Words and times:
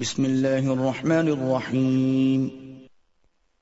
بسم 0.00 0.24
اللہ 0.24 0.48
الرحمن 0.48 1.10
الرحیم۔ 1.10 2.48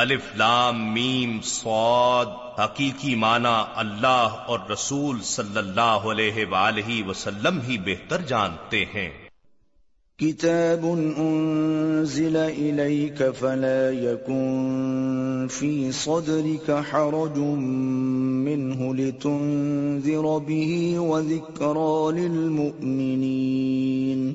الف 0.00 0.36
لام 0.36 0.94
میم 0.94 1.42
صاد 1.42 2.58
حقیقی 2.58 3.14
معنی 3.14 3.62
اللہ 3.76 4.44
اور 4.46 4.58
رسول 4.70 5.22
صلی 5.22 5.58
اللہ 5.58 5.92
علیہ 6.10 6.46
وآلہ 6.46 7.06
وسلم 7.06 7.58
ہی 7.68 7.78
بہتر 7.78 8.22
جانتے 8.22 8.84
ہیں۔ 8.94 9.10
كتاب 10.18 10.98
أنزل 11.18 12.36
إليك 12.36 13.22
فلا 13.38 13.90
يكن 13.90 15.46
في 15.50 15.92
صدرك 15.92 16.84
حرج 16.90 17.38
منه 18.48 18.94
لتنذر 18.94 20.38
به 20.38 20.98
وذكرى 20.98 22.20
للمؤمنين 22.20 24.32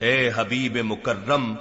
اے 0.00 0.30
حبیب 0.36 0.78
مکرم 0.84 1.54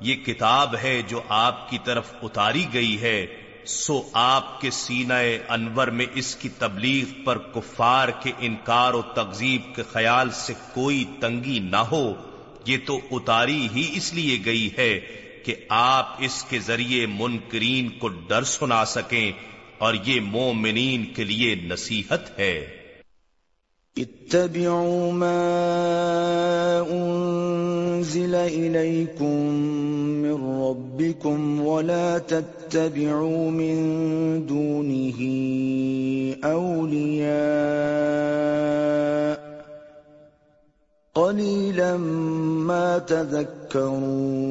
یہ 0.00 0.14
کتاب 0.14 0.76
ہے 0.82 1.02
جو 1.08 1.20
آپ 1.28 1.70
کی 1.70 1.78
طرف 1.84 2.14
اتاری 2.22 2.64
گئی 2.72 3.00
ہے، 3.00 3.26
سو 3.64 4.02
آپ 4.12 4.60
کے 4.60 4.70
سینہ 4.70 5.14
انور 5.48 5.86
میں 5.86 6.06
اس 6.14 6.36
کی 6.36 6.48
تبلیغ 6.48 7.24
پر 7.24 7.38
کفار 7.38 8.08
کے 8.08 8.32
انکار 8.38 8.94
و 8.94 9.02
تغذیب 9.02 9.74
کے 9.76 9.82
خیال 9.82 10.30
سے 10.30 10.52
کوئی 10.74 11.04
تنگی 11.20 11.58
نہ 11.58 11.76
ہو، 11.76 12.14
یہ 12.66 12.76
تو 12.86 13.00
اتاری 13.10 13.68
ہی 13.74 13.90
اس 13.94 14.14
لیے 14.14 14.38
گئی 14.44 14.68
ہے 14.78 15.00
کہ 15.44 15.54
آپ 15.68 16.16
اس 16.18 16.44
کے 16.48 16.58
ذریعے 16.58 17.06
منکرین 17.06 17.88
کو 17.88 18.08
ڈر 18.08 18.44
سنا 18.44 18.84
سکیں 18.84 19.32
اور 19.78 19.94
یہ 20.04 20.20
مومنین 20.20 21.04
کے 21.04 21.24
لیے 21.24 21.54
نصیحت 21.54 22.38
ہے۔ 22.38 22.85
اتبعوا 23.98 25.12
ما 25.12 25.36
أنزل 26.90 28.34
إليكم 28.34 29.40
من 30.22 30.60
ربكم 30.62 31.60
ولا 31.60 32.18
تتبعوا 32.18 33.50
من 33.50 33.76
دونه 34.46 35.20
أولياء 36.44 37.76
قليلا 41.14 41.96
ما 41.96 42.98
تذكرون 42.98 44.46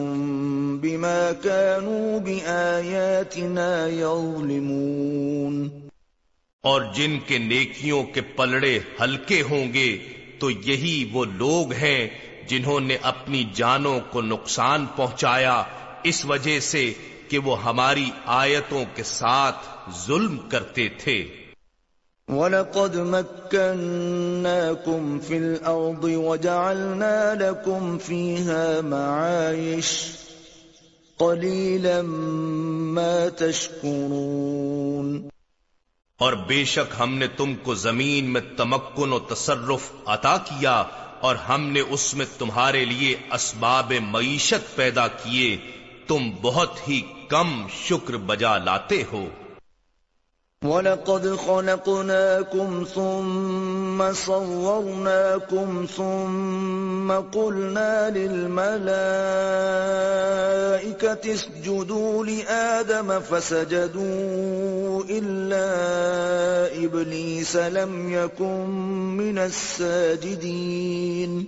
بما 0.77 1.29
كانوا 1.43 2.19
بآياتنا 2.19 3.87
يظلمون۔ 3.87 5.69
اور 6.61 6.81
جن 6.95 7.19
کے 7.27 7.37
نیکیوں 7.37 8.03
کے 8.03 8.21
پلڑے 8.21 8.79
ہلکے 9.01 9.41
ہوں 9.41 9.73
گے 9.73 9.97
تو 10.41 10.49
یہی 10.49 11.09
وہ 11.13 11.25
لوگ 11.25 11.73
ہیں 11.73 12.07
جنہوں 12.47 12.79
نے 12.79 12.97
اپنی 13.01 13.43
جانوں 13.53 13.99
کو 14.09 14.21
نقصان 14.21 14.85
پہنچایا، 14.95 15.63
اس 16.03 16.25
وجہ 16.25 16.59
سے 16.59 16.93
کہ 17.27 17.37
وہ 17.37 17.63
ہماری 17.63 18.09
آیتوں 18.25 18.85
کے 18.95 19.03
ساتھ 19.03 19.57
ظلم 20.07 20.37
کرتے 20.37 20.89
تھے۔ 20.89 21.27
وَلَقَدْ 22.27 22.95
مَكَّنَّاكُمْ 22.95 25.21
فِي 25.21 25.37
الْأَرْضِ 25.37 26.15
وَجَعَلْنَا 26.15 27.33
لَكُمْ 27.33 27.97
فِيهَا 28.05 28.81
مَعَايِشْ 28.81 30.03
قليلا 31.17 32.01
ما 32.97 33.27
تشكرون 33.37 35.30
اور 36.21 36.33
بے 36.33 36.65
شک 36.65 36.95
ہم 36.99 37.13
نے 37.13 37.27
تم 37.27 37.55
کو 37.55 37.75
زمین 37.75 38.25
میں 38.25 38.41
تمکن 38.57 39.13
و 39.13 39.19
تصرف 39.19 39.91
عطا 40.05 40.37
کیا 40.37 40.83
اور 41.21 41.35
ہم 41.35 41.69
نے 41.69 41.79
اس 41.79 42.13
میں 42.13 42.25
تمہارے 42.37 42.85
لیے 42.85 43.15
اسباب 43.31 43.93
معیشت 44.01 44.75
پیدا 44.75 45.07
کیے، 45.07 45.57
تم 46.07 46.29
بہت 46.41 46.87
ہی 46.87 47.01
کم 47.27 47.67
شکر 47.87 48.17
بجا 48.17 48.57
لاتے 48.57 49.03
ہو۔ 49.11 49.27
وَلَقَدْ 50.65 51.35
خَلَقْنَاكُمْ 51.35 52.85
ثُمَّ 52.95 54.13
صَوَّرْنَاكُمْ 54.13 55.85
ثُمَّ 55.95 57.11
قُلْنَا 57.11 58.09
لِلْمَلَائِكَةِ 58.09 58.93
اسْجُدُوا 61.33 62.25
لِآدَمَ 62.25 63.19
فَسَجَدُوا 63.19 65.03
إِلَّا 65.09 66.85
إِبْلِيسَ 66.85 67.55
لَمْ 67.55 68.13
يَكُنْ 68.13 68.65
مِنَ 69.17 69.37
السَّاجِدِينَ 69.37 71.45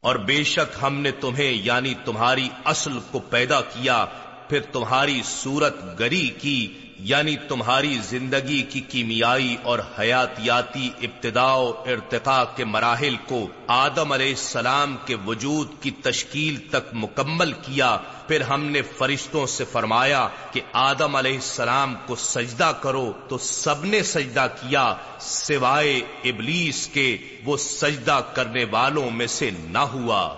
اور 0.00 0.16
بے 0.16 0.44
شک 0.44 0.76
ہم 0.82 1.00
نے 1.00 1.10
تمہیں 1.10 1.60
یعنی 1.64 1.94
تمہاری 2.04 2.48
اصل 2.64 2.98
کو 3.10 3.18
پیدا 3.18 3.60
کیا، 3.60 4.06
پھر 4.48 4.60
تمہاری 4.72 5.22
صورت 5.24 5.74
گری 5.98 6.28
کی 6.28 6.87
یعنی 6.98 7.36
تمہاری 7.36 7.98
زندگی 8.02 8.62
کی 8.62 8.80
کیمیائی 8.80 9.56
اور 9.62 9.78
حیاتیاتی 9.98 10.90
ابتدا 11.02 11.54
و 11.54 11.72
ارتقاء 11.86 12.44
کے 12.56 12.64
مراحل 12.64 13.16
کو 13.16 13.46
آدم 13.66 14.12
علیہ 14.12 14.28
السلام 14.28 14.96
کے 15.04 15.16
وجود 15.26 15.68
کی 15.80 15.90
تشکیل 15.90 16.56
تک 16.56 16.94
مکمل 16.94 17.52
کیا، 17.52 17.96
پھر 18.28 18.40
ہم 18.40 18.64
نے 18.64 18.82
فرشتوں 18.82 19.46
سے 19.46 19.64
فرمایا 19.64 20.28
کہ 20.52 20.60
آدم 20.72 21.16
علیہ 21.16 21.34
السلام 21.34 21.94
کو 22.06 22.16
سجدہ 22.16 22.72
کرو، 22.82 23.12
تو 23.28 23.38
سب 23.38 23.84
نے 23.84 24.02
سجدہ 24.02 24.46
کیا، 24.60 24.94
سوائے 25.20 26.00
ابلیس 26.24 26.86
کے، 26.86 27.18
وہ 27.44 27.56
سجدہ 27.56 28.20
کرنے 28.34 28.64
والوں 28.70 29.10
میں 29.10 29.26
سے 29.26 29.50
نہ 29.50 29.78
ہوا۔ 29.78 30.34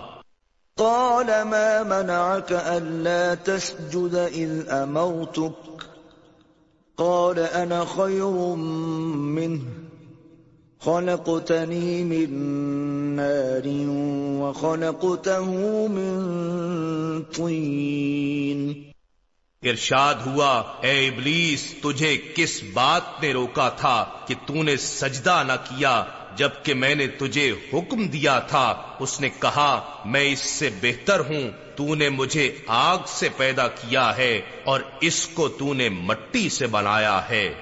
قال 0.77 1.43
ما 1.43 1.83
منعك 1.85 2.53
ألا 2.67 3.33
تسجد 3.43 4.15
إذ 4.35 4.71
أمرتك؟ 4.71 5.70
قال 7.03 7.39
انا 7.39 7.85
خير 7.95 8.55
منه. 9.15 9.65
خلقتني 10.79 12.03
من 12.03 12.33
نار 13.15 13.67
وخلقته 14.41 15.45
من 15.87 16.19
طين. 17.35 18.73
ارشاد 19.63 20.15
ہوا، 20.25 20.63
اے 20.81 21.07
ابلیس، 21.07 21.75
تجھے 21.81 22.17
کس 22.35 22.63
بات 22.73 23.21
نے 23.21 23.33
روکا 23.33 23.69
تھا 23.69 24.05
کہ 24.27 24.35
تو 24.45 24.63
نے 24.63 24.77
سجدہ 24.77 25.43
نہ 25.47 25.53
کیا؟ 25.53 26.03
جبکہ 26.35 26.73
میں 26.73 26.95
نے 26.95 27.07
تجھے 27.07 27.53
حکم 27.73 28.07
دیا 28.07 28.39
تھا 28.39 28.81
اس 28.99 29.21
نے 29.21 29.29
کہا 29.39 30.01
میں 30.05 30.23
اس 30.23 30.39
سے 30.39 30.69
بہتر 30.81 31.19
ہوں 31.19 31.51
تو 31.75 31.95
نے 31.95 32.09
مجھے 32.09 32.57
آگ 32.67 32.97
سے 33.07 33.29
پیدا 33.37 33.67
کیا 33.67 34.17
ہے 34.17 34.41
اور 34.63 34.79
اس 35.01 35.27
کو 35.27 35.47
تو 35.47 35.73
نے 35.73 35.89
مٹی 35.89 36.49
سے 36.49 36.67
بنایا 36.67 37.29
ہے۔ 37.29 37.53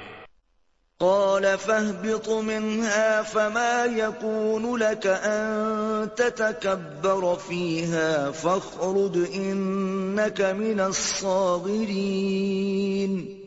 قال 1.00 1.45
فاهبط 1.66 2.30
منها 2.30 3.21
فما 3.31 3.86
يكون 3.98 4.80
لك 4.80 5.07
أن 5.07 6.06
تتكبر 6.16 7.33
فيها 7.48 8.31
فاخرج 8.42 9.19
إنك 9.36 10.42
من 10.57 10.80
الصاغرين۔ 10.80 13.44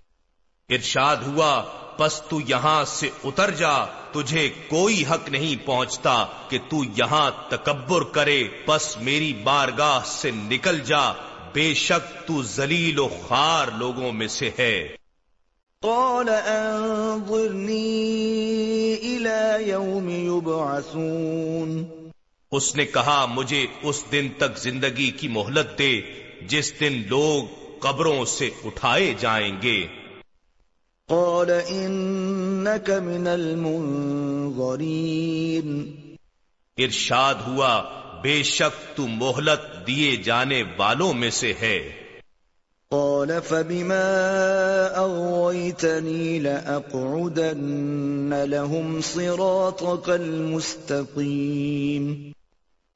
ارشاد 0.69 1.17
ہوا 1.17 1.63
پس 1.97 2.23
تو 2.23 2.41
یہاں 2.49 2.85
سے 2.85 3.11
اتر 3.25 3.51
جا 3.51 3.85
تجھے 3.85 4.49
کوئی 4.69 5.05
حق 5.11 5.29
نہیں 5.29 5.67
پہنچتا 5.67 6.27
کہ 6.49 6.59
تو 6.69 6.85
یہاں 6.97 7.31
تکبر 7.49 8.03
کرے 8.03 8.45
پس 8.67 8.97
میری 8.97 9.33
بارگاہ 9.33 10.01
سے 10.07 10.31
نکل 10.31 10.81
جا۔ 10.81 11.13
بے 11.55 11.75
شک 11.75 12.29
تو 12.29 12.43
زلیل 12.43 12.99
و 12.99 13.09
خار 13.29 13.69
لوگوں 13.79 14.13
میں 14.13 14.29
سے 14.29 14.51
ہے۔ 14.59 14.89
قال 15.81 16.29
انظرنی 16.29 17.77
الى 19.03 19.71
یوم 19.71 20.09
یبعثون۔ 20.09 21.85
اس 22.53 22.77
نے 22.77 22.85
کہا 22.85 23.27
مجھے 23.27 23.67
اس 23.83 24.05
دن 24.13 24.29
تک 24.39 24.59
زندگی 24.59 25.11
کی 25.11 25.29
مہلت 25.29 25.79
دے 25.79 26.01
جس 26.49 26.81
دن 26.81 27.03
لوگ 27.09 27.45
قبروں 27.79 28.25
سے 28.25 28.51
اٹھائے 28.65 29.15
جائیں 29.19 29.63
گے۔ 29.63 29.87
قال 31.13 31.51
انك 31.51 32.91
من 32.91 33.27
المنظرين 33.27 35.97
ارشاد 36.77 37.35
ہوا 37.47 37.83
بے 38.23 38.43
شک 38.43 38.97
تو 38.97 39.07
مہلت 39.07 39.87
دیے 39.87 40.17
جانے 40.17 40.63
والوں 40.77 41.15
میں 41.15 41.31
سے 41.31 41.53
ہے۔ 41.61 41.91
قال 42.89 43.31
فبما 43.49 44.89
اغويتني 44.95 46.39
لاقعدن 46.39 48.51
لهم 48.51 49.01
صراطك 49.01 50.11
المستقيم۔ 50.11 52.33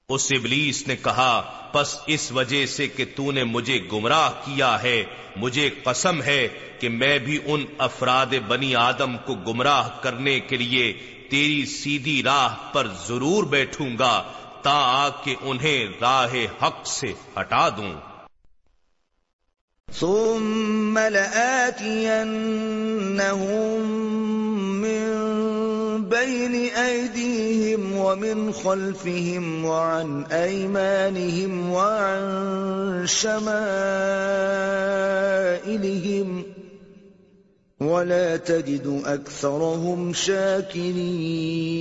اس 0.08 0.32
ابلیس 0.32 0.86
نے 0.86 0.96
کہا، 0.96 1.42
پس 1.72 1.96
اس 2.06 2.32
وجہ 2.32 2.66
سے 2.66 2.88
کہ 2.88 3.04
تو 3.16 3.32
نے 3.32 3.44
مجھے 3.44 3.78
گمراہ 3.92 4.30
کیا 4.44 4.82
ہے، 4.82 5.04
مجھے 5.36 5.70
قسم 5.84 6.22
ہے 6.22 6.48
کہ 6.80 6.88
میں 6.88 7.18
بھی 7.18 7.38
ان 7.44 7.64
افراد 7.78 8.26
بنی 8.48 8.74
آدم 8.74 9.16
کو 9.24 9.34
گمراہ 9.34 9.88
کرنے 10.02 10.40
کے 10.40 10.56
لیے 10.56 10.92
تیری 11.30 11.64
سیدھی 11.66 12.22
راہ 12.22 12.54
پر 12.72 12.86
ضرور 13.06 13.44
بیٹھوں 13.44 13.88
گا، 13.98 14.22
تا 14.62 14.78
آ 14.78 15.08
کے 15.08 15.34
انہیں 15.40 15.86
راہ 16.00 16.34
حق 16.62 16.86
سے 16.86 17.12
ہٹا 17.40 17.68
دوں۔ 17.68 17.92
ثم 19.92 20.94
من 20.94 22.36
بين 26.04 26.54
أيديهم 26.54 27.96
ومن 27.96 28.52
خلفهم 28.52 29.64
وعن 29.64 30.24
أيمانهم 30.24 31.70
وعن 31.70 33.06
شمائلهم 33.06 34.16
ولا 37.80 38.36
تجد 38.36 39.02
أكثرهم 39.06 40.12
شاكرين 40.14 41.76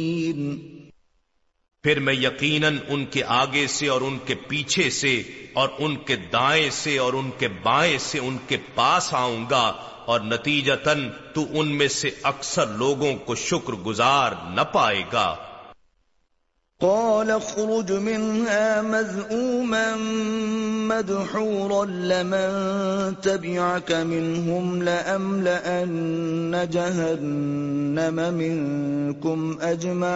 پھر 1.83 1.99
میں 1.99 2.13
یقیناً 2.13 2.77
ان 2.87 3.01
کے 3.05 3.23
آگے 3.33 3.65
سے 3.67 3.87
اور 3.87 4.01
ان 4.01 4.15
کے 4.25 4.35
پیچھے 4.47 4.89
سے 4.89 5.11
اور 5.53 5.69
ان 5.79 5.95
کے 6.05 6.15
دائیں 6.33 6.69
سے 6.69 6.97
اور 6.97 7.13
ان 7.13 7.29
کے 7.39 7.47
بائیں 7.63 7.97
سے 7.97 8.19
ان 8.19 8.37
کے 8.47 8.57
پاس 8.75 9.13
آؤں 9.13 9.43
گا 9.51 9.65
اور 10.05 10.19
نتیجتاً 10.19 11.09
تو 11.33 11.45
ان 11.49 11.67
میں 11.67 11.87
سے 11.87 12.09
اکثر 12.23 12.67
لوگوں 12.67 13.15
کو 13.15 13.35
شکر 13.35 13.73
گزار 13.73 14.31
نہ 14.55 14.61
پائے 14.61 15.03
گا۔ 15.13 15.35
قال 16.79 17.31
اخرج 17.31 17.91
منها 17.91 18.81
مذءوما 18.81 19.95
مدحورا 20.95 21.83
لمن 21.83 22.49
تبعك 23.21 23.91
منهم 23.91 24.81
لأملأن 24.81 26.55
جهنم 26.71 28.19
منكم 28.33 29.53
أجمعين۔ 29.61 30.15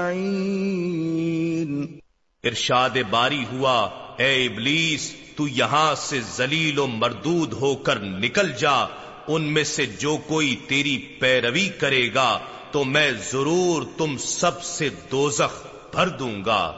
ارشاد 2.44 2.90
باری 3.10 3.46
ہوا 3.54 3.90
اے 4.18 4.46
ابلیس 4.46 5.14
تو 5.36 5.48
یہاں 5.48 5.96
سے 5.96 6.20
ذلیل 6.36 6.80
و 6.80 6.88
مردود 6.88 7.54
ہو 7.54 7.76
کر 7.76 8.00
نکل 8.00 8.52
جا۔ 8.52 8.86
ان 9.30 9.54
میں 9.54 9.64
سے 9.64 9.86
جو 9.86 10.18
کوئی 10.28 10.56
تیری 10.68 10.98
پیروی 10.98 11.70
کرے 11.70 12.14
گا 12.14 12.40
تو 12.72 12.84
میں 12.84 13.12
ضرور 13.32 13.84
تم 13.98 14.18
سب 14.18 14.64
سے 14.64 14.90
دوزخ 15.12 15.68
بھر 15.92 16.08
دوں 16.08 16.46
گا۔ 16.46 16.74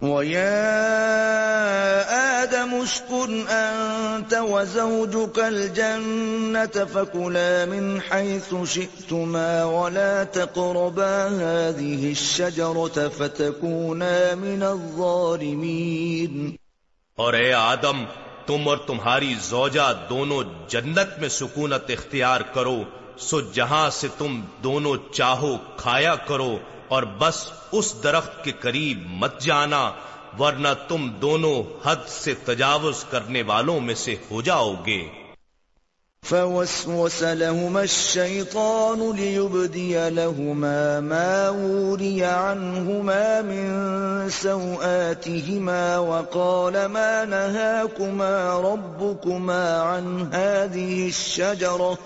وَيَا 0.00 0.78
آدَمُ 2.42 2.82
اسْكُنْ 2.82 3.50
أَنْتَ 3.50 4.36
وَزَوْجُكَ 4.36 5.40
الْجَنَّةَ 5.40 6.84
فَكُلَا 6.92 7.64
مِنْ 7.68 7.98
حَيْثُ 8.10 8.54
شِئْتُمَا 8.66 9.64
وَلَا 9.64 10.24
تَقْرَبَا 10.24 11.28
هَذِهِ 11.28 12.10
الشَّجَرَةَ 12.10 13.08
فَتَكُونَا 13.16 14.34
مِنَ 14.34 14.64
الظَّالِمِينَ۔ 14.64 16.50
اور 17.16 17.32
اے 17.32 17.52
آدم 17.52 18.04
تم 18.48 18.68
اور 18.68 18.76
تمہاری 18.76 19.34
زوجہ 19.40 19.92
دونوں 20.08 20.42
جنت 20.68 21.18
میں 21.18 21.28
سکونت 21.28 21.90
اختیار 21.90 22.40
کرو، 22.40 22.82
سو 23.18 23.40
جہاں 23.40 23.90
سے 23.90 24.08
تم 24.18 24.40
دونوں 24.64 24.96
چاہو 25.12 25.56
کھایا 25.76 26.14
کرو، 26.14 26.58
اور 26.88 27.02
بس 27.18 27.44
اس 27.72 27.94
درخت 28.02 28.44
کے 28.44 28.52
قریب 28.60 29.02
مت 29.10 29.40
جانا، 29.40 29.90
ورنہ 30.38 30.68
تم 30.88 31.08
دونوں 31.20 31.62
حد 31.84 32.08
سے 32.08 32.34
تجاوز 32.34 33.04
کرنے 33.10 33.42
والوں 33.42 33.80
میں 33.80 33.94
سے 33.94 34.16
ہو 34.30 34.42
جاؤ 34.42 34.74
گے۔ 34.86 35.02
فوسوس 36.22 37.22
لهما 37.22 37.82
الشيطان 37.82 39.12
ليبدي 39.12 40.10
لهما 40.10 41.00
ما 41.00 41.50
وري 41.50 42.24
عنهما 42.24 43.42
من 43.42 44.30
سوآتهما 44.30 45.98
وقال 45.98 46.86
ما 46.86 47.24
نهاكما 47.24 48.58
ربكما 48.58 49.80
عن 49.80 50.28
هذه 50.32 51.08
الشجرة 51.08 51.98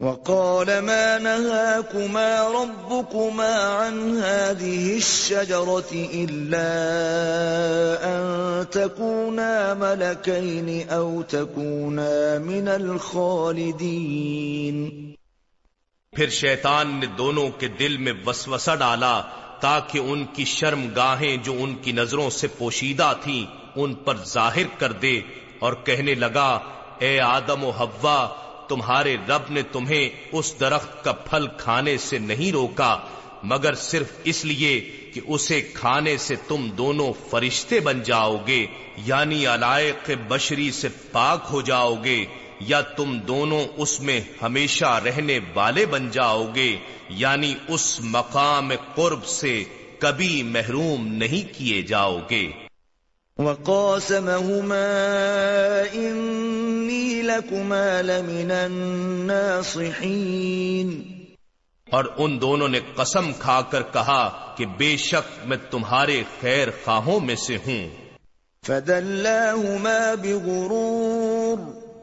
وقال 0.00 0.78
ما 0.78 1.18
نهاكما 1.18 2.48
ربكما 2.48 3.54
عن 3.54 4.18
هذه 4.18 4.96
الشجرة 4.96 5.92
إلا 5.92 6.68
أن 8.04 8.66
تكونا 8.70 9.74
ملكين 9.74 10.88
أو 10.88 11.22
تكونا 11.22 12.38
من 12.38 12.68
الخالدين. 12.68 13.96
پھر 16.12 16.28
شیطان 16.28 16.86
نے 17.00 17.06
دونوں 17.18 17.48
کے 17.58 17.68
دل 17.68 17.96
میں 17.96 18.12
وسوسہ 18.26 18.74
ڈالا 18.78 19.22
تاکہ 19.60 19.98
ان 19.98 20.24
کی 20.32 20.44
شرم 20.44 20.82
گاہیں 20.96 21.36
جو 21.36 21.52
ان 21.58 21.74
کی 21.74 21.92
نظروں 21.92 22.30
سے 22.30 22.46
پوشیدہ 22.58 23.12
تھیں 23.22 23.44
ان 23.76 23.90
پر 23.94 24.16
ظاہر 24.24 24.68
کر 24.78 24.92
دے 24.92 25.20
اور 25.58 25.72
کہنے 25.84 26.14
لگا، 26.14 26.50
اے 26.98 27.20
آدم 27.20 27.64
و 27.64 27.70
حوا 27.70 28.20
تمہارے 28.68 29.16
رب 29.28 29.50
نے 29.50 29.62
تمہیں 29.72 30.08
اس 30.32 30.54
درخت 30.60 31.04
کا 31.04 31.12
پھل 31.12 31.46
کھانے 31.58 31.96
سے 31.98 32.18
نہیں 32.18 32.52
روکا، 32.52 32.96
مگر 33.42 33.74
صرف 33.74 34.12
اس 34.24 34.44
لیے 34.44 34.80
کہ 35.14 35.20
اسے 35.26 35.60
کھانے 35.74 36.16
سے 36.16 36.36
تم 36.48 36.68
دونوں 36.70 37.12
فرشتے 37.30 37.80
بن 37.80 38.02
جاؤ 38.02 38.36
گے 38.46 38.66
یعنی 39.06 39.46
علائق 39.46 40.10
بشری 40.28 40.70
سے 40.70 40.88
پاک 41.12 41.46
ہو 41.52 41.60
جاؤ 41.60 41.94
گے، 42.04 42.24
یا 42.60 42.80
تم 42.80 43.18
دونوں 43.18 43.64
اس 43.76 44.00
میں 44.00 44.20
ہمیشہ 44.42 44.98
رہنے 45.04 45.38
والے 45.54 45.86
بن 45.86 46.10
جاؤ 46.10 46.46
گے 46.54 46.76
یعنی 47.08 47.54
اس 47.68 47.98
مقام 48.00 48.72
قرب 48.94 49.26
سے 49.26 49.62
کبھی 49.98 50.42
محروم 50.42 51.06
نہیں 51.06 51.52
کیے 51.58 51.82
جاؤ 51.82 52.18
گے۔ 52.30 52.46
وقاسمهما 53.38 54.92
إني 55.94 57.22
لكما 57.22 58.02
لمن 58.02 58.50
الناصحين. 58.50 59.82
اور 61.90 62.04
ان 62.18 62.40
دونوں 62.40 62.68
نے 62.68 62.80
قسم 62.96 63.32
کھا 63.32 63.62
کر 63.70 63.82
کہا 63.82 64.54
کہ 64.56 64.66
بے 64.66 64.96
شک 64.96 65.46
میں 65.46 65.56
تمہارے 65.70 66.22
خیر 66.40 66.68
خواہوں 66.84 67.20
میں 67.20 67.36
سے 67.36 67.56
ہوں۔ 67.56 67.88
فدلاهما 68.66 70.14
بغرور. 70.22 71.75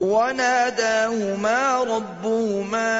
وناداهما 0.00 1.82
ربهما 1.84 2.92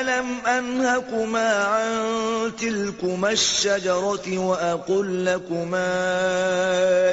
ألم 0.00 0.46
أنهكما 0.46 1.64
عن 1.64 2.52
تلكما 2.60 3.30
الشجرة 3.30 4.38
وأقل 4.38 5.26
لكما 5.26 5.94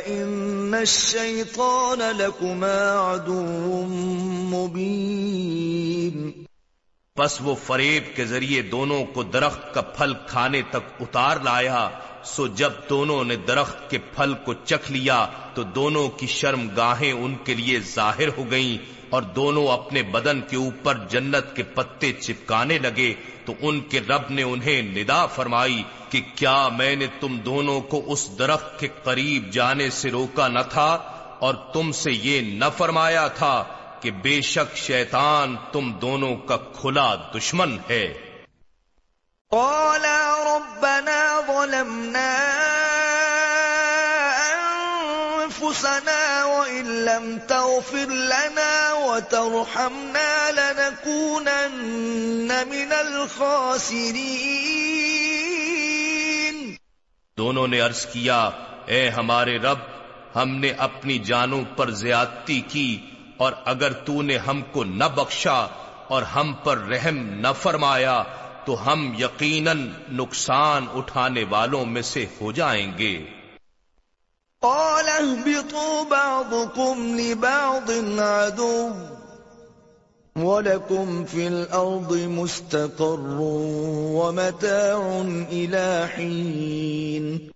إن 0.08 0.76
الشيطان 0.76 2.00
لكما 2.18 2.92
عدو 2.92 3.86
مبين. 4.52 6.32
پس 7.16 7.42
وہ 7.42 7.56
فریب 7.66 8.16
کے 8.16 8.26
ذریعے 8.26 8.62
دونوں 8.62 9.04
کو 9.06 9.24
درخت 9.24 9.74
کا 9.74 9.82
پھل 9.82 10.14
کھانے 10.28 10.62
تک 10.72 10.84
اتار 11.00 11.38
لایا 11.38 11.90
سو 12.26 12.48
جب 12.48 12.72
دونوں 12.90 13.24
نے 13.24 13.36
درخت 13.36 13.90
کے 13.90 13.98
پھل 13.98 14.34
کو 14.46 14.54
چکھ 14.54 14.92
لیا 14.92 15.26
تو 15.54 15.64
دونوں 15.64 16.10
کی 16.10 16.28
شرم 16.28 16.68
گاہیں 16.78 17.12
ان 17.12 17.36
کے 17.36 17.54
لیے 17.54 17.80
ظاہر 17.80 18.28
ہو 18.38 18.52
گئیں 18.52 18.78
اور 19.10 19.22
دونوں 19.22 19.68
اپنے 19.68 20.04
بدن 20.04 20.42
کے 20.42 20.58
اوپر 20.58 20.98
جنت 21.10 21.56
کے 21.56 21.64
پتے 21.64 22.12
چپکانے 22.14 22.78
لگے 22.78 23.14
تو 23.46 23.54
ان 23.62 23.80
کے 23.80 24.00
رب 24.00 24.30
نے 24.30 24.44
انہیں 24.44 24.82
ندا 24.82 25.26
فرمائی 25.26 25.84
کہ 26.10 26.22
کیا 26.36 26.68
میں 26.68 26.96
نے 26.96 27.08
تم 27.20 27.38
دونوں 27.38 27.82
کو 27.82 28.02
اس 28.08 28.40
درخت 28.40 28.80
کے 28.80 28.88
قریب 29.04 29.52
جانے 29.52 29.90
سے 29.90 30.12
روکا 30.12 30.48
نہ 30.48 30.60
تھا 30.70 30.98
اور 31.40 31.54
تم 31.54 31.92
سے 31.92 32.12
یہ 32.12 32.42
نہ 32.42 32.66
فرمایا 32.78 33.28
تھا 33.28 33.64
کہ 34.00 34.12
بے 34.12 34.42
شک 34.42 34.78
شیطان 34.78 35.56
تم 35.72 35.92
دونوں 35.92 36.36
کا 36.36 36.58
کھلا 36.58 37.16
دشمن 37.16 37.78
ہے۔ 37.90 38.33
قالا 39.54 40.22
ربنا 40.46 41.18
ظلمنا 41.48 42.34
أنفسنا 45.44 46.22
وإن 46.46 46.86
لم 47.06 47.26
تغفر 47.38 48.10
لنا 48.32 48.94
وترحمنا 48.94 50.32
لنكونن 50.52 52.50
من 52.72 52.92
الخاسرين 52.94 54.34
دونوں 57.38 57.68
نے 57.68 57.80
عرض 57.82 58.02
کیا، 58.06 58.42
اے 58.86 59.02
ہمارے 59.10 59.56
رب، 59.58 59.82
ہم 60.36 60.50
نے 60.60 60.72
اپنی 60.90 61.16
جانوں 61.30 61.64
پر 61.76 61.88
زیادتی 62.04 62.60
کی، 62.74 62.92
اور 63.38 63.52
اگر 63.66 63.92
تو 64.06 64.16
نے 64.22 64.38
ہم 64.38 64.60
کو 64.72 64.82
نہ 64.84 65.08
بخشا 65.16 65.60
اور 66.08 66.22
ہم 66.36 66.48
پر 66.64 66.78
رحم 66.90 67.18
نہ 67.42 67.52
فرمایا 67.62 68.18
تو 68.66 68.92
ہم 68.92 69.14
یقیناً 69.20 69.90
نقصان 70.12 70.86
اٹھانے 70.94 71.44
والوں 71.50 71.86
میں 71.86 72.02
سے 72.02 72.26
ہو 72.42 72.52
جائیں 72.52 72.98
گے۔ 72.98 73.26
قال 74.62 75.10
اهبطوا 75.10 76.04
بعضكم 76.10 77.20
لبعض 77.20 78.20
عدو 78.20 78.90
ولكم 80.36 81.26
في 81.26 81.48
الأرض 81.48 82.18
مستقر 82.28 83.38
ومتاع 84.16 85.24
إلى 85.50 86.04
حين۔ 86.18 87.50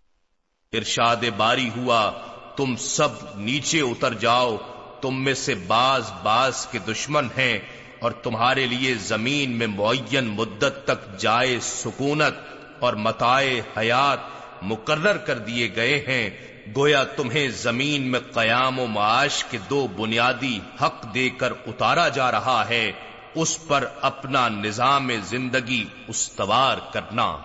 ارشاد 0.74 1.16
باری 1.38 1.70
ہوا 1.78 2.12
تم 2.56 2.76
سب 2.76 3.10
نیچے 3.36 3.82
اتر 3.82 4.14
جاؤ 4.14 4.58
تم 5.02 5.24
میں 5.24 5.34
سے 5.34 5.56
باز 5.56 6.12
باز 6.24 6.68
کے 6.72 6.80
دشمن 6.80 7.28
ہیں۔ 7.38 7.60
اور 8.00 8.12
تمہارے 8.12 8.68
لیے 8.68 8.94
زمین 8.94 9.52
میں 9.52 9.68
معین 9.68 10.26
مدت 10.26 10.88
تک 10.88 11.20
جائے 11.20 11.60
سکونت 11.62 12.58
اور 12.80 12.94
متائے 12.94 13.62
حیات 13.78 14.20
مقرر 14.62 15.18
کر 15.18 15.38
دیے 15.38 15.76
گئے 15.76 16.06
ہیں، 16.08 16.30
گویا 16.76 17.04
تمہیں 17.04 17.48
زمین 17.48 18.02
میں 18.02 18.20
قیام 18.34 18.80
و 18.80 18.86
معاش 18.86 19.44
کے 19.44 19.58
دو 19.70 19.88
بنیادی 19.88 20.60
حق 20.82 21.14
دے 21.14 21.30
کر 21.30 21.54
اتارا 21.68 22.08
جا 22.08 22.32
رہا 22.32 22.66
ہے، 22.70 22.92
اس 23.36 23.68
پر 23.68 23.86
اپنا 24.02 24.50
نظام 24.50 25.12
زندگی 25.30 25.86
استوار 26.08 26.78
کرنا۔ 26.94 27.38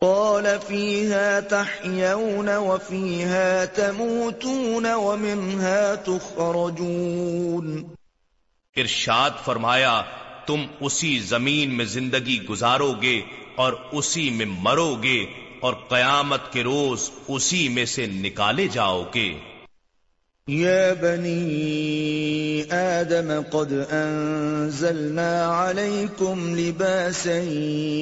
قال 0.00 0.46
فيها 0.66 1.40
تحيون 1.48 2.48
وفيها 2.48 3.64
تموتون 3.74 4.86
ومنها 4.86 5.94
تخرجون۔ 6.04 7.97
ارشاد 8.78 9.30
فرمایا، 9.44 10.02
تم 10.46 10.64
اسی 10.80 11.18
زمین 11.18 11.76
میں 11.76 11.84
زندگی 11.84 12.42
گزارو 12.42 12.92
گے 13.02 13.20
اور 13.56 13.72
اسی 13.92 14.30
میں 14.30 14.46
مرو 14.46 14.96
گے 15.02 15.26
اور 15.60 15.74
قیامت 15.88 16.52
کے 16.52 16.62
روز 16.62 17.10
اسی 17.28 17.68
میں 17.68 17.84
سے 17.84 18.06
نکالے 18.06 18.68
جاؤ 18.68 19.04
گے۔ 19.14 19.38
يا 20.50 20.92
بني 21.00 22.62
آدم 22.70 23.32
قد 23.50 23.72
أنزلنا 23.92 25.46
عليكم 25.46 26.56
لباسا 26.58 27.38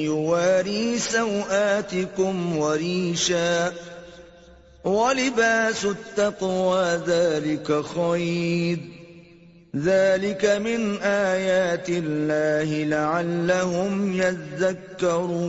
يواري 0.05 0.97
سوآتكم 0.99 2.57
وريشا 2.57 3.69
ولباس 4.83 5.85
التقوى 5.85 6.95
ذلك 7.07 7.71
خير 7.95 8.96
ذلك 9.75 10.45
من 10.45 11.01
آيات 11.03 11.89
الله 11.89 12.83
لعلهم 12.85 14.21
يذكرون 14.21 15.47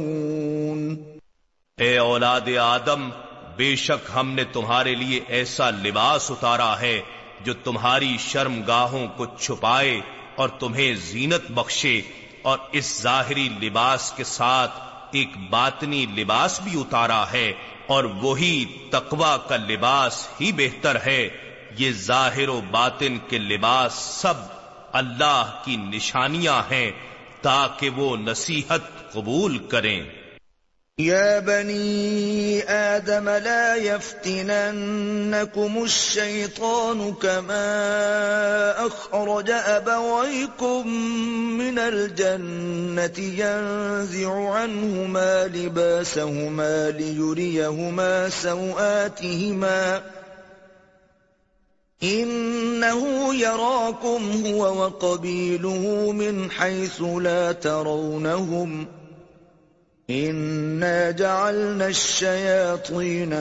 اے 1.78 1.98
اولاد 1.98 2.48
آدم، 2.60 3.08
بے 3.56 3.76
شک 3.76 4.10
ہم 4.14 4.32
نے 4.32 4.44
تمہارے 4.44 4.94
لیے 4.94 5.20
ایسا 5.28 5.70
لباس 5.70 6.30
اتارا 6.30 6.80
ہے 6.80 7.00
جو 7.44 7.54
تمہاری 7.54 8.16
شرم 8.18 8.62
گاہوں 8.66 9.06
کو 9.16 9.26
چھپائے 9.40 10.00
اور 10.34 10.48
تمہیں 10.48 10.94
زینت 10.94 11.50
بخشے 11.50 12.00
اور 12.42 12.58
اس 12.72 13.02
ظاہری 13.02 13.48
لباس 13.62 14.12
کے 14.16 14.25
ساتھ 14.25 14.75
ایک 15.12 15.37
باطنی 15.50 16.06
لباس 16.16 16.60
بھی 16.64 16.80
اتارا 16.80 17.25
ہے 17.32 17.52
اور 17.87 18.04
وہی 18.04 18.64
تقوا 18.90 19.37
کا 19.37 19.56
لباس 19.56 20.28
ہی 20.40 20.52
بہتر 20.52 20.96
ہے۔ 21.06 21.28
یہ 21.78 21.92
ظاہر 21.92 22.49
و 22.49 22.61
باطن 22.70 23.18
کے 23.28 23.38
لباس 23.38 23.94
سب 23.94 24.35
اللہ 24.92 25.61
کی 25.64 25.76
نشانیاں 25.76 26.62
ہیں 26.70 26.90
تاکہ 27.42 27.90
وہ 27.90 28.16
نصیحت 28.16 29.12
قبول 29.12 29.58
کریں۔ 29.58 30.04
يا 30.99 31.38
بني 31.38 32.61
آدم 32.66 33.28
لا 33.28 33.76
يفتننكم 33.76 35.82
الشيطان 35.82 37.14
كما 37.14 38.87
أخرج 38.87 39.50
أبويكم 39.50 40.88
من 41.58 41.78
الجنة 41.78 43.18
ينزع 43.18 44.50
عنهما 44.50 45.47
لباسهما 45.47 46.90
ليريهما 46.90 48.28
سوآتهما 48.28 50.02
إنه 52.02 53.34
يراكم 53.34 54.46
هو 54.46 54.84
وقبيله 54.84 56.12
من 56.12 56.50
حيث 56.50 57.02
لا 57.02 57.52
ترونهم 57.52 58.84
ۖ 58.84 58.88
جعلنا 61.10 61.86
الشياطين 61.86 63.32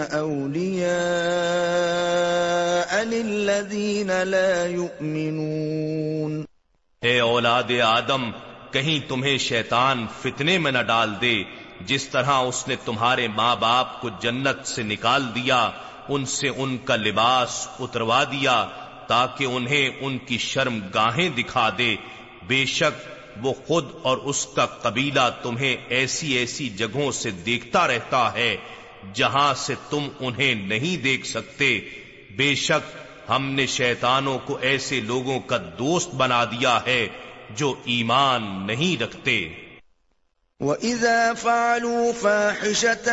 للذين 3.04 4.24
لا 4.24 4.66
يؤمنون 4.66 6.46
اے 7.02 7.20
اولاد 7.20 7.72
آدم، 7.86 8.32
کہیں 8.72 9.10
تمہیں 9.10 9.38
شیطان 9.38 10.06
فتنے 10.22 10.58
میں 10.58 10.72
نہ 10.72 10.82
ڈال 10.88 11.10
دے، 11.22 11.44
جس 11.82 12.08
طرح 12.08 12.32
اس 12.32 12.68
نے 12.68 12.76
تمہارے 12.86 13.28
ماں 13.28 13.56
باپ 13.56 14.02
کو 14.02 14.10
جنت 14.10 14.68
سے 14.68 14.84
نکال 14.84 15.24
دیا 15.36 15.72
ان 16.10 16.26
سے 16.26 16.50
ان 16.50 16.78
کا 16.78 16.96
لباس 16.96 17.68
اتروا 17.80 18.24
دیا 18.24 18.68
تاکہ 19.08 19.46
انہیں 19.46 19.90
ان 20.00 20.18
کی 20.18 20.38
شرم 20.38 20.80
گاہیں 20.94 21.30
دکھا 21.30 21.70
دے۔ 21.78 21.96
بے 22.48 22.66
شک 22.66 23.10
وہ 23.42 23.54
خود 23.54 23.86
اور 24.02 24.18
اس 24.18 24.46
کا 24.46 24.66
قبیلہ 24.66 25.30
تمہیں 25.44 25.76
ایسی 25.90 26.34
ایسی 26.34 26.70
جگہوں 26.70 27.12
سے 27.12 27.32
دیکھتا 27.32 27.88
رہتا 27.88 28.34
ہے 28.34 28.58
جہاں 29.14 29.54
سے 29.54 29.74
تم 29.90 30.08
انہیں 30.20 30.56
نہیں 30.56 30.98
دیکھ 30.98 31.28
سکتے۔ 31.28 31.80
بے 32.32 32.56
شک 32.56 32.98
ہم 33.30 33.52
نے 33.52 33.66
شیطانوں 33.66 34.40
کو 34.40 34.58
ایسے 34.62 35.00
لوگوں 35.00 35.40
کا 35.40 35.58
دوست 35.58 36.16
بنا 36.16 36.46
دیا 36.46 36.80
ہے 36.86 37.08
جو 37.50 37.76
ایمان 37.86 38.68
نہیں 38.68 39.02
رکھتے۔ 39.02 39.50
وَإِذَا 40.62 41.34
فَعَلُوا 41.34 42.14
فَاحِشَةً 42.14 43.10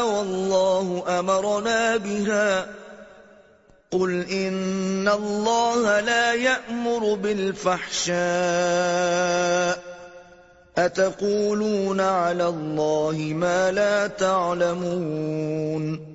وَاللَّهُ 0.03 1.03
أَمَرَنَا 1.19 1.97
بِهَا 1.97 2.65
قُلْ 3.91 4.27
إِنَّ 4.27 5.07
اللَّهَ 5.07 5.99
لَا 5.99 6.33
يَأْمُرُ 6.33 7.13
بِالْفَحْشَاءِ 7.15 8.13
أَتَقُولُونَ 10.77 12.01
عَلَى 12.01 12.47
اللَّهِ 12.47 13.15
مَا 13.35 13.71
لَا 13.71 14.07
تَعْلَمُونَ 14.07 16.12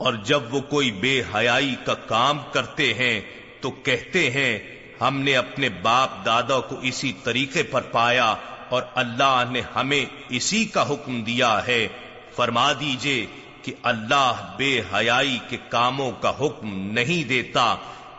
اور 0.00 0.14
جب 0.14 0.54
وہ 0.54 0.60
کوئی 0.60 0.90
بے 0.90 1.22
حیائی 1.34 1.74
کا 1.84 1.94
کام 1.94 2.38
کرتے 2.52 2.94
ہیں 2.94 3.20
تو 3.60 3.70
کہتے 3.70 4.30
ہیں، 4.30 4.58
ہم 5.00 5.20
نے 5.20 5.36
اپنے 5.36 5.68
باپ 5.68 6.26
دادا 6.26 6.60
کو 6.60 6.78
اسی 6.80 7.12
طریقے 7.24 7.62
پر 7.62 7.82
پایا 7.82 8.34
اور 8.68 8.82
اللہ 8.94 9.44
نے 9.50 9.62
ہمیں 9.76 10.06
اسی 10.28 10.64
کا 10.64 10.88
حکم 10.90 11.22
دیا 11.22 11.66
ہے۔ 11.66 11.88
فرما 12.36 12.72
دیجیے 12.72 13.26
کہ 13.62 13.72
اللہ 13.82 14.54
بے 14.56 14.80
حیائی 14.94 15.38
کے 15.48 15.56
کاموں 15.68 16.12
کا 16.12 16.32
حکم 16.40 16.90
نہیں 16.90 17.28
دیتا۔ 17.28 17.76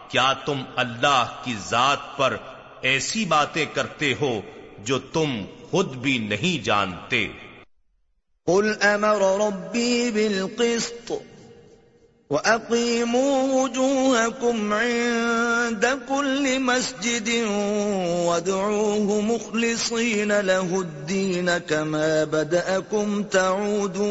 کیا 0.07 0.33
تم 0.33 0.63
اللہ 0.75 1.41
کی 1.43 1.53
ذات 1.69 2.17
پر 2.17 2.37
ایسی 2.81 3.25
باتیں 3.25 3.65
کرتے 3.73 4.13
ہو 4.21 4.41
جو 4.79 4.99
تم 4.99 5.45
خود 5.71 5.95
بھی 5.95 6.17
نہیں 6.17 6.63
جانتے؟ 6.63 7.27
قل 8.45 8.71
امر 8.81 9.49
بالقسط. 10.13 11.11
وَأَقِيمُوا 12.31 13.61
وُجُوهَكُمْ 13.61 14.73
عِندَ 14.73 15.99
كُلِّ 16.09 16.59
مَسْجِدٍ 16.59 17.29
وَادْعُوهُ 18.27 19.21
مُخْلِصِينَ 19.21 20.39
لَهُ 20.39 20.81
الدِّينَ 20.81 21.57
كَمَا 21.57 22.23
بَدَأَكُمْ 22.23 23.23
تَعُودُونَ 23.23 24.07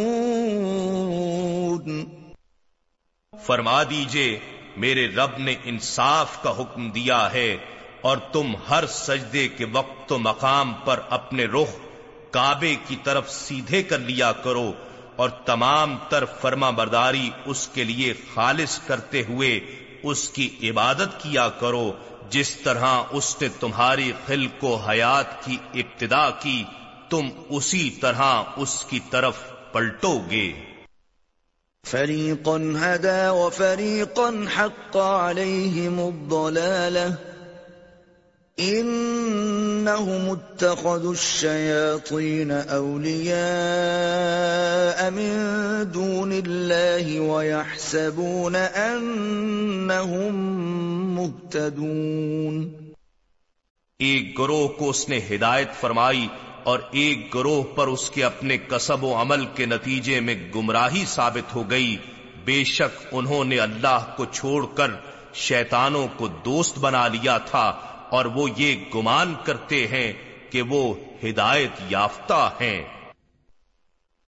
فرما 3.47 3.83
دیجیے، 3.83 4.39
میرے 4.77 5.07
رب 5.07 5.39
نے 5.39 5.55
انصاف 5.65 6.43
کا 6.43 6.51
حکم 6.61 6.91
دیا 6.91 7.33
ہے 7.33 7.57
اور 8.01 8.19
تم 8.33 8.47
ہر 8.71 8.87
سجدے 8.87 9.49
کے 9.49 9.65
وقت 9.73 10.13
و 10.13 10.19
مقام 10.19 10.73
پر 10.85 11.01
اپنے 11.11 11.45
رخ 11.45 11.75
کعبے 12.31 12.77
کی 12.87 12.97
طرف 13.05 13.33
سیدھے 13.33 13.83
کر 13.83 13.99
لیا 13.99 14.33
کرو 14.33 14.73
اور 15.21 15.31
تمام 15.31 15.97
تر 16.09 16.25
فرما 16.41 16.71
برداری 16.71 17.31
اس 17.45 17.69
کے 17.69 17.85
لیے 17.85 18.15
خالص 18.35 18.81
کرتے 18.87 19.23
ہوئے 19.29 19.61
اس 20.03 20.29
کی 20.29 20.71
عبادت 20.71 21.23
کیا 21.23 21.49
کرو، 21.49 21.93
جس 22.31 22.57
طرح 22.57 23.03
اس 23.11 23.37
نے 23.41 23.49
تمہاری 23.61 24.13
خل 24.27 24.47
کو 24.47 24.77
حیات 24.77 25.45
کی 25.45 25.57
ابتدا 25.75 26.31
کی، 26.31 26.65
تم 27.11 27.29
اسی 27.49 27.91
طرح 27.91 28.43
اس 28.57 28.85
کی 28.89 29.01
طرف 29.11 29.37
پلٹو 29.73 30.21
گے۔ 30.31 30.53
فریقا 31.87 32.57
هدا 32.57 33.33
وفریقا 33.33 34.31
حق 34.59 34.97
علیہم 34.97 36.01
الضلالہ۔ 36.01 37.30
انہم 38.57 40.31
اتخذوا 40.31 41.11
الشیاطین 41.11 42.53
اولیاء 42.69 45.11
من 45.11 45.83
دون 45.95 46.33
اللہ 46.33 47.21
ویحسبون 47.21 48.57
انہم 48.57 50.35
مہتدون 51.15 52.75
ایک 53.99 54.39
گروہ 54.39 54.69
کو 54.69 54.91
اس 54.91 55.09
نے 55.09 55.21
ہدایت 55.31 55.69
فرمائی 55.81 56.29
اور 56.63 56.79
ایک 56.91 57.35
گروہ 57.35 57.63
پر 57.63 57.87
اس 57.87 58.11
کے 58.11 58.25
اپنے 58.25 58.59
کسب 58.59 59.05
و 59.05 59.15
عمل 59.15 59.45
کے 59.55 59.67
نتیجے 59.67 60.21
میں 60.21 60.35
گمراہی 60.55 61.05
ثابت 61.09 61.55
ہو 61.55 61.71
گئی۔ 61.71 61.97
بے 62.45 62.65
شک 62.65 63.07
انہوں 63.13 63.45
نے 63.45 63.59
اللہ 63.59 64.13
کو 64.17 64.25
چھوڑ 64.25 64.67
کر 64.75 64.91
شیطانوں 65.35 66.09
کو 66.17 66.29
دوست 66.29 66.79
بنا 66.79 67.09
لیا 67.09 67.39
تھا۔ 67.39 67.81
اور 68.11 68.25
وہ 68.25 68.49
یہ 68.57 68.77
گمان 68.95 69.35
کرتے 69.45 69.87
ہیں 69.87 70.13
کہ 70.51 70.63
وہ 70.63 70.95
ہدایت 71.25 71.71
یافتہ 71.89 72.51
ہیں۔ 72.61 72.83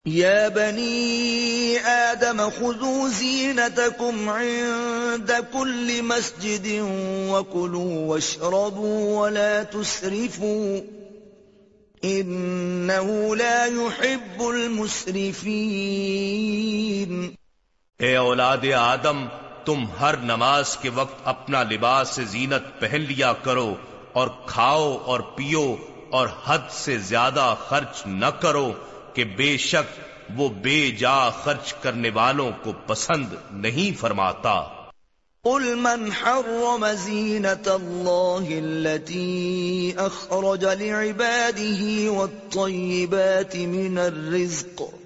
یا 0.05 0.49
بنی 0.49 1.77
آدم 1.85 2.49
خذوا 2.59 3.09
زینتکم 3.09 4.29
عند 4.29 5.31
كل 5.53 6.01
مسجد 6.03 6.67
وکلوا 7.29 7.85
واشربوا 7.85 9.21
ولا 9.21 9.63
تسرفوا 9.71 10.77
انہو 12.03 13.35
لا 13.35 13.65
يحب 13.65 14.43
المسرفین۔ 14.43 17.31
اے 17.99 18.17
اولاد 18.17 18.59
آدم 18.79 19.27
تم 19.65 19.85
ہر 20.01 20.17
نماز 20.17 20.77
کے 20.77 20.91
وقت 20.95 21.21
اپنا 21.25 21.63
لباس 21.63 22.09
سے 22.09 22.25
زینت 22.25 22.81
پہن 22.81 23.01
لیا 23.01 23.33
کرو 23.33 23.75
اور 24.13 24.29
کھاؤ 24.47 24.99
اور 25.05 25.21
پیو 25.21 25.77
اور 26.11 26.29
حد 26.45 26.71
سے 26.71 26.99
زیادہ 26.99 27.55
خرچ 27.69 28.07
نہ 28.07 28.31
کرو 28.41 28.73
کہ 29.15 29.25
بے 29.25 29.57
شک 29.57 30.01
وہ 30.37 30.49
بے 30.49 30.91
جا 30.91 31.31
خرچ 31.31 31.75
کرنے 31.75 32.11
والوں 32.11 32.51
کو 32.63 32.73
پسند 32.87 33.35
نہیں 33.51 34.01
فرماتا۔ 34.01 34.55
قل 35.45 35.75
من 35.75 36.13
حرم 36.13 36.85
زینة 36.95 37.67
الله 37.67 38.47
التي 38.51 39.95
اخرج 39.99 40.65
لعباده 40.65 42.11
والطيبات 42.11 43.57
من 43.57 43.99
الرزق 43.99 45.02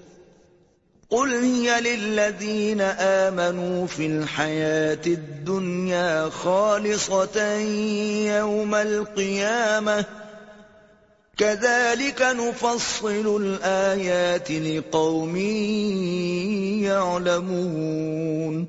قل 1.11 1.33
هي 1.33 1.81
للذين 1.81 2.81
آمنوا 2.81 3.87
في 3.87 4.05
الحياة 4.07 5.01
الدنيا 5.07 6.29
خالصة 6.29 7.57
يوم 8.37 8.75
القيامة 8.75 10.05
كذلك 11.37 12.21
نفصل 12.21 13.41
الآيات 13.41 14.51
لقوم 14.51 15.35
يعلمون 16.83 18.65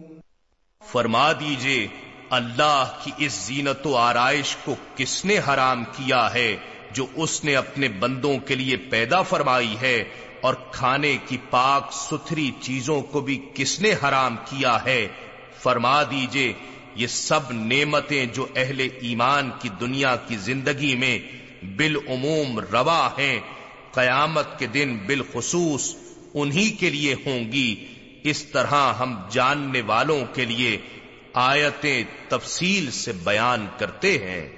فرما 0.92 1.32
دیجیے، 1.32 1.86
اللہ 2.30 2.92
کی 3.04 3.10
اس 3.18 3.32
زینت 3.32 3.86
و 3.86 3.96
آرائش 3.96 4.56
کو 4.64 4.74
کس 4.96 5.24
نے 5.24 5.38
حرام 5.48 5.84
کیا 5.84 6.34
ہے 6.34 6.56
جو 6.90 7.06
اس 7.14 7.44
نے 7.44 7.56
اپنے 7.56 7.88
بندوں 7.88 8.38
کے 8.38 8.54
لیے 8.54 8.76
پیدا 8.76 9.22
فرمائی 9.22 9.76
ہے 9.80 10.04
اور 10.40 10.54
کھانے 10.72 11.18
کی 11.26 11.36
پاک 11.50 11.92
ستھری 11.92 12.50
چیزوں 12.60 13.02
کو 13.02 13.20
بھی 13.20 13.42
کس 13.54 13.80
نے 13.80 13.92
حرام 13.92 14.36
کیا 14.36 14.84
ہے؟ 14.84 15.08
فرما 15.62 16.02
دیجیے، 16.02 16.52
یہ 16.94 17.06
سب 17.06 17.40
نعمتیں 17.50 18.26
جو 18.26 18.46
اہل 18.56 18.80
ایمان 18.80 19.50
کی 19.58 19.68
دنیا 19.80 20.16
کی 20.16 20.36
زندگی 20.36 20.94
میں 20.94 21.18
بالعموم 21.76 22.60
روا 22.60 23.10
ہیں، 23.18 23.40
قیامت 23.92 24.58
کے 24.58 24.66
دن 24.66 24.98
بالخصوص 25.06 25.94
انہی 26.34 26.70
کے 26.70 26.90
لیے 26.90 27.14
ہوں 27.14 27.52
گی۔ 27.52 27.86
اس 28.24 28.42
طرح 28.42 28.92
ہم 28.92 29.14
جاننے 29.30 29.80
والوں 29.80 30.24
کے 30.34 30.44
لیے 30.44 30.78
آیتیں 31.34 32.04
تفصیل 32.28 32.90
سے 32.90 33.12
بیان 33.12 33.66
کرتے 33.78 34.18
ہیں۔ 34.18 34.57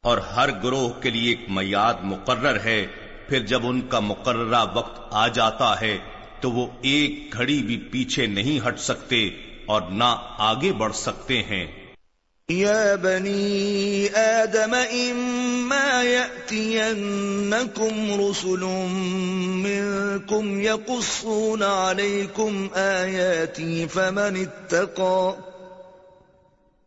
اور 0.03 0.17
ہر 0.17 0.49
گروہ 0.63 0.89
کے 0.89 1.09
لیے 1.09 1.29
ایک 1.29 1.49
میاد 1.49 1.93
مقرر 2.03 2.59
ہے، 2.59 2.87
پھر 3.29 3.39
جب 3.39 3.67
ان 3.67 3.81
کا 3.81 3.99
مقررہ 3.99 4.65
وقت 4.73 5.01
آ 5.11 5.27
جاتا 5.27 5.81
ہے، 5.81 5.97
تو 6.41 6.51
وہ 6.51 6.67
ایک 6.81 7.33
گھڑی 7.33 7.61
بھی 7.61 7.77
پیچھے 7.77 8.25
نہیں 8.25 8.67
ہٹ 8.67 8.79
سکتے۔ 8.79 9.29
اور 9.69 9.81
نہ 9.81 10.15
آگے 10.37 10.71
بڑھ 10.71 10.95
سکتے 10.95 11.43
ہیں۔ 11.43 11.67
یا 12.49 12.95
بنی 12.95 14.07
آدم 14.15 14.73
اما 14.73 16.03
یأتینکم 16.03 17.99
رسل 18.21 18.63
منکم 19.65 20.59
یقصون 20.59 21.63
علیکم 21.63 22.67
آیاتی 22.73 23.85
فمن 23.93 24.35
اتقا 24.35 25.31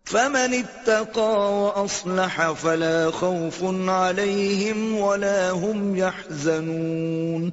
فمن 0.07 0.55
اتقا 0.55 1.31
واصلح 1.51 2.41
فلا 2.61 3.11
خوف 3.19 3.63
علیہم 3.91 4.95
ولا 5.03 5.51
هم 5.51 5.97
يحزنون 5.97 7.51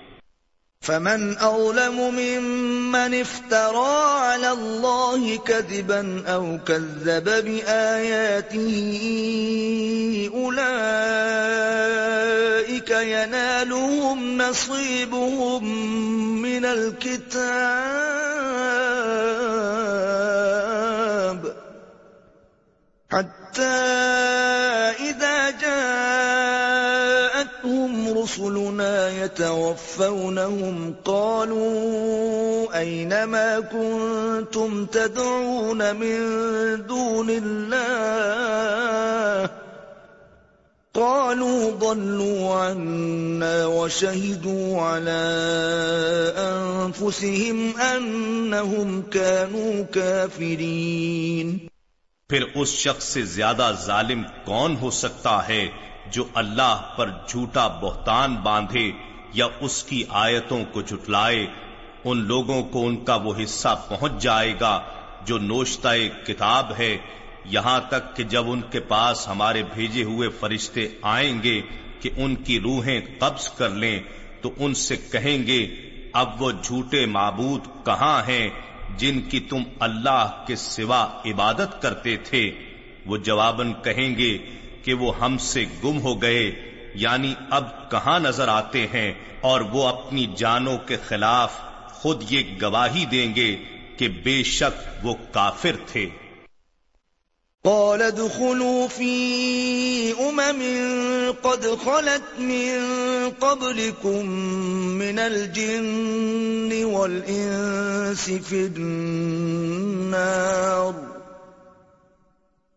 فمن 0.85 1.33
اولم 1.40 1.96
ممن 1.96 3.14
افترى 3.14 4.07
على 4.35 4.46
الله 4.46 5.37
كذبا 5.44 6.31
او 6.31 6.57
كذب 6.64 7.29
اولئك 7.66 8.57
ينالهم 13.02 14.42
نصيبهم 14.42 15.64
من 16.42 16.64
الكتاب 16.64 18.00
حتى 23.10 23.62
اذا 25.10 25.50
جاءتهم 25.50 26.98
رسلنا 28.18 29.10
يتوفونهم 29.24 30.94
قالوا 31.04 32.78
أينما 32.78 33.60
كنتم 33.60 34.86
تدعون 34.86 35.96
من 35.96 36.16
دون 36.86 37.30
الله 37.30 38.40
قالوا 41.00 41.70
ضلوا 41.80 42.54
عنا 42.54 43.66
وشهدوا 43.66 44.82
على 44.82 45.22
أنفسهم 46.36 47.80
أنهم 47.80 49.02
كانوا 49.02 49.84
كافرين. 49.84 51.58
پھر 52.30 52.44
اس 52.54 52.68
شخص 52.68 53.04
سے 53.04 53.22
زیادہ 53.28 53.70
ظالم 53.84 54.22
کون 54.44 54.76
ہو 54.82 54.90
سکتا 54.90 55.48
ہے 55.48 55.62
جو 56.10 56.24
اللہ 56.34 56.82
پر 56.96 57.10
جھوٹا 57.28 57.66
بہتان 57.80 58.36
باندھے 58.42 58.90
یا 59.34 59.46
اس 59.60 59.82
کی 59.82 60.02
آیتوں 60.20 60.62
کو 60.72 60.82
جھٹلائے؟ 60.82 61.46
ان 62.04 62.24
لوگوں 62.26 62.62
کو 62.62 62.86
ان 62.86 62.96
کا 63.04 63.14
وہ 63.14 63.32
حصہ 63.42 63.74
پہنچ 63.88 64.22
جائے 64.22 64.54
گا 64.60 64.78
جو 65.24 65.38
نوشتہ 65.38 65.88
کتاب 66.26 66.72
ہے 66.78 66.96
یہاں 67.44 67.81
تک 67.88 68.16
کہ 68.16 68.24
جب 68.24 68.50
ان 68.50 68.61
کے 68.61 68.81
پاس 68.81 69.29
ہمارے 69.29 69.62
بھیجے 69.74 70.03
ہوئے 70.03 70.29
فرشتے 70.29 70.88
آئیں 71.03 71.42
گے 71.42 71.61
کہ 72.00 72.11
ان 72.16 72.35
کی 72.35 72.61
روحیں 72.61 73.00
قبض 73.18 73.48
کر 73.48 73.70
لیں، 73.70 74.00
تو 74.40 74.55
ان 74.59 74.74
سے 74.74 74.96
کہیں 74.96 75.46
گے، 75.46 75.68
اب 76.12 76.42
وہ 76.42 76.53
جھوٹے 76.62 77.07
معبود 77.07 77.66
کہاں 77.87 78.22
ہیں 78.29 78.48
جن 78.96 79.20
کی 79.20 79.40
تم 79.40 79.62
اللہ 79.81 80.44
کے 80.46 80.57
سوا 80.57 81.07
عبادت 81.26 81.83
کرتے 81.83 82.16
تھے؟ 82.16 82.50
وہ 83.07 83.16
جواباً 83.16 83.72
کہیں 83.72 84.16
گے 84.16 84.38
کہ 84.83 84.94
وہ 84.94 85.20
ہم 85.20 85.38
سے 85.38 85.64
گم 85.85 86.00
ہو 86.00 86.22
گئے 86.22 86.50
یعنی 86.94 87.35
اب 87.50 87.90
کہاں 87.90 88.20
نظر 88.20 88.48
آتے 88.48 88.87
ہیں؟ 88.87 89.14
اور 89.40 89.61
وہ 89.61 89.88
اپنی 89.88 90.26
جانوں 90.37 90.79
کے 90.79 90.96
خلاف 90.96 91.61
خود 91.87 92.33
یہ 92.33 92.42
گواہی 92.62 93.05
دیں 93.05 93.35
گے 93.35 93.57
کہ 93.96 94.09
بے 94.09 94.42
شک 94.42 95.07
وہ 95.07 95.14
کافر 95.33 95.76
تھے۔ 95.87 96.09
قال 97.64 98.03
ادخلوا 98.03 98.88
في 98.88 100.12
أمم 100.29 100.62
قد 101.42 101.66
خلت 101.66 102.23
من 102.38 102.81
قبلكم 103.31 104.27
من 104.96 105.18
الجن 105.18 106.85
والإنس 106.85 108.31
في 108.31 108.66
النار. 108.66 110.14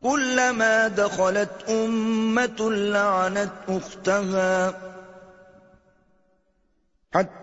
كلما 0.03 0.87
دخلت 0.87 1.69
أمة 1.69 2.71
لعنت 2.71 3.51
أختها. 3.67 4.73
حتى 7.13 7.42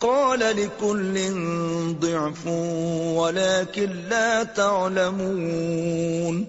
قال 0.00 0.40
لكل 0.40 1.18
ضعف 2.00 2.46
ولكن 3.16 3.86
لا 3.90 4.42
تعلمون. 4.56 6.44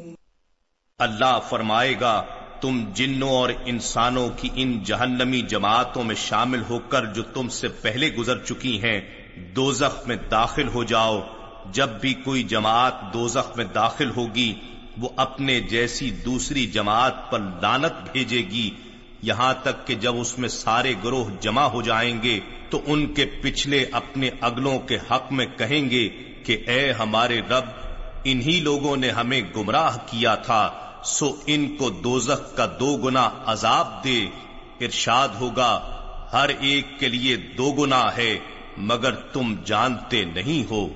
اللہ 1.00 1.40
فرمائے 1.50 1.96
گا، 2.02 2.24
تم 2.62 2.84
جنوں 2.94 3.30
اور 3.30 3.50
انسانوں 3.66 4.30
کی 4.38 4.50
ان 4.56 4.84
جہنمی 4.84 5.42
جماعتوں 5.42 6.04
میں 6.04 6.16
شامل 6.16 6.62
ہو 6.70 6.80
کر 6.80 7.06
جو 7.06 7.24
تم 7.24 7.50
سے 7.50 7.68
پہلے 7.68 8.14
گزر 8.14 8.38
چکی 8.38 8.84
ہیں، 8.84 9.02
دوزخ 9.56 10.08
میں 10.08 10.16
داخل 10.32 10.68
ہو 10.68 10.84
جاؤ۔ 10.84 11.22
جب 11.72 11.90
بھی 11.90 12.14
کوئی 12.14 12.44
جماعت 12.44 13.14
دوزخ 13.14 13.58
میں 13.58 13.66
داخل 13.66 14.10
ہوگی، 14.10 14.54
وہ 14.98 15.10
اپنے 15.16 15.60
جیسی 15.60 16.12
دوسری 16.12 16.66
جماعت 16.66 17.32
پر 17.32 17.40
لانت 17.40 18.12
بھیجے 18.12 18.38
گی۔ 18.38 18.70
یہاں 19.22 19.54
تک 19.64 19.88
کہ 19.88 19.96
جب 19.96 20.20
اس 20.20 20.40
میں 20.40 20.50
سارے 20.50 20.94
گروہ 21.04 21.26
جمع 21.42 21.64
ہو 21.64 21.82
جائیں 21.82 22.24
گے 22.24 22.40
تو 22.72 22.82
ان 22.86 23.06
کے 23.14 23.26
پچھلے 23.26 23.86
اپنے 23.92 24.30
اگلوں 24.42 24.80
کے 24.80 24.98
حق 25.12 25.32
میں 25.32 25.46
کہیں 25.58 25.90
گے 25.90 26.08
کہ 26.44 26.58
اے 26.68 26.92
ہمارے 26.92 27.40
رب، 27.50 27.66
انہی 28.24 28.60
لوگوں 28.60 28.98
نے 28.98 29.10
ہمیں 29.10 29.42
گمراہ 29.56 29.98
کیا 30.06 30.36
تھا، 30.36 30.62
سو 31.06 31.36
ان 31.48 31.68
کو 31.78 31.90
دوزخ 31.90 32.56
کا 32.56 32.66
دو 32.80 32.96
گنا 32.98 33.30
عذاب 33.46 34.04
دے، 34.04 34.20
ارشاد 34.82 35.28
ہوگا، 35.40 35.72
ہر 36.34 36.50
ایک 36.60 37.00
کے 37.00 37.08
لیے 37.08 37.36
دو 37.36 37.72
گنا 37.72 38.04
ہے، 38.18 38.38
مگر 38.78 39.16
تم 39.34 39.56
جانتے 39.66 40.24
نہیں 40.26 40.72
ہو۔ 40.72 40.88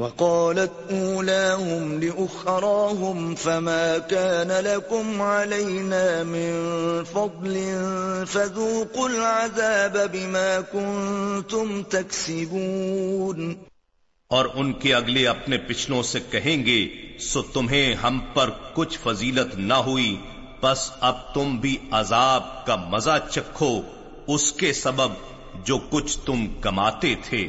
وقالت 0.00 0.72
أولاهم 0.90 2.00
لأخراهم 2.00 3.34
فما 3.34 3.98
كان 3.98 4.50
لكم 4.50 5.22
علينا 5.22 6.22
من 6.22 6.54
فضل 7.12 7.56
فذوقوا 8.26 9.08
العذاب 9.08 9.96
بما 10.12 10.60
كنتم 10.72 11.82
تكسبون. 11.82 13.54
اور 14.28 14.46
ان 14.54 14.72
کے 14.72 14.94
اگلے 14.94 15.26
اپنے 15.26 15.58
پچھلوں 15.58 16.02
سے 16.02 16.18
کہیں 16.30 16.66
گے، 16.66 16.88
سو 17.20 17.42
تمہیں 17.42 17.94
ہم 17.94 18.20
پر 18.34 18.50
کچھ 18.74 18.98
فضیلت 19.02 19.54
نہ 19.54 19.74
ہوئی، 19.74 20.16
بس 20.62 20.90
اب 21.00 21.34
تم 21.34 21.56
بھی 21.56 21.76
عذاب 21.90 22.66
کا 22.66 22.76
مزہ 22.76 23.18
چکھو، 23.30 23.80
اس 24.26 24.52
کے 24.52 24.72
سبب 24.72 25.08
جو 25.64 25.78
کچھ 25.90 26.18
تم 26.24 26.46
کماتے 26.60 27.14
تھے۔ 27.24 27.48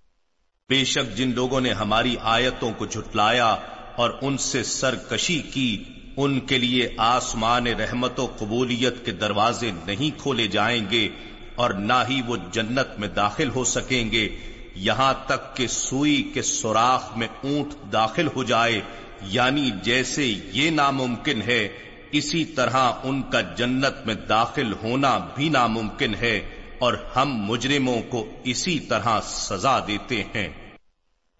بے 0.71 0.85
شک 0.85 1.17
جن 1.17 1.31
لوگوں 1.35 1.61
نے 1.61 1.71
ہماری 1.73 2.15
آیتوں 2.21 2.71
کو 2.77 2.85
جھٹلایا 2.85 3.55
اور 3.95 4.11
ان 4.21 4.37
سے 4.37 4.63
سرکشی 4.63 5.39
کی، 5.39 5.83
ان 6.17 6.39
کے 6.39 6.57
لیے 6.57 6.89
آسمان 6.97 7.67
رحمت 7.67 8.19
و 8.19 8.27
قبولیت 8.39 9.05
کے 9.05 9.11
دروازے 9.11 9.71
نہیں 9.85 10.19
کھولے 10.19 10.47
جائیں 10.47 10.85
گے 10.91 11.09
اور 11.55 11.69
نہ 11.69 11.99
ہی 12.09 12.21
وہ 12.27 12.37
جنت 12.51 12.99
میں 12.99 13.07
داخل 13.07 13.49
ہو 13.49 13.63
سکیں 13.63 14.11
گے۔ 14.11 14.29
یہاں 14.75 15.13
تک 15.25 15.57
کہ 15.57 15.67
سوئی 15.67 16.31
کے 16.33 16.41
سوراخ 16.41 17.17
میں 17.17 17.27
اونٹ 17.43 17.93
داخل 17.93 18.27
ہو 18.35 18.43
جائے 18.43 18.81
یعنی 19.21 19.71
جیسے 19.83 20.33
یہ 20.53 20.69
ناممکن 20.69 21.41
ہے، 21.41 21.67
اسی 22.11 22.45
طرح 22.45 22.91
ان 23.03 23.21
کا 23.23 23.41
جنت 23.41 24.05
میں 24.05 24.15
داخل 24.15 24.73
ہونا 24.83 25.17
بھی 25.35 25.49
ناممکن 25.49 26.15
ہے 26.15 26.39
اور 26.79 26.93
ہم 27.15 27.35
مجرموں 27.45 28.01
کو 28.09 28.25
اسی 28.43 28.79
طرح 28.79 29.21
سزا 29.23 29.79
دیتے 29.79 30.23
ہیں۔ 30.35 30.60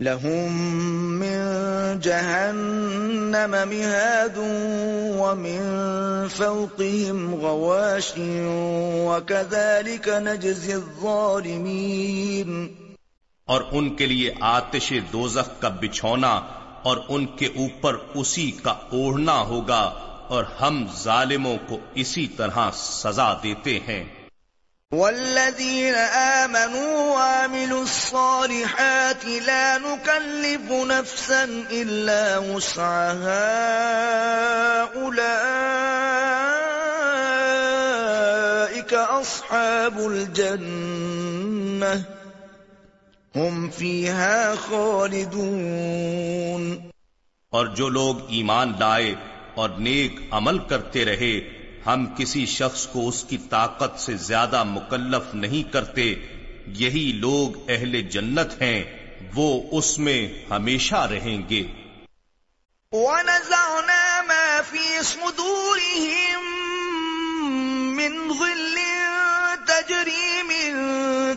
لهم 0.02 0.52
من 1.20 2.00
جهنم 2.00 3.52
مهاد 3.52 4.38
ومن 5.18 5.62
فوقهم 6.28 7.36
غواش 7.36 8.14
وكذلك 9.08 10.10
نجزي 10.10 10.74
الظالمين 10.74 12.68
اور 13.48 13.62
ان 13.72 13.96
کے 13.96 14.06
لیے 14.06 14.34
آتش 14.40 14.94
دوزخ 15.14 15.50
کا 15.60 15.70
بچھونا 15.70 16.42
اور 16.84 16.98
ان 17.10 17.26
کے 17.26 17.46
اوپر 17.46 17.96
اسی 18.16 18.52
کا 18.52 18.72
اوڑھنا 18.72 19.40
ہوگا 19.42 19.84
اور 20.28 20.44
ہم 20.62 20.86
ظالموں 21.04 21.58
کو 21.68 21.80
اسی 21.96 22.28
طرح 22.28 22.72
سزا 22.74 23.34
دیتے 23.44 23.80
ہیں۔ 23.88 24.04
والذين 24.92 25.96
آمنوا 26.44 27.16
وعملوا 27.16 27.84
الصالحات 27.84 29.26
لا 29.26 29.78
نكلف 29.78 30.72
نفسا 30.72 31.44
إلا 31.72 32.38
وسعها 32.38 33.42
أولئك 34.84 35.34
أصحاب 38.94 40.00
الجنة 40.00 42.04
هم 43.36 43.70
فيها 43.70 44.56
خالدون 44.56 46.12
اور 47.50 47.66
جو 47.76 47.90
لوگ 47.90 48.16
ایمان 48.28 48.74
لائے 48.80 49.16
اور 49.56 49.70
نیک 49.88 50.20
عمل 50.32 50.58
کرتے 50.68 51.06
رہے 51.06 51.61
ہم 51.86 52.06
کسی 52.18 52.46
شخص 52.46 52.88
کو 52.88 53.08
اس 53.10 53.24
کی 53.24 53.38
طاقت 53.38 54.00
سے 54.00 54.16
زیادہ 54.16 54.64
مکلف 54.64 55.36
نہیں 55.36 55.74
کرتے، 55.74 56.16
یہی 56.68 57.12
لوگ 57.16 57.70
اہل 57.70 58.02
جنت 58.02 58.62
ہیں، 58.62 58.84
وہ 59.36 59.64
اس 59.72 60.00
میں 60.00 60.28
ہمیشہ 60.50 60.96
رہیں 60.96 61.50
گے۔ 61.50 61.64
وَنَزَعْنَا 62.92 64.22
مَا 64.28 64.62
فِي 64.70 65.00
صُدُورِهِم 65.04 66.44
مِّن 67.96 68.32
غِلٍّ 68.40 68.80
تَجْرِي 69.66 70.42
مِن 70.44 70.76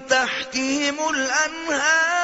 تَحْتِهِمُ 0.08 1.14
الْأَنْهَارُ 1.14 2.23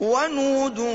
ونودوا 0.00 0.86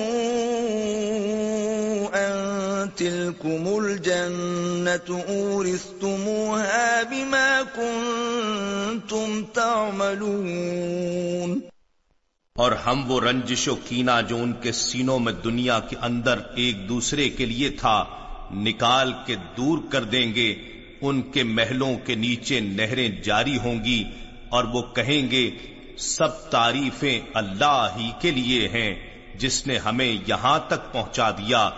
أن 2.13 2.89
تلكم 2.95 3.67
الجنة 3.67 5.23
أورثتموها 5.27 7.03
بما 7.03 7.61
كنتم 7.75 9.43
تعملون 9.53 11.59
اور 12.55 12.71
ہم 12.71 13.11
وہ 13.11 13.21
رنجش 13.21 13.67
و 13.67 13.75
کینا 13.75 14.21
جو 14.21 14.37
ان 14.37 14.53
کے 14.61 14.71
سینوں 14.71 15.19
میں 15.19 15.33
دنیا 15.33 15.79
کے 15.79 15.95
اندر 16.01 16.39
ایک 16.55 16.89
دوسرے 16.89 17.29
کے 17.29 17.45
لیے 17.45 17.69
تھا، 17.69 18.05
نکال 18.51 19.13
کے 19.25 19.35
دور 19.57 19.77
کر 19.89 20.03
دیں 20.03 20.35
گے۔ 20.35 20.55
ان 21.01 21.21
کے 21.21 21.43
محلوں 21.43 21.95
کے 22.05 22.15
نیچے 22.15 22.59
نہریں 22.59 23.09
جاری 23.09 23.57
ہوں 23.57 23.85
گی 23.85 24.03
اور 24.49 24.63
وہ 24.63 24.81
کہیں 24.81 25.31
گے 25.31 25.51
سب 25.97 26.49
تعریفیں 26.49 27.21
اللہ 27.33 27.87
ہی 27.97 28.11
کے 28.21 28.31
لیے 28.31 28.67
ہیں، 28.67 28.95
جس 29.35 29.67
نے 29.67 29.77
ہمیں 29.77 30.17
یہاں 30.27 30.59
تک 30.67 30.91
پہنچا 30.91 31.31
دیا 31.31 31.69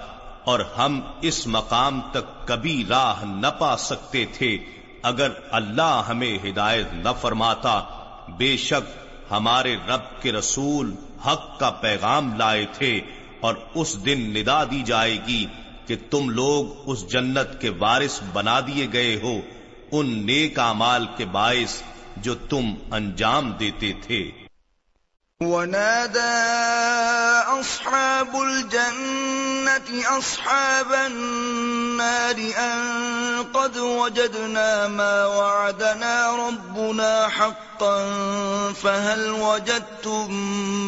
اور 0.43 0.59
ہم 0.77 1.01
اس 1.21 1.47
مقام 1.47 2.01
تک 2.11 2.47
کبھی 2.47 2.83
راہ 2.89 3.23
نہ 3.23 3.47
پا 3.59 3.77
سکتے 3.77 4.25
تھے۔ 4.33 4.57
اگر 5.03 5.29
اللہ 5.51 6.03
ہمیں 6.07 6.37
ہدایت 6.49 6.93
نہ 6.93 7.09
فرماتا، 7.21 7.83
بے 8.37 8.57
شک 8.57 9.05
ہمارے 9.31 9.75
رب 9.87 10.21
کے 10.21 10.31
رسول 10.31 10.95
حق 11.27 11.59
کا 11.59 11.69
پیغام 11.69 12.35
لائے 12.35 12.65
تھے 12.73 13.01
اور 13.39 13.55
اس 13.75 14.05
دن 14.05 14.21
ندا 14.21 14.63
دی 14.63 14.83
جائے 14.85 15.17
گی 15.27 15.45
کہ 15.85 15.95
تم 16.09 16.29
لوگ 16.29 16.89
اس 16.89 17.11
جنت 17.11 17.61
کے 17.61 17.69
وارث 17.69 18.19
بنا 18.33 18.59
دیے 18.59 18.87
گئے 18.93 19.19
ہو۔ 19.23 19.41
ان 19.91 20.25
نیک 20.25 20.59
مال 20.59 21.05
کے 21.17 21.25
باعث 21.25 21.81
جو 22.17 22.35
تم 22.35 22.73
انجام 22.91 23.51
دیتے 23.51 23.93
تھے۔ 23.93 24.31
ونادى 25.41 26.45
أصحاب 27.47 28.35
الجنة 28.35 29.91
أصحاب 30.19 30.93
النار 30.93 32.39
أن 32.57 32.81
قد 33.53 33.77
وجدنا 33.77 34.87
ما 34.87 35.25
وعدنا 35.25 36.35
ربنا 36.35 37.27
حقا 37.27 37.97
فهل 38.81 39.31
وجدتم 39.31 40.33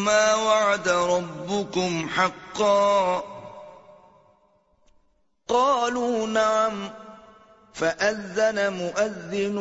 ما 0.04 0.34
وعد 0.34 0.88
ربكم 0.88 2.06
حقا؟ 2.16 3.20
قالوا 5.48 6.26
نعم. 6.26 7.07
فأذن 7.78 8.72
مؤذن 8.72 9.58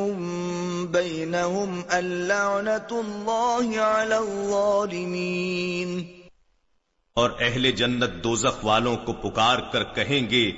بينهم 0.92 1.84
اللعنة 1.92 2.88
الله 2.92 3.80
على 3.80 4.18
الظالمين 4.18 6.06
اور 7.18 7.30
اہل 7.40 7.72
جنت 7.72 8.24
دوزخ 8.24 8.66
والوں 8.66 8.96
کو 9.06 9.14
پکار 9.14 9.60
کر 9.72 9.84
کہیں 9.84 10.30
گے، 10.30 10.52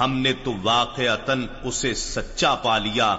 ہم 0.00 0.18
نے 0.18 0.32
تو 0.44 0.54
واقعتاً 0.62 1.46
اسے 1.62 1.94
سچا 1.94 2.54
پا 2.54 2.78
لیا، 2.78 3.16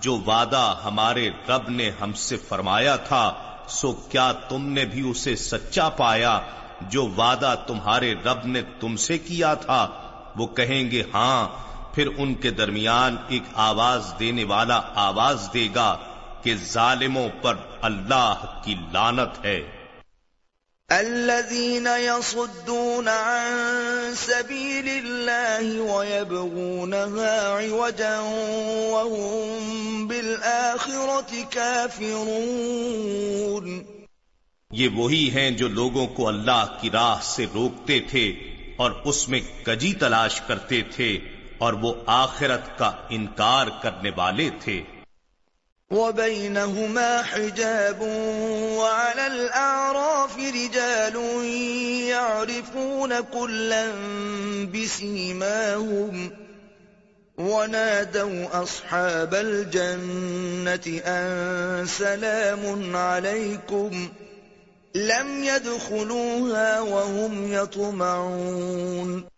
جو 0.00 0.16
وعدہ 0.26 0.62
ہمارے 0.84 1.30
رب 1.48 1.68
نے 1.68 1.90
ہم 2.00 2.12
سے 2.12 2.36
فرمایا 2.36 2.96
تھا، 2.96 3.32
سو 3.68 3.92
کیا 3.92 4.32
تم 4.32 4.68
نے 4.68 4.84
بھی 4.84 5.10
اسے 5.10 5.36
سچا 5.36 5.88
پایا، 5.88 6.40
جو 6.80 7.06
وعدہ 7.16 7.54
تمہارے 7.66 8.14
رب 8.24 8.46
نے 8.46 8.62
تم 8.80 8.96
سے 8.96 9.18
کیا 9.18 9.54
تھا؟ 9.54 9.86
وہ 10.36 10.46
کہیں 10.46 10.90
گے 10.90 11.02
ہاں 11.14 11.48
پھر 11.94 12.08
ان 12.18 12.34
کے 12.34 12.50
درمیان 12.50 13.16
ایک 13.28 13.42
آواز 13.54 14.14
دینے 14.18 14.44
والا 14.44 14.80
آواز 14.94 15.48
دے 15.54 15.68
گا 15.74 15.96
کہ 16.42 16.54
ظالموں 16.54 17.28
پر 17.42 17.54
اللہ 17.82 18.60
کی 18.64 18.74
لانت 18.92 19.44
ہے۔ 19.44 19.62
الذين 20.88 21.86
يصدون 22.00 23.08
عن 23.08 23.52
سبيل 24.16 24.88
الله 24.88 25.94
ويبغونها 25.94 27.60
عوجا 27.60 28.20
وهم 28.92 30.06
بالآخرة 30.06 31.34
كافرون۔ 31.50 33.82
یہ 34.70 34.88
وہی 34.88 35.30
ہیں 35.30 35.50
جو 35.50 35.68
لوگوں 35.68 36.06
کو 36.06 36.28
اللہ 36.28 36.78
کی 36.80 36.90
راہ 36.90 37.18
سے 37.22 37.46
روکتے 37.54 38.00
تھے 38.00 38.32
اور 38.76 38.90
اس 39.04 39.28
میں 39.28 39.40
کجی 39.64 39.92
تلاش 39.92 40.40
کرتے 40.40 40.82
تھے۔ 40.82 41.18
اور 41.62 41.72
وہ 41.72 41.92
آخرت 42.06 42.78
کا 42.78 42.92
انکار 43.08 43.66
کرنے 43.82 44.10
والے 44.16 44.50
تھے۔ 44.60 44.82
وبينهما 45.90 47.20
حجاب 47.32 48.02
وعلى 48.78 49.26
الأعراف 49.26 50.36
رجال 50.38 51.16
يعرفون 52.08 53.12
كلا 53.32 53.82
بسيماهم 54.72 56.28
ونادوا 57.38 58.62
أصحاب 58.62 59.34
الجنة 59.34 60.86
أن 61.04 61.26
سلام 61.86 62.96
عليكم 62.96 64.08
لم 64.94 65.44
يدخلوها 65.44 66.80
وهم 66.80 67.52
يطمعون 67.52 69.31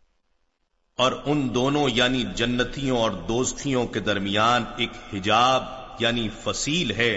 اور 0.98 1.12
ان 1.24 1.54
دونوں 1.54 1.88
یعنی 1.94 2.24
جنتیوں 2.37 2.98
اور 2.98 3.11
دوستیوں 3.11 3.87
کے 3.87 4.00
درمیان 4.00 4.64
ایک 4.76 4.90
حجاب 5.14 5.62
یعنی 5.98 6.28
فصیل 6.42 6.90
ہے 6.90 7.14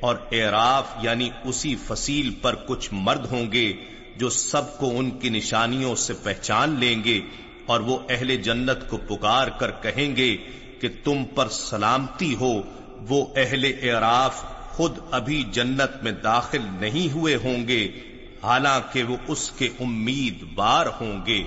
اور 0.00 0.16
اعراف 0.32 0.84
یعنی 1.02 1.30
اسی 1.44 1.76
فصیل 1.86 2.30
پر 2.42 2.54
کچھ 2.54 2.88
مرد 2.92 3.26
ہوں 3.30 3.52
گے 3.52 3.72
جو 4.16 4.30
سب 4.30 4.78
کو 4.78 4.98
ان 4.98 5.10
کی 5.10 5.28
نشانیوں 5.28 5.94
سے 5.96 6.12
پہچان 6.22 6.78
لیں 6.78 7.04
گے 7.04 7.20
اور 7.66 7.80
وہ 7.80 7.98
اہل 8.08 8.36
جنت 8.36 8.88
کو 8.88 8.96
پکار 8.96 9.48
کر 9.48 9.70
کہیں 9.70 10.16
گے 10.16 10.36
کہ 10.80 10.88
تم 11.04 11.24
پر 11.34 11.48
سلامتی 11.48 12.34
ہو، 12.34 12.62
وہ 13.08 13.26
اہل 13.36 13.64
اعراف 13.82 14.42
خود 14.68 14.98
ابھی 15.10 15.44
جنت 15.52 16.02
میں 16.02 16.12
داخل 16.12 16.60
نہیں 16.72 17.12
ہوئے 17.12 17.36
ہوں 17.36 17.68
گے، 17.68 18.00
حالانکہ 18.42 19.04
وہ 19.04 19.16
اس 19.28 19.50
کے 19.50 19.68
امید 19.80 20.42
بار 20.54 20.86
ہوں 20.86 21.26
گے۔ 21.26 21.42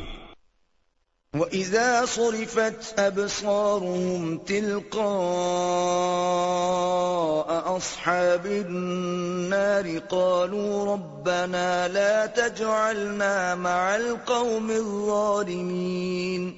وَإِذَا 1.34 2.06
صُرِفَتْ 2.06 3.00
أَبْصَارُهُمْ 3.00 4.38
تِلْقَاءَ 4.38 4.98
أَصْحَابِ 7.78 8.48
النَّارِ 8.48 10.00
قَالُوا 10.10 10.96
رَبَّنَا 10.96 11.88
لَا 11.88 12.26
تَجْعَلْنَا 12.26 13.56
مَعَ 13.56 13.94
الْقَوْمِ 13.94 14.74
الظَّالِمِينَ 14.74 16.52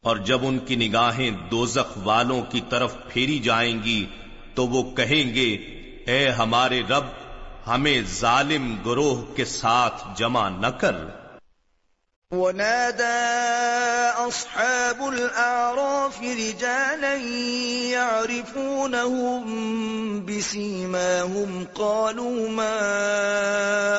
اور 0.00 0.16
جب 0.16 0.38
ان 0.42 0.58
کی 0.58 0.76
نگاہیں 0.76 1.30
دوزخ 1.50 1.98
والوں 2.04 2.42
کی 2.42 2.60
طرف 2.70 2.94
پھیری 3.08 3.38
جائیں 3.38 3.82
گی، 3.82 4.06
تو 4.54 4.66
وہ 4.66 4.96
کہیں 4.96 5.34
گے، 5.34 5.54
اے 6.06 6.28
ہمارے 6.28 6.82
رب، 6.90 7.04
ہمیں 7.66 8.02
ظالم 8.20 8.76
گروہ 8.86 9.36
کے 9.36 9.44
ساتھ 9.44 10.02
جمع 10.16 10.48
نہ 10.48 10.66
کر۔ 10.66 10.96
ونادى 12.32 13.02
أصحاب 14.28 15.08
الأعراف 15.08 16.22
رجالا 16.22 17.16
يعرفونهم 17.92 19.44
بسيماهم 20.26 21.66
قالوا 21.74 22.48
ما 22.48 22.78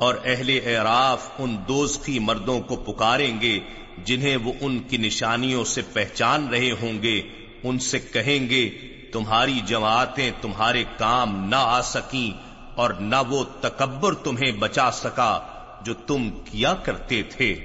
اور 0.00 0.14
اہل 0.24 0.58
اعراف 0.64 1.20
ان 1.38 1.56
دوستی 1.68 2.18
مردوں 2.18 2.60
کو 2.60 2.76
پکاریں 2.76 3.40
گے 3.40 3.58
جنہیں 4.04 4.36
وہ 4.44 4.52
ان 4.60 4.78
کی 4.78 4.96
نشانیوں 4.96 5.64
سے 5.64 5.82
پہچان 5.92 6.48
رہے 6.48 6.70
ہوں 6.70 7.02
گے، 7.02 7.16
ان 7.64 7.78
سے 7.78 7.98
کہیں 7.98 8.48
گے 8.50 8.85
تمہاری 9.12 9.60
جماعتیں 9.66 10.30
تمہارے 10.40 10.84
کام 10.98 11.48
نہ 11.48 11.56
آ 11.58 11.82
سکیں 11.82 12.38
اور 12.74 12.90
نہ 12.90 13.16
وہ 13.28 13.44
تکبر 13.60 14.14
تمہیں 14.14 14.52
بچا 14.52 14.90
سکا 14.90 15.40
جو 15.82 15.94
تم 15.94 16.28
کیا 16.44 16.74
کرتے 16.74 17.22
تھے۔ 17.22 17.64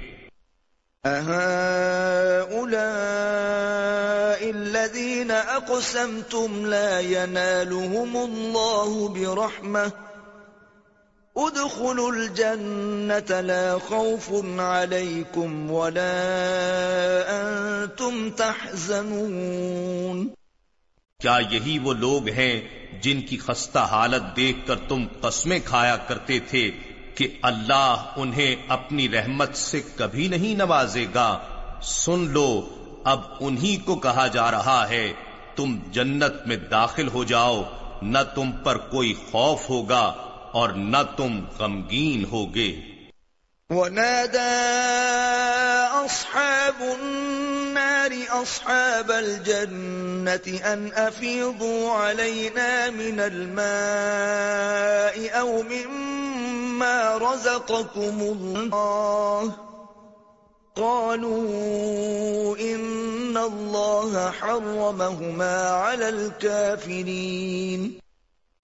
الذين 4.40 5.30
أقسمتم 5.30 6.66
لا 6.66 7.00
ينالهم 7.00 8.16
الله 8.16 9.14
برحمة، 9.14 9.88
ادخلوا 11.36 12.08
الجنة 12.08 13.40
لا 13.40 13.76
خوف 13.88 14.32
عليكم 14.60 15.70
ولا 15.70 16.12
أنتم 17.30 18.28
تحزنون۔ 18.36 20.41
کیا 21.22 21.38
یہی 21.50 21.78
وہ 21.78 21.92
لوگ 21.92 22.28
ہیں 22.28 22.60
جن 23.00 23.20
کی 23.20 23.36
خستہ 23.36 23.78
حالت 23.78 24.36
دیکھ 24.36 24.66
کر 24.66 24.76
تم 24.76 25.04
قسمیں 25.20 25.58
کھایا 25.64 25.96
کرتے 25.96 26.38
تھے 26.38 26.70
کہ 27.14 27.28
اللہ 27.42 28.12
انہیں 28.16 28.56
اپنی 28.68 29.08
رحمت 29.08 29.56
سے 29.56 29.80
کبھی 29.96 30.28
نہیں 30.28 30.54
نوازے 30.54 31.06
گا؟ 31.14 31.38
سن 31.82 32.26
لو، 32.30 32.68
اب 33.04 33.20
انہی 33.40 33.76
کو 33.76 33.94
کہا 33.94 34.26
جا 34.26 34.50
رہا 34.50 34.88
ہے، 34.88 35.12
تم 35.56 35.78
جنت 35.90 36.46
میں 36.46 36.56
داخل 36.56 37.08
ہو 37.08 37.24
جاؤ، 37.24 37.62
نہ 38.02 38.18
تم 38.34 38.52
پر 38.52 38.76
کوئی 38.76 39.14
خوف 39.30 39.70
ہوگا 39.70 40.14
اور 40.52 40.70
نہ 40.70 41.02
تم 41.16 41.40
غمگین 41.58 42.24
ہوگے۔ 42.24 42.76
ونادى 43.72 44.38
أصحاب 46.04 46.96
النار 47.00 48.12
أصحاب 48.42 49.10
الجنة 49.10 50.72
أن 50.72 50.92
أفيضوا 50.92 51.90
علينا 51.90 52.90
من 52.90 53.20
الماء 53.20 55.40
أو 55.40 55.62
مما 55.62 57.16
رزقكم 57.16 58.20
الله. 58.20 59.56
قالوا 60.76 62.58
إن 62.58 63.36
الله 63.36 64.30
حرمهما 64.30 65.70
على 65.70 66.08
الكافرين. 66.08 67.90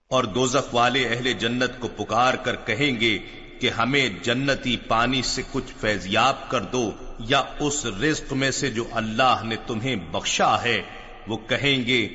اور 0.09 0.25
دوزخ 0.25 0.65
والے 0.73 1.09
اہل 1.09 1.33
جنت 1.33 1.81
کو 1.81 1.89
پکار 1.89 2.35
کر 2.35 2.57
کہیں 2.57 3.01
گے 3.01 3.19
کہ 3.61 3.71
ہمیں 3.71 4.09
جنتی 4.23 4.77
پانی 4.77 5.23
سے 5.23 5.43
کچھ 5.53 5.73
فیضیاب 5.81 6.51
کر 6.51 6.61
دو 6.61 6.93
یا 7.19 7.43
اس 7.61 7.87
رزق 7.87 8.33
میں 8.33 8.51
سے 8.51 8.71
جو 8.71 8.85
اللہ 8.93 9.41
نے 9.45 9.57
تمہیں 9.67 9.97
بخشا 9.97 10.63
ہے، 10.63 10.83
وہ 11.29 11.37
کہیں 11.37 11.87
گے، 11.87 12.09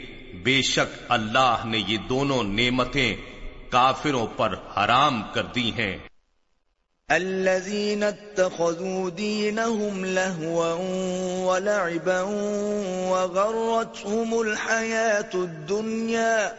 بے 0.44 0.62
شک 0.62 1.00
اللہ 1.10 1.56
نے 1.66 1.78
یہ 1.88 1.98
دونوں 1.98 2.44
نعمتیں 2.44 3.16
کافروں 3.70 4.28
پر 4.38 4.56
حرام 4.78 5.24
کر 5.34 5.44
دی 5.44 5.72
ہیں۔ 5.78 5.98
الذين 7.10 8.04
اتخذوا 8.04 9.10
دينهم 9.10 10.06
لهوا 10.06 10.74
ولعبا 11.46 12.22
وغرتهم 13.10 14.40
الحياة 14.40 15.40
الدنيا 15.44 16.50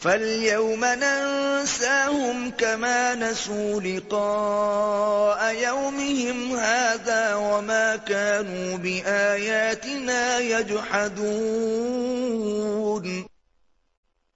فاليوم 0.00 0.84
ننساهم 0.84 2.50
كما 2.50 3.14
نسوا 3.14 3.80
لقاء 3.80 5.54
يومهم 5.54 6.56
هذا 6.56 7.34
وما 7.34 7.96
كانوا 7.96 8.76
بآياتنا 8.76 10.38
يجحدون 10.38 11.20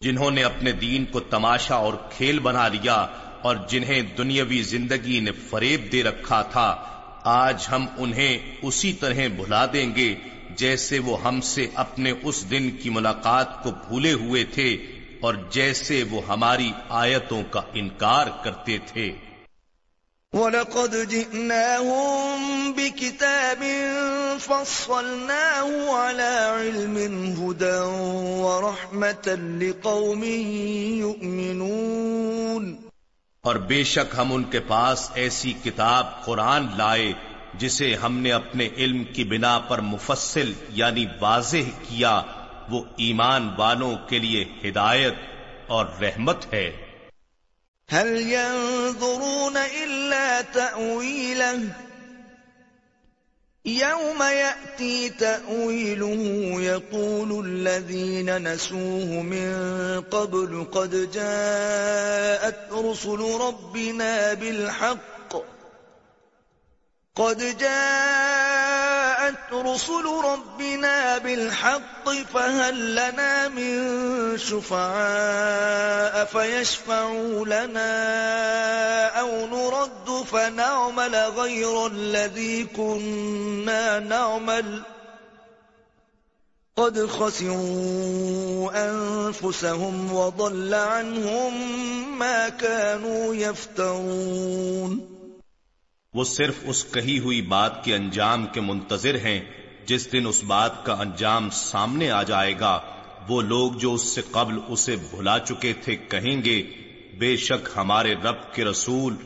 جنہوں 0.00 0.30
نے 0.30 0.44
اپنے 0.44 0.72
دین 0.72 1.04
کو 1.04 1.20
تماشا 1.20 1.74
اور 1.74 1.94
کھیل 2.10 2.38
بنا 2.38 2.68
لیا 2.68 3.06
اور 3.42 3.56
جنہیں 3.68 4.02
دنیاوی 4.18 4.62
زندگی 4.62 5.20
نے 5.20 5.32
فریب 5.50 5.92
دے 5.92 6.02
رکھا 6.02 6.42
تھا، 6.42 6.84
آج 7.24 7.56
ہم 7.72 7.86
انہیں 7.96 8.56
اسی 8.62 8.92
طرح 8.92 9.18
بھلا 9.36 9.66
دیں 9.66 9.94
گے 9.96 10.14
جیسے 10.50 10.98
وہ 10.98 11.22
ہم 11.24 11.40
سے 11.40 11.66
اپنے 11.74 12.12
اس 12.22 12.50
دن 12.50 12.70
کی 12.70 12.90
ملاقات 12.90 13.62
کو 13.62 13.70
بھولے 13.70 14.12
ہوئے 14.12 14.44
تھے۔ 14.44 14.93
اور 15.25 15.35
جیسے 15.51 16.05
وہ 16.11 16.20
ہماری 16.29 16.72
آیتوں 16.89 17.43
کا 17.51 17.61
انکار 17.72 18.27
کرتے 18.43 18.79
تھے۔ 18.87 19.12
وَلَقَدْ 20.33 20.97
جِئْنَاهُمْ 21.09 22.75
بِكِتَابٍ 22.75 23.66
فَصَّلْنَاهُ 24.41 25.89
عَلَى 25.89 26.68
عِلْمٍ 26.68 27.01
هُدًى 27.41 27.81
وَرَحْمَةً 28.41 29.57
لِقَوْمٍ 29.59 30.25
يُؤْمِنُونَ۔ 30.99 32.75
اور 33.41 33.55
بے 33.55 33.85
شک 33.85 34.14
ہم 34.18 34.33
ان 34.33 34.45
کے 34.45 34.61
پاس 34.61 35.11
ایسی 35.14 35.53
کتاب 35.64 36.25
قرآن 36.25 36.66
لائے 36.77 37.12
جسے 37.55 37.95
ہم 37.95 38.18
نے 38.18 38.33
اپنے 38.33 38.68
علم 38.77 39.05
کی 39.05 39.25
بنا 39.25 39.59
پر 39.59 39.79
مفصل 39.79 40.53
یعنی 40.68 41.07
واضح 41.20 41.70
کیا 41.89 42.22
وہ 42.68 42.84
ایمان 42.96 43.48
والوں 43.56 43.96
کے 44.08 44.18
لیے 44.18 44.44
ہدایت 44.68 45.14
اور 45.66 45.86
رحمت 46.00 46.54
ہے۔ 46.54 46.76
هل 47.92 48.32
ينظرون 48.32 49.56
إلا 49.82 50.40
تأويله؟ 50.52 51.68
يوم 53.66 54.22
يأتي 54.22 55.08
تأويله 55.08 56.22
يقول 56.60 57.46
الذين 57.46 58.42
نسوه 58.42 59.22
من 59.22 59.52
قبل 60.10 60.64
قد 60.70 61.12
جاءت 61.12 62.72
رسل 62.72 63.40
ربنا 63.40 64.32
بالحق 64.40 65.13
قد 67.16 67.58
جاءت 67.58 69.52
رسل 69.52 70.04
ربنا 70.24 71.18
بالحق 71.18 72.10
فهل 72.34 72.94
لنا 72.94 73.48
من 73.48 74.38
شفعاء 74.38 76.24
فيشفعوا 76.24 77.44
لنا 77.46 79.06
أو 79.20 79.46
نرد 79.46 80.24
فنعمل 80.26 81.14
غير 81.14 81.86
الذي 81.86 82.64
كنا 82.64 83.98
نعمل 83.98 84.82
قد 86.76 87.06
خسروا 87.06 88.70
أنفسهم 88.90 90.14
وضل 90.14 90.74
عنهم 90.74 91.54
ما 92.18 92.48
كانوا 92.48 93.34
يفترون 93.34 95.13
وہ 96.14 96.24
صرف 96.24 96.54
اس 96.62 96.84
کہی 96.84 97.18
ہوئی 97.18 97.42
بات 97.42 97.84
کے 97.84 97.94
انجام 97.94 98.46
کے 98.46 98.60
منتظر 98.60 99.14
ہیں، 99.14 99.40
جس 99.86 100.12
دن 100.12 100.26
اس 100.26 100.44
بات 100.44 100.84
کا 100.84 100.92
انجام 100.92 101.50
سامنے 101.50 102.10
آ 102.10 102.22
جائے 102.22 102.54
گا، 102.60 102.80
وہ 103.28 103.42
لوگ 103.42 103.72
جو 103.72 103.94
اس 103.94 104.02
سے 104.02 104.22
قبل 104.30 104.58
اسے 104.68 104.96
بھلا 105.10 105.38
چکے 105.38 105.72
تھے 105.72 105.96
کہیں 105.96 106.44
گے، 106.44 106.62
بے 107.18 107.36
شک 107.36 107.68
ہمارے 107.76 108.14
رب 108.14 108.54
کے 108.54 108.64
رسول 108.64 109.16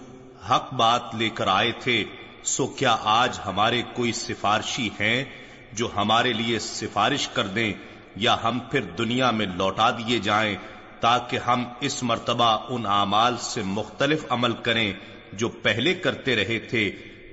حق 0.50 0.74
بات 0.74 1.14
لے 1.14 1.28
کر 1.28 1.46
آئے 1.46 1.72
تھے، 1.80 2.04
سو 2.44 2.66
کیا 2.66 2.96
آج 3.02 3.38
ہمارے 3.46 3.82
کوئی 3.94 4.12
سفارشی 4.12 4.88
ہیں 5.00 5.24
جو 5.72 5.88
ہمارے 5.96 6.32
لیے 6.32 6.58
سفارش 6.58 7.28
کر 7.28 7.46
دیں، 7.46 7.72
یا 8.16 8.36
ہم 8.44 8.58
پھر 8.70 8.80
دنیا 8.80 9.30
میں 9.30 9.46
لوٹا 9.46 9.90
دیے 9.90 10.18
جائیں 10.18 10.56
تاکہ 11.00 11.36
ہم 11.36 11.64
اس 11.80 12.02
مرتبہ 12.02 12.58
ان 12.68 12.86
اعمال 12.86 13.36
سے 13.40 13.62
مختلف 13.62 14.24
عمل 14.30 14.52
کریں۔ 14.52 14.92
جو 15.32 15.48
پہلے 15.48 15.94
کرتے 15.94 16.36
رہے 16.36 16.58
تھے، 16.58 16.90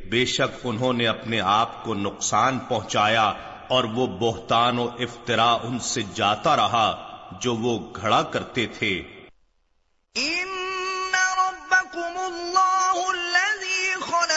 بے 0.09 0.25
شک 0.25 0.59
انہوں 0.63 0.93
نے 0.93 1.07
اپنے 1.07 1.41
آپ 1.41 1.83
کو 1.83 1.93
نقصان 1.93 2.59
پہنچایا 2.59 3.33
اور 3.67 3.83
وہ 3.83 4.07
بہتان 4.07 4.79
و 4.79 4.89
افطرا 4.99 5.51
ان 5.51 5.79
سے 5.79 6.01
جاتا 6.13 6.55
رہا 6.55 7.17
جو 7.41 7.55
وہ 7.55 7.93
گھڑا 8.01 8.21
کرتے 8.21 8.65
تھے۔ 8.65 9.03
ان 10.15 10.49
ربکم 11.37 12.17
اللہ 12.17 12.74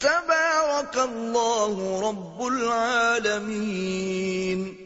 تبارك 0.00 0.98
الله 0.98 2.08
رب 2.08 2.40
العالمين. 2.40 4.84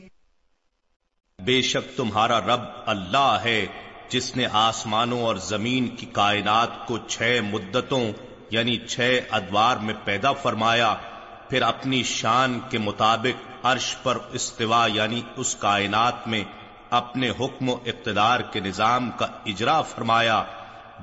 بے 1.45 1.63
شک 1.63 1.97
تمہارا 1.97 2.41
رب 2.41 2.61
اللہ 2.87 3.39
ہے، 3.45 3.67
جس 4.09 4.37
نے 4.37 4.47
آسمانوں 4.53 5.23
اور 5.23 5.37
زمین 5.37 5.89
کی 5.89 6.07
کائنات 6.07 6.87
کو 6.87 6.99
چھ 6.99 7.41
مدتوں 7.51 8.13
یعنی 8.51 8.77
چھ 8.77 9.21
ادوار 9.31 9.77
میں 9.77 9.95
پیدا 10.05 10.33
فرمایا، 10.33 10.95
پھر 11.51 11.63
اپنی 11.63 12.03
شان 12.03 12.61
کے 12.71 12.79
مطابق 12.79 13.49
عرش 13.63 13.97
پر 14.03 14.19
استوا 14.33 14.87
یعنی 14.87 15.23
اس 15.37 15.55
کائنات 15.55 16.29
میں 16.29 16.45
اپنے 16.91 17.31
حکم 17.31 17.69
و 17.69 17.77
اقتدار 17.87 18.41
کے 18.41 18.61
نظام 18.61 19.11
کا 19.11 19.27
اجرا 19.47 19.83
فرمایا، 19.83 20.45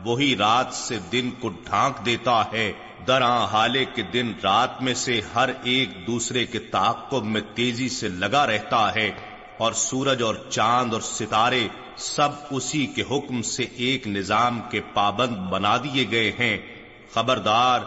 وہی 0.04 0.36
رات 0.36 0.74
سے 0.74 1.00
دن 1.12 1.32
کو 1.32 1.50
ڈھانک 1.50 2.06
دیتا 2.06 2.44
ہے۔ 2.54 2.74
درا 3.08 3.46
حالے 3.46 3.86
کے 3.86 4.02
دن 4.02 4.34
رات 4.44 4.82
میں 4.82 4.94
سے 4.94 5.22
ہر 5.36 5.50
ایک 5.64 6.08
دوسرے 6.08 6.46
کے 6.46 6.60
تعقب 6.60 7.26
میں 7.26 7.42
تیزی 7.54 7.90
سے 7.90 8.08
لگا 8.08 8.48
رہتا 8.48 8.96
ہے 8.96 9.12
اور 9.58 9.72
سورج 9.72 10.24
اور 10.24 10.36
چاند 10.50 10.94
اور 10.94 11.02
ستارے 11.02 11.68
سب 11.98 12.30
اسی 12.50 12.86
کے 12.86 13.04
حکم 13.12 13.42
سے 13.42 13.64
ایک 13.64 14.08
نظام 14.08 14.62
کے 14.72 14.82
پابند 14.94 15.36
بنا 15.36 15.78
دیے 15.78 16.06
گئے 16.12 16.32
ہیں۔ 16.40 16.58
خبردار، 17.14 17.80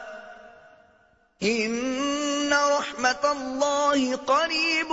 إن 1.41 2.53
رحمة 2.53 3.32
الله 3.32 4.15
قريب 4.17 4.91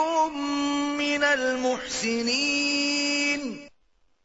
من 0.99 1.25
المحسنين 1.25 2.79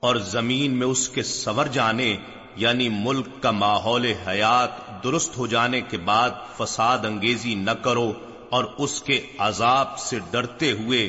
اور 0.03 0.15
زمین 0.29 0.77
میں 0.79 0.87
اس 0.87 1.09
کے 1.09 1.23
سور 1.23 1.65
جانے 1.73 2.15
یعنی 2.55 2.87
ملک 2.89 3.27
کا 3.41 3.51
ماحول 3.51 4.05
حیات 4.27 4.71
درست 5.03 5.37
ہو 5.37 5.45
جانے 5.47 5.81
کے 5.81 5.97
بعد 6.05 6.31
فساد 6.57 7.05
انگیزی 7.05 7.53
نہ 7.55 7.75
کرو 7.83 8.11
اور 8.49 8.63
اس 8.77 9.01
کے 9.01 9.17
عذاب 9.39 9.99
سے 9.99 10.17
ڈرتے 10.31 10.71
ہوئے 10.71 11.03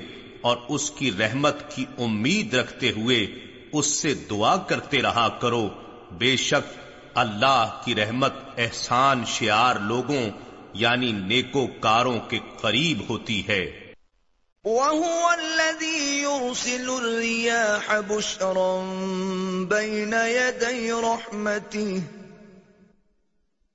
اور 0.45 0.57
اس 0.69 0.91
کی 0.91 1.11
رحمت 1.19 1.77
کی 1.77 1.85
امید 1.99 2.55
رکھتے 2.55 2.91
ہوئے 2.91 3.27
اس 3.73 3.87
سے 3.87 4.15
دعا 4.15 4.57
کرتے 4.57 5.03
رہا 5.03 5.29
کرو۔ 5.29 5.69
بے 6.11 6.37
شک 6.37 6.73
اللہ 7.15 7.81
کی 7.85 7.95
رحمت 7.95 8.33
احسان 8.57 9.25
شیار 9.27 9.77
لوگوں 9.77 10.31
یعنی 10.75 11.13
نیکو 11.13 11.67
کاروں 11.81 12.21
کے 12.29 12.39
قریب 12.61 13.11
ہوتی 13.11 13.49
ہے۔ 13.49 13.93
وَهُوَ 14.65 15.33
الَّذِي 15.33 16.23
يُرْسِلُ 16.23 16.97
الرِّيَاحَ 16.97 18.01
بُشْرًا 18.09 18.81
بَيْنَ 19.69 20.15
يَدَيْ 20.15 20.91
رَحْمَتِهِ 20.91 21.99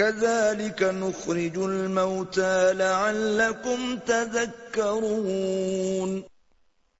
كذلك 0.00 0.82
نخرج 0.82 1.56
الموتى 1.56 2.72
لعلكم 2.72 3.96
تذكرون۔ 4.04 6.20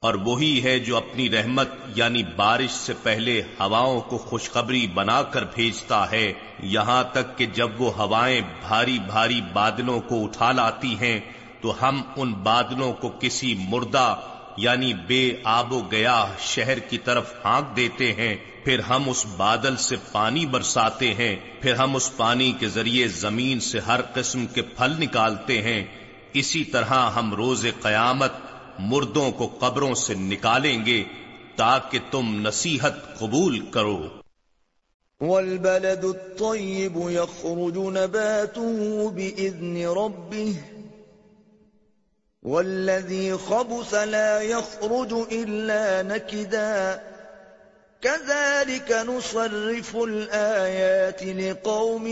اور 0.00 0.14
وہی 0.14 0.64
ہے 0.64 0.78
جو 0.78 0.96
اپنی 0.96 1.30
رحمت 1.30 1.68
یعنی 1.94 2.22
بارش 2.36 2.70
سے 2.70 2.92
پہلے 3.02 3.42
ہواؤں 3.60 4.00
کو 4.00 4.18
خوشخبری 4.18 4.86
بنا 4.86 5.22
کر 5.22 5.44
بھیجتا 5.54 6.10
ہے، 6.10 6.32
یہاں 6.62 7.04
تک 7.12 7.38
کہ 7.38 7.46
جب 7.46 7.80
وہ 7.80 7.94
ہوائیں 7.94 8.40
بھاری 8.68 8.98
بھاری 9.06 9.40
بادلوں 9.52 10.00
کو 10.00 10.24
اٹھا 10.24 10.52
لاتی 10.52 10.96
ہیں، 11.00 11.20
تو 11.60 11.74
ہم 11.82 12.02
ان 12.16 12.32
بادلوں 12.32 12.92
کو 12.92 13.12
کسی 13.20 13.66
مردہ 13.68 14.16
یعنی 14.62 14.94
بے 14.94 15.32
آب 15.44 15.72
و 15.72 15.82
گیا 15.90 16.26
شہر 16.38 16.78
کی 16.78 16.98
طرف 16.98 17.32
ہانک 17.44 17.76
دیتے 17.76 18.12
ہیں، 18.12 18.36
پھر 18.64 18.78
ہم 18.78 19.10
اس 19.10 19.26
بادل 19.36 19.76
سے 19.76 19.96
پانی 20.12 20.46
برساتے 20.46 21.14
ہیں، 21.14 21.36
پھر 21.60 21.74
ہم 21.74 21.96
اس 21.96 22.16
پانی 22.16 22.52
کے 22.58 22.68
ذریعے 22.68 23.08
زمین 23.08 23.60
سے 23.60 23.78
ہر 23.78 24.00
قسم 24.14 24.46
کے 24.46 24.62
پھل 24.62 25.00
نکالتے 25.00 25.62
ہیں۔ 25.62 25.84
اسی 26.32 26.64
طرح 26.64 27.10
ہم 27.10 27.34
روز 27.34 27.66
قیامت 27.82 28.32
مردوں 28.78 29.30
کو 29.30 29.46
قبروں 29.46 29.94
سے 29.94 30.14
نکالیں 30.14 30.86
گے 30.86 31.04
تاکہ 31.56 31.98
تم 32.10 32.48
نصیحت 32.48 33.18
قبول 33.18 33.58
کرو۔ 33.58 34.08
والبلد 35.20 36.04
الطيب 36.04 37.10
يخرج 37.10 37.78
نباته 37.78 39.10
بإذن 39.14 39.76
ربه 39.76 40.79
والذي 42.42 43.30
خبث 43.46 43.94
لا 43.94 44.40
يخرج 44.40 45.14
إلا 45.32 46.02
نكدا. 46.02 46.96
كذلك 48.00 48.90
نصرف 48.90 49.96
الآيات 49.96 51.22
لقوم 51.22 52.06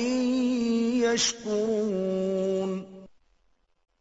يشكرون. 1.04 2.82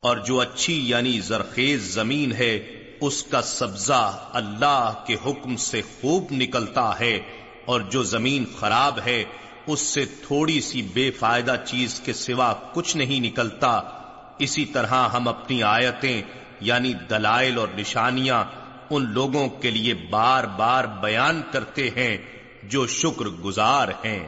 اور 0.01 0.17
جو 0.17 0.39
اچھی 0.39 0.89
یعنی 0.89 1.19
زرخیز 1.19 1.93
زمین 1.93 2.31
ہے، 2.31 2.59
اس 3.01 3.23
کا 3.23 3.41
سبزہ 3.41 4.29
اللہ 4.33 4.93
کے 5.07 5.15
حکم 5.25 5.55
سے 5.55 5.81
خوب 5.81 6.27
نکلتا 6.31 6.99
ہے، 6.99 7.19
اور 7.65 7.81
جو 7.81 8.03
زمین 8.03 8.45
خراب 8.59 8.99
ہے، 9.05 9.23
اس 9.67 9.79
سے 9.79 10.05
تھوڑی 10.05 10.61
سی 10.61 10.81
بے 10.81 11.11
فائدہ 11.11 11.55
چیز 11.65 12.01
کے 12.05 12.13
سوا 12.13 12.53
کچھ 12.73 12.97
نہیں 12.97 13.19
نکلتا۔ 13.19 13.96
اسی 14.39 14.65
طرح 14.65 15.09
ہم 15.09 15.27
اپنی 15.27 15.63
آیتیں 15.63 16.21
یعنی 16.59 16.93
دلائل 16.93 17.57
اور 17.57 17.67
نشانیاں، 17.77 18.43
ان 18.89 19.05
لوگوں 19.13 19.49
کے 19.49 19.71
لیے 19.71 19.93
بار 19.93 20.43
بار 20.43 20.83
بیان 20.83 21.41
کرتے 21.51 21.89
ہیں 21.89 22.17
جو 22.63 22.87
شکر 22.87 23.25
گزار 23.25 23.87
ہیں۔ 23.87 24.27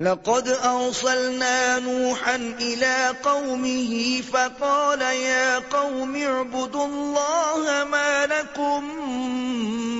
لقد 0.00 0.48
أرسلنا 0.64 1.78
نوحا 1.84 2.36
إلى 2.60 3.10
قومه 3.22 4.20
فقال 4.30 5.02
يا 5.02 5.58
قوم 5.68 6.16
اعبدوا 6.26 6.86
الله 6.86 7.84
ما 7.90 8.26
لكم 8.26 8.84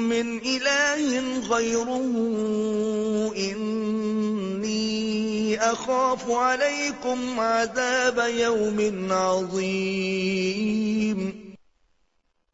من 0.08 0.38
إله 0.44 1.20
غيره 1.48 2.16
إني 3.36 4.41
أخاف 5.62 6.30
عليكم 6.30 7.40
عذاب 7.40 8.20
يوم 8.34 9.12
عظيم. 9.12 11.30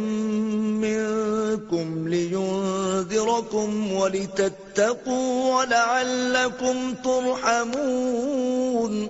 مِّنكُمْ 0.85 2.09
لِيُنذِرَكُمْ 2.09 3.93
وَلِتَتَّقُوا 3.93 5.55
وَلَعَلَّكُمْ 5.55 6.95
تُرْحَمُونَ. 7.05 9.07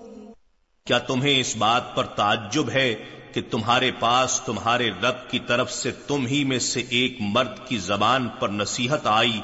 کیا 0.86 0.98
تمہیں 0.98 1.40
اس 1.40 1.56
بات 1.56 1.96
پر 1.96 2.06
تعجب 2.06 2.70
ہے 2.70 2.94
کہ 3.32 3.42
تمہارے 3.50 3.90
پاس 3.98 4.40
تمہارے 4.40 4.90
رب 4.90 5.30
کی 5.30 5.38
طرف 5.46 5.72
سے 5.72 5.90
تم 6.06 6.26
ہی 6.26 6.44
میں 6.44 6.58
سے 6.58 6.82
ایک 6.88 7.16
مرد 7.20 7.68
کی 7.68 7.78
زبان 7.78 8.28
پر 8.28 8.48
نصیحت 8.48 9.00
آئی 9.04 9.40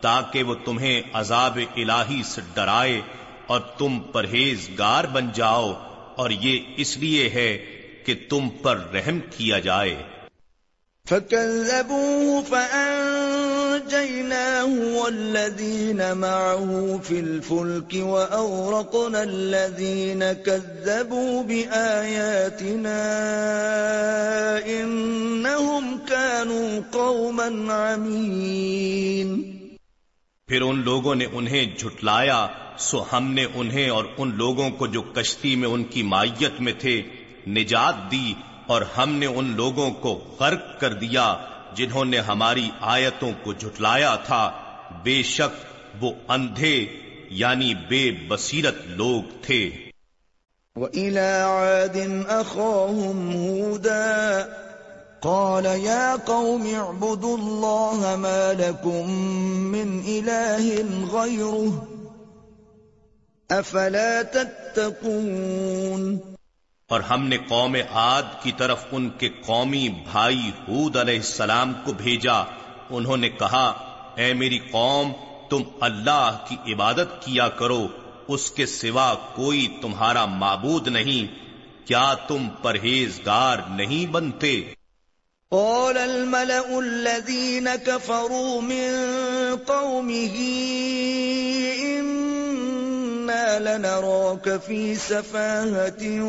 تاکہ 0.00 0.42
وہ 0.42 0.54
تمہیں 0.64 1.02
عذاب 1.12 1.58
الہی 1.76 2.22
سے 2.22 2.40
ڈرائے 2.54 3.00
اور 3.46 3.60
تم 3.60 4.00
پرہیزگار 4.00 5.04
بن 5.04 5.28
جاؤ 5.34 5.72
اور 6.16 6.30
یہ 6.30 6.58
اس 6.76 6.98
لیے 6.98 7.28
ہے 7.28 7.80
کہ 8.04 8.14
تم 8.28 8.48
پر 8.62 8.76
رحم 8.76 9.18
کیا 9.36 9.58
جائے۔ 9.58 10.02
فَكَذَّبُوهُ 11.08 12.48
فَأَنجَيْنَاهُ 12.48 13.46
وَالَّذِينَ 14.94 16.02
مَعَهُ 16.14 16.96
فِي 17.02 17.18
الْفُلْكِ 17.18 18.00
وَأَغْرَقْنَا 18.00 19.20
الَّذِينَ 19.20 20.24
كَذَّبُوا 20.44 21.42
بِآيَاتِنَا 21.42 22.90
إِنَّهُمْ 24.64 26.08
كَانُوا 26.08 26.80
قَوْمًا 26.90 27.94
عَمِينَ۔ 27.94 29.42
پھر 30.48 30.62
ان 30.62 30.82
لوگوں 30.84 31.14
نے 31.14 31.26
انہیں 31.32 31.78
جھٹلایا 31.78 32.46
سو 32.78 33.04
ہم 33.12 33.32
نے 33.32 33.46
انہیں 33.54 33.88
اور 33.88 34.04
ان 34.18 34.32
لوگوں 34.34 34.70
کو 34.70 34.86
جو 34.86 35.02
کشتی 35.02 35.56
میں 35.56 35.68
ان 35.68 35.84
کی 35.84 36.02
مائیت 36.02 36.60
میں 36.60 36.72
تھے 36.78 37.02
نجات 37.48 38.10
دی 38.10 38.34
اور 38.66 38.82
ہم 38.82 39.12
نے 39.12 39.26
ان 39.26 39.56
لوگوں 39.56 39.90
کو 39.90 40.36
غرق 40.40 40.80
کر 40.80 40.92
دیا 40.92 41.36
جنہوں 41.74 42.04
نے 42.04 42.18
ہماری 42.18 42.70
آیتوں 42.80 43.32
کو 43.42 43.52
جھٹلایا 43.52 44.16
تھا۔ 44.16 44.52
بے 45.02 45.22
شک 45.22 45.64
وہ 46.02 46.12
اندھے 46.28 46.86
یعنی 47.30 47.74
بے 47.74 48.10
بصیرت 48.28 48.74
لوگ 48.86 49.22
تھے۔ 49.42 49.70
وَإِلَىٰ 50.76 51.44
عَادٍ 51.44 52.28
أَخَاهُمْ 52.28 53.36
هُودًا 53.36 54.46
قال 55.20 55.66
يا 55.66 56.16
قوم 56.24 56.74
اعبدوا 56.74 57.38
الله 57.38 58.16
ما 58.16 58.52
لكم 58.52 59.10
من 59.72 60.02
إله 60.06 60.84
غيره 61.12 61.70
أفلا 63.50 64.22
تتقون 64.22 66.33
اور 66.94 67.02
ہم 67.02 67.26
نے 67.26 67.38
قوم 67.48 67.76
عاد 67.92 68.22
کی 68.42 68.52
طرف 68.52 68.84
ان 68.92 69.10
کے 69.10 69.28
قومی 69.28 69.88
بھائی 69.88 70.50
حود 70.68 70.96
علیہ 70.96 71.16
السلام 71.16 71.72
کو 71.84 71.92
بھیجا۔ 71.92 72.42
انہوں 72.90 73.16
نے 73.16 73.28
کہا، 73.28 73.66
اے 74.16 74.34
میری 74.34 74.58
قوم، 74.58 75.12
تم 75.50 75.62
اللہ 75.80 76.44
کی 76.48 76.72
عبادت 76.72 77.24
کیا 77.24 77.48
کرو، 77.48 77.88
اس 78.28 78.50
کے 78.50 78.66
سوا 78.66 79.14
کوئی 79.14 79.68
تمہارا 79.82 80.24
معبود 80.24 80.88
نہیں۔ 80.88 81.34
کیا 81.86 82.14
تم 82.14 82.48
پرہیزگار 82.62 83.56
نہیں 83.68 84.12
بنتے؟ 84.12 84.62
قال 85.48 85.98
الملأ 85.98 86.60
الذين 86.70 87.68
كفروا 87.86 88.60
من 88.60 88.94
قومه 89.66 90.44
إنا 93.34 93.58
لنراك 93.58 94.60
في 94.66 94.94
سفاهة 94.94 96.22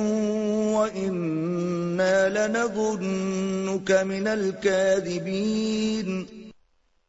وإنا 0.73 2.29
لنظنك 2.29 3.91
من 3.91 4.27
الكاذبين 4.27 6.25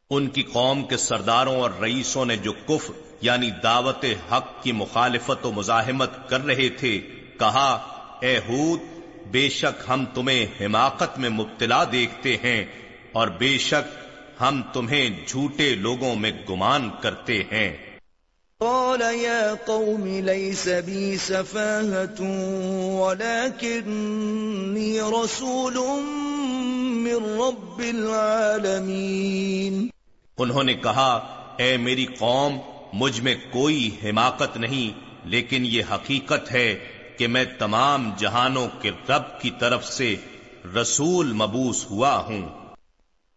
ان 0.09 0.27
کی 0.27 0.43
قوم 0.43 0.83
کے 0.83 0.97
سرداروں 0.97 1.55
اور 1.55 1.71
رئیسوں 1.81 2.25
نے 2.25 2.37
جو 2.37 2.51
کف 2.51 2.91
یعنی 3.21 3.49
دعوت 3.63 4.05
حق 4.31 4.63
کی 4.63 4.71
مخالفت 4.71 5.45
و 5.45 5.51
مزاحمت 5.51 6.29
کر 6.29 6.45
رہے 6.45 6.69
تھے، 6.69 7.01
کہا، 7.39 7.87
اے 8.19 8.37
حود 8.37 8.79
بے 9.31 9.49
شک 9.49 9.83
ہم 9.89 10.05
تمہیں 10.13 10.45
حماقت 10.61 11.19
میں 11.19 11.29
مبتلا 11.29 11.83
دیکھتے 11.91 12.37
ہیں 12.43 12.65
اور 13.11 13.27
بے 13.27 13.57
شک 13.57 13.95
ہم 14.41 14.61
تمہیں 14.73 15.09
جھوٹے 15.27 15.75
لوگوں 15.75 16.15
میں 16.15 16.31
گمان 16.49 16.89
کرتے 17.01 17.43
ہیں۔ 17.51 17.86
قال 18.59 19.01
يا 19.01 19.55
قوم 19.65 20.07
ليس 20.07 20.69
بي 20.85 21.17
سفاهة 21.17 22.25
ولكني 22.99 24.99
رسول 24.99 25.77
من 26.97 27.15
رب 27.15 27.77
العالمين. 27.77 29.87
انہوں 30.37 30.63
نے 30.63 30.73
کہا، 30.73 31.37
اے 31.57 31.77
میری 31.77 32.05
قوم، 32.05 32.57
مجھ 32.93 33.21
میں 33.21 33.35
کوئی 33.51 33.89
حماقت 34.03 34.57
نہیں، 34.57 35.27
لیکن 35.27 35.65
یہ 35.65 35.81
حقیقت 35.91 36.51
ہے 36.51 36.79
کہ 37.17 37.27
میں 37.27 37.45
تمام 37.59 38.11
جہانوں 38.17 38.67
کے 38.81 38.91
رب 39.09 39.41
کی 39.41 39.49
طرف 39.59 39.85
سے 39.85 40.15
رسول 40.81 41.33
مبوس 41.33 41.91
ہوا 41.91 42.17
ہوں۔ 42.17 42.66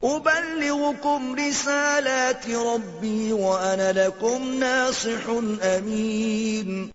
ابلغكم 0.03 1.36
رسالات 1.48 2.48
ربي 2.48 3.32
وانا 3.32 3.92
لكم 3.92 4.55
ناصح 4.55 5.30
امين 5.62 6.90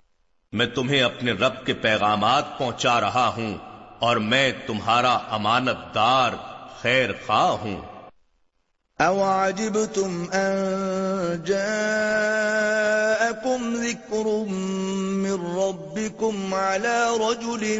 میں 0.52 0.66
تمہیں 0.66 1.02
اپنے 1.02 1.32
رب 1.32 1.66
کے 1.66 1.74
پیغامات 1.74 2.60
پہنچا 2.60 3.02
رہا 3.02 3.28
ہوں 3.28 3.58
اور 4.00 4.18
میں 4.18 4.52
تمہارا 4.68 5.10
امانت 5.10 5.96
دار 5.96 6.32
خیر 6.82 7.10
خواہ 7.26 7.46
ہوں۔ 7.46 7.82
أَوَعَجِبْتُمْ 9.02 10.34
أَن 10.34 10.56
جَاءَكُمْ 11.46 13.76
ذِكْرٌ 13.76 14.48
مِّن 15.26 15.56
رَّبِّكُمْ 15.56 16.54
عَلَىٰ 16.54 17.30
رَجُلٍ 17.30 17.80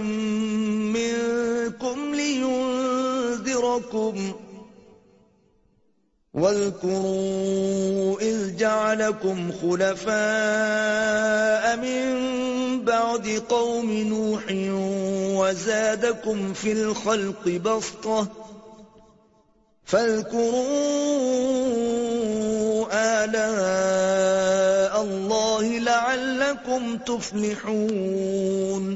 مِّنكُمْ 0.96 2.14
لِيُنذِرَكُمْ 2.14 4.32
ۖ 4.32 4.34
وَاذْكُرُوا 6.36 8.20
إِذْ 8.20 8.58
جَعَلَكُمْ 8.58 9.52
خُلَفَاءَ 9.52 10.16
مِن 11.78 12.26
بَعْدِ 12.86 13.42
قَوْمِ 13.50 13.92
نُوحٍ 13.92 14.44
وَزَادَكُمْ 15.42 16.54
فِي 16.54 16.72
الْخَلْقِ 16.72 17.48
بَسْطَةً. 17.48 18.28
فاذكروا 19.86 20.56
آلاء 23.24 25.02
الله 25.02 25.80
لعلكم 25.80 26.98
تفلحون. 26.98 28.96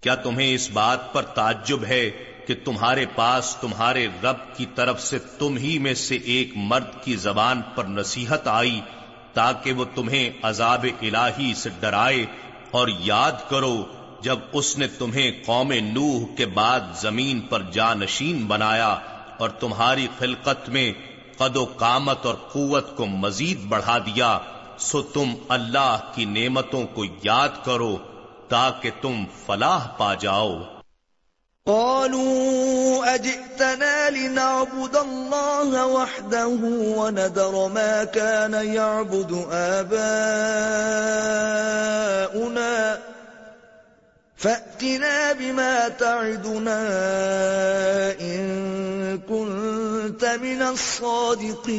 کیا 0.00 0.14
تمہیں 0.14 0.54
اس 0.54 0.68
بات 0.68 1.12
پر 1.12 1.22
تعجب 1.22 1.84
ہے 1.84 2.31
کہ 2.46 2.54
تمہارے 2.64 3.06
پاس 3.14 3.56
تمہارے 3.60 4.06
رب 4.22 4.56
کی 4.56 4.66
طرف 4.74 5.02
سے 5.02 5.18
تم 5.18 5.56
ہی 5.56 5.78
میں 5.78 5.94
سے 5.94 6.16
ایک 6.16 6.52
مرد 6.56 7.04
کی 7.04 7.16
زبان 7.16 7.62
پر 7.74 7.84
نصیحت 7.84 8.48
آئی 8.48 8.80
تاکہ 9.32 9.72
وہ 9.72 9.84
تمہیں 9.94 10.30
عذاب 10.42 10.86
الہی 11.02 11.54
سے 11.54 11.70
ڈرائے 11.80 12.26
اور 12.70 12.88
یاد 12.98 13.50
کرو 13.50 13.84
جب 14.20 14.38
اس 14.52 14.78
نے 14.78 14.86
تمہیں 14.86 15.30
قوم 15.46 15.72
نوح 15.72 16.34
کے 16.36 16.46
بعد 16.46 16.80
زمین 17.00 17.40
پر 17.40 17.62
جانشین 17.62 18.44
بنایا 18.46 18.98
اور 19.38 19.48
تمہاری 19.48 20.06
خلقت 20.18 20.68
میں 20.68 20.92
قد 21.36 21.56
و 21.56 21.64
کامت 21.64 22.26
اور 22.26 22.34
قوت 22.34 22.96
کو 22.96 23.06
مزید 23.06 23.60
بڑھا 23.60 23.98
دیا، 23.98 24.38
سو 24.78 25.02
تم 25.02 25.34
اللہ 25.48 25.96
کی 26.14 26.24
نعمتوں 26.24 26.86
کو 26.86 27.04
یاد 27.22 27.64
کرو 27.64 27.96
تاکہ 28.48 28.90
تم 29.00 29.24
فلاح 29.46 29.86
پا 29.86 30.14
جاؤ۔ 30.14 30.62
قالوا 31.66 33.14
أجئتنا 33.14 34.10
لنعبد 34.10 34.96
الله 34.96 35.86
وحده 35.86 36.58
وندر 36.96 37.68
ما 37.68 38.04
كان 38.04 38.54
يعبد 38.54 39.46
آباؤنا 39.52 39.92
فَأْتِنَا 44.36 45.32
بِمَا 45.32 45.88
تَعِدُنَا 45.88 46.82
إِن 48.20 49.18
كُنتَ 49.18 50.24
مِنَ 50.24 50.62
الصَّادِقِينَ 50.62 51.78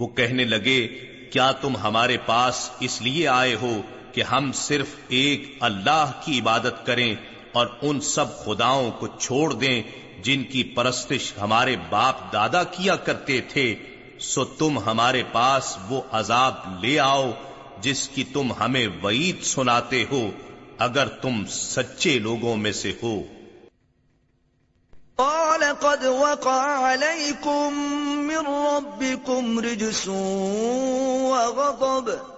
وہ 0.00 0.06
کہنے 0.06 0.44
لگے، 0.44 0.88
کیا 1.32 1.52
تم 1.52 1.76
ہمارے 1.76 2.16
پاس 2.26 2.70
اس 2.80 3.02
لیے 3.02 3.28
آئے 3.28 3.54
ہو 3.54 3.82
کہ 4.12 4.22
ہم 4.22 4.52
صرف 4.52 4.94
ایک 5.08 5.40
اللہ 5.60 6.06
کی 6.24 6.38
عبادت 6.40 6.76
کریں 6.86 7.14
اور 7.58 7.66
ان 7.82 8.00
سب 8.00 8.44
خداؤں 8.44 8.90
کو 8.90 9.06
چھوڑ 9.06 9.52
دیں 9.52 9.82
جن 10.22 10.44
کی 10.44 10.64
پرستش 10.64 11.32
ہمارے 11.40 11.76
باپ 11.90 12.32
دادا 12.32 12.64
کیا 12.64 12.96
کرتے 12.96 13.40
تھے، 13.40 13.74
سو 14.20 14.44
تم 14.44 14.78
ہمارے 14.78 15.22
پاس 15.32 15.78
وہ 15.88 16.02
عذاب 16.12 16.84
لے 16.84 17.00
آؤ 17.00 17.30
جس 17.80 18.08
کی 18.08 18.24
تم 18.24 18.52
ہمیں 18.52 18.86
وعید 19.02 19.42
سناتے 19.42 20.04
ہو، 20.10 20.30
اگر 20.78 21.08
تم 21.08 21.44
سچے 21.50 22.18
لوگوں 22.18 22.56
میں 22.56 22.72
سے 22.72 22.92
ہو۔ 23.02 23.22
قال 25.16 25.64
قد 25.80 26.04
وقع 26.04 26.94
عليكم 26.94 27.78
من 28.18 28.46
ربكم 28.46 29.60
رجس 29.60 30.08
وغضب۔ 30.08 32.37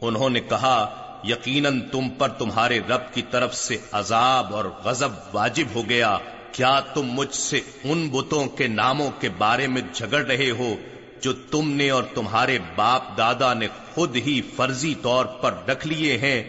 انہوں 0.00 0.30
نے 0.30 0.40
کہا، 0.40 1.02
یقیناً 1.24 1.80
تم 1.80 2.08
پر 2.18 2.28
تمہارے 2.28 2.80
رب 2.88 3.14
کی 3.14 3.22
طرف 3.30 3.54
سے 3.54 3.76
عذاب 3.92 4.56
اور 4.56 4.64
غضب 4.64 5.08
واجب 5.32 5.64
ہو 5.74 5.88
گیا۔ 5.88 6.18
کیا 6.52 6.80
تم 6.80 7.02
مجھ 7.02 7.34
سے 7.34 7.60
ان 7.84 8.08
بتوں 8.08 8.46
کے 8.46 8.66
ناموں 8.66 9.10
کے 9.20 9.28
بارے 9.28 9.66
میں 9.66 9.82
جھگڑ 9.92 10.26
رہے 10.26 10.50
ہو 10.50 10.74
جو 11.20 11.32
تم 11.32 11.70
نے 11.70 11.90
اور 11.90 12.04
تمہارے 12.14 12.58
باپ 12.76 13.18
دادا 13.18 13.54
نے 13.54 13.68
خود 13.94 14.16
ہی 14.16 14.40
فرضی 14.56 14.94
طور 15.02 15.24
پر 15.24 15.54
رکھ 15.68 15.86
لیے 15.86 16.18
ہیں، 16.18 16.42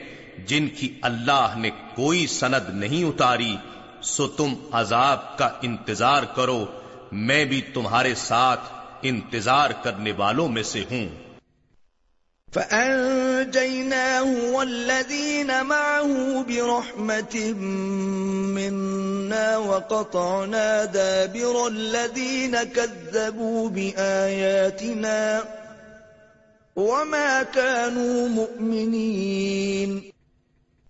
جن 0.46 0.68
کی 0.68 0.94
اللہ 1.02 1.54
نے 1.58 1.70
کوئی 1.96 2.28
سند 2.28 2.74
نہیں 2.74 3.04
اتاری؟ 3.04 3.56
سو 4.02 4.28
تم 4.28 4.54
عذاب 4.72 5.38
کا 5.38 5.50
انتظار 5.62 6.24
کرو۔ 6.24 6.66
میں 7.12 7.46
بھی 7.46 7.62
تمہارے 7.62 8.16
ساتھ 8.16 8.60
انتظار 9.02 9.70
کرنے 9.84 10.12
والوں 10.12 10.50
میں 10.50 10.64
سے 10.64 10.84
ہوں۔ 10.92 11.28
فَأَنجَيْنَاهُ 12.54 14.52
وَالَّذِينَ 14.52 15.52
مَعَهُ 15.64 16.44
بِرَحْمَةٍ 16.48 17.54
مِنَّا 18.54 19.58
وَقَطَعْنَا 19.58 20.84
دَابِرَ 20.94 21.66
الَّذِينَ 21.66 22.58
كَذَّبُوا 22.74 23.70
بِآيَاتِنَا 23.70 25.40
وَمَا 26.76 27.42
كَانُوا 27.54 28.28
مُؤْمِنِينَ۔ 28.28 30.00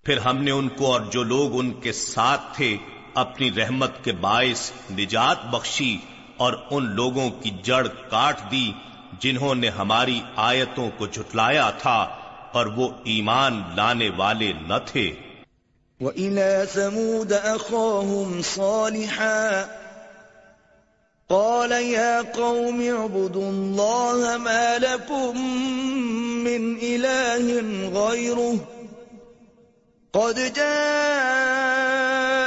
پھر 0.03 0.17
ہم 0.17 0.43
نے 0.43 0.51
ان 0.51 0.69
کو 0.69 0.91
اور 0.91 1.01
جو 1.01 1.23
لوگ 1.23 1.59
ان 1.59 1.71
کے 1.71 1.91
ساتھ 1.91 2.57
تھے 2.57 2.77
اپنی 3.17 3.51
رحمت 3.51 4.03
کے 4.03 4.11
باعث 4.11 4.71
نجات 4.91 5.45
بخشی 5.45 5.97
اور 6.37 6.53
ان 6.71 6.85
لوگوں 6.85 7.29
کی 7.29 7.51
جڑ 7.63 7.87
کاٹ 7.87 8.51
دی 8.51 8.71
جنہوں 9.19 9.55
نے 9.55 9.69
ہماری 9.69 10.21
آیتوں 10.35 10.89
کو 10.97 11.07
جھٹلایا 11.07 11.69
تھا 11.69 12.15
اور 12.51 12.65
وہ 12.65 12.89
ایمان 13.03 13.63
لانے 13.75 14.09
والے 14.17 14.53
نہ 14.67 14.73
تھے۔ 14.85 15.13
وَإِلَى 16.01 16.65
ثَمُودَ 16.73 17.33
أَخَاهُمْ 17.33 18.41
صَالِحًا 18.45 19.65
قَالَ 21.29 21.73
يَا 21.73 22.21
قَوْمِ 22.35 22.89
اعْبُدُوا 22.89 23.49
اللَّهَ 23.49 24.37
مَا 24.37 24.77
لَكُمْ 24.77 25.39
مِنْ 26.47 26.77
إِلَٰهٍ 26.79 27.47
غَيْرُهُ 27.93 28.57
قد 30.13 30.37
جاءتكم 30.55 32.46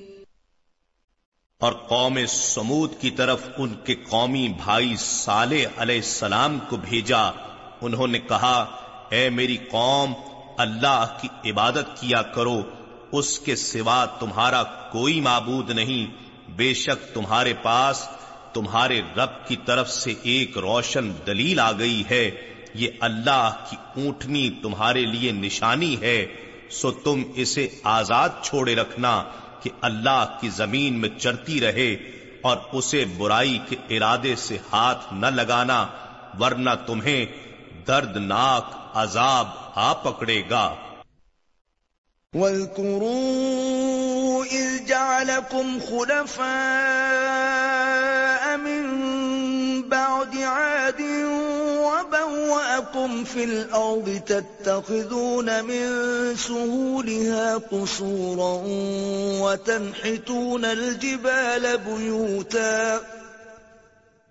اور 1.61 1.73
قوم 1.73 2.19
سمود 2.27 2.93
کی 3.01 3.09
طرف 3.09 3.39
ان 3.57 3.73
کے 3.73 3.95
قومی 3.95 4.47
بھائی 4.47 4.95
صالح 4.99 5.65
علیہ 5.77 5.95
السلام 5.95 6.59
کو 6.59 6.77
بھیجا۔ 6.77 7.31
انہوں 7.81 8.07
نے 8.07 8.19
کہا، 8.19 8.65
اے 9.09 9.29
میری 9.29 9.57
قوم، 9.57 10.13
اللہ 10.57 11.17
کی 11.21 11.51
عبادت 11.51 12.01
کیا 12.01 12.21
کرو۔ 12.21 12.61
اس 13.11 13.39
کے 13.39 13.55
سوا 13.55 14.05
تمہارا 14.05 14.63
کوئی 14.63 15.21
معبود 15.21 15.69
نہیں۔ 15.69 16.05
بے 16.51 16.73
شک 16.73 17.13
تمہارے 17.13 17.53
پاس 17.53 18.07
تمہارے 18.53 19.01
رب 19.17 19.47
کی 19.47 19.55
طرف 19.55 19.91
سے 19.91 20.13
ایک 20.23 20.57
روشن 20.57 21.11
دلیل 21.27 21.59
آ 21.59 21.71
گئی 21.71 22.03
ہے۔ 22.11 22.31
یہ 22.73 22.87
اللہ 22.99 23.55
کی 23.69 23.75
اونٹنی 23.95 24.49
تمہارے 24.49 25.05
لیے 25.05 25.31
نشانی 25.31 26.01
ہے۔ 26.01 26.25
سو 26.69 26.91
تم 26.91 27.23
اسے 27.35 27.67
آزاد 27.83 28.29
چھوڑے 28.41 28.75
رکھنا۔ 28.75 29.23
کہ 29.61 29.69
اللہ 29.81 30.37
کی 30.41 30.49
زمین 30.49 30.99
میں 30.99 31.09
چرتی 31.19 31.61
رہے 31.61 31.95
اور 32.41 32.57
اسے 32.71 33.05
برائی 33.17 33.59
کے 33.69 33.75
ارادے 33.89 34.35
سے 34.35 34.57
ہاتھ 34.73 35.13
نہ 35.13 35.25
لگانا، 35.25 35.87
ورنہ 36.39 36.69
تمہیں 36.87 37.25
دردناک 37.87 38.75
عذاب 38.93 39.47
آ 39.75 39.93
پکڑے 39.93 40.43
گا۔ 40.49 40.75
وَاذْكُرُوا 42.33 44.45
إِذْ 44.45 44.87
جَعَلَكُمْ 44.87 45.89
خُلَفَاءَ 45.89 48.57
مِنْ 48.57 48.80
وَبَوَّأَكُمْ 53.01 53.23
فِي 53.23 53.43
الْأَرْضِ 53.43 54.21
تَتَّخِذُونَ 54.25 55.63
مِنْ 55.65 56.35
سُهُولِهَا 56.35 57.57
قُصُورًا 57.57 58.63
وَتَنْحِتُونَ 59.41 60.65
الْجِبَالَ 60.65 61.77
بُيُوتًا 61.77 63.01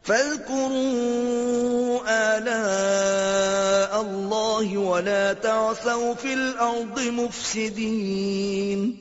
فَاذْكُرُوا 0.02 2.00
آلَاءَ 2.08 4.00
اللَّهِ 4.00 4.78
وَلَا 4.78 5.32
تَعْثَوْا 5.32 6.14
فِي 6.14 6.34
الْأَرْضِ 6.34 7.00
مُفْسِدِينَ 7.00 8.94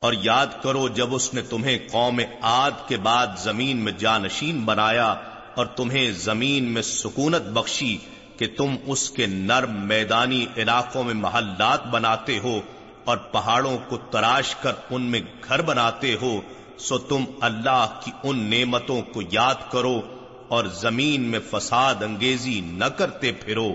اور 0.00 0.12
یاد 0.12 0.62
کرو 0.62 0.88
جب 0.88 1.14
اس 1.14 1.34
نے 1.34 1.42
تمہیں 1.42 1.78
قوم 1.90 2.20
عاد 2.42 2.88
کے 2.88 2.96
بعد 2.96 3.26
زمین 3.42 3.76
میں 3.76 3.92
جانشین 3.92 4.64
بنایا 4.64 5.14
اور 5.54 5.66
تمہیں 5.66 6.10
زمین 6.12 6.64
میں 6.64 6.82
سکونت 6.82 7.42
بخشی 7.42 7.98
کہ 8.40 8.46
تم 8.56 8.76
اس 8.86 9.10
کے 9.10 9.26
نرم 9.26 9.74
میدانی 9.86 10.46
علاقوں 10.56 11.04
میں 11.04 11.14
محلات 11.14 11.86
بناتے 11.86 12.38
ہو 12.38 12.60
اور 13.04 13.16
پہاڑوں 13.16 13.78
کو 13.88 13.96
تراش 13.96 14.54
کر 14.54 14.72
ان 14.90 15.02
میں 15.02 15.20
گھر 15.48 15.62
بناتے 15.62 16.14
ہو، 16.22 16.40
سو 16.78 16.98
تم 16.98 17.24
اللہ 17.40 18.00
کی 18.04 18.10
ان 18.22 18.38
نعمتوں 18.38 19.02
کو 19.02 19.22
یاد 19.32 19.70
کرو 19.70 20.00
اور 20.48 20.64
زمین 20.64 21.22
میں 21.22 21.40
فساد 21.50 21.94
انگیزی 22.02 22.60
نہ 22.60 22.84
کرتے 22.84 23.32
پھرو۔ 23.32 23.74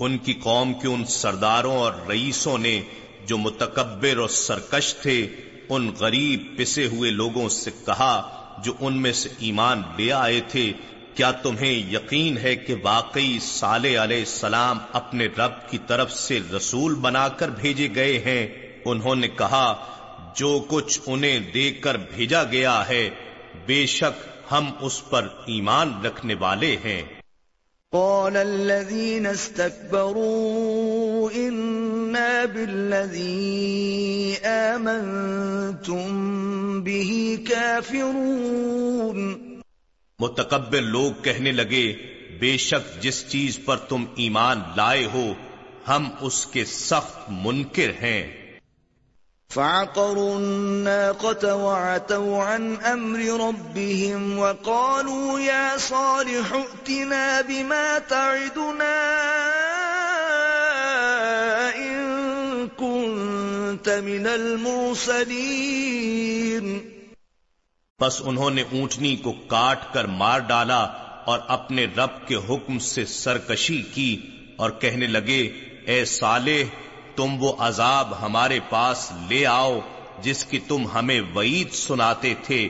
ان 0.00 0.18
کی 0.18 0.32
قوم 0.32 0.74
کے 0.74 0.88
ان 0.88 1.04
سرداروں 1.04 1.76
اور 1.76 1.92
رئیسوں 2.08 2.58
نے 2.58 2.82
جو 3.26 3.38
متکبر 3.38 4.16
اور 4.16 4.28
سرکش 4.28 4.94
تھے، 4.94 5.26
ان 5.68 5.90
غریب 5.98 6.58
پسے 6.58 6.86
ہوئے 6.86 7.10
لوگوں 7.10 7.48
سے 7.48 7.70
کہا، 7.86 8.12
جو 8.64 8.72
ان 8.80 9.02
میں 9.02 9.12
سے 9.12 9.28
ایمان 9.38 9.82
لے 9.96 10.12
آئے 10.12 10.40
تھے، 10.48 10.72
کیا 11.14 11.30
تمہیں 11.30 11.72
یقین 11.72 12.38
ہے 12.38 12.56
کہ 12.56 12.74
واقعی 12.82 13.38
صالح 13.42 14.02
علیہ 14.02 14.18
السلام 14.18 14.78
اپنے 14.92 15.26
رب 15.26 15.70
کی 15.70 15.78
طرف 15.86 16.12
سے 16.12 16.40
رسول 16.56 16.94
بنا 16.94 17.28
کر 17.28 17.48
بھیجے 17.48 17.88
گئے 17.94 18.18
ہیں؟ 18.18 18.46
انہوں 18.84 19.14
نے 19.14 19.28
کہا، 19.28 19.74
جو 20.36 20.64
کچھ 20.68 21.00
انہیں 21.06 21.40
دے 21.54 21.70
کر 21.70 21.96
بھیجا 21.96 22.44
گیا 22.44 22.88
ہے، 22.88 23.10
بے 23.66 23.86
شک 23.86 24.24
ہم 24.52 24.70
اس 24.80 25.10
پر 25.10 25.28
ایمان 25.46 26.04
رکھنے 26.04 26.34
والے 26.34 26.76
ہیں۔ 26.84 27.02
قال 27.96 28.36
الذين 28.36 29.26
استكبروا 29.26 31.30
إنا 31.34 32.44
بالذي 32.54 34.34
آمنتم 34.42 36.80
به 36.80 37.36
كافرون. 37.48 39.34
متکبر 40.18 40.80
لوگ 40.80 41.22
کہنے 41.22 41.52
لگے، 41.52 41.92
بے 42.40 42.56
شک 42.56 43.02
جس 43.02 43.28
چیز 43.28 43.58
پر 43.64 43.76
تم 43.76 44.04
ایمان 44.16 44.60
لائے 44.76 45.08
ہو، 45.14 45.34
ہم 45.88 46.08
اس 46.20 46.46
کے 46.46 46.64
سخت 46.64 47.20
منکر 47.28 47.90
ہیں۔ 48.02 48.45
فعقروا 49.50 50.38
الناقة 50.38 51.54
وعتوا 51.54 52.44
عن 52.44 52.76
أمر 52.92 53.18
ربهم 53.18 54.38
وقالوا 54.38 55.40
يا 55.40 55.78
صالح 55.78 56.52
ائتنا 56.52 57.40
بما 57.48 57.98
تعدنا 58.08 59.16
إن 61.76 62.68
كنت 62.76 63.88
من 63.88 64.26
المرسلين۔ 64.26 66.78
بس 68.00 68.22
انہوں 68.24 68.50
نے 68.50 68.62
اونٹنی 68.62 69.16
کو 69.16 69.32
کاٹ 69.32 69.94
کر 69.94 70.04
مار 70.04 70.38
ڈالا 70.38 70.86
اور 71.24 71.38
اپنے 71.48 71.86
رب 71.96 72.28
کے 72.28 72.34
حکم 72.34 72.78
سے 72.78 73.06
سرکشی 73.06 73.82
کی 73.82 74.20
اور 74.56 74.70
کہنے 74.70 75.06
لگے، 75.06 75.52
اے 75.86 76.04
صالح 76.04 76.62
تم 77.16 77.42
وہ 77.42 77.52
عذاب 77.58 78.22
ہمارے 78.22 78.60
پاس 78.70 79.12
لے 79.28 79.46
آؤ 79.46 79.78
جس 80.22 80.44
کی 80.44 80.58
تم 80.58 80.86
ہمیں 80.94 81.20
وعید 81.34 81.72
سناتے 81.72 82.34
تھے 82.42 82.68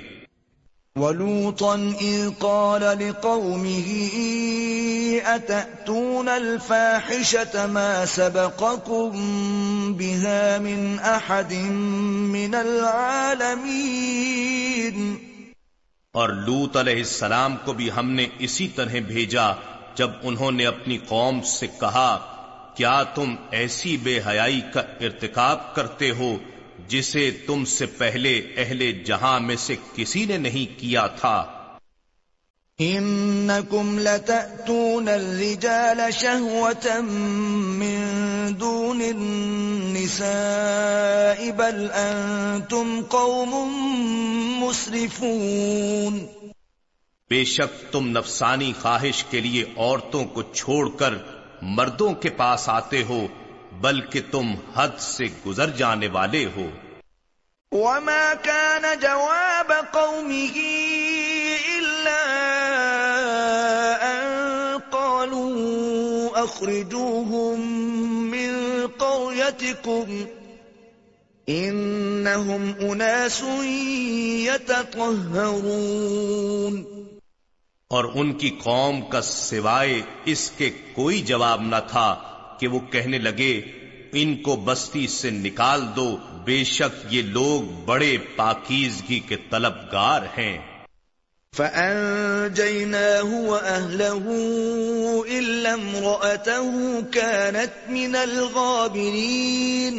وَلُوطًا 0.95 2.01
إِذْ 2.01 2.39
قَالَ 2.39 2.85
لِقَوْمِهِ 2.99 4.19
أَتَأْتُونَ 5.25 6.29
الْفَاحِشَةَ 6.29 7.67
مَا 7.67 8.03
سَبَقَكُمْ 8.07 9.93
بِهَا 9.93 10.57
مِنْ 10.61 10.97
أَحَدٍ 11.03 11.53
مِنَ 12.09 12.55
الْعَالَمِينَ؟ 12.55 15.15
اور 16.11 16.29
لوت 16.29 16.77
علیہ 16.77 16.95
السلام 16.95 17.55
کو 17.65 17.73
بھی 17.73 17.91
ہم 17.91 18.11
نے 18.11 18.27
اسی 18.39 18.67
طرح 18.67 18.95
بھیجا 19.07 19.51
جب 19.95 20.09
انہوں 20.21 20.51
نے 20.51 20.65
اپنی 20.65 20.97
قوم 20.97 21.41
سے 21.41 21.67
کہا 21.67 22.35
کیا 22.79 23.03
تم 23.03 23.35
ایسی 23.51 23.97
بے 23.97 24.19
حیائی 24.27 24.61
کا 24.73 24.79
ارتکاب 24.79 25.75
کرتے 25.75 26.11
ہو 26.11 26.37
جسے 26.87 27.31
تم 27.31 27.65
سے 27.65 27.85
پہلے 27.85 28.41
اہل 28.57 29.03
جہاں 29.03 29.39
میں 29.39 29.55
سے 29.55 29.75
کسی 29.95 30.25
نے 30.25 30.37
نہیں 30.37 30.79
کیا 30.79 31.07
تھا؟ 31.07 31.45
انکم 32.79 33.99
لتأتون 33.99 35.07
الرجال 35.07 36.11
شہوة 36.11 36.87
من 37.51 37.99
دون 38.59 39.01
النساء 39.01 41.51
بل 41.51 41.87
انتم 41.93 43.01
قوم 43.09 43.73
مسرفون۔ 44.59 46.25
بے 47.29 47.45
شک 47.45 47.91
تم 47.91 48.07
نفسانی 48.07 48.73
خواہش 48.81 49.23
کے 49.23 49.39
لیے 49.39 49.65
عورتوں 49.77 50.25
کو 50.25 50.41
چھوڑ 50.41 50.89
کر 50.89 51.13
مردوں 51.61 52.13
کے 52.13 52.29
پاس 52.29 52.69
آتے 52.69 53.03
ہو، 53.03 53.27
بلکہ 53.81 54.21
تم 54.31 54.51
حد 54.75 54.99
سے 54.99 55.25
گزر 55.45 55.69
جانے 55.69 56.07
والے 56.07 56.45
ہو۔ 56.55 56.69
وما 57.71 58.33
كان 58.41 58.85
جواب 59.01 59.71
قومه 59.91 60.57
إلا 61.77 62.21
أن 64.01 64.19
قالوا 64.89 66.43
أخرجوهم 66.43 67.61
من 68.31 68.85
قريتكم 68.97 70.25
إنهم 71.49 72.71
أناس 72.81 73.43
يتطهرون 74.45 76.98
اور 77.93 78.05
ان 78.13 78.33
کی 78.33 78.49
قوم 78.49 79.01
کا 79.01 79.21
سوائے 79.21 80.01
اس 80.25 80.51
کے 80.57 80.69
کوئی 80.69 81.21
جواب 81.21 81.61
نہ 81.61 81.75
تھا 81.87 82.15
کہ 82.59 82.67
وہ 82.67 82.79
کہنے 82.79 83.17
لگے 83.17 83.61
ان 84.11 84.35
کو 84.35 84.55
بستی 84.55 85.07
سے 85.07 85.29
نکال 85.29 85.81
دو 85.95 86.17
بے 86.45 86.63
شک 86.63 87.05
یہ 87.09 87.21
لوگ 87.21 87.85
بڑے 87.85 88.17
پاکیزگی 88.35 89.19
کے 89.19 89.35
طلبگار 89.49 90.21
ہیں۔ 90.21 90.57
فَأَنجَيْنَاهُ 91.55 93.33
وَأَهْلَهُ 93.49 94.37
إِلَّا 95.27 95.73
امْرَأَتَهُ 95.73 97.01
كَانَتْ 97.11 97.89
مِنَ 97.89 98.17
الْغَابِرِينَ۔ 98.17 99.97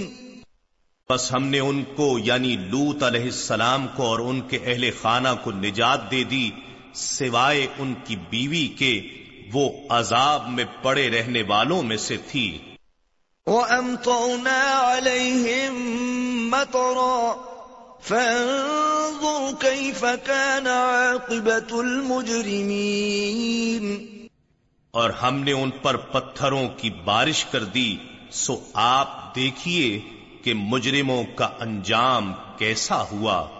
بس 1.12 1.32
ہم 1.32 1.46
نے 1.46 1.58
ان 1.58 1.84
کو 1.96 2.18
یعنی 2.18 2.56
لوت 2.56 3.02
علیہ 3.02 3.24
السلام 3.24 3.86
کو 3.96 4.02
اور 4.02 4.18
ان 4.18 4.40
کے 4.40 4.58
اہل 4.64 4.90
خانہ 5.02 5.28
کو 5.44 5.50
نجات 5.50 6.10
دے 6.10 6.24
دی۔ 6.24 6.50
سوائے 6.94 7.66
ان 7.78 7.94
کی 8.04 8.16
بیوی 8.16 8.66
کے 8.66 9.02
وہ 9.52 9.70
عذاب 9.88 10.48
میں 10.48 10.64
پڑے 10.82 11.10
رہنے 11.10 11.42
والوں 11.42 11.82
میں 11.82 11.96
سے 11.96 12.16
تھی۔ 12.16 12.58
وَأَمْطَوْنَا 13.46 14.92
عَلَيْهِمْ 14.96 15.78
مَطَرًا 16.50 17.34
فَانظُرْ 18.02 19.60
كَيْفَ 19.60 20.06
كَانَ 20.24 20.68
عَاقِبَةُ 20.68 21.78
الْمُجْرِمِينَ۔ 21.78 22.66
اور 24.90 25.10
ہم 25.10 25.38
نے 25.38 25.52
ان 25.52 25.70
پر 25.70 25.96
پتھروں 25.96 26.68
کی 26.76 26.90
بارش 26.90 27.44
کر 27.44 27.64
دی 27.64 27.96
سو 28.30 28.60
آپ 28.74 29.34
دیکھیے 29.34 30.00
کہ 30.44 30.54
مجرموں 30.54 31.24
کا 31.34 31.48
انجام 31.60 32.32
کیسا 32.58 33.02
ہوا۔ 33.02 33.59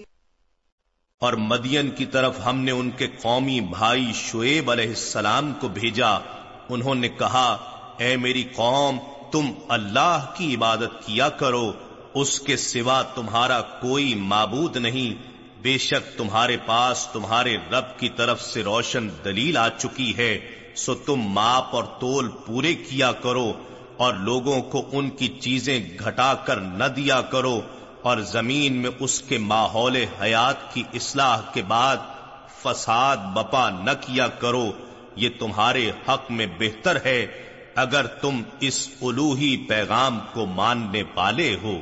اور 1.21 1.33
مدین 1.33 1.89
کی 1.89 2.05
طرف 2.05 2.35
ہم 2.45 2.59
نے 2.59 2.71
ان 2.71 2.89
کے 2.91 3.07
قومی 3.21 3.59
بھائی 3.59 4.11
شعیب 4.15 4.71
علیہ 4.71 4.87
السلام 4.87 5.53
کو 5.59 5.67
بھیجا۔ 5.67 6.09
انہوں 6.69 6.95
نے 6.95 7.09
کہا، 7.09 7.57
اے 7.97 8.17
میری 8.17 8.43
قوم، 8.55 8.97
تم 9.31 9.51
اللہ 9.69 10.25
کی 10.37 10.55
عبادت 10.55 11.05
کیا 11.05 11.29
کرو، 11.29 11.71
اس 12.13 12.39
کے 12.39 12.57
سوا 12.57 13.01
تمہارا 13.01 13.61
کوئی 13.61 14.15
معبود 14.15 14.77
نہیں۔ 14.77 15.13
بے 15.61 15.77
شک 15.77 16.17
تمہارے 16.17 16.57
پاس 16.65 17.07
تمہارے 17.13 17.57
رب 17.71 17.99
کی 17.99 18.09
طرف 18.09 18.41
سے 18.41 18.63
روشن 18.63 19.09
دلیل 19.25 19.57
آ 19.57 19.69
چکی 19.69 20.17
ہے، 20.17 20.37
سو 20.75 20.95
تم 20.95 21.19
ماپ 21.19 21.75
اور 21.75 21.83
تول 21.83 22.29
پورے 22.45 22.73
کیا 22.73 23.11
کرو، 23.11 23.51
اور 23.97 24.13
لوگوں 24.13 24.61
کو 24.61 24.89
ان 24.91 25.09
کی 25.09 25.27
چیزیں 25.27 25.79
گھٹا 25.99 26.33
کر 26.33 26.55
نہ 26.55 26.83
دیا 26.83 27.21
کرو۔ 27.21 27.61
اور 28.01 28.17
زمین 28.17 28.73
میں 28.73 28.89
اس 28.99 29.21
کے 29.21 29.37
ماحول 29.37 29.95
حیات 30.21 30.73
کی 30.73 30.83
اصلاح 30.93 31.41
کے 31.53 31.61
بعد 31.61 31.97
فساد 32.63 33.17
بپا 33.17 33.69
نہ 33.69 33.91
کیا 34.01 34.27
کرو، 34.27 34.71
یہ 35.15 35.29
تمہارے 35.39 35.91
حق 36.07 36.31
میں 36.31 36.45
بہتر 36.59 36.97
ہے 37.05 37.25
اگر 37.75 38.07
تم 38.07 38.41
اس 38.59 38.89
الوہی 39.01 39.57
پیغام 39.57 40.19
کو 40.33 40.45
ماننے 40.45 41.03
والے 41.15 41.57
ہو۔ 41.63 41.81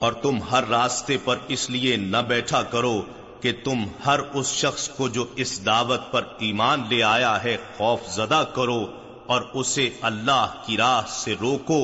اور 0.00 0.12
تم 0.12 0.36
ہر 0.50 0.66
راستے 0.68 1.16
پر 1.24 1.38
اس 1.48 1.68
لیے 1.70 1.96
نہ 1.96 2.16
بیٹھا 2.28 2.62
کرو 2.62 3.00
کہ 3.42 3.52
تم 3.64 3.82
ہر 4.06 4.18
اس 4.32 4.50
شخص 4.52 4.88
کو 4.88 5.06
جو 5.08 5.24
اس 5.34 5.54
دعوت 5.66 6.00
پر 6.12 6.24
ایمان 6.38 6.82
لے 6.90 7.02
آیا 7.02 7.32
ہے 7.44 7.56
خوف 7.76 8.06
زدہ 8.08 8.42
کرو 8.54 8.78
اور 9.26 9.42
اسے 9.54 9.88
اللہ 10.02 10.52
کی 10.66 10.76
راہ 10.76 11.06
سے 11.12 11.34
روکو 11.40 11.80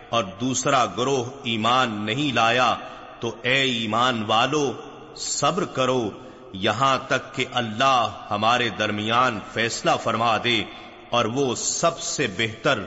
اور 0.08 0.24
دوسرا 0.24 0.86
گروہ 0.86 1.24
ایمان 1.44 2.04
نہیں 2.04 2.34
لایا، 2.34 2.74
تو 3.20 3.34
اے 3.42 3.62
ایمان 3.62 4.24
والو، 4.26 4.72
صبر 5.16 5.64
کرو۔ 5.64 6.10
یہاں 6.52 6.98
تک 7.08 7.34
کہ 7.34 7.44
اللہ 7.52 8.26
ہمارے 8.30 8.68
درمیان 8.68 9.38
فیصلہ 9.52 9.90
فرما 10.02 10.36
دے 10.44 10.64
اور 11.10 11.24
وہ 11.24 11.54
سب 11.54 12.00
سے 12.00 12.26
بہتر 12.36 12.78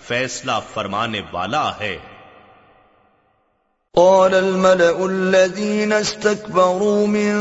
فیصلہ 0.00 0.52
فرمانے 0.74 1.20
والا 1.32 1.72
ہے۔ 1.80 1.98
قال 3.96 4.34
الملأ 4.34 5.06
الذين 5.06 5.92
استكبروا 5.92 7.06
من 7.06 7.34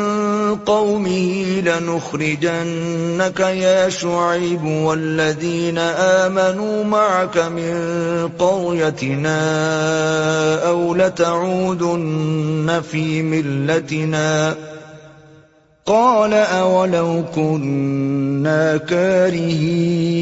قومه 0.56 1.62
لنخرجنك 1.62 3.39
يا 3.39 3.89
شعيب 3.89 4.64
والذين 4.64 5.78
آمنوا 5.78 6.84
معك 6.84 7.38
من 7.38 7.74
قريتنا 8.39 9.39
أو 10.68 10.93
لتعودن 10.95 12.82
في 12.91 13.22
ملتنا 13.22 14.56
قال 15.86 16.34
أولو 16.34 17.24
كنا 17.36 18.78
كارهين 18.78 20.14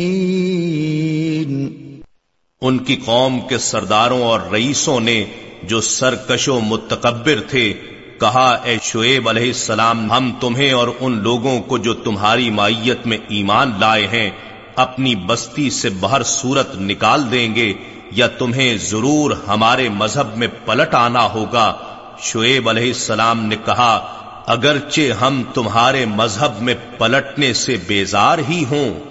ان 2.62 2.78
کی 2.80 2.96
قوم 3.06 3.40
کے 3.50 3.58
سرداروں 3.58 4.24
اور 4.24 4.40
رئیسوں 4.52 5.00
نے 5.00 5.26
جو 5.64 5.82
سرکش 5.82 6.50
و 6.50 6.60
متکبر 6.60 7.42
تھے، 7.50 7.74
کہا، 8.20 8.50
اے 8.64 8.78
شعیب 8.84 9.30
علیہ 9.30 9.48
السلام، 9.48 10.12
ہم 10.12 10.32
تمہیں 10.40 10.72
اور 10.72 10.88
ان 11.00 11.18
لوگوں 11.24 11.60
کو 11.62 11.78
جو 11.78 11.94
تمہاری 11.94 12.50
مائیت 12.50 13.08
میں 13.08 13.18
ایمان 13.28 13.72
لائے 13.80 14.08
ہیں، 14.08 14.30
اپنی 14.76 15.16
بستی 15.16 15.70
سے 15.70 15.90
باہر 15.90 16.24
صورت 16.24 16.76
نکال 16.76 17.32
دیں 17.32 17.56
گے، 17.56 17.74
یا 18.12 18.28
تمہیں 18.28 18.78
ضرور 18.78 19.32
ہمارے 19.48 19.90
مذہب 19.90 20.38
میں 20.38 20.48
پلٹ 20.66 20.94
آنا 20.94 21.26
ہوگا؟ 21.34 21.78
شعیب 22.20 22.70
علیہ 22.70 22.88
السلام 22.88 23.46
نے 23.46 23.56
کہا، 23.66 23.94
اگرچہ 24.48 25.12
ہم 25.22 25.44
تمہارے 25.54 26.06
مذہب 26.06 26.62
میں 26.62 26.76
پلٹنے 26.98 27.54
سے 27.54 27.76
بیزار 27.88 28.38
ہی 28.50 28.64
ہوں 28.72 29.11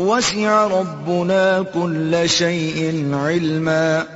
وسع 0.00 0.66
ربنا 0.66 1.64
كل 1.74 2.22
شيء 2.26 3.14
علما. 3.14 4.06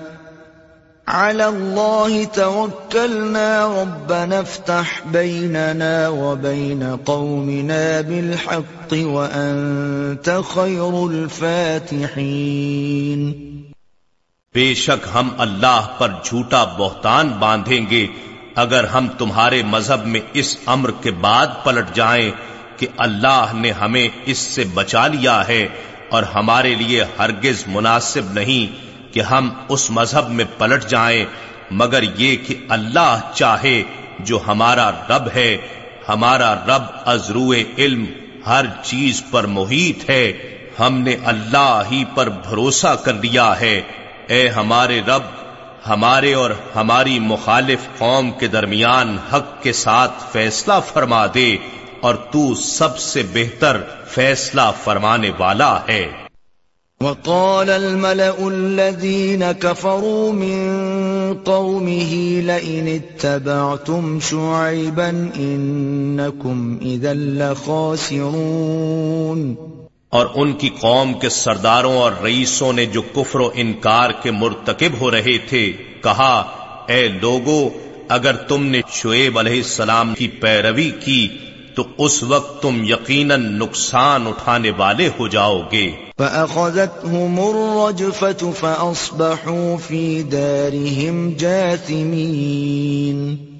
على 1.07 1.45
الله 1.45 2.24
توكلنا 2.24 3.82
ربنا 3.82 4.39
افتح 4.39 5.07
بيننا 5.07 6.09
وبين 6.09 6.97
قومنا 7.05 8.01
بالحق 8.01 8.93
وأنت 8.93 10.41
خير 10.55 11.11
الفاتحين. 11.11 13.32
بے 14.55 14.74
شک 14.74 15.09
ہم 15.14 15.28
اللہ 15.39 15.95
پر 15.99 16.11
جھوٹا 16.24 16.64
بہتان 16.64 17.28
باندھیں 17.28 17.87
گے، 17.91 18.07
اگر 18.55 18.85
ہم 18.85 19.09
تمہارے 19.18 19.62
مذہب 19.62 20.07
میں 20.07 20.20
اس 20.32 20.57
امر 20.66 20.91
کے 20.91 21.11
بعد 21.11 21.47
پلٹ 21.64 21.95
جائیں 21.95 22.30
کہ 22.77 22.87
اللہ 22.97 23.53
نے 23.55 23.70
ہمیں 23.70 24.09
اس 24.25 24.39
سے 24.39 24.64
بچا 24.75 25.07
لیا 25.07 25.49
ہے 25.49 25.68
اور 26.09 26.22
ہمارے 26.22 26.75
لیے 26.75 27.05
ہرگز 27.18 27.64
مناسب 27.66 28.33
نہیں 28.33 28.85
کہ 29.14 29.20
ہم 29.20 29.51
اس 29.68 29.91
مذہب 29.91 30.31
میں 30.31 30.45
پلٹ 30.59 30.87
جائیں، 30.87 31.25
مگر 31.70 32.03
یہ 32.03 32.37
کہ 32.37 32.55
اللہ 32.68 33.18
چاہے 33.35 33.83
جو 34.18 34.39
ہمارا 34.47 34.91
رب 34.91 35.29
ہے، 35.35 35.57
ہمارا 36.09 36.55
رب 36.55 36.83
ازرو 37.05 37.53
علم، 37.79 38.05
ہر 38.47 38.64
چیز 38.83 39.22
پر 39.31 39.45
محیط 39.47 40.11
ہے، 40.11 40.33
ہم 40.81 41.01
نے 41.01 41.16
اللہ 41.25 41.83
ہی 41.91 42.05
پر 42.14 42.29
بھروسہ 42.29 42.95
کر 43.05 43.12
لیا 43.12 43.61
ہے۔ 43.61 43.81
اے 44.27 44.49
ہمارے 44.49 45.01
رب، 45.07 45.22
ہمارے 45.89 46.35
اور 46.35 46.51
ہماری 46.75 47.18
مخالف 47.18 47.79
قوم 47.99 48.31
کے 48.31 48.47
درمیان 48.47 49.16
حق 49.33 49.62
کے 49.62 49.72
ساتھ 49.72 50.12
فیصلہ 50.33 50.72
فرما 50.93 51.27
دے۔ 51.35 51.57
اور 52.05 52.14
تو 52.14 52.55
سب 52.55 52.98
سے 52.98 53.22
بہتر 53.32 53.76
فیصلہ 54.09 54.61
فرمانے 54.84 55.30
والا 55.38 55.78
ہے۔ 55.88 56.11
وقال 57.00 57.70
الملأ 57.70 58.30
الذين 58.40 59.42
كفروا 59.61 60.32
من 60.32 60.74
قومه 61.44 62.40
لئن 62.40 62.88
اتبعتم 62.88 64.20
شعيبا 64.20 65.11
إنكم 65.36 66.76
إذا 66.82 67.12
لخاسرون۔ 67.12 69.55
اور 70.09 70.26
ان 70.34 70.52
کی 70.52 70.70
قوم 70.80 71.14
کے 71.14 71.28
سرداروں 71.28 71.96
اور 71.96 72.12
رئیسوں 72.22 72.72
نے 72.72 72.86
جو 72.86 73.02
کفر 73.02 73.40
و 73.40 73.50
انکار 73.55 74.11
کے 74.22 74.30
مرتکب 74.30 75.00
ہو 75.00 75.11
رہے 75.11 75.38
تھے 75.38 75.72
کہا 76.02 76.44
اے 76.86 77.09
لوگو 77.09 77.68
اگر 78.09 78.36
تم 78.36 78.66
نے 78.66 78.80
شعیب 78.92 79.38
علیہ 79.38 79.52
السلام 79.52 80.14
کی 80.14 80.28
پیروی 80.28 80.90
کی 80.90 81.28
تو 81.75 81.85
اس 81.99 82.22
وقت 82.22 82.62
تم 82.62 82.85
یقیناً 82.85 83.53
نقصان 83.53 84.27
اٹھانے 84.27 84.70
والے 84.70 85.09
ہو 85.18 85.29
جاؤ 85.29 85.62
گے۔ 85.72 85.93
فَأَخَذَتْهُمُ 86.18 87.55
الرَّجْفَةُ 87.55 88.51
فَأَصْبَحُوا 88.61 89.77
فِي 89.87 90.22
دَارِهِمْ 90.22 91.37
جَاثِمِينَ۔ 91.37 93.55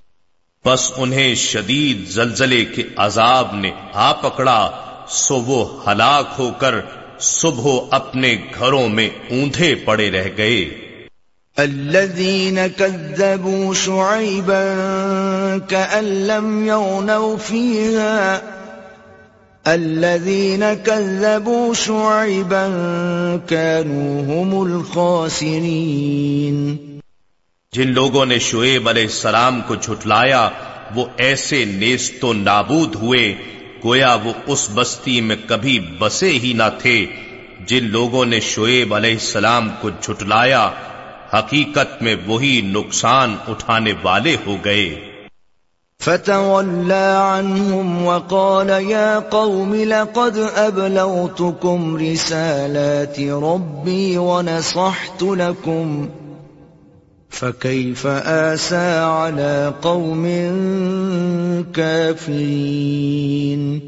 انہیں 0.97 1.35
شدید 1.35 2.09
زلزلے 2.09 2.65
کے 2.65 2.83
عذاب 2.97 3.55
نے 3.55 3.71
آ 3.93 4.12
پکڑا 4.12 4.71
سو 5.09 5.35
وہ 5.35 5.91
ہلاک 5.91 6.27
ہو 6.39 6.51
کر 6.59 6.75
صبح 7.19 7.81
اپنے 7.91 8.37
گھروں 8.59 8.89
میں 8.89 9.11
اوندھے 9.31 9.75
پڑے 9.75 10.11
رہ 10.11 10.25
گئے۔ 10.37 10.79
الذين 11.57 12.59
كذبوا 12.77 13.75
شعيبا 13.75 14.62
كأن 15.69 16.05
لم 16.05 16.67
يغنوا 16.67 17.37
فيها 17.37 18.39
الذين 19.65 20.65
كذبوا 20.85 21.75
شعيبا 21.75 22.69
كانوا 23.49 24.45
هم 24.45 24.73
الخاسرين. 24.73 26.77
جن 27.73 27.93
لوگوں 27.93 28.27
نے 28.27 28.39
شعیب 28.39 28.89
علیہ 28.89 29.03
السلام 29.03 29.61
کو 29.67 29.75
جھٹلایا، 29.75 30.49
وہ 30.95 31.05
ایسے 31.17 31.65
نیست 31.65 32.25
و 32.25 32.33
نابود 32.33 32.95
ہوئے، 32.95 33.35
گویا 33.85 34.15
وہ 34.15 34.33
اس 34.47 34.69
بستی 34.75 35.21
میں 35.21 35.37
کبھی 35.47 35.79
بسے 35.99 36.29
ہی 36.29 36.53
نہ 36.53 36.69
تھے۔ 36.79 37.07
جن 37.67 37.85
لوگوں 37.85 38.25
نے 38.25 38.41
شعیب 38.41 38.95
علیہ 38.95 39.11
السلام 39.11 39.71
کو 39.81 39.91
جھٹلایا، 40.01 40.71
حقیقت 41.35 42.03
میں 42.03 42.17
وہی 42.27 42.61
نقصان 42.61 43.37
اٹھانے 43.49 43.93
والے 44.03 44.37
ہو 44.47 44.57
گئے۔ 44.65 45.14
فتولى 46.05 47.15
عنهم 47.17 48.07
وقال 48.07 48.69
يا 48.69 49.19
قوم 49.19 49.75
لقد 49.75 50.39
أبلغتكم 50.39 51.97
رسالات 51.97 53.21
ربي 53.21 54.19
ونصحت 54.19 55.23
لكم 55.23 56.09
فكيف 57.31 58.07
آسى 58.07 58.99
على 58.99 59.73
قوم 59.81 60.27
كافرين 61.73 63.81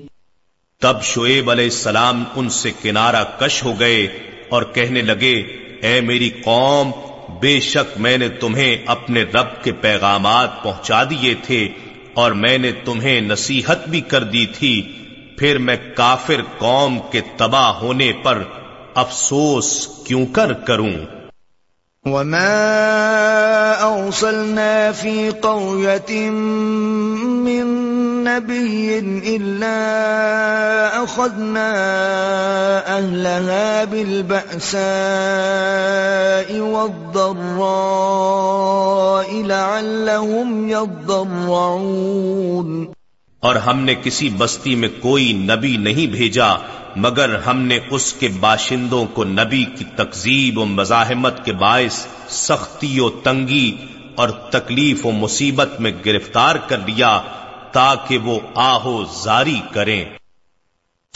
تب 0.81 1.03
شعیب 1.03 1.51
علیہ 1.51 1.65
السلام 1.65 2.25
ان 2.37 2.49
سے 2.49 2.71
کنارہ 2.83 3.25
کش 3.39 3.65
ہو 3.65 3.81
گئے 3.81 4.09
اور 4.49 4.63
کہنے 4.63 5.03
لگے، 5.03 5.43
اے 5.83 6.01
میری 6.01 6.31
قوم، 6.45 6.91
بے 7.41 7.61
شک 7.61 7.99
میں 7.99 8.19
نے 8.19 8.29
تمہیں 8.29 8.77
اپنے 8.87 9.23
رب 9.23 9.65
کے 9.65 9.73
پیغامات 9.73 10.63
پہنچا 10.63 11.05
دیے 11.05 11.35
تھے۔ 11.47 11.69
اور 12.17 12.33
میں 12.33 12.59
نے 12.59 12.73
تمہیں 12.85 13.21
نصیحت 13.21 13.89
بھی 13.89 14.01
کر 14.01 14.25
دی 14.25 14.47
تھی، 14.47 14.75
پھر 15.39 15.59
میں 15.59 15.77
کافر 15.95 16.43
قوم 16.59 16.99
کے 17.11 17.21
تباہ 17.37 17.73
ہونے 17.73 18.13
پر 18.23 18.43
افسوس 18.95 19.89
کیوں 20.07 20.27
کر 20.33 20.53
کروں؟ 20.53 20.93
وما 22.05 22.55
أرسلنا 23.83 24.93
في 24.93 25.31
قرية 25.31 26.31
من 27.41 27.73
نبي 28.27 28.99
إلا 29.37 31.05
أخذنا 31.05 32.99
أهلها 32.99 33.85
بالبأساء 33.85 36.61
والضراء 36.61 39.43
لعلهم 39.43 40.69
يضرعون۔ 40.69 42.85
اور 43.41 43.57
ہم 43.57 43.81
نے 43.81 43.95
کسی 43.95 44.31
بستی 44.39 44.75
میں 44.75 44.89
کوئی 45.01 45.33
نبی 45.33 45.77
نہیں 45.77 46.07
بھیجا، 46.07 46.49
مگر 46.97 47.37
ہم 47.47 47.63
نے 47.63 47.79
اس 47.91 48.13
کے 48.13 48.29
باشندوں 48.41 49.07
کو 49.15 49.25
نبی 49.25 49.65
کی 49.65 49.85
تقزیب 49.97 50.59
و 50.59 50.65
مزاحمت 50.65 51.45
کے 51.45 51.53
باعث 51.53 52.07
سختی 52.29 53.01
و 53.01 53.09
تنگی 53.09 53.77
اور 54.15 54.29
تکلیف 54.29 55.07
و 55.07 55.11
مصیبت 55.11 55.81
میں 55.81 55.93
گرفتار 56.05 56.57
کر 56.57 56.79
لیا 56.79 57.21
تاکہ 57.73 58.19
وہ 58.19 58.41
آہو 58.55 59.05
زاری 59.23 59.61
کریں۔ 59.75 60.05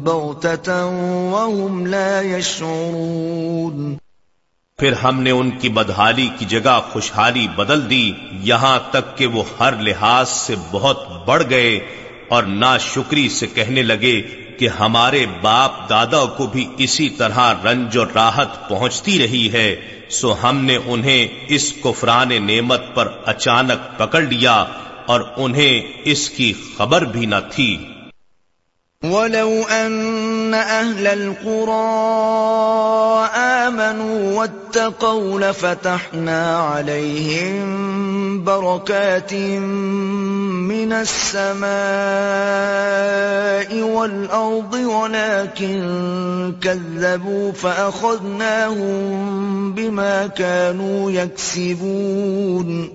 بغتة 0.00 0.86
وهم 1.32 1.86
لا 1.86 2.22
يشعرون. 2.22 3.96
پھر 4.78 4.92
ہم 4.92 5.20
نے 5.20 5.30
ان 5.30 5.50
کی 5.50 5.68
بدحالی 5.68 6.28
کی 6.38 6.44
جگہ 6.44 6.80
خوشحالی 6.92 7.48
بدل 7.56 7.90
دی، 7.90 8.12
یہاں 8.30 8.78
تک 8.90 9.16
کہ 9.16 9.26
وہ 9.26 9.42
ہر 9.60 9.72
لحاظ 9.76 10.28
سے 10.28 10.54
بہت 10.70 10.98
بڑھ 11.26 11.42
گئے 11.50 11.78
اور 12.28 12.42
نا 12.42 12.78
شکری 12.78 13.28
سے 13.28 13.46
کہنے 13.46 13.82
لگے 13.82 14.45
کہ 14.58 14.68
ہمارے 14.68 15.26
باپ 15.42 15.88
دادا 15.90 16.24
کو 16.24 16.46
بھی 16.46 16.66
اسی 16.78 17.08
طرح 17.08 17.52
رنج 17.64 17.96
و 17.96 18.04
راحت 18.04 18.68
پہنچتی 18.68 19.18
رہی 19.18 19.52
ہے، 19.52 19.76
سو 20.10 20.34
ہم 20.42 20.64
نے 20.64 20.78
انہیں 20.86 21.28
اس 21.48 21.72
کفران 21.84 22.28
نعمت 22.28 22.94
پر 22.94 23.08
اچانک 23.26 23.98
پکڑ 23.98 24.22
لیا 24.22 24.64
اور 25.06 25.20
انہیں 25.36 25.82
اس 26.04 26.30
کی 26.30 26.52
خبر 26.78 27.04
بھی 27.04 27.26
نہ 27.26 27.40
تھی۔ 27.50 27.76
ولو 29.04 29.62
أن 29.62 30.54
أهل 30.54 31.06
القرى 31.06 31.76
آمنوا 33.36 34.38
واتقوا 34.38 35.40
لفتحنا 35.40 36.58
عليهم 36.58 38.44
بركات 38.44 39.34
من 39.34 40.92
السماء 40.92 41.66
والأرض 43.82 44.74
ولكن 44.74 46.54
كذبوا 46.60 47.52
فأخذناهم 47.52 49.06
بما 49.72 50.26
كانوا 50.26 51.10
يكسبون 51.10 52.88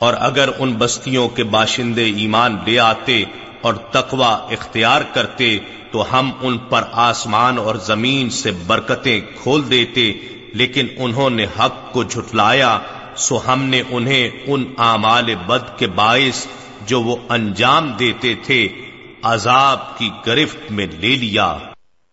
اور 0.00 0.14
اگر 0.20 0.48
ان 0.58 0.72
بستیوں 0.74 1.28
کے 1.28 1.44
باشندے 1.44 2.04
ایمان 2.16 2.56
لے 2.66 2.78
آتے 2.80 3.24
اور 3.60 3.74
تقوی 3.74 4.54
اختیار 4.54 5.00
کرتے 5.12 5.58
تو 5.90 6.04
ہم 6.12 6.30
ان 6.40 6.58
پر 6.58 6.82
آسمان 6.92 7.58
اور 7.58 7.74
زمین 7.74 8.30
سے 8.30 8.50
برکتیں 8.66 9.20
کھول 9.42 9.70
دیتے، 9.70 10.12
لیکن 10.52 10.86
انہوں 10.96 11.30
نے 11.30 11.46
حق 11.58 11.92
کو 11.92 12.02
جھٹلایا، 12.02 12.78
سو 13.16 13.40
ہم 13.46 13.62
نے 13.62 13.82
انہیں 13.90 14.30
ان 14.46 14.64
اعمال 14.78 15.34
بد 15.46 15.78
کے 15.78 15.86
باعث 15.86 16.46
جو 16.86 17.02
وہ 17.02 17.16
انجام 17.28 17.92
دیتے 17.98 18.34
تھے، 18.34 18.68
عذاب 19.22 19.98
کی 19.98 20.10
گرفت 20.26 20.72
میں 20.72 20.86
لے 21.00 21.16
لیا۔ 21.16 21.58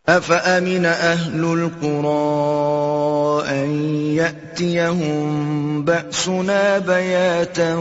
أفأمن 0.08 0.86
أهل 0.86 1.44
القرى 1.44 3.50
أن 3.50 3.70
يأتيهم 4.16 5.86
بأسنا 5.86 6.78
بياتا 6.78 7.76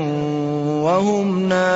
وهم 0.83 1.49
نائمون؟ 1.49 1.67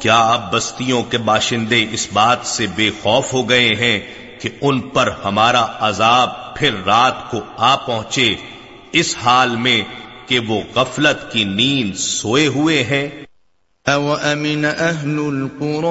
کیا 0.00 0.20
اب 0.32 0.52
بستیوں 0.52 1.02
کے 1.10 1.18
باشندے 1.18 1.86
اس 1.92 2.08
بات 2.12 2.46
سے 2.46 2.66
بے 2.76 2.90
خوف 3.02 3.32
ہو 3.32 3.48
گئے 3.48 3.74
ہیں 3.74 4.00
کہ 4.40 4.48
ان 4.60 4.80
پر 4.94 5.10
ہمارا 5.24 5.66
عذاب 5.80 6.56
پھر 6.56 6.74
رات 6.86 7.30
کو 7.30 7.40
آ 7.56 7.76
پہنچے 7.76 8.34
اس 8.92 9.16
حال 9.24 9.56
میں 9.56 9.82
کہ 10.26 10.38
وہ 10.48 10.60
غفلت 10.74 11.32
کی 11.32 11.44
نیند 11.44 11.96
سوئے 11.96 12.46
ہوئے 12.46 12.84
ہیں؟ 12.84 13.08
او 13.86 14.14
امن 14.14 14.64
اهل 14.64 15.18
القرى 15.18 15.86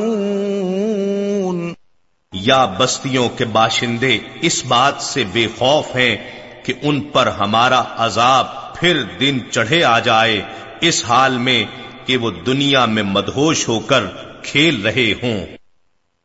یا 2.32 2.64
بستیوں 2.78 3.28
کے 3.28 3.44
باشندے، 3.44 4.18
اس 4.40 4.64
بات 4.64 5.02
سے 5.02 5.24
بے 5.32 5.46
خوف 5.58 5.86
ہیں 5.96 6.16
کہ 6.64 6.72
ان 6.82 7.00
پر 7.00 7.26
ہمارا 7.26 7.82
عذاب 7.96 8.46
پھر 8.74 9.02
دن 9.20 9.40
چڑھے 9.50 9.84
آ 9.84 9.98
جائے، 9.98 10.40
اس 10.80 11.04
حال 11.08 11.38
میں 11.38 11.62
کہ 12.06 12.16
وہ 12.16 12.30
دنیا 12.46 12.84
میں 12.86 13.02
مدہوش 13.02 13.68
ہو 13.68 13.78
کر 13.80 14.02
کھیل 14.42 14.82
رہے 14.86 15.12
ہوں۔ 15.22 15.57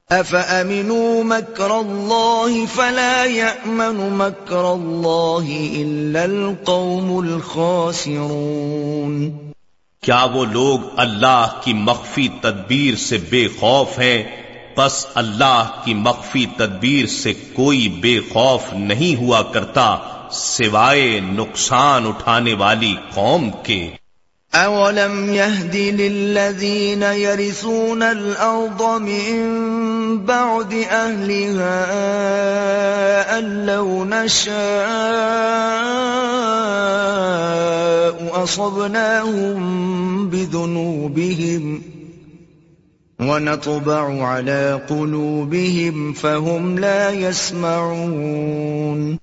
افامنوا 0.10 1.24
مكر 1.24 1.80
الله 1.80 2.66
فلا 2.66 3.26
يأمن 3.26 4.18
مكر 4.18 4.74
الله 4.74 5.70
الا 5.76 6.24
القوم 6.24 7.18
الخاسرون 7.18 9.38
کیا 10.04 10.28
وہ 10.34 10.46
لوگ 10.46 10.80
اللہ 10.98 11.60
کی 11.64 11.74
مخفی 11.74 12.28
تدبیر 12.42 12.96
سے 12.96 13.18
بے 13.30 13.48
خوف 13.60 14.00
ہیں؟ 14.00 14.24
بس 14.78 15.08
اللہ 15.16 15.82
کی 15.86 15.94
مخفی 15.94 16.46
تدبیر 16.58 17.06
سے 17.06 17.34
کوئی 17.54 17.90
بے 17.90 18.20
خوف 18.34 18.74
نہیں 18.74 19.16
ہوا 19.16 19.42
کرتا 19.42 19.98
سوائے 20.32 21.20
نقصان 21.24 22.08
اٹھانے 22.08 22.54
والی 22.54 22.96
قوم 23.14 23.50
کے۔ 23.64 23.90
اولم 24.56 25.34
يهد 25.34 25.76
للذين 25.76 27.04
يرثون 27.04 28.04
الارض 28.04 29.02
من 29.02 30.26
بعد 30.26 30.74
اهلها 30.74 31.80
ان 33.40 33.66
لو 33.66 34.06
نشاء 34.06 34.54
اصبناهم 38.44 40.30
بذنوبهم 40.30 41.82
ونطبع 43.20 44.28
على 44.28 44.82
قلوبهم 44.90 46.14
فهم 46.14 46.80
لا 46.80 47.12
يسمعون 47.12 49.18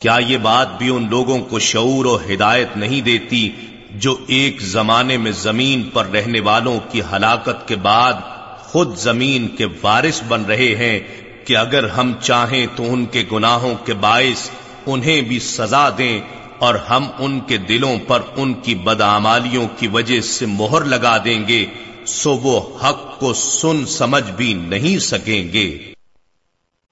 کیا 0.00 0.18
یہ 0.18 0.38
بات 0.38 0.78
بھی 0.78 0.96
ان 0.96 1.06
لوگوں 1.10 1.40
کو 1.40 1.58
شعور 1.58 2.06
و 2.06 2.18
ہدایت 2.30 2.76
نہیں 2.76 3.00
دیتی 3.00 3.50
جو 3.94 4.16
ایک 4.26 4.60
زمانے 4.60 5.16
میں 5.16 5.32
زمین 5.32 5.82
پر 5.82 6.06
رہنے 6.06 6.40
والوں 6.40 6.80
کی 6.90 7.00
ہلاکت 7.12 7.68
کے 7.68 7.76
بعد 7.76 8.12
خود 8.58 8.96
زمین 8.96 9.48
کے 9.48 9.66
وارث 9.82 10.22
بن 10.28 10.44
رہے 10.44 10.74
ہیں 10.74 11.00
کہ 11.44 11.56
اگر 11.56 11.88
ہم 11.88 12.12
چاہیں 12.22 12.66
تو 12.76 12.92
ان 12.92 13.06
کے 13.06 13.24
گناہوں 13.32 13.74
کے 13.84 13.94
باعث 13.94 14.50
انہیں 14.86 15.20
بھی 15.20 15.38
سزا 15.38 15.88
دیں 15.98 16.20
اور 16.58 16.74
ہم 16.74 17.06
ان 17.18 17.40
کے 17.40 17.56
دلوں 17.56 17.96
پر 18.06 18.22
ان 18.36 18.54
کی 18.54 18.74
بدعمالیوں 18.74 19.66
کی 19.78 19.88
وجہ 19.88 20.20
سے 20.20 20.46
مہر 20.46 20.84
لگا 20.84 21.16
دیں 21.24 21.48
گے، 21.48 21.66
سو 22.06 22.36
وہ 22.36 22.78
حق 22.84 23.20
کو 23.20 23.34
سن 23.34 23.86
سمجھ 23.86 24.30
بھی 24.30 24.54
نہیں 24.54 24.98
سکیں 24.98 25.52
گے۔ 25.52 25.93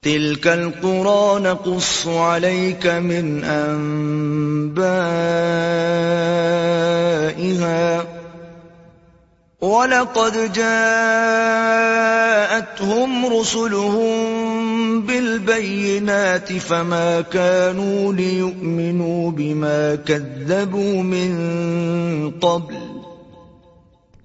تلك 0.02 0.46
القرى 0.46 1.40
نقص 1.40 2.06
عليك 2.06 2.86
من 2.86 3.44
أنبائها. 3.44 4.92
ولقد 9.60 10.52
جاءتهم 10.52 10.86
رسلهم 13.26 14.12
بالبينات 15.02 16.52
فما 16.52 17.20
كانوا 17.20 18.12
ليؤمنوا 18.12 19.30
بما 19.30 19.94
كذبوا 19.94 21.02
من 21.02 22.30
قبل. 22.40 23.01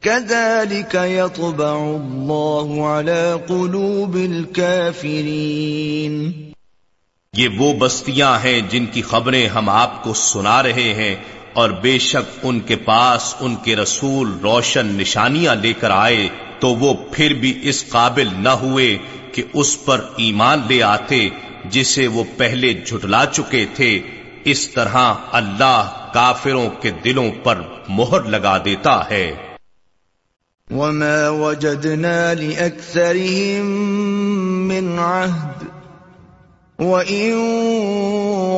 كذلك 0.08 0.94
يطبع 0.96 1.78
الله 1.78 2.90
على 2.90 3.24
قلوب 3.48 4.16
الكافرين. 4.16 6.14
یہ 7.34 7.48
وہ 7.58 7.74
بستیاں 7.74 8.40
ہیں 8.44 8.62
جن 8.70 8.86
کی 8.86 9.02
خبریں 9.02 9.48
ہم 9.48 9.70
آپ 9.70 10.04
کو 10.04 10.14
سنا 10.14 10.64
رہے 10.64 10.94
ہیں 10.94 11.16
اور 11.54 11.70
بے 11.70 12.00
شک 12.00 12.40
ان 12.44 12.60
کے 12.60 12.76
پاس 12.76 13.36
ان 13.40 13.56
کے 13.64 13.76
رسول 13.76 14.32
روشن 14.44 14.86
نشانیاں 14.88 15.56
لے 15.56 15.74
کر 15.74 15.92
آئے 15.92 16.28
تو 16.60 16.68
وہ 16.76 16.94
پھر 17.12 17.34
بھی 17.34 17.60
اس 17.64 17.90
قابل 17.90 18.28
نہ 18.38 18.50
ہوئے 18.50 18.98
کہ 19.32 19.44
اس 19.54 19.86
پر 19.86 20.02
ایمان 20.18 20.62
لے 20.70 20.84
آتے 20.84 21.30
جسے 21.66 22.08
وہ 22.08 22.24
پہلے 22.38 22.74
جھٹلا 22.86 23.26
چکے 23.26 23.66
تھے، 23.76 24.00
اس 24.46 24.68
طرح 24.70 25.14
اللہ 25.32 26.10
کافروں 26.14 26.70
کے 26.82 26.92
دلوں 26.92 27.32
پر 27.44 27.62
مہر 27.90 28.22
لگا 28.24 28.58
دیتا 28.66 29.10
ہے۔ 29.10 29.47
وما 30.72 31.30
وجدنا 31.30 32.34
لأكثرهم 32.34 33.66
من 34.68 35.00
عهد 35.00 35.56
وإن 36.80 37.34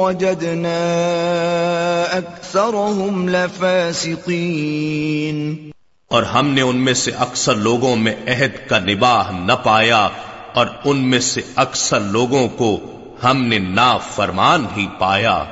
وجدنا 0.02 0.82
أكثرهم 2.18 3.30
لفاسقين 3.30 4.62
اور 6.12 6.24
ہم 6.24 6.48
نے 6.48 6.62
ان 6.62 6.76
میں 6.76 6.94
سے 6.94 7.12
اکثر 7.12 7.56
لوگوں 7.56 7.96
میں 7.96 8.16
عہد 8.28 8.70
کا 8.70 8.80
نباہ 8.80 9.32
نہ 9.32 9.54
پایا 9.64 10.10
اور 10.54 10.68
ان 10.86 10.98
میں 11.10 11.20
سے 11.20 11.42
اکثر 11.56 12.00
لوگوں 12.00 12.48
کو 12.48 12.80
ہم 13.24 13.44
نے 13.44 13.60
نا 13.60 13.98
فرمان 13.98 14.66
ہی 14.78 14.88
پایا۔ 15.00 15.44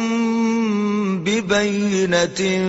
ببينة 1.24 2.66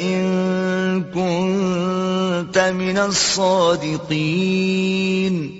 إن 0.00 1.04
كنت 1.14 2.58
من 2.58 2.98
الصادقين 2.98 5.58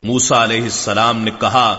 موسا 0.03 0.43
علیہ 0.43 0.63
السلام 0.63 1.23
نے 1.23 1.31
کہا، 1.39 1.77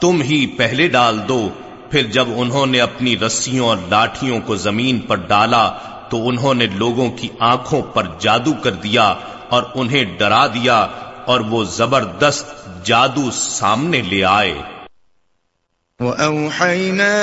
تم 0.00 0.22
ہی 0.22 0.46
پہلے 0.56 0.88
ڈال 0.88 1.18
دو، 1.28 1.48
پھر 1.90 2.02
جب 2.12 2.26
انہوں 2.36 2.66
نے 2.66 2.80
اپنی 2.80 3.18
رسیوں 3.18 3.68
اور 3.68 3.76
لاٹھیوں 3.88 4.40
کو 4.46 4.56
زمین 4.56 4.98
پر 4.98 5.16
ڈالا، 5.28 5.72
تو 6.08 6.28
انہوں 6.28 6.54
نے 6.54 6.66
لوگوں 6.66 7.10
کی 7.10 7.28
آنکھوں 7.38 7.82
پر 7.82 8.06
جادو 8.18 8.52
کر 8.62 8.70
دیا 8.70 9.14
اور 9.48 9.62
انہیں 9.74 10.04
ڈرا 10.18 10.46
دیا 10.46 10.86
اور 11.26 11.40
وہ 11.40 11.64
زبردست 11.64 12.46
جادو 12.84 13.30
سامنے 13.30 14.00
لے 14.00 14.24
آئے۔ 14.24 14.62
وَأَوْحَيْنَا 16.00 17.16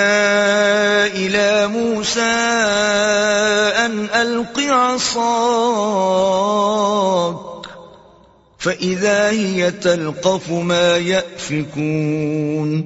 إِلَى 1.14 1.66
مُوسَىٰ 1.70 3.86
أَنْ 3.86 4.22
أَلْقِ 4.22 4.70
عَصَاكَ 4.70 7.70
فَإِذَا 8.60 9.32
هِيَ 9.32 9.70
تَلْقَفُ 9.70 10.52
مَا 10.52 10.98
يَأْفِكُونَ۔ 10.98 12.82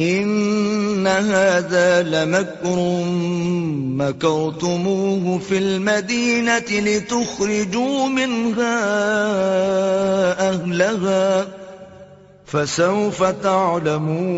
إن 0.00 1.06
هذا 1.06 2.02
لمكر 2.02 3.04
مكرتموه 3.96 5.38
في 5.38 5.58
المدينة 5.58 6.70
لتخرجوا 6.70 8.08
منها 8.08 8.80
أهلها 10.50 11.46
فسوف 12.46 13.22
تعلمون 13.22 14.34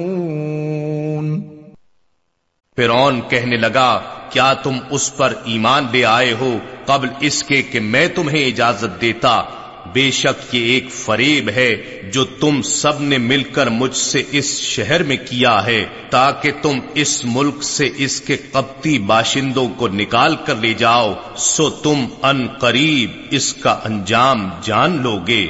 فرعون 2.76 3.20
کہنے 3.30 3.56
لگا، 3.56 4.00
کیا 4.30 4.52
تم 4.54 4.78
اس 4.90 5.16
پر 5.16 5.32
ایمان 5.44 5.86
لے 5.92 6.04
آئے 6.04 6.32
ہو 6.32 6.58
قبل 6.86 7.08
اس 7.20 7.42
کے 7.42 7.62
کہ 7.62 7.80
میں 7.80 8.08
تمہیں 8.08 8.46
اجازت 8.46 9.00
دیتا؟ 9.00 9.42
بے 9.96 10.10
شک 10.10 10.54
یہ 10.54 10.64
ایک 10.72 10.90
فریب 10.92 11.48
ہے 11.56 11.70
جو 12.12 12.24
تم 12.40 12.60
سب 12.62 13.00
نے 13.00 13.18
مل 13.18 13.42
کر 13.52 13.70
مجھ 13.70 13.94
سے 13.96 14.22
اس 14.30 14.50
شہر 14.60 15.02
میں 15.02 15.16
کیا 15.24 15.54
ہے، 15.66 15.84
تاکہ 16.10 16.52
تم 16.62 16.78
اس 16.94 17.20
ملک 17.24 17.62
سے 17.62 17.90
اس 17.96 18.20
کے 18.20 18.36
قبطی 18.52 18.98
باشندوں 19.06 19.68
کو 19.78 19.88
نکال 19.88 20.36
کر 20.46 20.56
لے 20.56 20.74
جاؤ، 20.74 21.12
سو 21.36 21.68
تم 21.82 22.04
ان 22.22 22.46
قریب 22.60 23.10
اس 23.30 23.52
کا 23.54 23.78
انجام 23.84 24.48
جان 24.62 25.02
لو 25.02 25.18
گے 25.26 25.46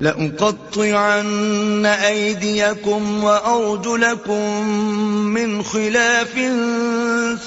لأقطعن 0.00 1.86
أيديكم 2.02 3.24
وأرجلكم 3.24 4.68
من 5.08 5.62
خلاف 5.62 6.38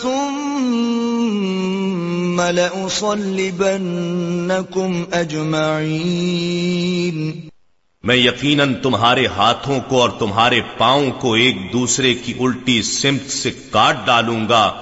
ثم 0.02 2.42
لأصلبنكم 2.42 5.04
أجمعين. 5.12 7.32
میں 8.04 8.16
یقیناً 8.16 8.74
تمہارے 8.74 9.26
ہاتھوں 9.26 9.80
کو 9.88 10.02
اور 10.02 10.10
تمہارے 10.10 10.62
پاؤں 10.78 11.12
کو 11.12 11.34
ایک 11.34 11.74
دوسرے 11.74 12.14
کی 12.14 12.34
الٹی 12.40 12.82
سمت 12.82 13.32
سے 13.32 13.52
کاٹ 13.72 14.06
ڈالوں 14.06 14.50
گا، 14.50 14.74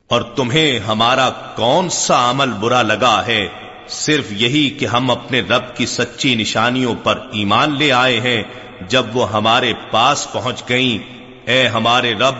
اور 0.07 0.21
تمہیں 0.21 0.79
ہمارا 0.79 1.29
کون 1.55 1.89
سا 1.89 2.29
عمل 2.29 2.49
برا 2.49 2.81
لگا 2.81 3.23
ہے؟ 3.27 3.47
صرف 3.89 4.25
یہی 4.29 4.69
کہ 4.69 4.85
ہم 4.85 5.11
اپنے 5.11 5.39
رب 5.39 5.75
کی 5.75 5.85
سچی 5.85 6.35
نشانیوں 6.35 6.95
پر 7.03 7.19
ایمان 7.31 7.77
لے 7.77 7.91
آئے 7.91 8.19
ہیں، 8.19 8.43
جب 8.87 9.05
وہ 9.13 9.31
ہمارے 9.31 9.73
پاس 9.91 10.27
پہنچ 10.31 10.63
گئیں 10.69 11.18
اے 11.49 11.67
ہمارے 11.67 12.13
رب، 12.13 12.35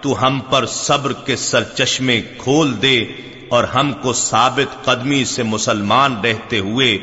تو 0.00 0.26
ہم 0.26 0.40
پر 0.50 0.66
صبر 0.66 1.12
کے 1.12 1.36
سرچشمے 1.36 2.20
کھول 2.38 2.82
دے 2.82 3.04
اور 3.48 3.64
ہم 3.64 3.92
کو 4.02 4.12
ثابت 4.12 4.84
قدمی 4.84 5.24
سے 5.24 5.42
مسلمان 5.42 6.20
رہتے 6.24 6.58
ہوئے 6.58 6.98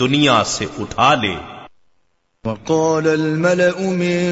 دنیا 0.00 0.42
سے 0.44 0.66
اٹھا 0.78 1.14
لے۔ 1.14 1.34
وقال 2.44 3.08
الملأ 3.08 3.78
من 3.78 4.24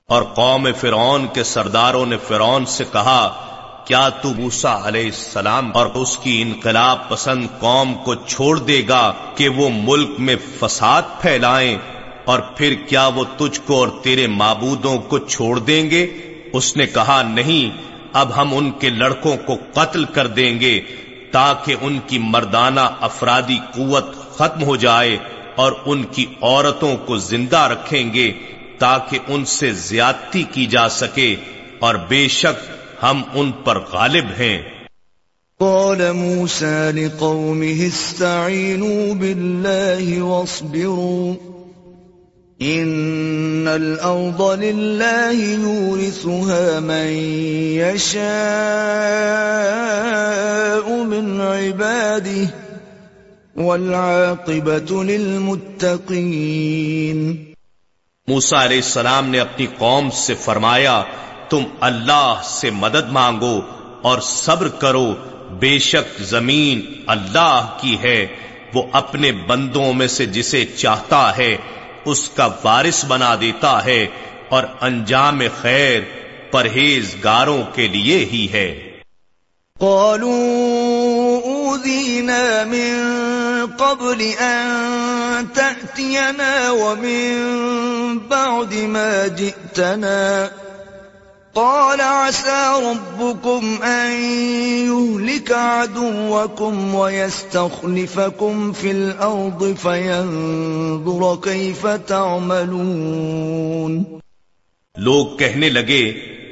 اور 0.06 0.22
قوم 0.22 0.68
فرعون 0.80 1.26
کے 1.32 1.44
سرداروں 1.44 2.06
نے 2.06 2.16
فرعون 2.28 2.66
سے 2.66 2.84
کہا، 2.92 3.44
کیا 3.84 4.08
تو 4.08 4.32
موسا 4.38 4.88
علیہ 4.88 5.04
السلام 5.04 5.70
اور 5.74 5.86
اس 5.86 6.18
کی 6.18 6.42
انقلاب 6.42 7.08
پسند 7.08 7.46
قوم 7.60 7.94
کو 7.94 8.14
چھوڑ 8.14 8.58
دے 8.58 8.82
گا 8.88 9.12
کہ 9.34 9.48
وہ 9.48 9.68
ملک 9.72 10.10
میں 10.18 10.36
فساد 10.60 11.02
پھیلائیں 11.20 11.78
اور 12.24 12.38
پھر 12.38 12.74
کیا 12.88 13.06
وہ 13.06 13.24
تجھ 13.38 13.60
کو 13.66 13.74
اور 13.74 13.88
تیرے 14.02 14.26
معبودوں 14.26 14.98
کو 14.98 15.18
چھوڑ 15.18 15.58
دیں 15.58 15.90
گے؟ 15.90 16.06
اس 16.52 16.76
نے 16.76 16.86
کہا، 16.86 17.22
نہیں، 17.22 17.82
اب 18.12 18.36
ہم 18.36 18.56
ان 18.56 18.70
کے 18.70 18.90
لڑکوں 18.90 19.36
کو 19.36 19.56
قتل 19.72 20.04
کر 20.04 20.26
دیں 20.26 20.60
گے 20.60 20.80
تاکہ 21.32 21.74
ان 21.80 21.98
کی 22.06 22.18
مردانہ 22.18 22.80
افرادی 23.00 23.58
قوت 23.74 24.04
ختم 24.30 24.64
ہو 24.64 24.76
جائے 24.76 25.18
اور 25.54 25.72
ان 25.86 26.02
کی 26.02 26.26
عورتوں 26.42 26.96
کو 26.96 27.16
زندہ 27.16 27.58
رکھیں 27.58 28.14
گے 28.14 28.32
تاکہ 28.78 29.18
ان 29.28 29.44
سے 29.44 29.72
زیادتی 29.72 30.42
کی 30.42 30.66
جا 30.66 30.88
سکے 30.88 31.36
اور 31.80 31.94
بے 31.94 32.28
شک 32.28 32.70
ہم 33.02 33.22
ان 33.34 33.52
پر 33.52 33.78
غالب 33.78 34.24
ہیں۔ 34.38 34.62
قال 35.58 36.12
موسى 36.12 36.90
لقومه 36.94 37.86
استعينوا 37.86 39.14
بالله 39.14 40.28
واصبروا۔ 40.28 41.51
إن 42.62 43.68
الأرض 43.68 44.42
لله 44.42 45.32
يورثها 45.32 46.80
من 46.80 47.06
يشاء 47.76 48.24
من 51.04 51.40
عباده 51.40 52.48
والعاقبة 53.56 55.04
للمتقين 55.04 57.44
موسا 58.28 58.64
علیہ 58.64 58.76
السلام 58.76 59.28
نے 59.28 59.40
اپنی 59.40 59.66
قوم 59.78 60.10
سے 60.10 60.34
فرمایا، 60.34 61.02
تم 61.48 61.62
اللہ 61.80 62.40
سے 62.44 62.70
مدد 62.70 63.12
مانگو 63.12 63.60
اور 64.02 64.20
صبر 64.20 64.68
کرو، 64.68 65.14
بے 65.58 65.78
شک 65.78 66.22
زمین 66.22 67.02
اللہ 67.06 67.76
کی 67.80 67.96
ہے، 68.02 68.26
وہ 68.74 68.82
اپنے 68.92 69.32
بندوں 69.32 69.92
میں 69.92 70.06
سے 70.06 70.26
جسے 70.26 70.64
چاہتا 70.64 71.36
ہے۔ 71.36 71.56
اس 72.04 72.30
کا 72.30 72.48
وارث 72.64 73.04
بنا 73.04 73.34
دیتا 73.40 73.84
ہے 73.84 74.06
اور 74.48 74.64
انجام 74.80 75.40
خیر 75.60 76.00
پرہیزگاروں 76.50 77.62
کے 77.74 77.88
لیے 77.88 78.18
ہی 78.18 78.48
ہے۔ 78.52 78.98
قالوا 79.78 80.38
اوذینا 81.44 82.64
من 82.66 82.98
قبل 83.78 84.30
ان 84.38 85.44
تأتینا 85.54 86.70
ومن 86.70 88.18
بعد 88.28 88.72
ما 88.72 89.26
جئتنا۔ 89.36 90.48
قال 91.54 92.00
عسى 92.00 92.72
ربكم 92.84 93.82
أن 93.82 94.10
يهلك 94.82 95.52
عدوكم 95.52 96.94
ويستخلفكم 96.94 98.72
في 98.72 98.90
الأرض 98.90 99.74
فينظر 99.74 101.36
كيف 101.36 101.86
تعملون 101.86 104.04
لوگ 104.96 105.26
کہنے 105.38 105.68
لگے، 105.68 106.02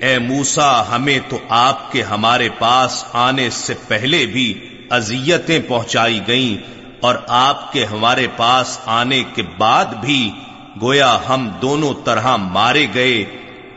اے 0.02 0.18
موسا 0.18 0.96
ہمیں 0.96 1.18
تو 1.28 1.38
آپ 1.48 1.92
کے 1.92 2.02
ہمارے 2.02 2.48
پاس 2.58 3.04
آنے 3.12 3.50
سے 3.50 3.74
پہلے 3.88 4.26
بھی 4.26 4.68
اذیتیں 4.90 5.58
پہنچائی 5.68 6.20
گئیں 6.26 6.56
اور 7.00 7.14
آپ 7.40 7.72
کے 7.72 7.84
ہمارے 7.84 8.26
پاس 8.36 8.78
آنے 8.86 9.22
کے 9.34 9.42
بعد 9.58 9.84
بھی 10.00 10.30
گویا 10.82 11.18
ہم 11.28 11.50
دونوں 11.62 11.94
طرح 12.04 12.36
مارے 12.36 12.86
گئے 12.94 13.24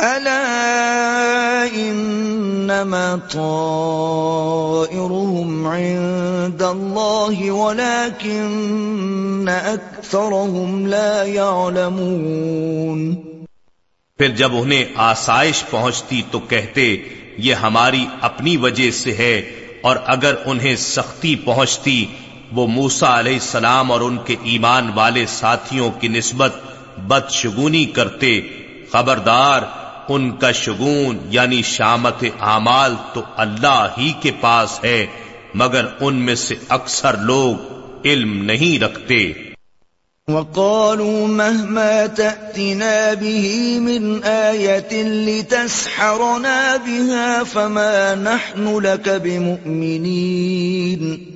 أَلَا 0.00 1.68
إِنَّمَا 1.74 3.16
طَائِرُهُمْ 3.32 5.66
عِندَ 5.66 6.62
اللَّهِ 6.62 7.50
وَلَكِنَّ 7.50 9.48
أَكْثَرَهُمْ 9.48 10.86
لَا 10.86 11.24
يَعْلَمُونَ 11.24 13.14
پھر 14.18 14.28
جب 14.28 14.56
انہیں 14.56 14.84
آسائش 14.96 15.64
پہنچتی 15.70 16.22
تو 16.30 16.38
کہتے، 16.38 16.96
یہ 17.38 17.54
ہماری 17.54 18.06
اپنی 18.20 18.56
وجہ 18.56 18.90
سے 18.90 19.14
ہے، 19.14 19.50
اور 19.82 19.96
اگر 20.06 20.34
انہیں 20.46 20.76
سختی 20.76 21.36
پہنچتی، 21.36 22.06
وہ 22.52 22.66
موسا 22.66 23.20
علیہ 23.20 23.32
السلام 23.32 23.92
اور 23.92 24.00
ان 24.00 24.18
کے 24.26 24.36
ایمان 24.42 24.90
والے 24.94 25.26
ساتھیوں 25.26 25.90
کی 26.00 26.08
نسبت 26.08 26.54
بدشگونی 26.98 27.84
کرتے۔ 27.84 28.40
خبردار 28.92 29.62
ان 30.08 30.36
کا 30.36 30.52
شگون 30.52 31.18
یعنی 31.30 31.62
شامت 31.62 32.24
اعمال 32.40 32.94
تو 33.12 33.22
اللہ 33.36 33.86
ہی 33.98 34.12
کے 34.22 34.30
پاس 34.40 34.84
ہے 34.84 35.06
مگر 35.54 35.86
ان 36.00 36.14
میں 36.14 36.34
سے 36.34 36.54
اکثر 36.68 37.16
لوگ 37.16 37.54
علم 38.04 38.44
نہیں 38.44 38.82
رکھتے۔ 38.82 39.32
وقالوا 40.28 41.26
مهما 41.26 42.16
تأتنا 42.16 43.10
به 43.20 43.76
من 43.80 44.24
آية 44.24 45.04
لتسحرنا 45.04 46.76
بها 46.86 47.42
فما 47.52 48.14
نحن 48.14 48.82
لك 48.82 49.08
بمؤمنين۔ 49.08 51.34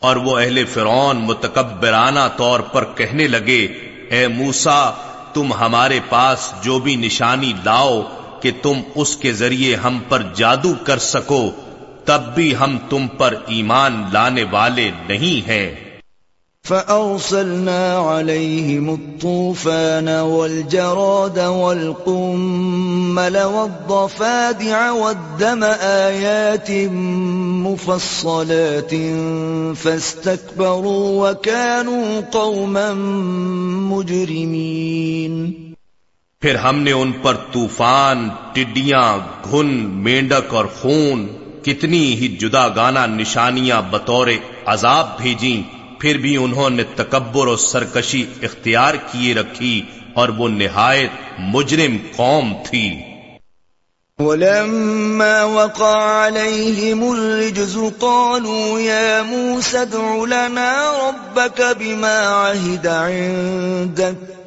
اور 0.00 0.16
وہ 0.16 0.38
اہل 0.38 0.64
فرعون 0.64 1.16
متکبرانہ 1.16 2.28
طور 2.36 2.60
پر 2.60 2.84
کہنے 2.94 3.26
لگے 3.26 3.68
اے 4.10 4.28
موسا 4.28 4.90
تم 5.34 5.52
ہمارے 5.52 6.00
پاس 6.08 6.52
جو 6.62 6.78
بھی 6.78 6.96
نشانی 6.96 7.52
لاؤ 7.64 8.02
کہ 8.40 8.50
تم 8.62 8.80
اس 8.94 9.16
کے 9.16 9.32
ذریعے 9.32 9.76
ہم 9.76 9.98
پر 10.08 10.22
جادو 10.34 10.74
کر 10.84 10.98
سکو، 10.98 11.50
تب 12.04 12.34
بھی 12.34 12.56
ہم 12.56 12.78
تم 12.88 13.06
پر 13.08 13.34
ایمان 13.46 14.04
لانے 14.12 14.44
والے 14.50 14.90
نہیں 15.08 15.48
ہیں۔ 15.48 15.89
فأرسلنا 16.64 17.98
عليهم 17.98 18.88
الطوفان 18.90 20.08
والجراد 20.08 21.38
والقمل 21.38 23.36
والضفادع 23.36 24.90
والدم 24.90 25.64
آيات 25.80 26.70
مفصلات 27.64 28.94
فاستكبروا 29.76 31.30
وكانوا 31.30 32.20
قوما 32.30 32.92
مجرمين 33.90 35.42
پھر 36.42 36.54
ہم 36.54 36.78
نے 36.78 36.92
ان 36.92 37.12
پر 37.12 37.36
طوفان، 37.52 38.28
ٹڈیاں، 38.52 39.18
گھن، 39.50 39.74
مینڈک 40.04 40.54
اور 40.54 40.64
خون 40.80 41.26
کتنی 41.62 42.04
ہی 42.14 42.28
جدا 42.28 42.68
گانا 42.68 43.06
نشانیاں 43.06 43.82
بطور 43.90 44.28
عذاب 44.66 45.06
بھیجیں۔ 45.22 45.79
پھر 46.00 46.18
بھی 46.18 46.36
انہوں 46.36 46.70
نے 46.70 46.82
تکبر 46.96 47.46
اور 47.46 47.56
سرکشی 47.56 48.24
اختیار 48.42 48.94
کیے 48.94 49.34
رکھی 49.34 49.82
اور 50.14 50.28
وہ 50.28 50.48
نہایت 50.48 51.10
مجرم 51.38 51.96
قوم 52.16 52.52
تھی۔ 52.66 53.00
ولما 54.18 55.42
وقع 55.42 55.92
عليهم 56.26 57.02
الرجز 57.10 57.76
قالوا 57.98 58.80
يا 58.80 59.22
موسى 59.22 59.78
ادع 59.78 60.24
لنا 60.26 60.72
ربك 60.98 61.62
بما 61.78 62.18
عهد 62.28 62.86
عندك 62.86 64.39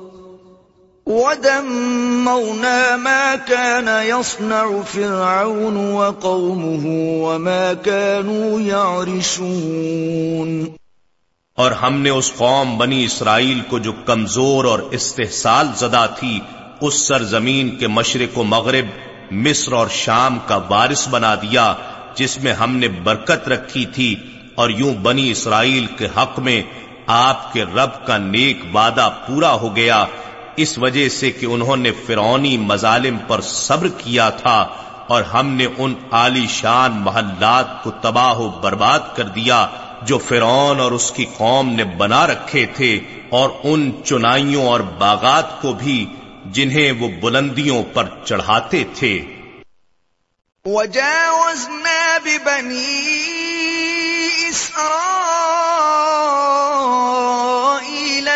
ودمرنا 1.07 2.95
ما 2.95 3.35
كان 3.47 3.87
يصنع 4.05 4.81
فرعون 4.81 5.77
وقومه 5.77 6.85
وما 7.23 7.73
كانوا 7.73 8.61
يعرشون 8.61 10.51
اور 11.57 11.71
ہم 11.71 11.97
نے 12.01 12.09
اس 12.09 12.33
قوم 12.37 12.77
بنی 12.77 13.03
اسرائیل 13.05 13.59
کو 13.69 13.79
جو 13.79 13.91
کمزور 14.05 14.65
اور 14.65 14.79
استحصال 14.91 15.67
زدہ 15.75 16.05
تھی، 16.19 16.39
اس 16.81 16.93
سرزمین 17.07 17.69
کے 17.75 17.87
مشرق 17.87 18.37
و 18.37 18.43
مغرب، 18.43 18.87
مصر 19.31 19.71
اور 19.73 19.87
شام 19.87 20.39
کا 20.47 20.57
وارث 20.69 21.07
بنا 21.07 21.35
دیا، 21.35 21.73
جس 22.15 22.37
میں 22.43 22.53
ہم 22.53 22.77
نے 22.77 22.87
برکت 22.87 23.47
رکھی 23.47 23.85
تھی، 23.85 24.15
اور 24.55 24.69
یوں 24.69 24.93
بنی 24.93 25.31
اسرائیل 25.31 25.85
کے 25.97 26.07
حق 26.17 26.39
میں 26.39 26.61
آپ 27.07 27.53
کے 27.53 27.63
رب 27.63 28.05
کا 28.07 28.17
نیک 28.17 28.57
وعدہ 28.73 29.09
پورا 29.27 29.51
ہو 29.53 29.75
گیا۔ 29.75 30.05
اس 30.55 30.77
وجہ 30.77 31.09
سے 31.09 31.31
کہ 31.31 31.45
انہوں 31.45 31.77
نے 31.77 31.91
فرونی 31.91 32.57
مظالم 32.57 33.17
پر 33.27 33.41
صبر 33.41 33.87
کیا 33.87 34.29
تھا 34.29 34.67
اور 35.07 35.23
ہم 35.23 35.47
نے 35.47 35.67
ان 35.77 35.93
عالی 36.11 36.45
شان 36.49 36.91
محلات 36.91 37.83
کو 37.83 37.91
تباہ 37.91 38.37
و 38.37 38.49
برباد 38.49 38.99
کر 39.15 39.23
دیا 39.23 39.67
جو 40.01 40.17
فرعون 40.17 40.79
اور 40.79 40.91
اس 40.91 41.11
کی 41.11 41.25
قوم 41.37 41.69
نے 41.69 41.83
بنا 41.83 42.27
رکھے 42.27 42.65
تھے 42.65 42.99
اور 43.29 43.49
ان 43.63 43.91
چنائیوں 44.05 44.67
اور 44.67 44.79
باغات 44.79 45.61
کو 45.61 45.73
بھی 45.73 46.05
جنہیں 46.45 46.91
وہ 46.91 47.09
بلندیوں 47.21 47.83
پر 47.93 48.05
چڑھاتے 48.25 48.83
تھے۔ 48.95 49.25
وجاوزنا 50.65 52.17
ببني 52.23 53.29
إسرائيل 54.49 56.60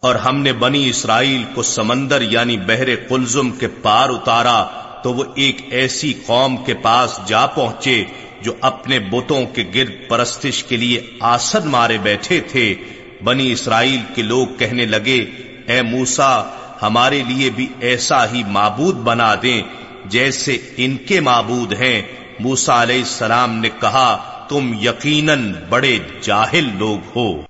اور 0.01 0.15
ہم 0.15 0.39
نے 0.39 0.53
بنی 0.53 0.89
اسرائیل 0.89 1.43
کو 1.53 1.63
سمندر 1.63 2.21
یعنی 2.21 2.57
بحر 2.57 2.89
قلزم 3.09 3.51
کے 3.51 3.67
پار 3.67 4.09
اتارا 4.09 4.67
تو 5.03 5.13
وہ 5.13 5.23
ایک 5.35 5.57
ایسی 5.69 6.13
قوم 6.25 6.57
کے 6.57 6.73
پاس 6.73 7.19
جا 7.25 7.45
پہنچے 7.45 8.03
جو 8.41 8.53
اپنے 8.61 8.99
بتوں 8.99 9.45
کے 9.45 9.63
گرد 9.75 9.91
پرستش 10.09 10.63
کے 10.63 10.77
لیے 10.77 11.01
آسد 11.19 11.65
مارے 11.65 11.97
بیٹھے 11.97 12.39
تھے۔ 12.39 12.75
بنی 13.23 13.51
اسرائیل 13.51 13.99
کے 14.15 14.21
لوگ 14.21 14.47
کہنے 14.59 14.85
لگے، 14.85 15.25
اے 15.67 15.81
موسا 15.81 16.43
ہمارے 16.81 17.23
لیے 17.27 17.49
بھی 17.49 17.67
ایسا 17.79 18.31
ہی 18.31 18.43
معبود 18.47 18.95
بنا 18.95 19.35
دیں 19.41 19.61
جیسے 20.05 20.57
ان 20.77 20.97
کے 20.97 21.19
معبود 21.19 21.73
ہیں۔ 21.73 22.01
موسا 22.39 22.83
علیہ 22.83 22.97
السلام 22.97 23.57
نے 23.57 23.69
کہا 23.81 24.36
تم 24.49 24.73
یقیناً 24.81 25.53
بڑے 25.69 25.99
جاہل 26.21 26.69
لوگ 26.77 26.97
ہو۔ 27.15 27.41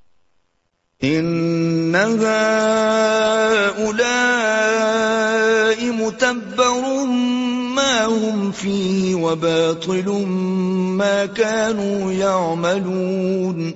متبر 5.81 7.05
ما 7.75 8.07
هم 8.07 8.51
فيه 8.51 9.15
وباطل 9.15 10.25
ما 10.97 11.23
كانوا 11.35 12.13
يعملون۔ 12.13 13.71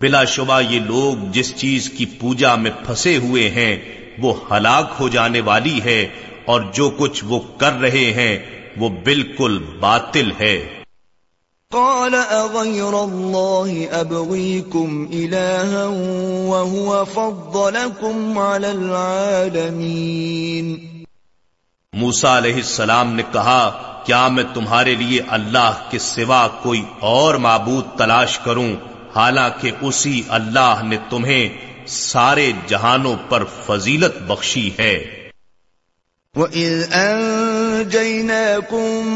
بلا 0.00 0.24
شبہ 0.24 0.60
یہ 0.70 0.80
لوگ 0.80 1.32
جس 1.32 1.56
چیز 1.56 1.90
کی 1.90 2.06
پوجا 2.06 2.54
میں 2.54 2.70
پھنسے 2.86 3.16
ہوئے 3.16 3.50
ہیں 3.50 3.76
وہ 4.18 4.34
ہلاک 4.50 4.92
ہو 5.00 5.08
جانے 5.08 5.40
والی 5.40 5.80
ہے 5.84 6.06
اور 6.44 6.60
جو 6.74 6.90
کچھ 6.98 7.24
وہ 7.24 7.40
کر 7.56 7.72
رہے 7.72 8.12
ہیں 8.12 8.38
وہ 8.76 8.88
بالکل 8.88 9.58
باطل 9.80 10.30
ہے۔ 10.40 10.75
قال 11.72 12.14
اغير 12.14 12.92
الله 12.92 13.86
ابغيكم 13.90 15.08
الها 15.12 15.86
وهو 16.46 17.04
فضلكم 17.04 18.38
على 18.38 18.66
العالمين. 18.66 20.96
موسا 21.92 22.38
علیہ 22.38 22.54
السلام 22.54 23.14
نے 23.14 23.22
کہا 23.32 23.82
کیا 24.06 24.28
میں 24.28 24.44
تمہارے 24.54 24.94
لیے 24.94 25.20
اللہ 25.28 25.70
کے 25.90 25.98
سوا 25.98 26.48
کوئی 26.62 26.84
اور 27.00 27.34
معبود 27.34 27.98
تلاش 27.98 28.38
کروں؟ 28.38 28.72
حالانکہ 29.16 29.70
اسی 29.80 30.22
اللہ 30.28 30.74
نے 30.82 30.96
تمہیں 31.10 31.48
سارے 31.86 32.52
جہانوں 32.66 33.16
پر 33.28 33.44
فضیلت 33.66 34.22
بخشی 34.22 34.70
ہے۔ 34.78 35.28
وَإِذْ 36.36 36.94
أَنْجَيْنَاكُمْ 36.94 39.15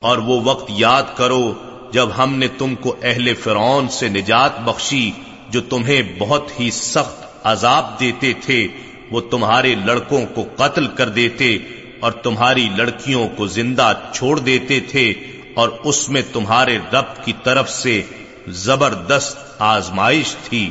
اور 0.00 0.18
وہ 0.18 0.40
وقت 0.44 0.70
یاد 0.74 1.02
کرو 1.14 1.54
جب 1.92 2.08
ہم 2.18 2.34
نے 2.34 2.48
تم 2.48 2.74
کو 2.74 2.96
اہل 3.02 3.34
فرعون 3.34 3.88
سے 3.88 4.08
نجات 4.08 4.60
بخشی 4.60 5.10
جو 5.48 5.60
تمہیں 5.60 6.02
بہت 6.18 6.60
ہی 6.60 6.70
سخت 6.70 7.46
عذاب 7.46 8.00
دیتے 8.00 8.32
تھے۔ 8.32 8.68
وہ 9.10 9.20
تمہارے 9.20 9.74
لڑکوں 9.84 10.26
کو 10.34 10.44
قتل 10.56 10.86
کر 10.86 11.08
دیتے 11.08 11.58
اور 12.00 12.12
تمہاری 12.12 12.68
لڑکیوں 12.76 13.28
کو 13.28 13.46
زندہ 13.46 13.92
چھوڑ 14.12 14.38
دیتے 14.38 14.80
تھے 14.80 15.14
اور 15.54 15.68
اس 15.84 16.08
میں 16.08 16.22
تمہارے 16.32 16.78
رب 16.92 17.24
کی 17.24 17.32
طرف 17.44 17.70
سے 17.70 18.02
زبردست 18.48 19.38
آزمائش 19.58 20.36
تھی۔ 20.44 20.70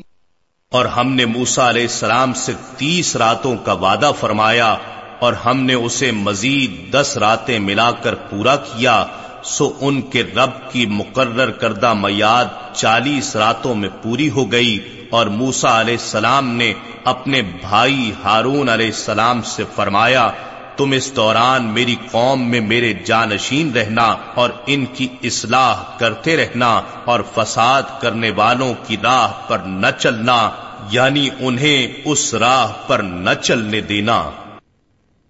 اور 0.71 0.85
ہم 0.85 1.13
نے 1.13 1.25
موسا 1.25 1.69
علیہ 1.69 1.81
السلام 1.81 2.33
سے 2.33 2.53
تیس 2.77 3.15
راتوں 3.15 3.55
کا 3.57 3.73
وعدہ 3.73 4.11
فرمایا 4.19 4.77
اور 5.19 5.33
ہم 5.33 5.63
نے 5.63 5.73
اسے 5.73 6.11
مزید 6.11 6.93
دس 6.93 7.17
راتیں 7.17 7.59
ملا 7.59 7.91
کر 7.91 8.15
پورا 8.15 8.55
کیا، 8.55 9.05
سو 9.43 9.73
ان 9.81 10.01
کے 10.01 10.23
رب 10.23 10.71
کی 10.71 10.85
مقرر 10.85 11.51
کردہ 11.51 11.93
میاد 11.93 12.75
چالیس 12.75 13.35
راتوں 13.35 13.75
میں 13.75 13.89
پوری 14.01 14.29
ہو 14.29 14.51
گئی 14.51 14.79
اور 15.09 15.27
موسا 15.27 15.81
علیہ 15.81 15.93
السلام 15.93 16.49
نے 16.49 16.73
اپنے 17.03 17.41
بھائی 17.41 18.11
ہارون 18.23 18.69
علیہ 18.69 18.85
السلام 18.85 19.41
سے 19.41 19.63
فرمایا 19.75 20.31
تم 20.77 20.91
اس 20.91 21.15
دوران 21.15 21.65
میری 21.65 21.95
قوم 22.11 22.49
میں 22.49 22.61
میرے 22.61 22.93
جانشین 22.93 23.71
رہنا 23.71 24.15
اور 24.35 24.49
ان 24.67 24.85
کی 24.85 25.07
اصلاح 25.23 25.83
کرتے 25.99 26.37
رہنا 26.37 26.81
اور 27.05 27.19
فساد 27.35 27.83
کرنے 28.01 28.31
والوں 28.31 28.73
کی 28.87 28.97
راہ 29.03 29.31
پر 29.47 29.59
نہ 29.59 29.87
چلنا 29.99 30.49
یعنی 30.91 31.29
انہیں 31.39 32.01
اس 32.05 32.33
راہ 32.33 32.71
پر 32.87 32.99
نہ 32.99 33.29
چلنے 33.41 33.81
دینا۔ 33.81 34.29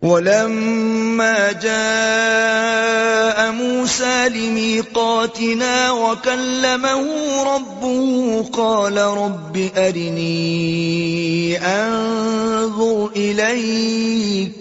ولما 0.02 1.52
جاء 1.62 3.52
موسى 3.52 4.30
لميقاتنا 4.36 5.92
وكلمه 5.92 7.04
ربه 7.56 8.46
قال 8.52 8.98
رب 8.98 9.70
أرني 9.78 10.38
أنظر 11.58 13.10
إليك 13.16 14.61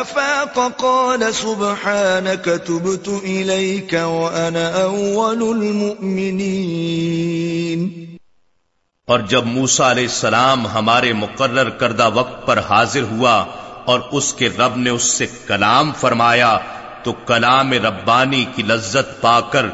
أفاق 0.00 0.72
قال 0.76 1.34
سبحانك 1.34 2.44
تبت 2.44 3.08
إليك 3.08 3.92
وأنا 3.92 4.82
أول 4.82 5.42
المؤمنين۔ 5.42 8.06
اور 9.06 9.20
جب 9.20 9.46
موسا 9.46 9.90
علیہ 9.90 10.02
السلام 10.02 10.66
ہمارے 10.66 11.12
مقرر 11.12 11.70
کردہ 11.70 12.10
وقت 12.14 12.46
پر 12.46 12.58
حاضر 12.58 13.02
ہوا 13.02 13.44
اور 13.84 14.00
اس 14.12 14.34
کے 14.34 14.48
رب 14.58 14.76
نے 14.76 14.90
اس 14.90 15.02
سے 15.02 15.26
کلام 15.46 15.92
فرمایا، 16.00 16.58
تو 17.02 17.12
کلام 17.12 17.72
ربانی 17.72 18.44
کی 18.54 18.62
لذت 18.62 19.20
پا 19.20 19.40
کر 19.40 19.66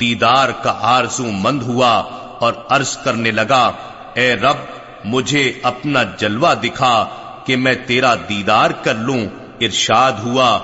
دیدار 0.00 0.48
کا 0.62 0.78
آرزو 0.80 1.24
مند 1.24 1.62
ہوا 1.62 2.02
اور 2.40 2.52
عرض 2.68 2.96
کرنے 2.96 3.30
لگا، 3.30 3.72
اے 4.14 4.34
رب، 4.34 4.56
مجھے 5.04 5.52
اپنا 5.62 6.02
جلوہ 6.02 6.54
دکھا 6.54 7.06
کہ 7.44 7.56
میں 7.56 7.74
تیرا 7.86 8.14
دیدار 8.14 8.70
کر 8.70 8.94
لوں 8.94 9.47
ارشاد 9.60 10.12
ہوا، 10.12 10.58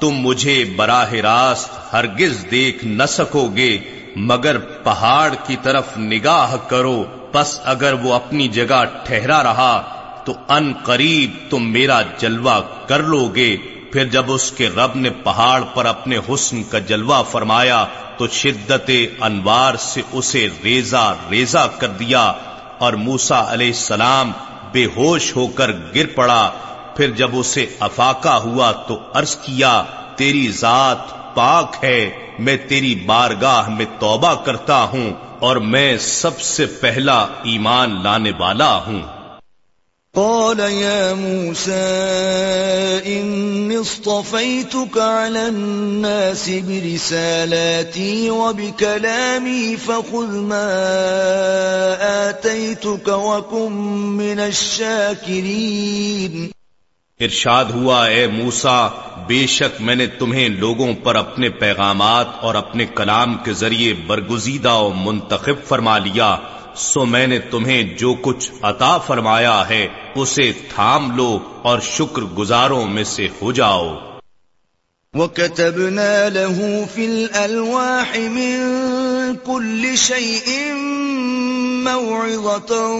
تم 0.00 0.10
مجھے 0.10 0.64
براہ 0.76 1.12
راست 1.12 1.92
ہرگز 1.92 2.46
دیکھ 2.50 2.84
نہ 2.84 3.02
سکو 3.08 3.48
گے، 3.56 3.78
مگر 4.16 4.58
پہاڑ 4.58 5.34
کی 5.46 5.56
طرف 5.62 5.98
نگاہ 5.98 6.56
کرو۔ 6.68 7.04
پس 7.32 7.60
اگر 7.64 7.92
وہ 7.92 8.12
اپنی 8.12 8.48
جگہ 8.48 8.84
ٹھہرا 9.04 9.42
رہا، 9.42 9.82
تو 10.24 10.32
ان 10.48 10.72
قریب 10.84 11.50
تم 11.50 11.72
میرا 11.72 12.02
جلوہ 12.18 12.60
کر 12.86 13.02
لو 13.02 13.28
گے۔ 13.34 13.56
پھر 13.92 14.04
جب 14.04 14.24
اس 14.28 14.50
کے 14.50 14.68
رب 14.68 14.90
نے 14.94 15.10
پہاڑ 15.10 15.62
پر 15.74 15.86
اپنے 15.86 16.18
حسن 16.28 16.62
کا 16.62 16.78
جلوہ 16.78 17.22
فرمایا، 17.22 17.86
تو 18.16 18.28
شدت 18.28 18.90
انوار 19.20 19.74
سے 19.74 20.02
اسے 20.12 20.48
ریزا 20.64 21.12
ریزا 21.30 21.66
کر 21.66 21.88
دیا 21.88 22.32
اور 22.78 22.92
موسا 22.92 23.52
علیہ 23.52 23.66
السلام 23.66 24.32
بے 24.72 24.86
ہوش 24.96 25.36
ہو 25.36 25.46
کر 25.46 25.70
گر 25.94 26.06
پڑا۔ 26.06 26.50
پھر 26.98 27.10
جب 27.10 27.30
اسے 27.32 27.66
افاقہ 27.80 28.28
ہوا 28.28 28.72
تو 28.72 28.98
عرض 29.14 29.36
کیا، 29.36 29.84
تیری 30.16 30.50
ذات 30.50 31.34
پاک 31.34 31.76
ہے، 31.82 32.10
میں 32.38 32.56
تیری 32.68 32.94
بارگاہ 32.94 33.68
میں 33.68 33.86
توبہ 33.98 34.44
کرتا 34.44 34.82
ہوں 34.82 35.10
اور 35.40 35.56
میں 35.56 35.98
سب 35.98 36.40
سے 36.40 36.66
پہلا 36.66 37.26
ایمان 37.42 38.02
لانے 38.02 38.32
والا 38.38 38.80
ہوں۔ 38.86 39.02
قال 40.14 40.72
يا 40.72 41.14
موسى، 41.14 41.94
إني 43.04 43.74
اصطفيتك 43.74 44.98
على 44.98 45.38
الناس 45.38 46.48
برسالاتي 46.66 48.28
وبكلامي، 48.28 49.76
فخذ 49.76 50.30
ما 50.30 50.68
آتيتك 52.28 53.08
وكن 53.08 54.16
من 54.16 54.40
الشاكرين۔ 54.40 56.57
ارشاد 57.20 57.64
ہوا، 57.64 58.06
اے 58.06 58.26
موسا 58.26 58.88
بے 59.26 59.46
شک 59.46 59.80
میں 59.80 59.94
نے 59.94 60.06
تمہیں 60.06 60.48
لوگوں 60.48 60.94
پر 61.02 61.14
اپنے 61.14 61.48
پیغامات 61.48 62.26
اور 62.40 62.54
اپنے 62.54 62.86
کلام 62.86 63.36
کے 63.44 63.52
ذریعے 63.52 63.94
برگزیدہ 64.06 64.72
و 64.72 64.92
منتخب 64.92 65.64
فرما 65.64 65.98
لیا، 65.98 66.36
سو 66.76 67.04
میں 67.04 67.26
نے 67.26 67.38
تمہیں 67.38 67.82
جو 67.82 68.14
کچھ 68.22 68.50
عطا 68.62 68.98
فرمایا 68.98 69.68
ہے، 69.68 69.88
اسے 70.14 70.52
تھام 70.74 71.16
لو 71.16 71.38
اور 71.62 71.78
شکر 71.80 72.22
گزاروں 72.22 72.86
میں 72.86 73.04
سے 73.04 73.28
ہو 73.42 73.52
جاؤ۔ 73.52 73.94
وَكَتَبْنَا 75.16 76.28
لَهُ 76.28 76.86
فِي 76.94 77.06
الْأَلْوَاحِ 77.06 78.16
مِن 78.16 78.56
كُلِّ 79.36 79.98
شَيْءٍ 79.98 80.48
موعظة 81.84 82.96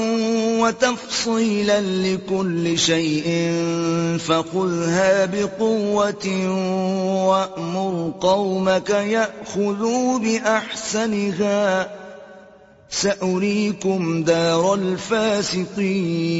وتفصيلا 0.61 1.81
لكل 1.81 2.79
شيء 2.79 3.53
فخذها 4.19 5.25
بقوة 5.25 6.27
وأمر 7.29 8.13
قومك 8.21 8.91
يأخذوا 8.91 10.19
بأحسنها 10.19 11.91
سأريكم 12.91 14.23
دار 14.23 14.75
الفاسقين 14.75 16.39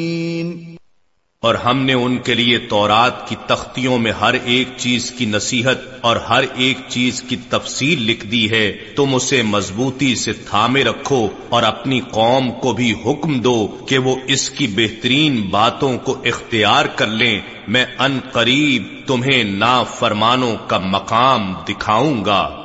اور 1.43 1.55
ہم 1.55 1.83
نے 1.83 1.93
ان 1.93 2.19
کے 2.19 2.35
لیے 2.35 2.59
تورات 2.59 3.29
کی 3.29 3.37
تختیوں 3.47 3.99
میں 3.99 4.13
ہر 4.13 4.35
ایک 4.45 4.69
چیز 4.77 5.11
کی 5.11 5.25
نصیحت 5.25 5.77
اور 6.01 6.17
ہر 6.17 6.45
ایک 6.55 6.79
چیز 6.89 7.23
کی 7.23 7.37
تفصیل 7.49 8.03
لکھ 8.03 8.27
دی 8.27 8.51
ہے۔ 8.51 8.73
تم 8.97 9.15
اسے 9.15 9.43
مضبوطی 9.43 10.15
سے 10.15 10.33
تھامے 10.33 10.85
رکھو 10.85 11.29
اور 11.49 11.63
اپنی 11.63 12.01
قوم 12.01 12.53
کو 12.53 12.73
بھی 12.73 12.95
حکم 13.07 13.41
دو 13.41 13.79
کہ 13.89 13.99
وہ 13.99 14.17
اس 14.27 14.51
کی 14.51 14.67
بہترین 14.67 15.41
باتوں 15.41 15.99
کو 15.99 16.17
اختیار 16.25 16.85
کر 16.85 17.07
لیں۔ 17.07 17.41
میں 17.69 17.87
ان 17.99 18.19
قریب 18.33 18.83
تمہیں 19.07 19.45
نا 19.45 19.83
فرمانوں 19.83 20.57
کا 20.67 20.79
مقام 20.79 21.55
دکھاؤں 21.69 22.25
گا۔ 22.25 22.65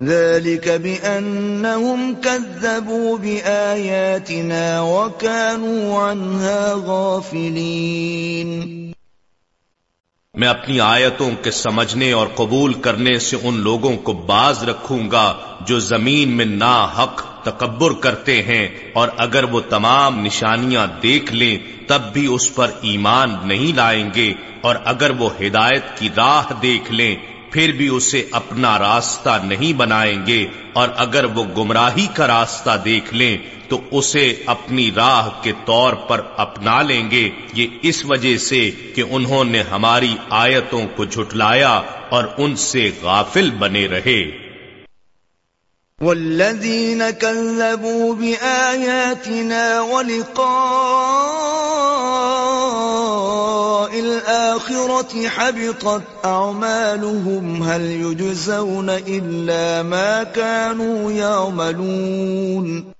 ذلك 0.00 0.68
بأنهم 0.68 2.14
كذبوا 2.14 3.18
بآياتنا 3.18 4.80
وكانوا 4.80 6.00
عنها 6.00 6.74
غافلين. 6.74 8.50
میں 10.34 10.48
اپنی 10.48 10.80
آیتوں 10.80 11.30
کے 11.42 11.50
سمجھنے 11.50 12.10
اور 12.12 12.26
قبول 12.34 12.72
کرنے 12.80 13.18
سے 13.18 13.36
ان 13.42 13.60
لوگوں 13.60 13.96
کو 13.96 14.12
باز 14.26 14.62
رکھوں 14.64 15.10
گا 15.10 15.26
جو 15.66 15.78
زمین 15.78 16.36
میں 16.36 16.44
نا 16.44 16.74
حق 16.98 17.22
تکبر 17.44 17.92
کرتے 18.00 18.42
ہیں 18.42 18.66
اور 18.92 19.08
اگر 19.16 19.44
وہ 19.44 19.60
تمام 19.68 20.18
نشانیاں 20.24 20.86
دیکھ 21.02 21.32
لیں 21.32 21.56
تب 21.86 22.12
بھی 22.12 22.26
اس 22.26 22.54
پر 22.54 22.70
ایمان 22.82 23.36
نہیں 23.44 23.76
لائیں 23.76 24.10
گے 24.14 24.32
اور 24.60 24.76
اگر 24.84 25.10
وہ 25.18 25.30
ہدایت 25.40 25.96
کی 25.98 26.08
راہ 26.16 26.52
دیکھ 26.62 26.92
لیں 26.92 27.14
پھر 27.54 27.72
بھی 27.72 27.88
اسے 27.88 28.24
اپنا 28.30 28.78
راستہ 28.78 29.38
نہیں 29.44 29.72
بنائیں 29.72 30.26
گے، 30.26 30.46
اور 30.72 30.88
اگر 30.96 31.24
وہ 31.24 31.44
گمراہی 31.56 32.06
کا 32.14 32.26
راستہ 32.26 32.70
دیکھ 32.84 33.14
لیں، 33.14 33.36
تو 33.68 33.80
اسے 33.90 34.34
اپنی 34.46 34.90
راہ 34.96 35.28
کے 35.42 35.52
طور 35.64 35.92
پر 35.92 36.20
اپنا 36.36 36.82
لیں 36.82 37.10
گے۔ 37.10 37.30
یہ 37.52 37.66
اس 37.82 38.04
وجہ 38.04 38.36
سے 38.38 38.70
کہ 38.94 39.02
انہوں 39.10 39.44
نے 39.44 39.62
ہماری 39.62 40.14
آیتوں 40.30 40.86
کو 40.96 41.04
جھٹلایا 41.04 41.80
اور 42.08 42.24
ان 42.38 42.56
سے 42.56 42.90
غافل 43.02 43.50
بنے 43.50 43.86
رہے۔ 43.86 44.43
والذين 46.04 47.10
كذبوا 47.10 48.14
بآياتنا 48.14 49.80
ولقاء 49.80 50.54
الآخرة 54.00 55.28
حبطت 55.28 56.02
أعمالهم 56.24 57.62
هل 57.62 57.80
يجزون 57.80 58.90
إلا 58.90 59.82
ما 59.82 60.22
كانوا 60.22 61.12
يعملون 61.12 62.92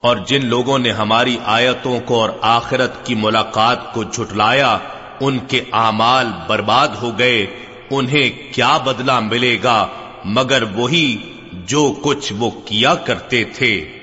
اور 0.00 0.16
جن 0.16 0.46
لوگوں 0.46 0.78
نے 0.78 0.90
ہماری 0.90 1.36
آیتوں 1.44 2.00
کو 2.00 2.20
اور 2.20 2.30
آخرت 2.40 3.06
کی 3.06 3.14
ملاقات 3.14 3.92
کو 3.94 4.02
جھٹلایا، 4.04 4.78
ان 5.20 5.38
کے 5.38 5.60
اعمال 5.72 6.26
برباد 6.46 6.88
ہو 7.02 7.18
گئے، 7.18 7.46
انہیں 7.90 8.54
کیا 8.54 8.76
بدلہ 8.76 9.20
ملے 9.20 9.58
گا؟ 9.64 9.86
مگر 10.24 10.62
وہی 10.62 11.31
جو 11.66 11.94
کچھ 12.02 12.32
وہ 12.38 12.50
کیا 12.64 12.94
کرتے 12.94 13.44
تھے۔ 13.44 13.98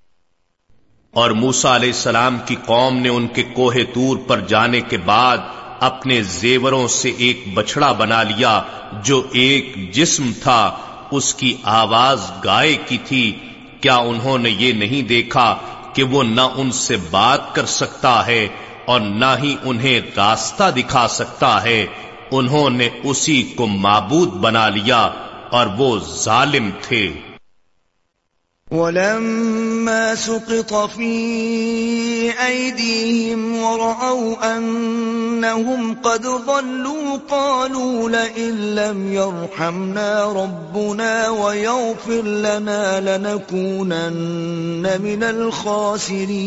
اور 1.14 1.30
موسا 1.30 1.76
علیہ 1.76 1.88
السلام 1.88 2.38
کی 2.46 2.56
قوم 2.66 2.98
نے 2.98 3.08
ان 3.08 3.26
کے 3.26 3.42
کوہ 3.42 3.74
تور 3.94 4.16
پر 4.16 4.40
جانے 4.40 4.80
کے 4.80 4.98
بعد 4.98 5.38
اپنے 5.80 6.22
زیوروں 6.22 6.88
سے 6.88 7.12
ایک 7.16 7.44
بچڑا 7.54 7.92
بنا 7.92 8.22
لیا 8.22 8.62
جو 9.04 9.22
ایک 9.32 9.92
جسم 9.92 10.32
تھا۔ 10.42 10.76
اس 11.10 11.34
کی 11.34 11.56
آواز 11.62 12.30
گائے 12.44 12.76
کی 12.86 12.98
تھی۔ 12.98 13.32
کیا 13.80 13.96
انہوں 13.96 14.38
نے 14.38 14.50
یہ 14.50 14.72
نہیں 14.72 15.02
دیکھا 15.02 15.56
کہ 15.92 16.02
وہ 16.02 16.22
نہ 16.22 16.40
ان 16.56 16.72
سے 16.72 16.96
بات 17.10 17.54
کر 17.54 17.66
سکتا 17.66 18.26
ہے 18.26 18.48
اور 18.84 19.00
نہ 19.00 19.34
ہی 19.42 19.56
انہیں 19.64 20.00
راستہ 20.16 20.70
دکھا 20.76 21.08
سکتا 21.08 21.62
ہے؟ 21.62 21.86
انہوں 22.30 22.70
نے 22.70 22.88
اسی 23.02 23.42
کو 23.42 23.66
معبود 23.66 24.28
بنا 24.28 24.68
لیا 24.68 25.10
اور 25.50 25.66
وہ 25.78 25.98
ظالم 26.14 26.70
تھے۔ 26.82 27.12
ولما 28.74 30.14
سقط 30.14 30.72
في 30.90 31.10
أيديهم 32.46 33.56
ورأوا 33.56 34.56
أنهم 34.56 35.94
قد 35.94 36.22
ضلوا 36.22 37.18
قالوا 37.28 38.10
لئن 38.10 38.74
لم 38.74 39.12
يرحمنا 39.12 40.32
ربنا 40.32 41.28
ويغفر 41.28 42.22
لنا 42.22 43.00
لنكونن 43.00 44.84
من 45.02 45.22
الخاسرين. 45.22 46.46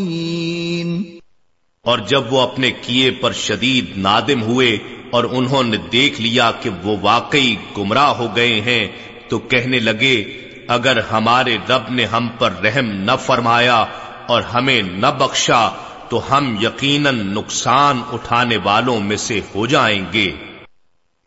اور 1.86 2.00
جب 2.08 2.24
وہ 2.34 2.42
اپنے 2.42 2.72
کیے 2.82 3.12
پر 3.12 3.32
شدید 3.34 3.86
نادم 3.98 4.42
ہوئے 4.44 4.78
اور 5.12 5.24
انہوں 5.32 5.64
نے 5.64 5.78
دیکھ 5.92 6.22
لیا 6.22 6.48
کہ 6.62 6.70
وہ 6.84 6.94
واقعی 7.02 7.52
گمراہ 7.78 8.12
ہو 8.18 8.28
گئے 8.36 8.58
ہیں، 8.62 8.86
تو 9.30 9.36
کہنے 9.40 9.80
لگے 9.80 10.47
اگر 10.68 11.00
ہمارے 11.12 11.58
رب 11.70 11.90
نے 11.90 12.06
ہم 12.06 12.30
پر 12.40 12.54
رحم 12.64 12.86
نہ 12.86 13.12
فرمایا 13.26 13.86
اور 14.28 14.42
ہمیں 14.42 14.82
نہ 14.82 15.08
بخشا، 15.08 15.70
تو 16.10 16.38
ہم 16.38 16.56
یقیناً 16.62 17.34
نقصان 17.34 18.02
اٹھانے 18.12 18.58
والوں 18.58 19.00
میں 19.00 19.18
سے 19.18 19.42
ہو 19.56 19.66
جائیں 19.66 20.06
گے۔ 20.14 20.32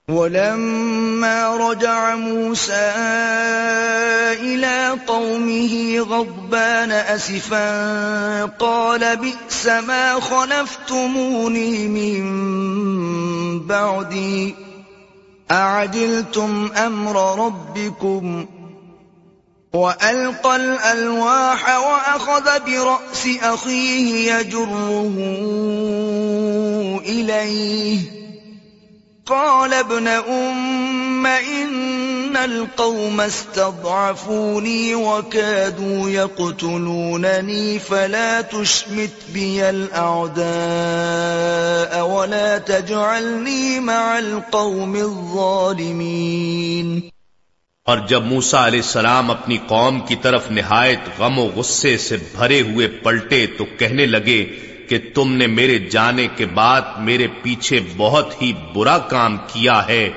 ولما 0.08 1.56
رجع 1.58 2.14
موسى 2.14 2.90
إلى 4.40 4.90
قومه 5.06 5.98
غضبان 6.08 6.90
أسفا، 7.08 8.44
قال 8.58 9.04
بئس 9.20 9.68
ما 9.86 10.18
خلفتموني 10.28 11.86
من 11.86 12.28
بعدي، 13.58 14.50
أعجلتم 15.50 16.66
أمر 16.86 17.46
ربكم؟ 17.46 18.44
وألقى 19.72 20.56
الألواح 20.56 21.78
وأخذ 21.78 22.64
برأس 22.66 23.28
أخيه 23.42 24.34
يجره 24.34 25.12
إليه. 27.04 27.98
قال 29.26 29.74
ابن 29.74 30.08
أم 30.08 31.26
إن 31.26 32.36
القوم 32.36 33.20
استضعفوني 33.20 34.94
وكادوا 34.94 36.10
يقتلونني 36.10 37.78
فلا 37.78 38.40
تشمت 38.40 39.10
بي 39.34 39.70
الأعداء 39.70 40.40
ولا 42.06 42.58
تجعلني 42.58 43.80
مع 43.80 44.18
القوم 44.18 44.96
الظالمين. 44.96 46.00
اور 47.84 47.98
جب 47.98 48.22
موسا 48.22 48.66
علیہ 48.66 48.78
السلام 48.78 49.30
اپنی 49.30 49.56
قوم 49.66 50.00
کی 50.00 50.16
طرف 50.16 50.50
نہایت 50.50 51.00
غم 51.18 51.38
و 51.38 51.42
غصے 51.42 51.98
سے 51.98 52.16
بھرے 52.16 52.60
ہوئے 52.60 52.88
پلٹے 52.88 53.46
تو 53.46 53.64
کہنے 53.78 54.06
لگے 54.06 54.44
کہ 54.88 54.98
تم 55.14 55.32
نے 55.32 55.46
میرے 55.46 55.78
جانے 55.78 56.28
کے 56.36 56.46
بعد 56.46 56.80
میرے 56.98 57.26
پیچھے 57.42 57.80
بہت 57.96 58.42
ہی 58.42 58.52
برا 58.74 58.98
کام 58.98 59.36
کیا 59.36 59.86
ہے۔ 59.88 60.10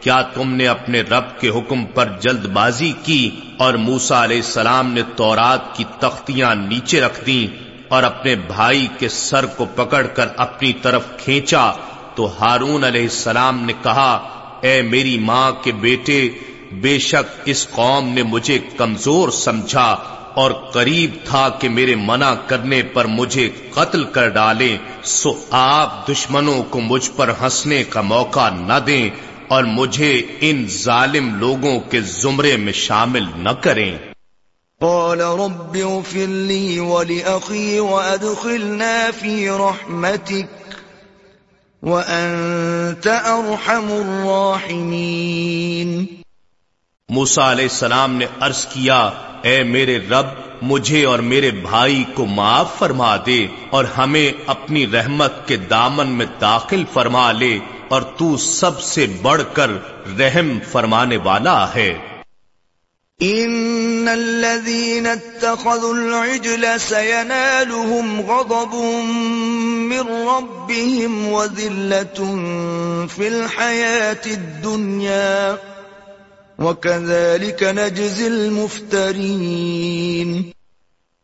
کیا 0.00 0.22
تم 0.22 0.54
نے 0.54 0.66
اپنے 0.66 1.00
رب 1.00 1.40
کے 1.40 1.48
حکم 1.48 1.86
پر 1.86 2.08
جلد 2.20 2.44
بازی 2.46 2.92
کی 3.02 3.30
اور 3.58 3.74
موسا 3.74 4.24
علیہ 4.24 4.36
السلام 4.36 4.92
نے 4.92 5.02
تورات 5.16 5.76
کی 5.76 5.84
تختیاں 6.00 6.54
نیچے 6.54 7.00
رکھ 7.00 7.26
دیں 7.26 7.64
اور 7.88 8.02
اپنے 8.02 8.34
بھائی 8.34 8.88
کے 8.98 9.08
سر 9.08 9.46
کو 9.46 9.66
پکڑ 9.74 10.06
کر 10.06 10.28
اپنی 10.36 10.72
طرف 10.72 11.06
کھینچا؟ 11.18 11.72
تو 12.14 12.32
ہارون 12.40 12.84
علیہ 12.84 13.02
السلام 13.02 13.64
نے 13.64 13.72
کہا، 13.82 14.28
اے 14.60 14.82
میری 14.82 15.18
ماں 15.18 15.52
کے 15.52 15.72
بیٹے 15.72 16.28
بے 16.72 16.98
شک 16.98 17.40
اس 17.44 17.70
قوم 17.70 18.08
نے 18.08 18.22
مجھے 18.22 18.58
کمزور 18.76 19.28
سمجھا 19.28 19.96
اور 20.34 20.50
قریب 20.50 21.10
تھا 21.24 21.48
کہ 21.48 21.68
میرے 21.68 21.94
منع 21.94 22.34
کرنے 22.34 22.82
پر 22.82 23.04
مجھے 23.04 23.50
قتل 23.74 24.04
کر 24.04 24.28
ڈالیں، 24.28 24.78
سو 25.04 25.34
آپ 25.50 26.08
دشمنوں 26.08 26.62
کو 26.62 26.80
مجھ 26.80 27.10
پر 27.16 27.32
ہنسنے 27.42 27.84
کا 27.84 28.00
موقع 28.00 28.50
نہ 28.50 28.78
دیں 28.86 29.10
اور 29.48 29.64
مجھے 29.64 30.22
ان 30.40 30.64
ظالم 30.68 31.38
لوگوں 31.38 31.80
کے 31.80 32.00
زمرے 32.00 32.56
میں 32.56 32.72
شامل 32.72 33.24
نہ 33.36 33.48
کریں۔ 33.48 33.98
قال 34.80 35.20
رب 35.20 35.74
اغفر 35.74 36.28
لي 36.28 36.78
ولأخي 36.78 37.78
وأدخلنا 37.78 39.10
في 39.20 39.48
رحمتك 39.48 40.46
وأنت 41.82 43.04
أرحم 43.04 43.92
الراحمين۔ 43.92 46.17
موسا 47.10 47.52
علیہ 47.52 47.64
السلام 47.64 48.14
نے 48.14 48.26
عرض 48.40 48.66
کیا، 48.66 49.10
اے 49.42 49.62
میرے 49.62 49.98
رب، 49.98 50.26
مجھے 50.62 51.04
اور 51.04 51.18
میرے 51.18 51.50
بھائی 51.50 52.04
کو 52.14 52.26
معاف 52.26 52.78
فرما 52.78 53.16
دے 53.26 53.46
اور 53.70 53.84
ہمیں 53.84 54.32
اپنی 54.46 54.86
رحمت 54.86 55.48
کے 55.48 55.56
دامن 55.56 56.06
میں 56.06 56.26
داخل 56.40 56.84
فرما 56.92 57.32
لے 57.32 57.58
اور 57.88 58.02
تو 58.02 58.36
سب 58.36 58.80
سے 58.80 59.06
بڑھ 59.22 59.42
کر 59.52 59.70
رحم 60.18 60.58
فرمانے 60.72 61.16
والا 61.16 61.74
ہے۔ 61.74 61.98
ان 63.20 64.08
الذين 64.08 65.06
اتخذوا 65.06 65.94
العجل 65.94 66.80
سينالهم 66.80 68.20
غضب 68.20 68.74
من 69.88 70.28
ربهم 70.28 71.32
وذلة 71.32 72.20
في 73.06 73.28
الحياة 73.28 74.24
الدنيا 74.26 75.56
وَكَذَلِكَ 76.58 77.64
نَجْزِي 77.64 78.26
الْمُفْتَرِينَ 78.26 80.42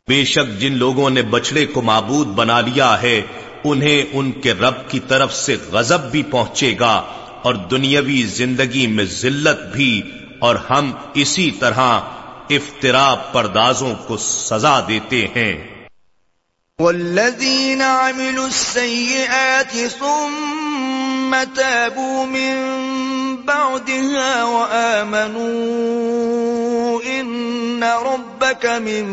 بے 0.08 0.24
شک 0.24 0.60
جن 0.60 0.78
لوگوں 0.78 1.10
نے 1.10 1.22
بچڑے 1.22 1.66
کو 1.66 1.82
معبود 1.82 2.26
بنا 2.26 2.60
لیا 2.60 3.02
ہے 3.02 3.22
انہیں 3.64 4.02
ان 4.12 4.32
کے 4.32 4.52
رب 4.52 4.74
کی 4.88 5.00
طرف 5.00 5.34
سے 5.34 5.56
غضب 5.72 6.10
بھی 6.10 6.22
پہنچے 6.22 6.74
گا 6.80 7.02
اور 7.42 7.54
دنیاوی 7.54 8.22
زندگی 8.22 8.86
میں 8.86 9.04
ذلت 9.04 9.72
بھی 9.72 10.02
اور 10.38 10.56
ہم 10.70 10.92
اسی 11.14 11.50
طرح 11.50 12.00
افطرا 12.50 13.14
پردازوں 13.14 13.94
کو 14.06 14.16
سزا 14.16 14.80
دیتے 14.88 15.26
ہیں۔ 15.36 15.84
والذین 16.78 17.82
عملوا 17.82 18.44
السیئات 18.44 19.76
ثم 19.98 20.93
تابوا 21.30 22.24
من 22.24 22.54
بعدها 23.46 24.44
وآمنوا 24.44 25.54
ان 27.04 27.82
ربك 27.82 28.66
من 28.66 29.04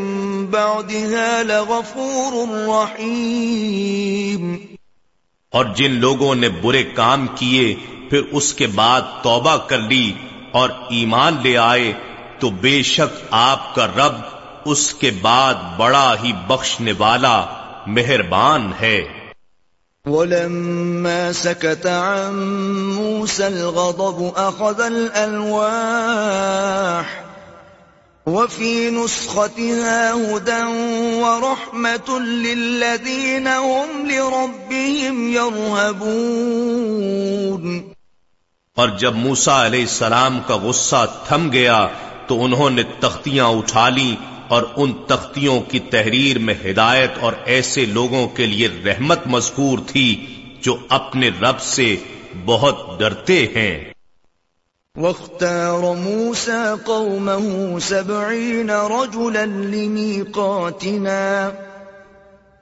بعدها 0.45 1.43
لغفور 1.43 2.33
رحیم 2.67 4.55
اور 5.53 5.65
جن 5.75 5.91
لوگوں 5.91 6.35
نے 6.35 6.49
برے 6.49 6.83
کام 6.83 7.27
کیے، 7.27 7.75
پھر 8.09 8.21
اس 8.31 8.53
کے 8.53 8.67
بعد 8.67 9.01
توبہ 9.23 9.55
کر 9.57 9.79
لی 9.79 10.11
اور 10.51 10.69
ایمان 10.89 11.33
لے 11.43 11.57
آئے، 11.57 11.93
تو 12.39 12.49
بے 12.49 12.81
شک 12.81 13.23
آپ 13.31 13.75
کا 13.75 13.85
رب 13.87 14.15
اس 14.65 14.93
کے 14.93 15.11
بعد 15.21 15.53
بڑا 15.77 16.15
ہی 16.23 16.31
بخشنے 16.47 16.93
والا 16.97 17.45
مہربان 17.87 18.71
ہے۔ 18.81 19.20
وَلَمَّا 20.07 21.31
سَكَتَ 21.31 21.87
عَن 21.87 22.33
مُوسَى 22.93 23.47
الْغَضَبُ 23.47 24.33
أَخَذَ 24.35 24.81
الْأَلْوَاحِ 24.81 25.85
وَفِي 28.25 28.89
نُسْخَتِهَا 28.89 30.13
هُدًى 30.13 30.63
وَرَحْمَةٌ 31.21 32.19
لِّلَّذِينَ 32.19 33.47
هُمْ 33.47 34.07
لِرَبِّهِمْ 34.07 35.33
يَرْهَبُونَ 35.33 36.01
اور 38.77 38.89
جب 38.97 39.13
موسا 39.15 39.65
علیہ 39.65 39.81
السلام 39.81 40.39
کا 40.47 40.55
غصہ 40.55 41.05
تھم 41.27 41.51
گیا 41.51 41.87
تو 42.27 42.43
انہوں 42.43 42.69
نے 42.69 42.83
تختیاں 42.99 43.47
اٹھا 43.47 43.89
لی 43.89 44.15
اور 44.51 44.63
ان 44.75 44.93
تختیوں 45.07 45.61
کی 45.61 45.79
تحریر 45.79 46.39
میں 46.39 46.53
ہدایت 46.65 47.11
اور 47.19 47.33
ایسے 47.45 47.85
لوگوں 47.85 48.27
کے 48.27 48.45
لیے 48.45 48.67
رحمت 48.85 49.19
مذکور 49.25 49.79
تھی 49.87 50.25
جو 50.61 50.77
اپنے 50.89 51.29
رب 51.41 51.61
سے 51.61 51.95
بہت 52.45 52.99
ڈرتے 52.99 53.47
ہیں۔ 53.55 53.93
واختار 54.95 55.95
موسى 55.95 56.85
قومه 56.85 57.77
سبعين 57.81 58.69
رجلا 58.69 59.45
لميقاتنا۔ 59.45 61.49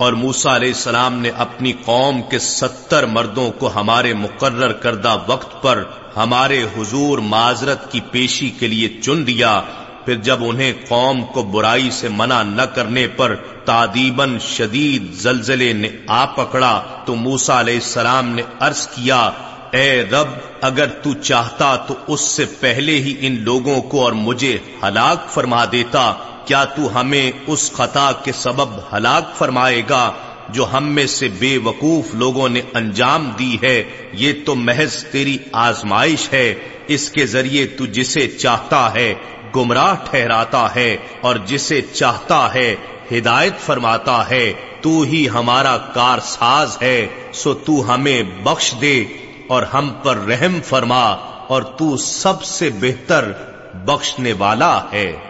اور 0.00 0.12
موسا 0.12 0.54
علیہ 0.56 0.68
السلام 0.68 1.18
نے 1.18 1.30
اپنی 1.36 1.72
قوم 1.84 2.20
کے 2.22 2.38
ستر 2.38 3.06
مردوں 3.06 3.50
کو 3.52 3.70
ہمارے 3.74 4.14
مقرر 4.14 4.72
کردہ 4.72 5.16
وقت 5.26 5.60
پر 5.62 5.82
ہمارے 6.16 6.62
حضور 6.76 7.18
معذرت 7.18 7.90
کی 7.92 8.00
پیشی 8.10 8.48
کے 8.50 8.66
لیے 8.66 8.88
چن 9.02 9.22
لیا 9.22 9.60
پھر 10.04 10.14
جب 10.14 10.36
انہیں 10.40 10.72
قوم 10.88 11.22
کو 11.24 11.42
برائی 11.42 11.90
سے 11.90 12.08
منع 12.08 12.42
نہ 12.42 12.62
کرنے 12.62 13.06
پر 13.08 13.34
تعدیباً 13.64 14.38
شدید 14.38 15.12
زلزلے 15.12 15.72
نے 15.72 15.88
آ 16.06 16.24
پکڑا 16.26 16.72
تو 17.04 17.14
موسا 17.16 17.60
علیہ 17.60 17.74
السلام 17.74 18.28
نے 18.28 18.42
عرض 18.60 18.86
کیا، 18.86 19.20
اے 19.70 20.02
رب، 20.02 20.28
اگر 20.60 20.86
تو 21.02 21.14
چاہتا 21.22 21.76
تو 21.76 21.94
اس 22.06 22.20
سے 22.20 22.44
پہلے 22.60 22.94
ہی 23.00 23.14
ان 23.20 23.40
لوگوں 23.42 23.80
کو 23.82 24.02
اور 24.04 24.12
مجھے 24.12 24.58
ہلاک 24.82 25.30
فرما 25.30 25.64
دیتا 25.72 26.12
کیا 26.50 26.64
تو 26.64 27.00
ہمیں 27.00 27.32
اس 27.46 27.72
خطا 27.72 28.12
کے 28.12 28.32
سبب 28.32 28.68
ہلاک 28.92 29.36
فرمائے 29.36 29.82
گا 29.90 30.12
جو 30.48 30.66
ہم 30.72 30.84
میں 30.84 31.06
سے 31.06 31.28
بے 31.28 31.58
وقوف 31.58 32.14
لوگوں 32.14 32.48
نے 32.48 32.60
انجام 32.74 33.30
دی 33.38 33.56
ہے؟ 33.62 33.84
یہ 34.12 34.32
تو 34.46 34.54
محض 34.54 35.04
تیری 35.04 35.38
آزمائش 35.52 36.32
ہے۔ 36.32 36.54
اس 36.86 37.10
کے 37.10 37.26
ذریعے 37.26 37.66
تو 37.66 37.86
جسے 37.86 38.28
چاہتا 38.28 38.94
ہے 38.94 39.14
گمراہ 39.56 39.94
ٹھہراتا 40.10 40.74
ہے 40.74 40.96
اور 41.20 41.36
جسے 41.36 41.80
چاہتا 41.92 42.54
ہے 42.54 42.76
ہدایت 43.12 43.58
فرماتا 43.58 44.30
ہے۔ 44.30 44.52
تو 44.80 45.00
ہی 45.00 45.28
ہمارا 45.28 45.78
کار 45.78 46.18
ساز 46.18 46.76
ہے۔ 46.82 47.06
سو 47.32 47.54
تو 47.54 47.94
ہمیں 47.94 48.22
بخش 48.22 48.74
دے 48.80 49.04
اور 49.48 49.62
ہم 49.62 49.90
پر 50.02 50.16
رحم 50.16 50.60
فرما 50.64 51.10
اور 51.48 51.62
تو 51.62 51.96
سب 51.96 52.42
سے 52.42 52.70
بہتر 52.80 53.32
بخشنے 53.74 54.32
والا 54.32 54.84
ہے۔ 54.92 55.29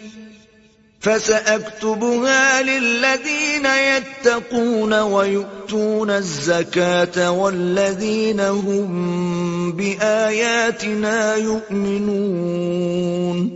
فسأكتبها 1.01 2.61
للذين 2.61 3.65
يتقون 3.65 4.93
ويؤتون 4.93 6.09
الزكاة 6.09 7.31
والذين 7.31 8.39
هم 8.39 9.71
بآياتنا 9.71 11.35
يؤمنون. 11.35 13.49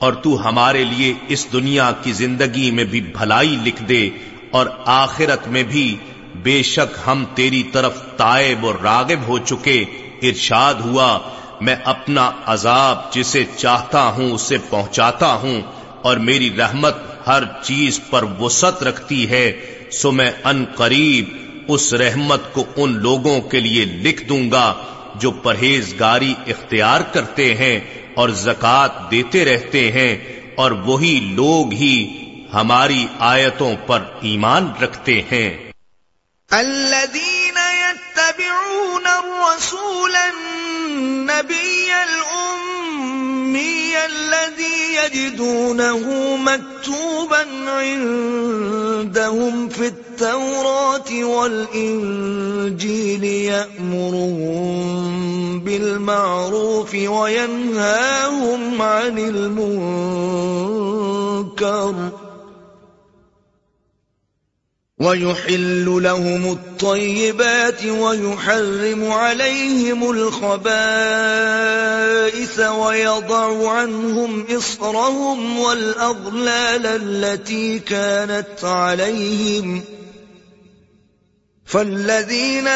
اور 0.00 0.12
تو 0.12 0.48
ہمارے 0.48 0.84
لیے 0.84 1.14
اس 1.28 1.46
دنیا 1.52 1.92
کی 2.02 2.12
زندگی 2.12 2.70
میں 2.70 2.84
بھی 2.84 3.00
بھلائی 3.00 3.56
لکھ 3.64 3.82
دے 3.82 4.10
اور 4.50 4.66
آخرت 4.84 5.48
میں 5.48 5.62
بھی 5.62 5.96
بے 6.42 6.62
شک 6.62 6.98
ہم 7.06 7.24
تیری 7.34 7.62
طرف 7.62 8.02
تائب 8.16 8.66
اور 8.66 8.74
راغب 8.82 9.28
ہو 9.28 9.38
چکے، 9.38 9.84
ارشاد 10.22 10.74
ہوا، 10.74 11.18
میں 11.60 11.76
اپنا 11.84 12.30
عذاب 12.46 13.12
جسے 13.12 13.44
چاہتا 13.56 14.08
ہوں، 14.08 14.32
اسے 14.32 14.56
پہنچاتا 14.70 15.34
ہوں 15.34 15.75
اور 16.06 16.16
میری 16.26 16.50
رحمت 16.58 16.96
ہر 17.26 17.42
چیز 17.62 18.00
پر 18.10 18.22
وسط 18.40 18.82
رکھتی 18.82 19.28
ہے، 19.30 19.46
سو 19.92 20.12
میں 20.12 20.30
ان 20.44 20.64
قریب 20.76 21.34
اس 21.68 21.92
رحمت 21.94 22.52
کو 22.52 22.64
ان 22.76 22.98
لوگوں 23.02 23.40
کے 23.50 23.60
لیے 23.60 23.84
لکھ 24.02 24.22
دوں 24.24 24.50
گا 24.50 24.66
جو 25.14 25.30
پرہیزگاری 25.42 26.34
اختیار 26.46 27.00
کرتے 27.12 27.54
ہیں 27.54 27.78
اور 28.14 28.28
زکات 28.40 29.10
دیتے 29.10 29.44
رہتے 29.44 29.90
ہیں، 29.92 30.12
اور 30.56 30.70
وہی 30.84 31.18
لوگ 31.32 31.72
ہی 31.74 31.96
ہماری 32.54 33.06
آیتوں 33.26 33.74
پر 33.86 34.04
ایمان 34.22 34.70
رکھتے 34.80 35.20
ہیں۔ 35.32 35.50
الذين 36.50 37.58
يتبعون 37.72 39.06
الرسول 39.06 40.14
النبي 40.16 41.90
الأمي 43.46 43.94
الذي 44.06 44.78
يجدونه 45.04 46.36
مكتوبا 46.36 47.70
عندهم 47.70 49.68
في 49.68 49.86
التوراة 49.86 51.24
والإنجيل 51.24 53.24
يأمرهم 53.24 54.76
بالمعروف 55.60 56.94
وينهاهم 56.94 58.82
عن 58.82 59.18
المنكر 59.18 59.66
وَيُحِلُّ 65.00 65.84
لَهُمُ 66.02 66.52
الطَّيِّبَاتِ 66.52 67.84
وَيُحَرِّمُ 67.84 69.12
عَلَيْهِمُ 69.12 70.10
الْخَبَائِثَ 70.10 70.70
وَيَضَعُ 72.60 73.68
عَنْهُمْ 73.70 74.46
إِصْرَهُمْ 74.50 75.58
وَالْأَغْلَالَ 75.58 76.86
الَّتِي 76.86 77.78
كَانَتْ 77.78 78.64
عَلَيْهِمْ 78.64 79.84
فالذين 81.66 82.66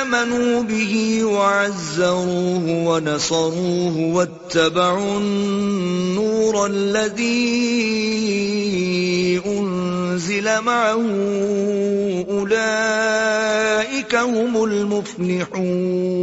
آمنوا 0.00 0.62
به 0.62 1.24
وعزروه 1.24 2.64
ونصروه 2.86 3.98
واتبعوا 3.98 5.18
النور 5.18 6.66
الذي 6.66 7.50
أنزل 9.46 10.60
معه 10.60 11.06
أولئك 12.28 14.14
هم 14.14 14.64
المفلحون 14.64 16.20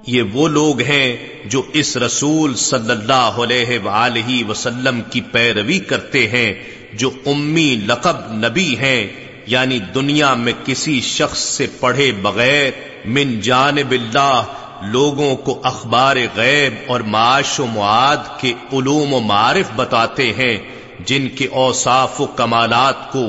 یہ 0.00 0.22
وہ 0.34 0.48
لوگ 0.48 0.80
ہیں 0.80 1.16
جو 1.50 1.60
اس 1.74 1.96
رسول 1.96 2.54
صلی 2.56 2.90
اللہ 2.90 3.38
علیہ 3.42 3.78
وآلہ 3.84 4.44
وسلم 4.48 5.00
کی 5.10 5.20
پیروی 5.32 5.78
کرتے 5.88 6.26
ہیں 6.28 6.50
جو 6.94 7.10
امی 7.26 7.70
لقب 7.86 8.18
نبی 8.36 8.70
ہیں 8.76 9.27
یعنی 9.48 9.78
دنیا 9.94 10.34
میں 10.34 10.52
کسی 10.64 11.00
شخص 11.00 11.38
سے 11.38 11.66
پڑھے 11.80 12.12
بغیر، 12.22 12.70
من 13.04 13.40
جانب 13.40 13.90
اللہ، 13.90 14.42
لوگوں 14.82 15.36
کو 15.36 15.60
اخبار 15.62 16.16
غیب 16.36 16.74
اور 16.86 17.00
معاش 17.00 17.60
و 17.60 17.66
معاد 17.66 18.40
کے 18.40 18.52
علوم 18.72 19.14
و 19.14 19.20
معارف 19.20 19.70
بتاتے 19.76 20.32
ہیں، 20.32 20.56
جن 21.04 21.28
کے 21.28 21.46
اوصاف 21.52 22.20
و 22.20 22.26
کمالات 22.26 23.10
کو 23.12 23.26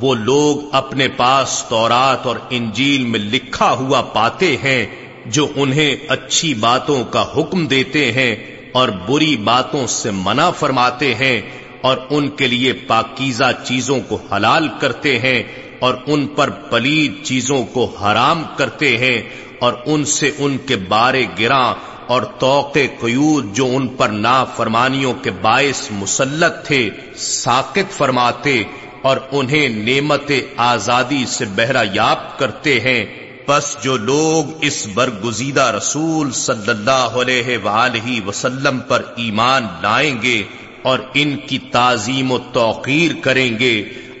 وہ 0.00 0.14
لوگ 0.14 0.58
اپنے 0.72 1.08
پاس 1.08 1.64
تورات 1.68 2.26
اور 2.26 2.36
انجیل 2.50 3.04
میں 3.04 3.20
لکھا 3.20 3.70
ہوا 3.70 4.00
پاتے 4.02 4.56
ہیں، 4.56 4.84
جو 5.26 5.46
انہیں 5.56 5.96
اچھی 6.08 6.54
باتوں 6.54 7.04
کا 7.04 7.24
حکم 7.36 7.66
دیتے 7.66 8.12
ہیں 8.12 8.34
اور 8.72 8.88
بری 9.08 9.36
باتوں 9.36 9.86
سے 9.86 10.10
منع 10.10 10.50
فرماتے 10.50 11.14
ہیں 11.14 11.40
اور 11.80 11.96
ان 12.10 12.28
کے 12.28 12.46
لیے 12.46 12.72
پاکیزہ 12.72 13.50
چیزوں 13.64 13.98
کو 14.08 14.18
حلال 14.32 14.68
کرتے 14.80 15.18
ہیں۔ 15.18 15.42
اور 15.80 15.94
ان 16.06 16.26
پر 16.26 16.50
پلید 16.50 17.22
چیزوں 17.24 17.62
کو 17.64 17.84
حرام 18.02 18.42
کرتے 18.56 18.96
ہیں 18.98 19.20
اور 19.58 19.72
ان 19.86 20.04
سے 20.04 20.30
ان 20.38 20.56
کے 20.58 20.76
بارے 20.76 21.24
گراں 21.38 21.74
اور 22.06 22.22
توق 22.22 22.76
قیود 23.00 23.54
جو 23.54 23.66
ان 23.72 23.88
پر 23.88 24.08
نا 24.08 24.44
فرمانیوں 24.44 25.12
کے 25.14 25.30
باعث 25.30 25.90
مسلط 25.90 26.66
تھے 26.66 26.90
ساکت 27.16 27.92
فرماتے 27.92 28.62
اور 29.02 29.16
انہیں 29.32 29.68
نعمت 29.68 30.32
آزادی 30.56 31.24
سے 31.28 31.44
بہرا 31.56 31.82
یاب 31.92 32.38
کرتے 32.38 32.80
ہیں۔ 32.80 33.04
بس 33.48 33.76
جو 33.82 33.96
لوگ 33.96 34.52
اس 34.60 34.86
برگزیدہ 34.94 35.70
رسول 35.76 36.30
صلی 36.30 36.70
اللہ 36.70 37.16
علیہ 37.20 37.58
وآلہ 37.64 38.26
وسلم 38.26 38.78
پر 38.88 39.02
ایمان 39.16 39.66
لائیں 39.82 40.22
گے 40.22 40.42
اور 40.82 40.98
ان 41.14 41.36
کی 41.36 41.58
تعظیم 41.72 42.32
و 42.32 42.38
توقیر 42.52 43.12
کریں 43.22 43.58
گے 43.58 43.74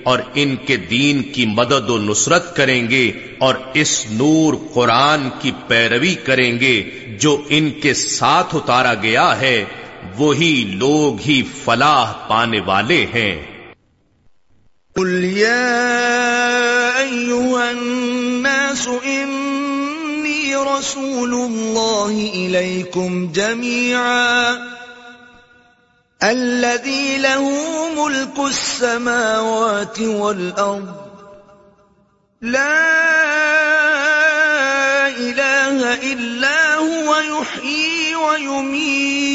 اور 0.04 0.18
ان 0.34 0.56
کے 0.66 0.76
دین 0.76 1.22
کی 1.22 1.46
مدد 1.46 1.90
و 1.90 1.98
نصرت 1.98 2.56
کریں 2.56 2.90
گے 2.90 3.12
اور 3.38 3.54
اس 3.74 4.06
نور 4.10 4.54
قرآن 4.74 5.28
کی 5.40 5.52
پیروی 5.68 6.14
کریں 6.14 6.60
گے 6.60 6.82
جو 7.20 7.42
ان 7.48 7.70
کے 7.70 7.94
ساتھ 7.94 8.56
اتارا 8.56 8.94
گیا 8.94 9.40
ہے، 9.40 9.64
وہی 10.18 10.72
لوگ 10.74 11.20
ہی 11.28 11.42
فلاح 11.64 12.12
پانے 12.12 12.60
والے 12.60 13.06
ہیں۔ 13.14 13.42
قل 14.94 15.24
يا 15.24 15.90
أيها 17.00 17.70
الناس 17.70 18.88
إني 19.06 20.54
رسول 20.54 21.34
الله 21.34 22.16
إليكم 22.34 23.32
جميعاً 23.32 24.79
الذي 26.22 27.18
له 27.18 27.50
ملك 28.04 28.38
السماوات 28.38 30.00
والأرض. 30.00 30.94
لا 32.42 33.00
إله 35.08 36.12
إلا 36.12 36.74
هو، 36.74 37.40
يحيي 37.40 38.14
ويميت. 38.14 39.30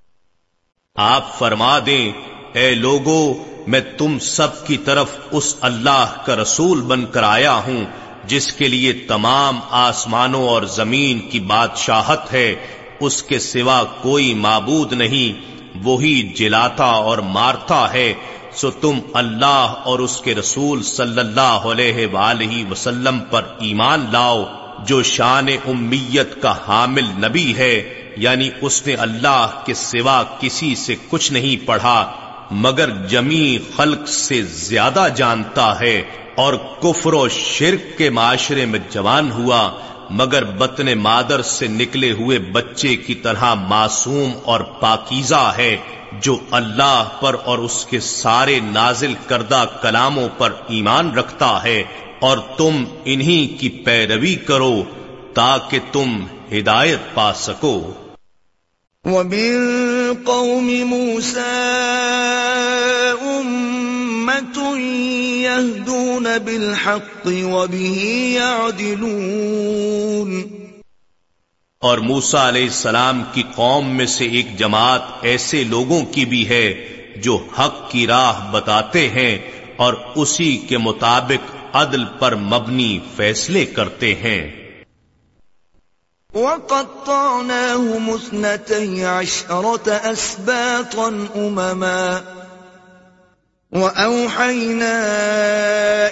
آپ 0.95 1.39
فرما 1.39 1.79
دیں، 1.79 2.11
اے 2.53 2.73
لوگو، 2.73 3.43
میں 3.67 3.81
تم 3.97 4.19
سب 4.19 4.67
کی 4.67 4.77
طرف 4.77 5.17
اس 5.31 5.55
اللہ 5.61 6.05
کا 6.25 6.35
رسول 6.35 6.81
بن 6.81 7.05
کر 7.05 7.23
آیا 7.23 7.55
ہوں، 7.55 7.85
جس 8.27 8.53
کے 8.53 8.67
لیے 8.67 8.93
تمام 8.93 9.59
آسمانوں 9.69 10.47
اور 10.47 10.63
زمین 10.63 11.19
کی 11.19 11.39
بادشاہت 11.39 12.33
ہے، 12.33 12.55
اس 12.99 13.23
کے 13.23 13.39
سوا 13.39 13.83
کوئی 14.01 14.33
معبود 14.33 14.93
نہیں، 14.93 15.53
وہی 15.83 16.33
جلاتا 16.35 16.85
اور 16.85 17.17
مارتا 17.17 17.93
ہے 17.93 18.13
سو 18.55 18.69
تم 18.81 18.99
اللہ 19.13 19.73
اور 19.83 19.99
اس 19.99 20.19
کے 20.21 20.33
رسول 20.35 20.81
صلی 20.83 21.19
اللہ 21.19 21.65
علیہ 21.71 22.07
وآلہ 22.13 22.71
وسلم 22.71 23.19
پر 23.29 23.43
ایمان 23.59 24.05
لاؤ، 24.11 24.43
جو 24.85 25.01
شان 25.03 25.47
امیت 25.65 26.41
کا 26.41 26.53
حامل 26.67 27.07
نبی 27.23 27.53
ہے 27.57 27.75
یعنی 28.17 28.49
اس 28.61 28.81
نے 28.87 28.95
اللہ 28.99 29.61
کے 29.65 29.73
سوا 29.73 30.21
کسی 30.39 30.73
سے 30.75 30.95
کچھ 31.09 31.31
نہیں 31.33 31.65
پڑھا، 31.67 31.97
مگر 32.65 32.89
جمی 33.07 33.57
خلق 33.75 34.07
سے 34.09 34.41
زیادہ 34.57 35.07
جانتا 35.15 35.67
ہے 35.79 35.95
اور 36.43 36.53
کفر 36.81 37.13
و 37.13 37.27
شرک 37.29 37.97
کے 37.97 38.09
معاشرے 38.09 38.65
میں 38.65 38.79
جوان 38.91 39.31
ہوا 39.31 39.61
مگر 40.13 40.43
بطن 40.43 40.97
مادر 40.97 41.41
سے 41.41 41.67
نکلے 41.67 42.11
ہوئے 42.11 42.39
بچے 42.39 42.95
کی 42.95 43.15
طرح 43.15 43.53
معصوم 43.53 44.31
اور 44.43 44.59
پاکیزہ 44.59 45.53
ہے 45.57 45.77
جو 46.21 46.37
اللہ 46.51 47.09
پر 47.21 47.35
اور 47.45 47.57
اس 47.57 47.85
کے 47.89 47.99
سارے 47.99 48.59
نازل 48.59 49.13
کردہ 49.27 49.65
کلاموں 49.81 50.27
پر 50.37 50.53
ایمان 50.67 51.11
رکھتا 51.11 51.63
ہے 51.63 51.83
اور 52.19 52.37
تم 52.57 52.83
انہی 53.05 53.47
کی 53.47 53.69
پیروی 53.69 54.35
کرو 54.35 54.83
تاکہ 55.33 55.79
تم 55.91 56.25
ہدایت 56.51 56.99
پا 57.13 57.33
سکو۔ 57.33 57.93
وَمِن 59.05 59.57
قَوْمِ 60.25 60.83
أُمَّةٌ 63.21 64.79
يَهْدُونَ 65.45 66.02
بِالْحَقِّ 66.23 67.43
وَبِهِ 67.43 68.33
يَعْدِلُونَ 68.33 70.43
اور 71.79 71.97
موسا 71.97 72.49
علیہ 72.49 72.63
السلام 72.63 73.23
کی 73.33 73.43
قوم 73.55 73.97
میں 73.97 74.05
سے 74.05 74.25
ایک 74.25 74.57
جماعت 74.57 75.01
ایسے 75.21 75.63
لوگوں 75.63 76.05
کی 76.05 76.25
بھی 76.25 76.49
ہے 76.49 76.87
جو 77.15 77.45
حق 77.59 77.91
کی 77.91 78.07
راہ 78.07 78.51
بتاتے 78.51 79.09
ہیں 79.09 79.37
اور 79.75 79.93
اسی 80.15 80.57
کے 80.57 80.77
مطابق 80.77 81.55
عدل 81.73 82.03
پر 82.19 82.35
مبنی 82.35 82.99
فیصلے 83.15 83.65
کرتے 83.65 84.15
ہیں۔ 84.15 84.51
وَقَطَّعْنَاهُمُ 86.33 88.13
اثْنَتَيْ 88.13 89.03
عَشْرَةَ 89.03 90.11
أَسْبَاطًا 90.11 91.25
أُمَمًا 91.35 92.19
وَأَوْحَيْنَا 93.73 94.95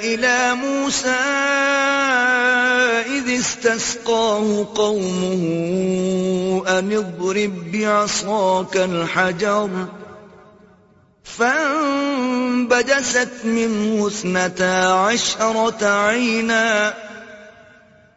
إِلَى 0.02 0.38
مُوسَىٰ 0.58 1.10
إِذِ 3.06 3.28
اسْتَسْقَاهُ 3.40 4.68
قَوْمُهُ 4.76 5.44
أَنِ 6.68 6.90
اضْرِب 6.94 7.72
بِّعَصَاكَ 7.72 8.78
الْحَجَرَ 8.78 9.70
فانبجست 11.24 13.30
منه 13.44 14.08
اثنتا 14.08 15.06
عشرة 15.06 15.86
عينا 15.86 16.94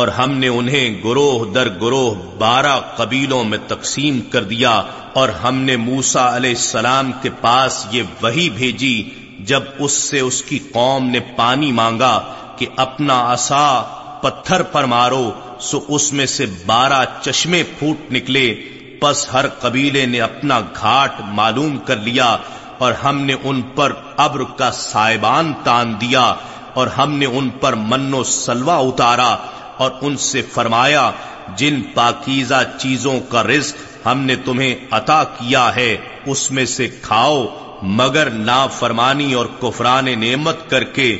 اور 0.00 0.08
ہم 0.08 0.32
نے 0.32 0.48
انہیں 0.48 0.90
گروہ 1.04 1.44
در 1.52 1.68
گروہ 1.68 2.14
بارہ 2.38 2.80
قبیلوں 2.96 3.44
میں 3.44 3.58
تقسیم 3.66 4.20
کر 4.20 4.44
دیا 4.44 4.82
اور 5.12 5.28
ہم 5.28 5.56
نے 5.56 5.76
موسا 5.76 6.36
علیہ 6.36 6.50
السلام 6.50 7.12
کے 7.22 7.30
پاس 7.40 7.86
یہ 7.90 8.02
وہی 8.22 8.50
بھیجی، 8.50 9.02
جب 9.38 9.62
اس 9.78 9.92
سے 9.92 10.20
اس 10.20 10.42
کی 10.42 10.58
قوم 10.72 11.08
نے 11.10 11.20
پانی 11.36 11.72
مانگا 11.72 12.20
کہ 12.56 12.66
اپنا 12.76 13.20
اصا 13.32 13.82
پتھر 14.22 14.62
پر 14.62 14.84
مارو، 14.84 15.30
سو 15.60 15.80
اس 15.88 16.12
میں 16.12 16.26
سے 16.26 16.46
بارہ 16.66 17.04
چشمے 17.20 17.62
پھوٹ 17.78 18.12
نکلے۔ 18.12 18.54
پس 19.00 19.26
ہر 19.32 19.48
قبیلے 19.48 20.06
نے 20.06 20.20
اپنا 20.20 20.60
گھاٹ 20.60 21.20
معلوم 21.32 21.78
کر 21.78 21.96
لیا 21.96 22.36
اور 22.78 22.92
ہم 22.92 23.20
نے 23.20 23.34
ان 23.44 23.62
پر 23.62 23.92
ابر 24.16 24.42
کا 24.56 24.70
سائبان 24.70 25.52
تان 25.64 25.94
دیا 26.00 26.34
اور 26.74 26.86
ہم 26.86 27.14
نے 27.14 27.26
ان 27.26 27.48
پر 27.60 27.72
من 27.72 28.14
و 28.14 28.22
سلوا 28.24 28.76
اتارا۔ 28.76 29.36
اور 29.80 29.90
ان 30.00 30.16
سے 30.16 30.42
فرمایا، 30.42 31.10
جن 31.56 31.80
پاکیزہ 31.94 32.62
چیزوں 32.78 33.18
کا 33.28 33.42
رزق 33.42 34.06
ہم 34.06 34.18
نے 34.20 34.34
تمہیں 34.44 34.74
عطا 34.90 35.22
کیا 35.38 35.64
ہے، 35.76 35.96
اس 36.26 36.50
میں 36.50 36.64
سے 36.66 36.88
کھاؤ، 37.02 37.46
مگر 37.82 38.30
نا 38.30 38.66
فرمانی 38.66 39.32
اور 39.34 39.46
کفران 39.60 40.08
نعمت 40.20 40.68
کر 40.70 40.84
کے 40.84 41.10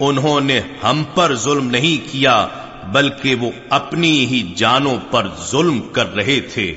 انہوں 0.00 0.40
نے 0.40 0.60
ہم 0.82 1.02
پر 1.14 1.34
ظلم 1.34 1.70
نہیں 1.70 2.12
کیا، 2.12 2.46
بلکہ 2.92 3.34
وہ 3.34 3.50
اپنی 3.70 4.14
ہی 4.26 4.42
جانوں 4.56 4.96
پر 5.10 5.26
ظلم 5.50 5.80
کر 5.92 6.14
رہے 6.14 6.40
تھے۔ 6.54 6.72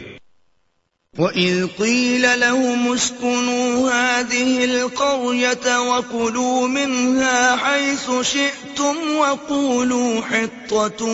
وَإِذْ 1.20 1.68
قِيلَ 1.80 2.40
لَهُمُ 2.40 2.94
اسْكُنُوا 2.94 3.90
هَٰذِهِ 3.92 4.64
الْقَرْيَةَ 4.66 5.80
وَكُلُوا 5.80 6.68
مِنْهَا 6.68 7.56
حَيْثُ 7.56 8.12
شِئْتُمْ 8.22 8.96
وَقُولُوا 9.20 10.22
حِطَّةٌ 10.22 11.06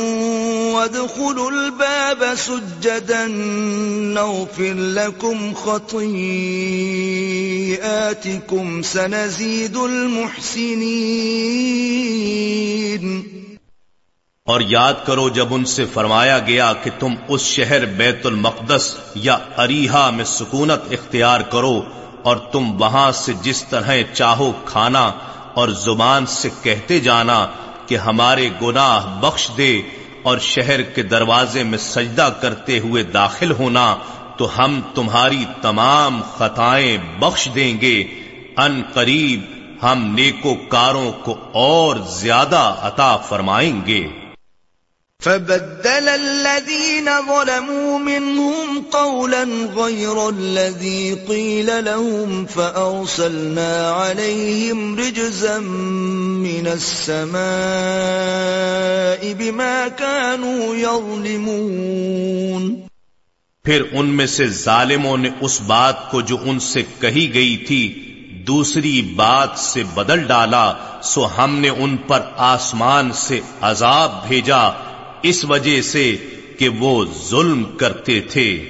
وَادْخُلُوا 0.73 1.51
الْبَابَ 1.51 2.35
سُجَّدًا 2.35 3.27
نَّغْفِرْ 4.17 4.73
لَكُمْ 4.73 5.53
خَطِيئَاتِكُمْ 5.53 6.01
سَنَزِيدُ 8.81 9.77
الْمُحْسِنِينَ 9.77 10.91
اور 14.45 14.61
یاد 14.61 14.93
کرو 15.05 15.29
جب 15.29 15.53
ان 15.53 15.65
سے 15.65 15.85
فرمایا 15.85 16.39
گیا 16.39 16.73
کہ 16.73 16.91
تم 16.99 17.15
اس 17.27 17.41
شہر 17.41 17.85
بیت 17.85 18.25
المقدس 18.25 18.95
یا 19.15 19.37
اریحا 19.57 20.09
میں 20.09 20.25
سکونت 20.25 20.91
اختیار 20.91 21.41
کرو 21.41 21.81
اور 22.23 22.37
تم 22.37 22.81
وہاں 22.81 23.11
سے 23.11 23.33
جس 23.41 23.63
طرح 23.63 23.91
چاہو 24.13 24.51
کھانا 24.65 25.11
اور 25.53 25.69
زبان 25.69 26.25
سے 26.25 26.49
کہتے 26.63 26.99
جانا 26.99 27.47
کہ 27.87 27.97
ہمارے 27.97 28.49
گناہ 28.61 29.19
بخش 29.19 29.49
دے 29.57 29.81
اور 30.23 30.37
شہر 30.37 30.81
کے 30.81 31.03
دروازے 31.03 31.63
میں 31.63 31.77
سجدہ 31.77 32.29
کرتے 32.41 32.79
ہوئے 32.79 33.03
داخل 33.03 33.51
ہونا 33.51 33.95
تو 34.37 34.49
ہم 34.57 34.81
تمہاری 34.95 35.45
تمام 35.61 36.21
خطائیں 36.37 36.97
بخش 37.19 37.49
دیں 37.55 37.81
گے۔ 37.81 38.03
ان 38.57 38.81
قریب 38.93 39.41
ہم 39.83 40.13
نیکو 40.15 40.55
کاروں 40.55 41.11
کو 41.11 41.37
اور 41.51 41.95
زیادہ 41.95 42.75
عطا 42.81 43.17
فرمائیں 43.17 43.81
گے۔ 43.85 44.07
فبدل 45.21 46.09
الذين 46.09 47.09
ظلموا 47.27 47.99
منهم 47.99 48.83
قولا 48.91 49.43
غير 49.75 50.29
الذي 50.29 51.17
قيل 51.27 51.85
لهم 51.85 52.45
فأرسلنا 52.45 53.91
عليهم 53.91 54.99
رجزا 54.99 55.59
من 55.59 56.67
السماء 56.67 57.41
بما 59.33 59.87
كانوا 59.87 60.75
يظلمون 60.75 62.81
پھر 63.65 63.83
ان 63.91 64.05
میں 64.05 64.25
سے 64.25 64.47
ظالموں 64.47 65.17
نے 65.17 65.29
اس 65.41 65.61
بات 65.61 66.11
کو 66.11 66.21
جو 66.21 66.37
ان 66.41 66.59
سے 66.59 66.83
کہی 66.99 67.33
گئی 67.33 67.57
تھی، 67.57 68.03
دوسری 68.47 69.13
بات 69.15 69.59
سے 69.59 69.83
بدل 69.93 70.23
ڈالا، 70.23 70.73
سو 71.03 71.27
ہم 71.37 71.59
نے 71.59 71.69
ان 71.69 71.97
پر 71.97 72.21
آسمان 72.37 73.11
سے 73.11 73.39
عذاب 73.61 74.27
بھیجا۔ 74.27 74.90
اس 75.23 75.45
وجہ 75.45 75.81
سے 75.81 76.17
کہ 76.57 76.69
وہ 76.69 77.05
ظلم 77.29 77.77
کرتے 77.77 78.21
تھے۔ 78.21 78.69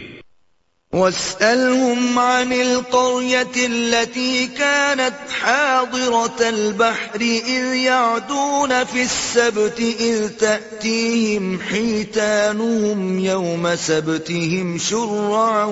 واسألهم 0.93 2.19
عن 2.19 2.51
القرية 2.53 3.55
التي 3.55 4.47
كانت 4.47 5.31
حاضرة 5.31 6.41
البحر 6.41 7.21
إذ 7.47 7.75
يعدون 7.75 8.83
في 8.91 9.01
السبت 9.01 9.79
إذ 9.99 10.27
تأتيهم 10.27 11.59
حيتانهم 11.61 13.19
يوم 13.19 13.75
سبتهم 13.75 14.77
شرعا 14.77 15.63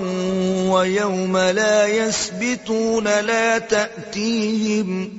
ويوم 0.70 1.36
لا 1.36 1.86
يسبتون 1.86 3.04
لا 3.04 3.58
تأتيهم 3.58 5.10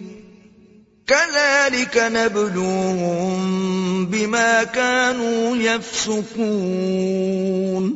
كذلك 1.07 1.97
نبلوهم 1.97 4.05
بما 4.05 4.63
كانوا 4.63 5.57
يفسقون. 5.57 7.93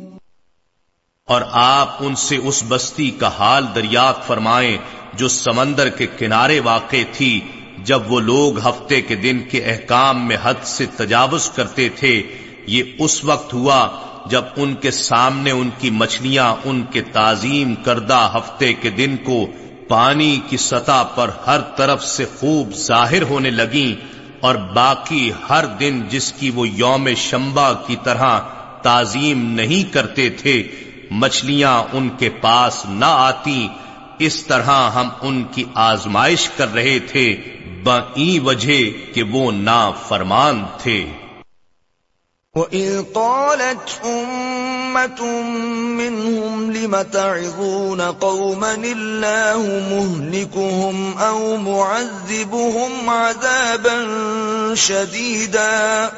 اور 1.28 1.42
آپ 1.52 1.88
ان 2.00 2.14
سے 2.14 2.38
اس 2.42 2.62
بستی 2.68 3.10
کا 3.10 3.30
حال 3.38 3.64
دریافت 3.74 4.26
فرمائیں 4.26 4.78
جو 5.14 5.28
سمندر 5.28 5.88
کے 5.88 6.06
کنارے 6.18 6.60
واقع 6.60 6.96
تھی، 7.12 7.40
جب 7.84 8.12
وہ 8.12 8.20
لوگ 8.20 8.58
ہفتے 8.58 9.00
کے 9.00 9.16
دن 9.16 9.40
کے 9.50 9.64
احکام 9.64 10.28
میں 10.28 10.36
حد 10.42 10.64
سے 10.64 10.86
تجاوز 10.96 11.50
کرتے 11.54 11.88
تھے، 11.96 12.22
یہ 12.66 12.82
اس 12.98 13.24
وقت 13.24 13.54
ہوا 13.54 13.88
جب 14.26 14.44
ان 14.56 14.74
کے 14.74 14.90
سامنے 14.90 15.50
ان 15.50 15.70
کی 15.78 15.90
مچھلیاں 15.90 16.56
ان 16.64 16.84
کے 16.92 17.02
تعظیم 17.12 17.74
کردہ 17.74 18.30
ہفتے 18.34 18.74
کے 18.74 18.90
دن 18.90 19.16
کو 19.24 19.46
پانی 19.88 20.40
کی 20.48 20.56
سطح 20.56 21.02
پر 21.14 21.30
ہر 21.46 21.60
طرف 21.60 22.04
سے 22.04 22.24
خوب 22.38 22.74
ظاہر 22.74 23.22
ہونے 23.22 23.50
لگیں 23.50 24.06
اور 24.40 24.54
باقی 24.54 25.32
ہر 25.50 25.66
دن 25.66 26.02
جس 26.08 26.32
کی 26.32 26.50
وہ 26.50 26.68
یوم 26.68 27.08
شمبا 27.16 27.72
کی 27.72 27.96
طرح 28.02 28.38
تعظیم 28.82 29.44
نہیں 29.50 29.92
کرتے 29.92 30.30
تھے، 30.30 30.62
مچھلیاں 31.10 31.82
ان 31.92 32.08
کے 32.08 32.28
پاس 32.30 32.86
نہ 32.88 33.04
آتی 33.08 33.68
اس 34.18 34.46
طرح 34.46 34.90
ہم 34.90 35.08
ان 35.22 35.44
کی 35.44 35.64
آزمائش 35.74 36.48
کر 36.56 36.74
رہے 36.74 36.98
تھے 36.98 37.36
بئی 37.82 38.38
وجہ 38.38 39.14
کہ 39.14 39.22
وہ 39.22 39.52
نا 39.52 39.90
فرمان 39.90 40.64
تھے۔ 40.82 41.04
وَإِذْ 42.56 43.12
قَالَتْ 43.14 44.00
أُمَّةٌ 44.04 45.24
مِّنْهُمْ 45.96 46.72
لِمَ 46.72 47.02
تَعِظُونَ 47.02 48.00
قَوْمًا 48.00 48.74
اللَّهُ 48.74 49.62
مُهْلِكُهُمْ 49.90 51.18
أَوْ 51.18 51.56
مُعَذِّبُهُمْ 51.56 53.10
عَذَابًا 53.10 53.98
شَدِيدًا 54.74 56.12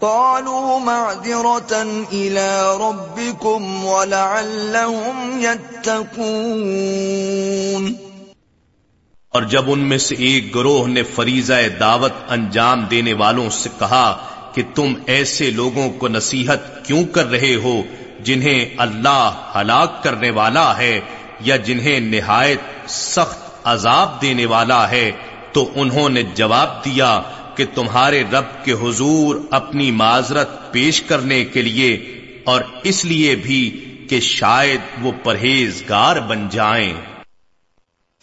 قَالُوا 0.00 0.78
مَعْذِرَةً 0.78 1.82
إِلَىٰ 2.12 2.76
رَبِّكُمْ 2.76 3.84
وَلَعَلَّهُمْ 3.84 5.40
يَتَّقُونَ 5.40 6.24
اور 9.28 9.42
جب 9.42 9.70
ان 9.70 9.78
میں 9.78 9.98
سے 9.98 10.14
ایک 10.14 10.54
گروہ 10.54 10.86
نے 10.88 11.02
فریضہ 11.02 11.62
دعوت 11.80 12.12
انجام 12.28 12.84
دینے 12.84 13.12
والوں 13.14 13.50
سے 13.50 13.68
کہا 13.78 14.29
کہ 14.54 14.62
تم 14.74 14.94
ایسے 15.06 15.50
لوگوں 15.50 15.90
کو 15.90 16.08
نصیحت 16.08 16.86
کیوں 16.86 17.04
کر 17.04 17.26
رہے 17.26 17.54
ہو 17.54 17.82
جنہیں 18.20 18.64
اللہ 18.78 19.52
ہلاک 19.54 20.02
کرنے 20.02 20.30
والا 20.30 20.78
ہے 20.78 21.00
یا 21.40 21.56
جنہیں 21.56 22.00
نہایت 22.00 22.90
سخت 22.90 23.38
عذاب 23.64 24.22
دینے 24.22 24.46
والا 24.46 24.90
ہے؟ 24.90 25.12
تو 25.52 25.70
انہوں 25.74 26.08
نے 26.08 26.22
جواب 26.22 26.84
دیا 26.84 27.22
کہ 27.54 27.64
تمہارے 27.74 28.24
رب 28.32 28.64
کے 28.64 28.72
حضور 28.72 29.36
اپنی 29.50 29.90
معذرت 29.90 30.72
پیش 30.72 31.02
کرنے 31.02 31.44
کے 31.44 31.62
لیے 31.62 32.20
اور 32.44 32.62
اس 32.82 33.04
لیے 33.04 33.34
بھی 33.34 33.84
کہ 34.10 34.20
شاید 34.20 34.80
وہ 35.02 35.12
پرہیزگار 35.24 36.16
بن 36.16 36.48
جائیں۔ 36.48 36.92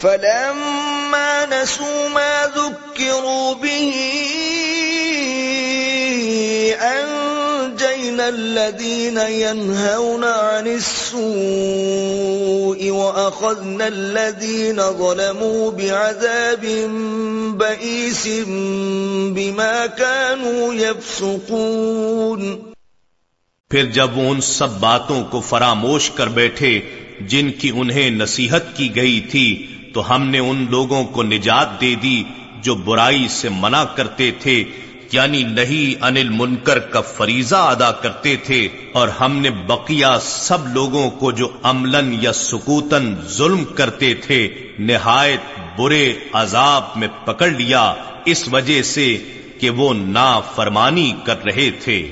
فلما 0.01 1.45
نسوا 1.49 2.07
ما 2.13 2.45
ذكروا 2.55 3.53
به 3.53 3.91
الذين 8.29 9.17
ينهون 9.17 10.23
عن 10.23 10.67
السوء 10.67 11.19
وأخذنا 12.89 13.87
الذين 13.87 14.81
ظلموا 14.91 15.71
بعذاب 15.71 16.65
بئيس 17.57 18.27
بما 19.33 19.85
كانوا 19.85 20.73
يفسقون. 20.73 22.57
پھر 23.71 23.83
جب 23.91 24.17
وہ 24.17 24.31
ان 24.31 24.41
سب 24.41 24.71
باتوں 24.79 25.23
کو 25.23 25.39
فراموش 25.39 26.09
کر 26.09 26.27
بیٹھے 26.27 26.79
جن 27.27 27.51
کی 27.51 27.69
انہیں 27.75 28.09
نصیحت 28.09 28.65
کی 28.75 28.87
گئی 28.95 29.19
تھی، 29.21 29.47
تو 29.93 30.15
ہم 30.15 30.21
نے 30.27 30.39
ان 30.39 30.65
لوگوں 30.69 31.03
کو 31.03 31.23
نجات 31.23 31.69
دے 31.81 31.95
دی 31.95 32.23
جو 32.63 32.75
برائی 32.75 33.27
سے 33.29 33.49
منع 33.49 33.83
کرتے 33.83 34.31
تھے 34.31 34.63
یعنی 35.11 35.43
نہیں 35.43 36.03
انل 36.03 36.29
منکر 36.29 36.79
کا 36.79 37.01
فریضہ 37.01 37.55
ادا 37.55 37.91
کرتے 37.91 38.35
تھے 38.35 38.67
اور 38.93 39.07
ہم 39.07 39.38
نے 39.38 39.49
بقیہ 39.49 40.05
سب 40.21 40.73
لوگوں 40.73 41.09
کو 41.09 41.31
جو 41.31 41.49
عملن 41.63 42.17
یا 42.21 42.34
سکوتن 42.34 43.15
ظلم 43.27 43.65
کرتے 43.65 44.13
تھے، 44.13 44.49
نہایت 44.79 45.59
برے 45.79 46.13
عذاب 46.34 46.84
میں 46.95 47.07
پکڑ 47.25 47.47
لیا، 47.47 47.93
اس 48.25 48.49
وجہ 48.51 48.81
سے 48.81 49.17
کہ 49.59 49.69
وہ 49.69 49.93
نا 49.93 50.39
فرمانی 50.39 51.13
کر 51.25 51.45
رہے 51.45 51.69
تھے۔ 51.84 52.11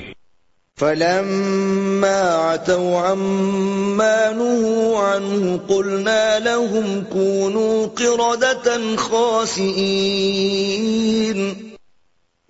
فلما 0.80 2.54
عتوا 2.54 3.12
عما 3.12 4.30
نهوا 4.30 5.12
عنه 5.12 5.58
قلنا 5.68 6.38
لهم 6.38 7.04
كونوا 7.04 7.86
قردة 7.94 8.96
خاسئين 8.96 11.65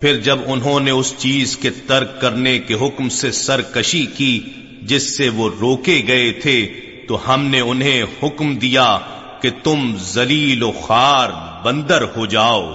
پھر 0.01 0.15
جب 0.15 0.39
انہوں 0.45 0.79
نے 0.79 0.91
اس 0.91 1.13
چیز 1.17 1.57
کے 1.57 1.69
ترک 1.87 2.21
کرنے 2.21 2.59
کے 2.59 2.73
حکم 2.73 3.09
سے 3.09 3.31
سرکشی 3.31 4.05
کی 4.05 4.43
جس 4.81 5.17
سے 5.17 5.29
وہ 5.29 5.49
روکے 5.61 6.01
گئے 6.07 6.31
تھے، 6.31 6.67
تو 7.07 7.33
ہم 7.33 7.45
نے 7.45 7.59
انہیں 7.59 8.03
حکم 8.23 8.55
دیا 8.55 8.99
کہ 9.41 9.49
تم 9.63 9.97
ذلیل 10.13 10.63
و 10.63 10.71
خار 10.71 11.29
بندر 11.63 12.01
ہو 12.01 12.25
جاؤ۔ 12.25 12.73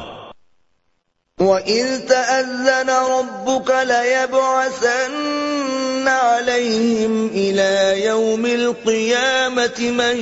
وَإِذْ 1.38 2.08
تَأَذَّنَ 2.08 2.90
رَبُّكَ 2.90 3.72
لَيَبْعَثَنَّ 3.84 6.10
عَلَيْهِمْ 6.10 7.30
إِلَى 7.30 8.04
يَوْمِ 8.04 8.52
الْقِيَامَةِ 8.52 9.88
مَنْ 9.88 10.18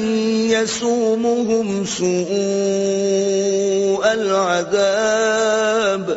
يَسُومُهُمْ 0.53 1.85
سُوءَ 1.99 4.09
الْعَذَابِ۔ 4.09 6.13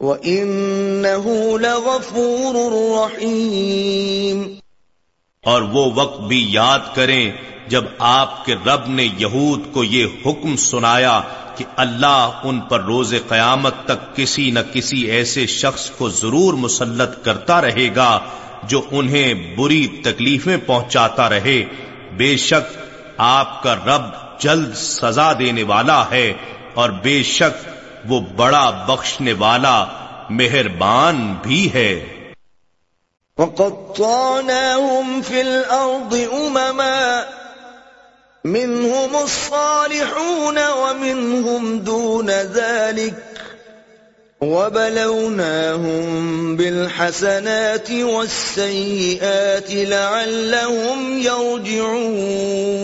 وَإِنَّهُ 0.00 1.58
لَغَفُورٌ 1.58 2.54
رَحِيمٌ 2.92 4.44
اور 5.44 5.62
وہ 5.72 5.84
وقت 5.94 6.20
بھی 6.28 6.40
یاد 6.50 6.86
کریں 6.94 7.24
جب 7.68 7.84
آپ 7.98 8.44
کے 8.44 8.54
رب 8.66 8.84
نے 8.90 9.06
یہود 9.18 9.60
کو 9.72 9.84
یہ 9.86 10.06
حکم 10.26 10.56
سنایا 10.62 11.16
کہ 11.56 11.64
اللہ 11.76 12.40
ان 12.44 12.60
پر 12.60 12.80
روز 12.84 13.10
قیامت 13.28 13.74
تک 13.86 14.00
کسی 14.16 14.46
نہ 14.50 14.62
کسی 14.72 15.00
ایسے 15.10 15.46
شخص 15.52 15.84
کو 15.90 16.04
ضرور 16.14 16.54
مسلط 16.60 17.12
کرتا 17.24 17.56
رہے 17.60 17.88
گا 17.96 18.12
جو 18.68 18.80
انہیں 18.90 19.28
بری 19.56 19.86
تکلیفیں 20.04 20.56
پہنچاتا 20.66 21.28
رہے 21.30 21.58
بے 22.16 22.36
شک 22.36 22.76
آپ 23.16 23.62
کا 23.62 23.74
رب 23.74 24.04
جلد 24.40 24.74
سزا 24.74 25.32
دینے 25.32 25.62
والا 25.62 26.04
ہے 26.10 26.32
اور 26.74 26.90
بے 26.90 27.22
شک 27.22 27.68
وہ 28.08 28.20
بڑا 28.20 28.70
بخشنے 28.70 29.32
والا 29.32 29.84
مہربان 30.30 31.34
بھی 31.42 31.72
ہے۔ 31.74 32.10
وقطعناهم 33.38 35.20
في 35.22 35.40
الأرض 35.40 36.14
أمما، 36.32 37.20
منهم 38.44 39.16
الصالحون 39.16 40.58
ومنهم 40.58 41.78
دون 41.78 42.30
ذلك 42.42 43.33
وبلوناهم 44.44 46.16
بالحسنات 46.56 47.90
والسيئات 47.90 49.70
لعلهم 49.70 51.18
يرجعون 51.20 52.74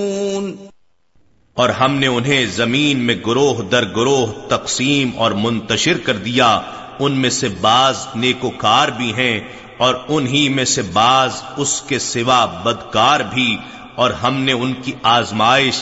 اور 1.56 1.68
ہم 1.78 1.96
نے 1.96 2.08
انہیں 2.08 2.44
زمین 2.56 3.00
میں 3.06 3.14
گروہ 3.26 3.58
در 3.72 3.84
گروہ 3.96 4.28
تقسیم 4.48 5.10
اور 5.16 5.32
منتشر 5.38 5.98
کر 6.04 6.16
دیا، 6.26 6.50
ان 6.98 7.12
میں 7.22 7.30
سے 7.30 7.48
بعض 7.60 7.96
نیکوکار 8.16 8.88
بھی 8.96 9.10
ہیں 9.12 9.36
اور 9.78 9.94
انہی 10.08 10.44
میں 10.48 10.64
سے 10.64 10.82
بعض 10.92 11.32
اس 11.56 11.72
کے 11.88 11.98
سوا 11.98 12.40
بدکار 12.62 13.20
بھی، 13.34 13.50
اور 13.94 14.10
ہم 14.22 14.34
نے 14.42 14.52
ان 14.52 14.72
کی 14.82 14.92
آزمائش، 15.10 15.76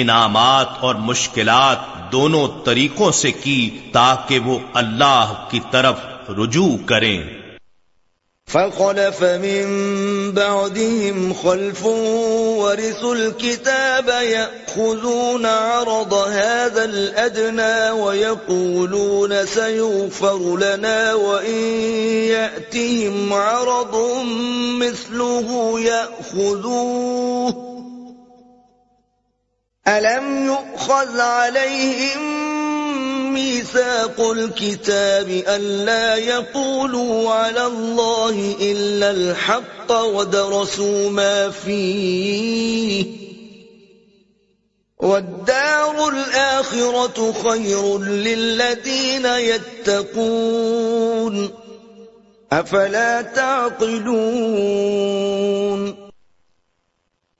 انعامات 0.00 0.68
اور 0.80 0.94
مشکلات 1.02 1.80
دونوں 2.16 2.48
طریقوں 2.64 3.10
سے 3.12 3.32
کی 3.32 3.58
تاکہ 3.92 4.38
وہ 4.38 4.58
اللہ 4.74 5.46
کی 5.50 5.60
طرف 5.70 6.30
رجوع 6.38 6.76
کریں۔ 6.86 7.22
فخلف 8.50 9.22
من 9.22 9.70
بعدهم 10.34 11.32
خلف 11.42 11.86
ورثوا 12.58 13.14
الكتاب 13.14 14.10
يأخذون 14.22 15.46
عرض 15.46 16.14
هذا 16.14 16.84
الأدنى 16.84 17.90
ويقولون 17.90 19.46
سيغفر 19.54 20.58
لنا 20.58 21.12
وإن 21.12 21.62
يأتهم 22.32 23.32
عرض 23.32 23.96
مثله 24.82 25.80
يأخذوه 25.80 27.75
ألم 29.88 30.46
يؤخذ 30.46 31.20
عليهم 31.20 32.36
ميثاق 33.34 34.20
الكتاب 34.30 35.28
ألا 35.28 36.16
يقولوا 36.16 37.30
على 37.32 37.66
الله 37.66 38.56
إلا 38.60 39.10
الحق 39.10 39.92
ودرسوا 39.92 41.10
ما 41.10 41.50
فيه 41.50 43.04
والدار 44.98 46.08
الآخرة 46.08 47.32
خير 47.32 47.98
للذين 47.98 49.26
يتقون 49.86 50.86
أفلا 52.52 53.22
تعقلون 53.22 54.46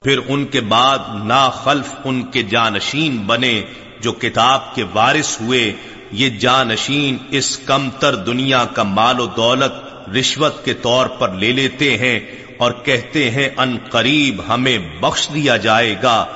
پھر 0.07 0.19
ان 0.29 0.45
کے 0.45 0.61
بعد 0.61 0.99
نا 1.25 1.51
خلف 1.51 1.95
ان 2.05 2.23
کے 2.23 2.43
جانشین 2.43 3.17
بنے 3.17 3.63
جو 4.01 4.13
کتاب 4.13 4.75
کے 4.75 4.85
وارث 4.95 5.41
ہوئے۔ 5.41 5.73
یہ 6.13 6.29
جانشین 6.29 7.17
اس 7.31 7.59
کم 7.59 7.91
تر 7.91 8.15
دنیا 8.15 8.65
کا 8.65 8.83
مال 8.83 9.21
و 9.21 9.27
دولت 9.27 10.09
رشوت 10.09 10.65
کے 10.65 10.75
طور 10.75 11.07
پر 11.07 11.33
لے 11.33 11.53
لیتے 11.53 11.99
ہیں 11.99 12.21
اور 12.59 12.73
کہتے 12.73 13.31
ہیں، 13.31 13.49
ان 13.57 13.77
قریب 13.91 14.43
ہمیں 14.49 14.79
بخش 15.01 15.29
دیا 15.35 15.57
جائے 15.57 15.95
گا۔ 16.03 16.27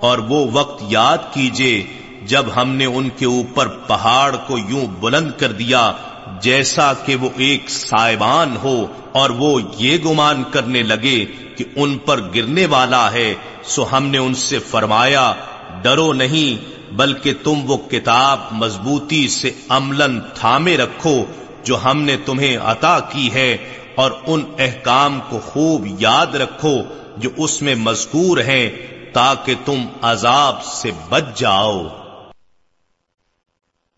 اور 0.00 0.18
وہ 0.28 0.38
وقت 0.52 0.78
یاد 0.88 1.22
کیجیے 1.34 1.74
جب 2.26 2.44
ہم 2.56 2.68
نے 2.76 2.84
ان 2.84 3.06
کے 3.16 3.26
اوپر 3.26 3.68
پہاڑ 3.86 4.30
کو 4.36 4.58
یوں 4.58 4.86
بلند 5.00 5.30
کر 5.38 5.52
دیا 5.52 5.82
جیسا 6.40 6.92
کہ 7.06 7.14
وہ 7.16 7.28
ایک 7.36 7.70
سائبان 7.70 8.56
ہو 8.62 8.76
اور 9.12 9.30
وہ 9.38 9.50
یہ 9.78 9.94
گمان 10.04 10.42
کرنے 10.50 10.82
لگے 10.82 11.18
کہ 11.56 11.64
ان 11.76 11.90
پر 11.98 12.20
گرنے 12.34 12.66
والا 12.66 13.12
ہے، 13.12 13.34
سو 13.64 13.80
ہم 13.92 14.06
نے 14.06 14.18
ان 14.18 14.34
سے 14.34 14.58
فرمایا 14.58 15.32
ڈرو 15.82 16.12
نہیں، 16.12 16.94
بلکہ 16.94 17.34
تم 17.42 17.60
وہ 17.66 17.76
کتاب 17.90 18.40
مضبوطی 18.52 19.28
سے 19.28 19.50
عملاً 19.68 20.20
تھامے 20.34 20.76
رکھو 20.76 21.24
جو 21.64 21.76
ہم 21.84 22.02
نے 22.02 22.16
تمہیں 22.24 22.56
عطا 22.56 22.98
کی 23.00 23.32
ہے، 23.32 23.56
اور 23.94 24.10
ان 24.26 24.42
احکام 24.58 25.20
کو 25.28 25.38
خوب 25.38 25.86
یاد 25.98 26.34
رکھو 26.34 26.74
جو 27.16 27.30
اس 27.36 27.62
میں 27.62 27.74
مذکور 27.74 28.38
ہیں 28.38 28.70
تاکہ 29.12 29.54
تم 29.64 29.84
عذاب 30.02 30.64
سے 30.64 30.90
بچ 31.08 31.24
جاؤ۔ 31.36 31.82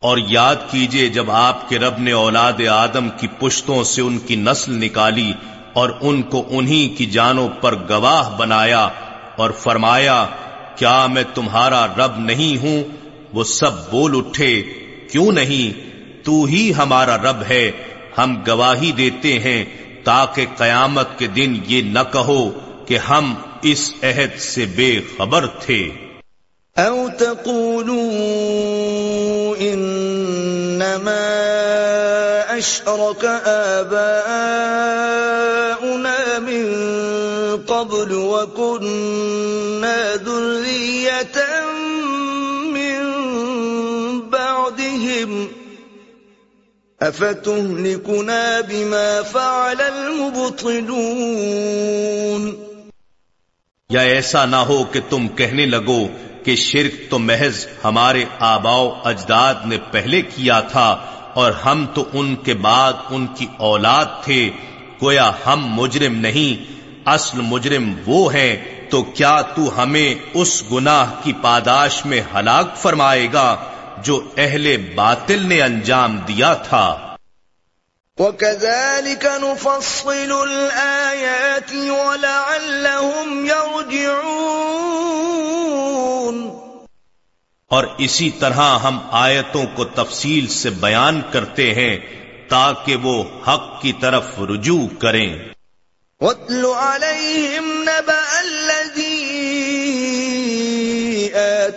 اور 0.00 0.18
یاد 0.18 0.56
کیجیے 0.70 1.08
جب 1.08 1.30
آپ 1.30 1.68
کے 1.68 1.78
رب 1.78 1.98
نے 1.98 2.12
اولاد 2.12 2.52
آدم 2.70 3.08
کی 3.08 3.26
پشتوں 3.26 3.84
سے 3.84 4.02
ان 4.02 4.18
کی 4.18 4.36
نسل 4.36 4.72
نکالی 4.72 5.32
اور 5.72 5.90
ان 6.00 6.22
کو 6.22 6.44
انہی 6.50 6.88
کی 6.88 7.06
جانوں 7.06 7.48
پر 7.60 7.74
گواہ 7.74 8.36
بنایا 8.36 8.88
اور 9.36 9.50
فرمایا، 9.50 10.26
کیا 10.76 11.06
میں 11.06 11.22
تمہارا 11.34 11.86
رب 11.86 12.18
نہیں 12.18 12.62
ہوں؟ 12.62 12.82
وہ 13.32 13.44
سب 13.44 13.90
بول 13.90 14.18
اٹھے، 14.18 14.62
کیوں 15.12 15.32
نہیں؟ 15.32 15.88
تو 16.24 16.44
ہی 16.44 16.72
ہمارا 16.74 17.16
رب 17.16 17.42
ہے، 17.50 17.70
ہم 18.18 18.42
گواہی 18.46 18.92
دیتے 18.92 19.38
ہیں 19.38 19.64
تاکہ 20.04 20.46
قیامت 20.56 21.18
کے 21.18 21.26
دن 21.26 21.60
یہ 21.66 21.82
نہ 21.82 21.98
کہو 22.12 22.50
کہ 22.86 22.98
ہم 22.98 23.34
اس 23.62 23.92
عہد 24.02 24.40
سے 24.40 24.64
بے 24.64 25.00
خبر 25.16 25.46
تھے۔ 25.46 25.88
او 26.76 27.08
تقولوا 27.18 29.56
انما 29.60 31.28
اشرك 32.48 33.24
آباؤنا 33.44 36.38
من 36.38 36.66
قبل 37.66 38.12
وكنا 38.12 40.14
ذرية 40.14 41.56
من 42.72 43.00
بعدهم 44.30 45.48
افتهلكنا 47.00 48.60
بما 48.60 49.22
فعل 49.22 49.80
المبطلون 49.80 52.67
یا 53.90 54.00
ایسا 54.00 54.44
نہ 54.44 54.56
ہو 54.56 54.84
کہ 54.84 55.00
تم 55.10 55.28
کہنے 55.28 55.66
لگو 55.66 56.08
کہ 56.44 56.56
شرک 56.56 57.10
تو 57.10 57.18
محض 57.18 57.66
ہمارے 57.84 58.24
آباؤ 58.38 59.00
اجداد 59.04 59.54
نے 59.64 59.78
پہلے 59.90 60.22
کیا 60.22 60.60
تھا 60.60 60.96
اور 61.34 61.52
ہم 61.52 61.86
تو 61.94 62.04
ان 62.12 62.36
کے 62.36 62.54
بعد 62.54 62.92
ان 63.10 63.26
کی 63.26 63.46
اولاد 63.56 64.04
تھے، 64.24 64.50
گویا 65.02 65.30
ہم 65.46 65.66
مجرم 65.66 66.14
نہیں، 66.14 66.72
اصل 67.04 67.40
مجرم 67.40 67.94
وہ 68.06 68.34
ہیں، 68.34 68.56
تو 68.90 69.02
کیا 69.02 69.42
تو 69.42 69.82
ہمیں 69.82 70.14
اس 70.34 70.62
گناہ 70.72 71.14
کی 71.22 71.32
پاداش 71.40 72.06
میں 72.06 72.20
ہلاک 72.34 72.76
فرمائے 72.76 73.28
گا 73.32 73.56
جو 74.02 74.20
اہل 74.36 74.76
باطل 74.94 75.46
نے 75.46 75.62
انجام 75.62 76.18
دیا 76.28 76.54
تھا؟ 76.54 77.07
وَكَذَلِكَ 78.18 79.26
نُفَصِّلُ 79.26 80.32
الْآيَاتِ 80.32 81.72
وَلَعَلَّهُمْ 81.72 83.46
يَرْجِعُونَ 83.46 84.38
اور 87.66 87.84
اسی 87.98 88.30
طرح 88.30 88.78
ہم 88.78 88.98
آیتوں 89.10 89.64
کو 89.74 89.84
تفصیل 89.84 90.46
سے 90.46 90.70
بیان 90.70 91.22
کرتے 91.32 91.74
ہیں 91.74 91.98
تاکہ 92.48 92.96
وہ 92.96 93.24
حق 93.48 93.82
کی 93.82 93.92
طرف 93.92 94.24
رجوع 94.50 95.00
کریں۔ 95.00 95.38
وَاتْلُ 96.20 96.72
عَلَيْهِمْ 96.72 97.82
نَبَأَ 97.84 98.38
الَّذِي 98.38 99.07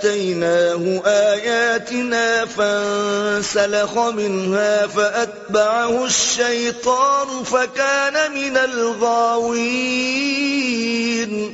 آتَيْنَاهُ 0.02 1.06
آيَاتِنَا 1.06 2.44
فَانسَلَخَ 2.56 3.98
مِنْهَا 4.16 4.86
فَأَتْبَعَهُ 4.94 6.04
الشَّيْطَانُ 6.04 7.46
فَكَانَ 7.46 8.34
مِنَ 8.34 8.60
الْغَاوِينَ. 8.60 11.54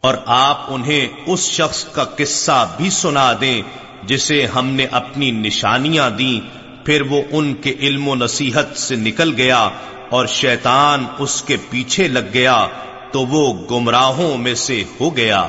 اور 0.00 0.14
آپ 0.26 0.66
انہیں 0.68 1.08
اس 1.26 1.40
شخص 1.40 1.84
کا 1.84 2.04
قصہ 2.04 2.68
بھی 2.76 2.90
سنا 2.90 3.32
دیں 3.40 3.62
جسے 4.02 4.46
ہم 4.46 4.66
نے 4.66 4.86
اپنی 4.90 5.30
نشانیاں 5.30 6.10
دیں، 6.10 6.40
پھر 6.86 7.02
وہ 7.02 7.22
ان 7.30 7.54
کے 7.54 7.74
علم 7.80 8.08
و 8.08 8.14
نصیحت 8.14 8.76
سے 8.76 8.96
نکل 8.96 9.34
گیا 9.36 9.68
اور 10.10 10.26
شیطان 10.26 11.04
اس 11.18 11.42
کے 11.42 11.56
پیچھے 11.70 12.08
لگ 12.08 12.34
گیا 12.34 12.66
تو 13.12 13.26
وہ 13.26 13.66
گمراہوں 13.70 14.36
میں 14.36 14.54
سے 14.54 14.84
ہو 15.00 15.16
گیا۔ 15.16 15.48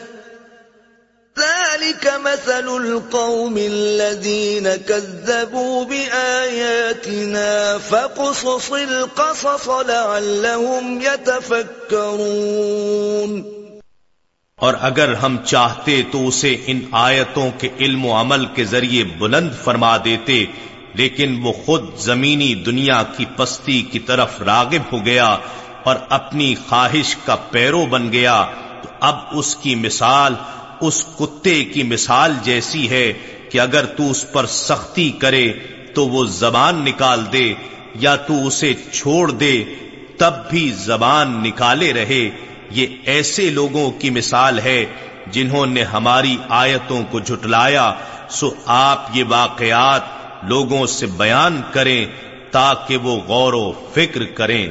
ذلك 1.39 2.13
مثل 2.23 2.67
القوم 2.67 3.57
الذين 3.57 4.75
كذبوا 4.75 5.85
بآياتنا 5.85 7.77
فقصص 7.77 8.71
القصص 8.71 9.69
لعلهم 9.87 11.01
يتفكرون. 11.01 13.43
اور 14.57 14.73
اگر 14.81 15.13
ہم 15.13 15.37
چاہتے 15.45 16.01
تو 16.11 16.27
اسے 16.27 16.57
ان 16.67 16.79
آیتوں 16.91 17.51
کے 17.57 17.69
علم 17.79 18.05
و 18.05 18.19
عمل 18.19 18.45
کے 18.45 18.65
ذریعے 18.65 19.03
بلند 19.17 19.49
فرما 19.63 19.97
دیتے، 19.97 20.45
لیکن 20.93 21.39
وہ 21.43 21.51
خود 21.65 21.97
زمینی 21.97 22.55
دنیا 22.65 23.03
کی 23.17 23.25
پستی 23.35 23.81
کی 23.81 23.99
طرف 23.99 24.41
راغب 24.41 24.93
ہو 24.93 25.05
گیا 25.05 25.37
اور 25.83 25.95
اپنی 26.09 26.55
خواہش 26.69 27.15
کا 27.25 27.35
پیرو 27.35 27.85
بن 27.85 28.11
گیا، 28.11 28.45
تو 28.83 28.89
اب 28.99 29.15
اس 29.31 29.55
کی 29.55 29.75
مثال 29.75 30.33
اس 30.81 31.05
کتے 31.19 31.63
کی 31.63 31.83
مثال 31.83 32.33
جیسی 32.43 32.89
ہے 32.89 33.13
کہ 33.49 33.59
اگر 33.59 33.85
تو 33.85 34.11
اس 34.11 34.25
پر 34.31 34.45
سختی 34.45 35.11
کرے 35.11 35.53
تو 35.95 36.07
وہ 36.07 36.25
زبان 36.25 36.85
نکال 36.85 37.25
دے 37.33 37.53
یا 37.95 38.15
تو 38.15 38.47
اسے 38.47 38.73
چھوڑ 38.91 39.31
دے، 39.31 39.63
تب 40.17 40.33
بھی 40.49 40.71
زبان 40.75 41.43
نکالے 41.43 41.93
رہے۔ 41.93 42.29
یہ 42.71 42.87
ایسے 43.05 43.49
لوگوں 43.49 43.91
کی 43.91 44.09
مثال 44.09 44.59
ہے 44.59 44.85
جنہوں 45.27 45.65
نے 45.65 45.83
ہماری 45.83 46.37
آیتوں 46.49 47.03
کو 47.11 47.19
جھٹلایا۔ 47.19 47.93
سو 48.29 48.49
آپ 48.65 49.05
یہ 49.13 49.23
واقعات 49.29 50.01
لوگوں 50.43 50.85
سے 50.85 51.05
بیان 51.05 51.61
کریں 51.71 52.05
تاکہ 52.51 52.97
وہ 52.97 53.15
غور 53.17 53.53
و 53.53 53.71
فکر 53.93 54.23
کریں۔ 54.23 54.67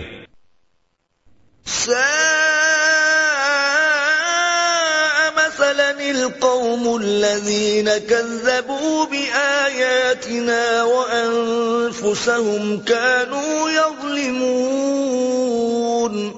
القوم 6.30 7.04
الذين 7.04 7.88
كذبوا 8.08 9.04
بآياتنا 9.04 10.82
وأنفسهم 10.82 12.78
كانوا 12.78 13.70
يظلمون. 13.70 16.30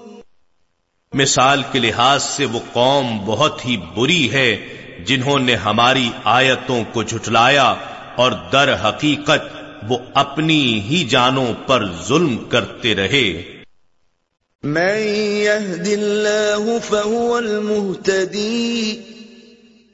مثال 1.12 1.62
کے 1.72 1.78
لحاظ 1.78 2.22
سے 2.22 2.44
وہ 2.44 2.58
قوم 2.72 3.24
بہت 3.24 3.64
ہی 3.64 3.76
بری 3.76 4.32
ہے 4.32 4.56
جنہوں 5.06 5.38
نے 5.38 5.54
ہماری 5.54 6.10
آیتوں 6.24 6.84
کو 6.92 7.02
جھٹلایا 7.02 7.74
اور 8.16 8.32
در 8.52 8.88
حقیقت 8.88 9.56
وہ 9.88 9.98
اپنی 10.14 10.80
ہی 10.80 11.06
جانوں 11.10 11.52
پر 11.66 11.84
ظلم 12.08 12.48
کرتے 12.48 12.94
رہے۔ 12.94 13.42
من 14.64 15.26
يهد 15.46 15.86
الله 15.86 16.78
فهو 16.88 17.36
المهتدي. 17.36 18.94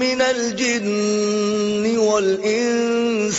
مِنَ 0.00 0.20
الْجِنِّ 0.22 1.98
وَالْإِنسِ 1.98 3.36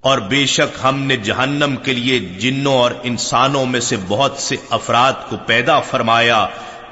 اور 0.00 0.18
بے 0.18 0.46
شک 0.46 0.78
ہم 0.84 1.02
نے 1.02 1.16
جہنم 1.16 1.76
کے 1.76 1.92
لیے 1.92 2.18
جنوں 2.18 2.72
اور 2.72 2.90
انسانوں 3.02 3.66
میں 3.66 3.80
سے 3.80 3.96
بہت 4.08 4.38
سے 4.38 4.56
افراد 4.70 5.12
کو 5.30 5.36
پیدا 5.46 5.80
فرمایا، 5.80 6.46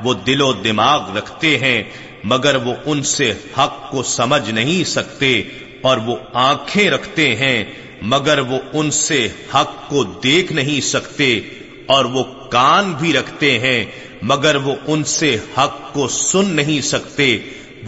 وہ 0.05 0.15
دل 0.15 0.41
و 0.41 0.53
دماغ 0.53 1.17
رکھتے 1.17 1.59
ہیں، 1.59 1.83
مگر 2.25 2.55
وہ 2.55 2.75
ان 2.85 3.03
سے 3.03 3.35
حق 3.59 3.91
کو 3.91 4.03
سمجھ 4.03 4.51
نہیں 4.51 4.85
سکتے 4.85 5.43
اور 5.83 5.97
وہ 5.97 6.17
آنکھیں 6.33 6.91
رکھتے 6.91 7.37
ہیں، 7.37 7.65
مگر 8.03 8.39
وہ 8.39 8.59
ان 8.73 8.91
سے 8.91 9.29
حق 9.55 9.89
کو 9.89 10.05
دیکھ 10.05 10.53
نہیں 10.53 10.81
سکتے۔ 10.81 11.41
اور 11.87 12.05
وہ 12.05 12.25
کان 12.51 12.93
بھی 12.93 13.13
رکھتے 13.13 13.59
ہیں، 13.59 13.85
مگر 14.23 14.57
وہ 14.57 14.75
ان 14.87 15.05
سے 15.05 15.37
حق 15.59 15.93
کو 15.93 16.09
سن 16.09 16.45
نہیں 16.45 16.81
سکتے۔ 16.81 17.39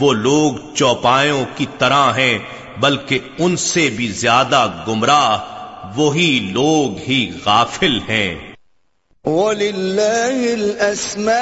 وہ 0.00 0.12
لوگ 0.12 0.74
چوپایوں 0.74 1.44
کی 1.56 1.66
طرح 1.78 2.12
ہیں، 2.12 2.38
بلکہ 2.80 3.18
ان 3.38 3.56
سے 3.56 3.88
بھی 3.88 4.08
زیادہ 4.08 4.70
گمراہ، 4.88 5.38
وہی 5.96 6.48
لوگ 6.52 6.98
ہی 7.08 7.32
غافل 7.44 7.98
ہیں۔ 8.08 8.52
وَلِلَّهِ 9.24 10.52
الْأَسْمَاءُ 10.52 11.34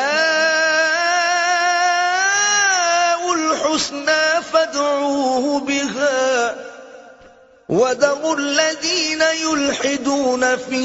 الْحُسْنَى 3.29 4.39
فَادْعُوهُ 4.51 5.61
بِهَا 5.61 6.32
وَذَرُوا 7.73 8.37
الَّذِينَ 8.39 9.23
يُلْحِدُونَ 9.43 10.57
فِي 10.57 10.83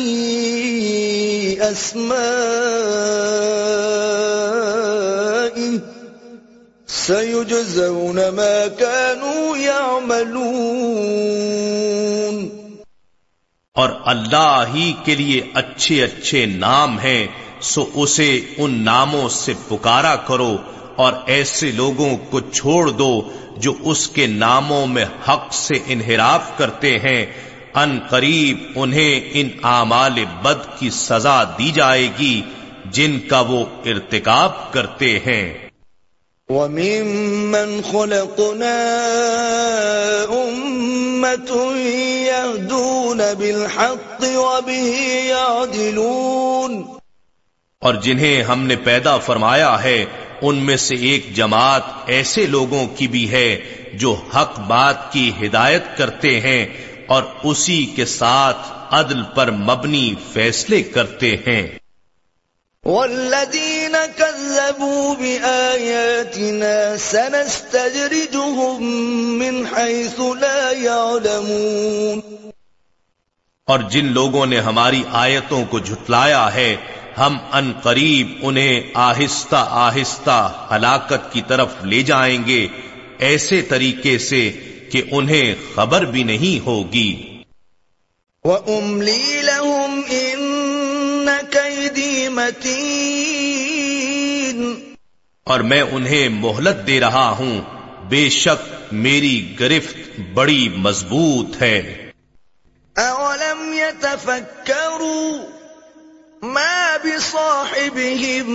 أَسْمَائِهِ 1.71 2.17
سَيُجْزَوْنَ 6.87 8.29
مَا 8.29 8.67
كَانُوا 8.67 9.57
يَعْمَلُونَ 9.57 10.37
اور 13.75 13.89
اللہ 14.05 14.63
ہی 14.73 14.93
کے 15.03 15.15
لیے 15.15 15.41
اچھے 15.53 16.03
اچھے 16.03 16.45
نام 16.45 16.99
ہیں، 16.99 17.27
سو 17.61 17.81
اسے 17.95 18.41
ان 18.57 18.71
ناموں 18.83 19.29
سے 19.29 19.53
پکارا 19.67 20.15
کرو 20.15 20.57
اور 20.97 21.13
ایسے 21.25 21.71
لوگوں 21.71 22.17
کو 22.29 22.39
چھوڑ 22.39 22.89
دو 22.89 23.29
جو 23.57 23.73
اس 23.79 24.07
کے 24.07 24.27
ناموں 24.27 24.87
میں 24.87 25.05
حق 25.29 25.53
سے 25.53 25.75
انحراف 25.87 26.57
کرتے 26.57 26.99
ہیں۔ 26.99 27.25
ان 27.73 27.99
قریب 28.09 28.57
انہیں 28.75 29.29
ان 29.33 29.49
اعمال 29.63 30.25
بد 30.41 30.79
کی 30.79 30.89
سزا 30.89 31.43
دی 31.43 31.71
جائے 31.71 32.07
گی 32.19 32.41
جن 32.85 33.19
کا 33.29 33.39
وہ 33.39 33.65
ارتکاب 33.85 34.73
کرتے 34.73 35.19
ہیں۔ 35.19 35.69
وَمِمَّنْ 36.49 37.91
خَلَقْنَا 37.91 38.87
أُمَّةٌ 40.27 41.75
يَهْدُونَ 42.05 43.21
بِالْحَقِّ 43.37 44.25
وَبِهِ 44.35 44.95
يَعْدِلُونَ۔ 45.27 46.97
اور 47.79 47.93
جنہیں 47.93 48.43
ہم 48.43 48.63
نے 48.63 48.75
پیدا 48.75 49.17
فرمایا 49.17 49.83
ہے 49.83 50.05
ان 50.41 50.55
میں 50.55 50.77
سے 50.77 50.95
ایک 50.95 51.35
جماعت 51.35 51.81
ایسے 52.05 52.45
لوگوں 52.45 52.87
کی 52.87 53.07
بھی 53.07 53.31
ہے 53.31 53.57
جو 53.93 54.13
حق 54.13 54.59
بات 54.59 55.11
کی 55.11 55.31
ہدایت 55.41 55.83
کرتے 55.97 56.39
ہیں 56.39 56.65
اور 57.07 57.23
اسی 57.43 57.85
کے 57.85 58.05
ساتھ 58.05 58.57
عدل 58.91 59.23
پر 59.35 59.51
مبنی 59.51 60.15
فیصلے 60.33 60.83
کرتے 60.83 61.35
ہیں۔ 61.47 61.67
والذین 62.85 63.95
كذبوا 64.17 65.13
بآیاتنا 65.13 66.97
سنستجرجهم 66.99 68.83
من 69.39 69.65
حيث 69.77 70.19
لا 70.19 70.71
يعلمون 70.71 72.21
اور 73.67 73.79
جن 73.79 74.05
لوگوں 74.05 74.45
نے 74.45 74.59
ہماری 74.59 75.03
آیتوں 75.11 75.65
کو 75.69 75.79
جھٹلایا 75.79 76.53
ہے 76.53 76.75
ہم 77.17 77.37
ان 77.51 77.73
قریب 77.83 78.27
انہیں 78.41 78.81
آہستہ 78.93 79.67
آہستہ 79.69 80.67
ہلاکت 80.71 81.33
کی 81.33 81.41
طرف 81.47 81.67
لے 81.83 82.03
جائیں 82.03 82.45
گے 82.45 82.67
ایسے 83.19 83.61
طریقے 83.61 84.17
سے 84.17 84.51
کہ 84.91 85.01
انہیں 85.11 85.55
خبر 85.75 86.05
بھی 86.05 86.23
نہیں 86.23 86.65
ہوگی۔ 86.65 87.41
وَأُمْلِي 88.43 89.41
لَهُمْ 89.41 90.07
إِنَّ 90.07 91.31
كَيْدِي 91.51 92.27
مَتِينَ۔ 92.27 94.73
اور 95.43 95.59
میں 95.59 95.81
انہیں 95.81 96.29
مہلت 96.29 96.87
دے 96.87 96.99
رہا 96.99 97.29
ہوں 97.29 97.61
بے 98.09 98.29
شک 98.29 98.93
میری 98.93 99.55
گرفت 99.59 100.19
بڑی 100.33 100.69
مضبوط 100.69 101.61
ہے۔ 101.61 102.11
أَوَلَمْ 102.97 103.73
يَتَفَكَّرُوا 103.73 105.56
ما 106.41 106.97
بصاحبهم 106.97 108.49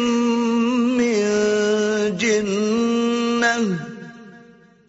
من 0.96 2.16
جنة 2.16 3.78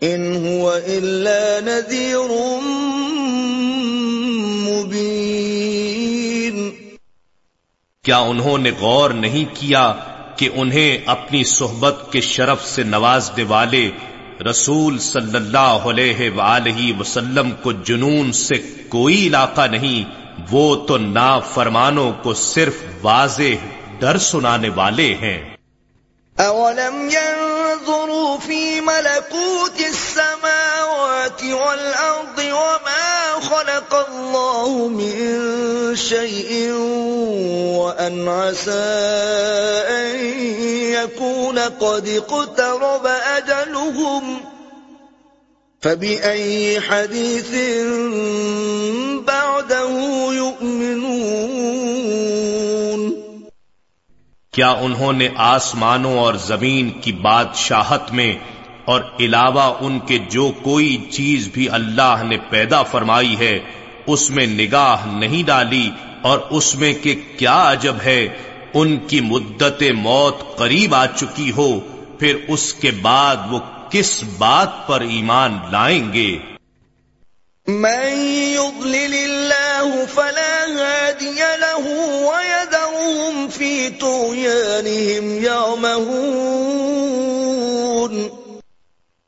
إن 0.01 0.47
هو 0.47 0.81
إلا 0.87 1.61
نذير 1.61 2.27
مبين 4.67 6.71
کیا 8.05 8.19
انہوں 8.19 8.57
نے 8.57 8.71
غور 8.79 9.11
نہیں 9.11 9.45
کیا 9.55 9.93
کہ 10.37 10.49
انہیں 10.53 10.97
اپنی 11.07 11.43
صحبت 11.49 12.11
کے 12.11 12.21
شرف 12.23 12.65
سے 12.65 12.83
نوازنے 12.85 13.43
والے 13.49 13.89
رسول 14.47 14.97
صلی 15.01 15.35
اللہ 15.35 15.85
علیہ 15.87 16.29
وآلہ 16.35 16.99
وسلم 16.99 17.51
کو 17.61 17.71
جنون 17.85 18.31
سے 18.39 18.55
کوئی 18.89 19.27
علاقہ 19.27 19.67
نہیں 19.71 20.22
وہ 20.51 20.75
تو 20.87 20.97
نا 20.97 21.39
فرمانوں 21.39 22.11
کو 22.23 22.33
صرف 22.33 22.73
واضح 23.01 23.67
ڈر 23.99 24.17
سنانے 24.17 24.69
والے 24.69 25.15
ہیں۔ 25.15 25.55
اولم 26.37 27.09
ينظروا 27.11 28.37
في 28.45 28.79
ملكوت 28.79 29.79
السماوات 29.79 31.43
والارض 31.43 32.39
وما 32.39 33.39
خلق 33.41 33.95
الله 34.09 34.87
من 34.87 35.25
شيء 35.95 36.71
وان 37.77 38.27
عسى 38.27 39.01
ان 39.87 40.15
يكون 40.93 41.59
قد 41.59 42.07
اقترب 42.07 43.07
اجلهم 43.07 44.52
فبأي 45.83 46.79
حديث 46.79 47.49
بعده 49.27 49.93
يؤمنون 50.33 51.01
کیا 54.53 54.71
انہوں 54.85 55.13
نے 55.13 55.27
آسمانوں 55.45 56.15
اور 56.19 56.33
زمین 56.45 56.85
کی 57.01 57.13
بادشاہت 57.21 58.05
میں 58.13 58.31
اور 58.85 59.01
علاوہ 59.19 59.67
ان 59.87 59.93
کے 60.07 60.17
جو 60.29 60.45
کوئی 60.61 60.91
چیز 61.11 61.41
بھی 61.53 61.65
اللہ 61.79 62.23
نے 62.29 62.37
پیدا 62.49 62.81
فرمائی 62.91 63.35
ہے، 63.39 63.55
اس 64.07 64.23
میں 64.29 64.47
نگاہ 64.47 64.99
نہیں 65.19 65.43
ڈالی 65.47 65.87
اور 66.31 66.37
اس 66.57 66.67
میں 66.75 66.93
کہ 67.03 67.11
کیا 67.37 67.59
عجب 67.71 67.97
ہے، 68.05 68.21
ان 68.73 68.89
کی 69.07 69.19
مدت 69.21 69.79
موت 69.97 70.37
قریب 70.57 70.91
آ 70.95 71.05
چکی 71.15 71.49
ہو، 71.57 71.69
پھر 72.19 72.33
اس 72.47 72.65
کے 72.73 72.91
بعد 73.01 73.37
وہ 73.51 73.59
کس 73.93 74.23
بات 74.37 74.87
پر 74.87 75.01
ایمان 75.01 75.57
لائیں 75.71 76.13
گے؟ 76.13 76.39
من 77.67 78.31
يضلل 78.31 79.13
الله 79.13 80.05
فلا 80.13 80.77
هادي 80.77 81.41
له 81.59 81.87
ويدعوهم 82.27 83.47
في 83.53 83.89
طغيانهم 83.99 85.43
يعمهون. 85.43 88.27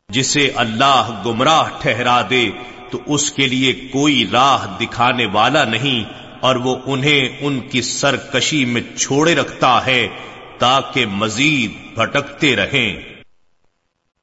جسے 0.09 0.51
اللہ 0.55 1.21
گمراہ 1.25 1.69
ٹھہرا 1.81 2.21
دے 2.29 2.49
تو 2.91 2.99
اس 3.05 3.31
کے 3.31 3.47
لیے 3.47 3.73
کوئی 3.73 4.27
راہ 4.31 4.81
دکھانے 4.81 5.25
والا 5.25 5.63
نہیں 5.63 6.03
اور 6.39 6.55
وہ 6.55 6.75
انہیں 6.85 7.29
ان 7.41 7.59
کی 7.59 7.81
سرکشی 7.81 8.65
میں 8.65 8.81
چھوڑے 8.97 9.35
رکھتا 9.35 9.85
ہے 9.85 10.07
تاکہ 10.57 11.05
مزید 11.05 11.97
بھٹکتے 11.97 12.55
رہیں۔ 12.55 13.14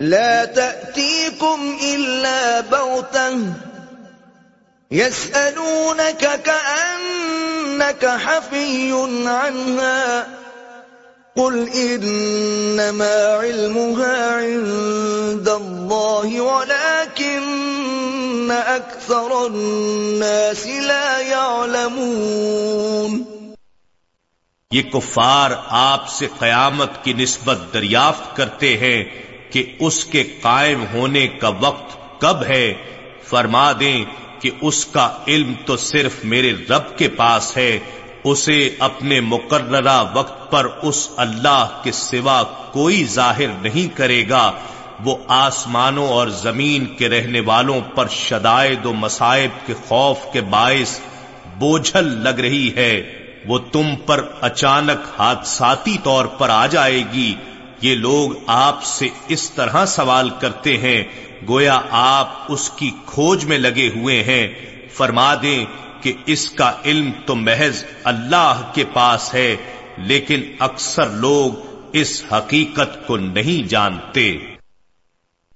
لا 0.00 0.44
تأتيكم 0.44 1.78
إلا 1.82 2.60
بغتة. 2.60 3.38
يسألونك 4.90 6.40
كأنك 6.44 8.06
حفي 8.06 8.92
عنها. 9.26 10.26
قل 11.36 11.68
إنما 11.68 13.38
علمها 13.40 14.36
عند 14.36 15.48
الله 15.48 16.40
ولكن 16.40 18.50
أكثر 18.50 19.46
الناس 19.46 20.66
لا 20.66 21.18
يعلمون. 21.18 23.24
یہ 24.70 24.82
کفار 24.82 25.50
آپ 25.68 26.08
سے 26.08 26.26
قیامت 26.38 26.90
کی 27.02 27.12
نسبت 27.12 27.58
دریافت 27.74 28.36
کرتے 28.36 28.76
ہیں 28.76 29.04
کہ 29.50 29.64
اس 29.78 30.04
کے 30.04 30.24
قائم 30.42 30.84
ہونے 30.92 31.26
کا 31.26 31.48
وقت 31.60 32.20
کب 32.20 32.44
ہے، 32.48 32.74
فرما 33.24 33.72
دیں 33.80 34.04
کہ 34.40 34.50
اس 34.60 34.86
کا 34.86 35.18
علم 35.26 35.52
تو 35.66 35.76
صرف 35.76 36.24
میرے 36.24 36.52
رب 36.70 36.98
کے 36.98 37.08
پاس 37.08 37.56
ہے، 37.56 37.78
اسے 38.24 38.70
اپنے 38.78 39.20
مقررہ 39.20 40.04
وقت 40.14 40.50
پر 40.50 40.66
اس 40.82 41.08
اللہ 41.16 41.80
کے 41.82 41.92
سوا 41.92 42.42
کوئی 42.72 43.04
ظاہر 43.04 43.46
نہیں 43.62 43.96
کرے 43.96 44.24
گا۔ 44.28 44.52
وہ 45.04 45.16
آسمانوں 45.28 46.08
اور 46.08 46.28
زمین 46.28 46.86
کے 46.86 47.08
رہنے 47.08 47.40
والوں 47.40 47.80
پر 47.80 48.08
شدائد 48.08 48.86
و 48.86 48.92
مصائب 48.92 49.66
کے 49.66 49.74
خوف 49.88 50.18
کے 50.32 50.40
باعث 50.40 51.00
بوجھل 51.58 52.04
لگ 52.04 52.40
رہی 52.40 52.74
ہے۔ 52.76 53.12
وہ 53.46 53.58
تم 53.58 53.94
پر 54.06 54.24
اچانک 54.40 55.20
حادثاتی 55.20 55.96
طور 56.02 56.24
پر 56.24 56.48
آ 56.48 56.66
جائے 56.66 57.02
گی۔ 57.12 57.34
یہ 57.84 57.94
لوگ 57.94 58.30
آپ 58.46 58.84
سے 58.84 59.08
اس 59.28 59.50
طرح 59.50 59.86
سوال 59.86 60.30
کرتے 60.40 60.78
ہیں، 60.78 61.04
گویا 61.48 61.80
آپ 61.90 62.32
اس 62.48 62.70
کی 62.70 62.90
کھوج 63.06 63.44
میں 63.44 63.58
لگے 63.58 63.88
ہوئے 63.96 64.22
ہیں۔ 64.22 64.48
فرما 64.92 65.34
دیں 65.42 65.64
کہ 66.02 66.12
اس 66.26 66.50
کا 66.50 66.72
علم 66.84 67.10
تو 67.26 67.34
محض 67.34 67.84
اللہ 68.04 68.70
کے 68.74 68.84
پاس 68.92 69.34
ہے، 69.34 69.56
لیکن 69.98 70.42
اکثر 70.58 71.06
لوگ 71.06 71.52
اس 71.92 72.22
حقیقت 72.32 73.06
کو 73.06 73.16
نہیں 73.16 73.68
جانتے۔ 73.68 74.38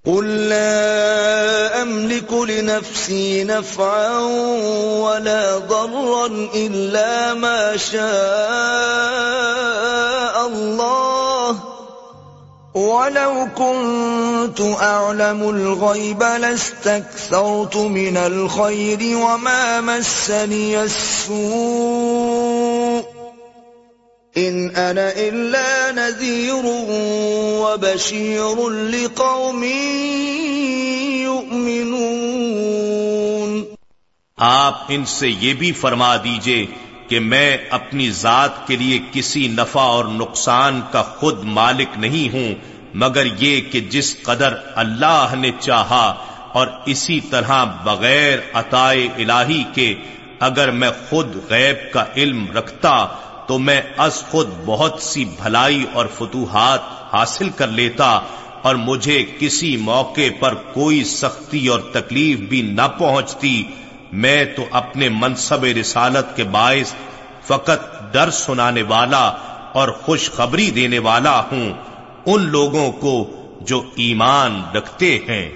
قل 0.05 0.27
لا 0.27 1.83
أملك 1.83 2.33
لنفسي 2.33 3.43
نفعا 3.43 4.19
ولا 5.03 5.59
ضرا 5.69 6.27
إلا 6.55 7.35
ما 7.35 7.77
شاء 7.77 7.99
الله 10.45 11.68
ولو 12.79 13.49
كنت 13.57 14.61
أعلم 14.61 15.43
الغيب 15.43 16.23
لاستكثرت 16.23 17.77
من 17.77 18.17
الخير 18.17 19.17
وما 19.17 19.81
مسني 19.81 20.83
السوء 20.83 21.39
إن 24.35 24.71
أنا 24.71 25.13
إلا 25.19 25.93
نذير 25.93 26.63
وبشير 27.63 28.69
لقوم 28.71 29.65
يؤمنون 31.23 32.19
آپ 34.39 34.75
ان 34.89 35.05
سے 35.09 35.29
یہ 35.31 35.55
بھی 35.55 35.71
فرما 35.73 36.17
دیجیے 36.17 36.67
کہ 37.09 37.21
میں 37.23 37.57
اپنی 37.71 38.11
ذات 38.13 38.67
کے 38.67 38.77
لیے 38.77 38.99
کسی 39.13 39.47
نفع 39.49 39.81
اور 39.83 40.05
نقصان 40.15 40.81
کا 40.91 41.03
خود 41.19 41.45
مالک 41.53 41.97
نہیں 41.99 42.35
ہوں 42.35 42.55
مگر 42.95 43.27
یہ 43.39 43.61
کہ 43.73 43.81
جس 43.81 44.23
قدر 44.23 44.55
اللہ 44.75 45.35
نے 45.39 45.51
چاہا 45.61 46.15
اور 46.53 46.67
اسی 46.87 47.21
طرح 47.21 47.65
بغیر 47.65 48.39
عطائے 48.53 49.09
الہی 49.19 49.65
کے 49.75 49.95
اگر 50.41 50.71
میں 50.71 50.91
خود 51.09 51.37
غیب 51.51 51.93
کا 51.93 52.05
علم 52.17 52.47
رکھتا 52.55 53.07
تو 53.47 53.59
میں 53.59 53.81
از 53.97 54.23
خود 54.31 54.49
بہت 54.65 55.03
سی 55.03 55.25
بھلائی 55.25 55.85
اور 55.93 56.07
فتوحات 56.07 56.81
حاصل 57.13 57.49
کر 57.51 57.67
لیتا 57.67 58.21
اور 58.63 58.75
مجھے 58.75 59.25
کسی 59.39 59.77
موقع 59.77 60.29
پر 60.41 60.55
کوئی 60.55 61.05
سختی 61.05 61.67
اور 61.67 61.81
تکلیف 61.81 62.39
بھی 62.39 62.63
نہ 62.63 62.89
پہنچتی، 62.99 63.63
میں 64.13 64.45
تو 64.57 64.65
اپنے 64.71 65.09
منصب 65.09 65.65
رسالت 65.65 66.37
کے 66.37 66.45
باعث 66.45 66.95
فقط 67.45 68.13
ڈر 68.13 68.31
سنانے 68.31 68.83
والا 68.83 69.33
اور 69.73 69.89
خوشخبری 69.89 70.71
دینے 70.71 70.99
والا 70.99 71.41
ہوں۔ 71.41 71.73
ان 72.35 72.49
لوگوں 72.49 72.93
کو 72.93 73.31
جو 73.61 73.83
ایمان 73.97 74.63
رکھتے 74.75 75.19
ہیں۔ 75.29 75.51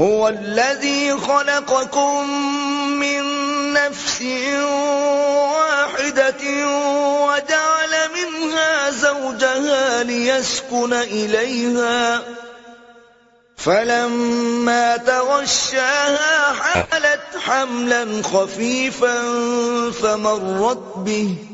هو 0.00 0.26
الذي 0.28 1.12
خلقكم 1.26 2.30
من 3.00 3.22
نفس 3.74 4.22
واحدة 5.42 6.44
وجعل 7.26 7.94
منها 8.14 8.90
زوجها 8.90 10.02
ليسكن 10.02 10.92
إليها 10.92 12.22
فلما 13.56 14.96
تغشاها 14.96 16.52
حملت 16.52 17.36
حملا 17.44 18.22
خفيفا 18.22 19.22
فمرت 20.00 20.96
به 20.96 21.47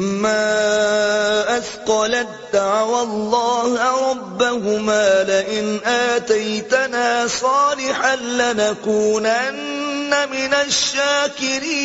أثقلت 1.57 2.29
دعوى 2.53 3.03
الله 3.03 4.11
ربهما 4.11 5.23
لئن 5.25 5.79
آتيتنا 5.87 7.27
صالحا 7.29 8.17
لنكونن 8.17 10.15
من 10.33 10.55
الشاكرين 10.57 11.85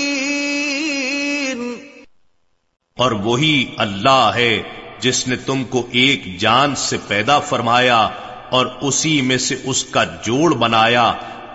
اور 2.98 3.12
وہی 3.24 3.58
اللہ 3.78 4.32
ہے 4.36 4.54
جس 5.02 5.20
نے 5.28 5.36
تم 5.46 5.60
کو 5.66 5.82
ایک 5.96 6.24
جان 6.40 6.70
سے 6.78 6.98
پیدا 7.08 7.38
فرمایا 7.50 8.00
اور 8.52 8.66
اسی 8.82 9.16
میں 9.22 9.38
سے 9.40 9.56
اس 9.66 9.80
کا 9.92 10.04
جوڑ 10.24 10.50
بنایا 10.56 11.06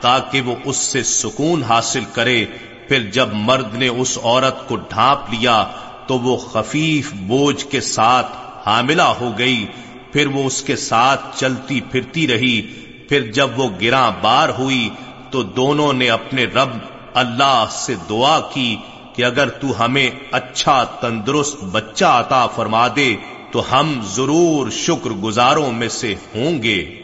تاکہ 0.00 0.38
وہ 0.40 0.54
اس 0.64 0.76
سے 0.86 1.00
سکون 1.08 1.58
حاصل 1.62 2.04
کرے 2.12 2.40
پھر 2.88 3.10
جب 3.10 3.28
مرد 3.32 3.74
نے 3.74 3.88
اس 3.88 4.18
عورت 4.22 4.68
کو 4.68 4.76
ڈھانپ 4.76 5.32
لیا 5.34 5.64
تو 6.06 6.18
وہ 6.18 6.36
خفیف 6.36 7.12
بوجھ 7.14 7.64
کے 7.64 7.80
ساتھ 7.80 8.36
حاملہ 8.66 9.02
ہو 9.02 9.32
گئی، 9.38 9.66
پھر 10.12 10.26
وہ 10.26 10.44
اس 10.44 10.62
کے 10.62 10.76
ساتھ 10.76 11.40
چلتی 11.40 11.80
پھرتی 11.80 12.26
رہی، 12.28 12.62
پھر 13.08 13.30
جب 13.32 13.48
وہ 13.56 13.68
گراں 13.80 14.10
بار 14.20 14.48
ہوئی 14.48 14.88
تو 15.30 15.42
دونوں 15.42 15.92
نے 15.92 16.10
اپنے 16.10 16.44
رب 16.44 16.76
اللہ 17.14 17.64
سے 17.70 17.94
دعا 18.08 18.40
کی 18.40 18.76
کہ 19.14 19.24
اگر 19.24 19.48
تو 19.48 19.84
ہمیں 19.84 20.10
اچھا 20.30 20.84
تندرست 20.84 21.64
بچہ 21.64 22.04
عطا 22.04 22.46
فرما 22.46 22.88
دے 22.88 23.14
تو 23.50 23.62
ہم 23.72 24.00
ضرور 24.04 24.70
شکر 24.70 25.10
گزاروں 25.10 25.72
میں 25.72 25.88
سے 25.88 26.14
ہوں 26.34 26.62
گے۔ 26.62 27.03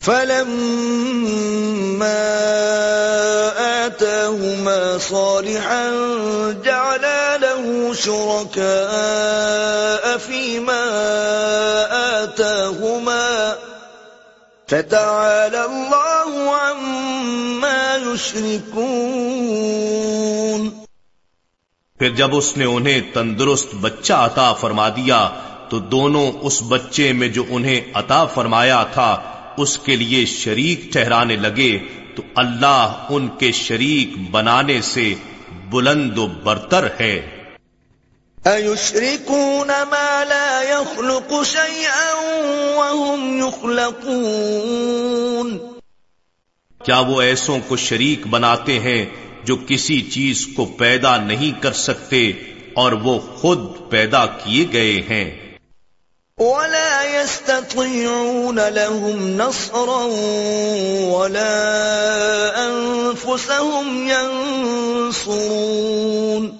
فلما 0.00 1.90
آتاهما 3.86 4.98
صالحا 4.98 5.90
جعلا 6.64 7.36
له 7.36 7.94
شركاء 7.94 10.18
فيما 10.18 10.84
آتاهما. 12.22 13.56
فتعالى 14.68 15.64
الله 15.64 16.54
عما 16.54 18.14
يشركون. 18.14 20.70
پھر 21.98 22.08
جب 22.08 22.30
اس 22.32 22.56
نے 22.56 22.64
انہیں 22.64 23.00
تندرست 23.14 23.68
بچہ 23.80 24.12
عطا 24.12 24.52
فرما 24.52 24.88
دیا 24.88 25.30
تو 25.68 25.78
دونوں 25.78 26.32
اس 26.40 26.62
بچے 26.68 27.12
میں 27.12 27.28
جو 27.28 27.44
انہیں 27.48 27.80
عطا 27.94 28.26
فرمایا 28.26 28.84
تھا 28.94 29.39
اس 29.56 29.78
کے 29.78 29.96
لیے 29.96 30.26
شریک 30.26 30.92
ٹھہرانے 30.92 31.36
لگے 31.36 31.78
تو 32.16 32.22
اللہ 32.36 33.06
ان 33.10 33.28
کے 33.28 33.52
شریک 33.52 34.30
بنانے 34.30 34.80
سے 34.80 35.14
بلند 35.70 36.18
و 36.18 36.26
برتر 36.26 36.88
ہے۔ 37.00 37.40
أَيُشْرِكُونَ 38.46 39.66
مَا 39.66 40.24
لَا 40.24 40.62
يَخْلُقُ 40.62 41.44
شَيْئًا 41.44 42.14
وَهُمْ 42.76 43.46
يُخْلَقُونَ؟ 43.46 45.58
کیا 46.84 46.98
وہ 46.98 47.20
ایسوں 47.20 47.58
کو 47.68 47.76
شریک 47.76 48.26
بناتے 48.26 48.78
ہیں 48.78 49.06
جو 49.44 49.56
کسی 49.68 50.00
چیز 50.00 50.48
کو 50.56 50.64
پیدا 50.64 51.16
نہیں 51.16 51.62
کر 51.62 51.72
سکتے 51.72 52.32
اور 52.74 52.92
وہ 52.92 53.18
خود 53.18 53.90
پیدا 53.90 54.26
کیے 54.26 54.64
گئے 54.72 55.02
ہیں؟ 55.10 55.49
ولا 56.40 57.02
يستطيعون 57.02 58.58
لهم 58.58 59.28
نصرا 59.28 60.08
ولا 61.18 62.68
أنفسهم 62.68 64.08
ينصرون. 64.08 66.56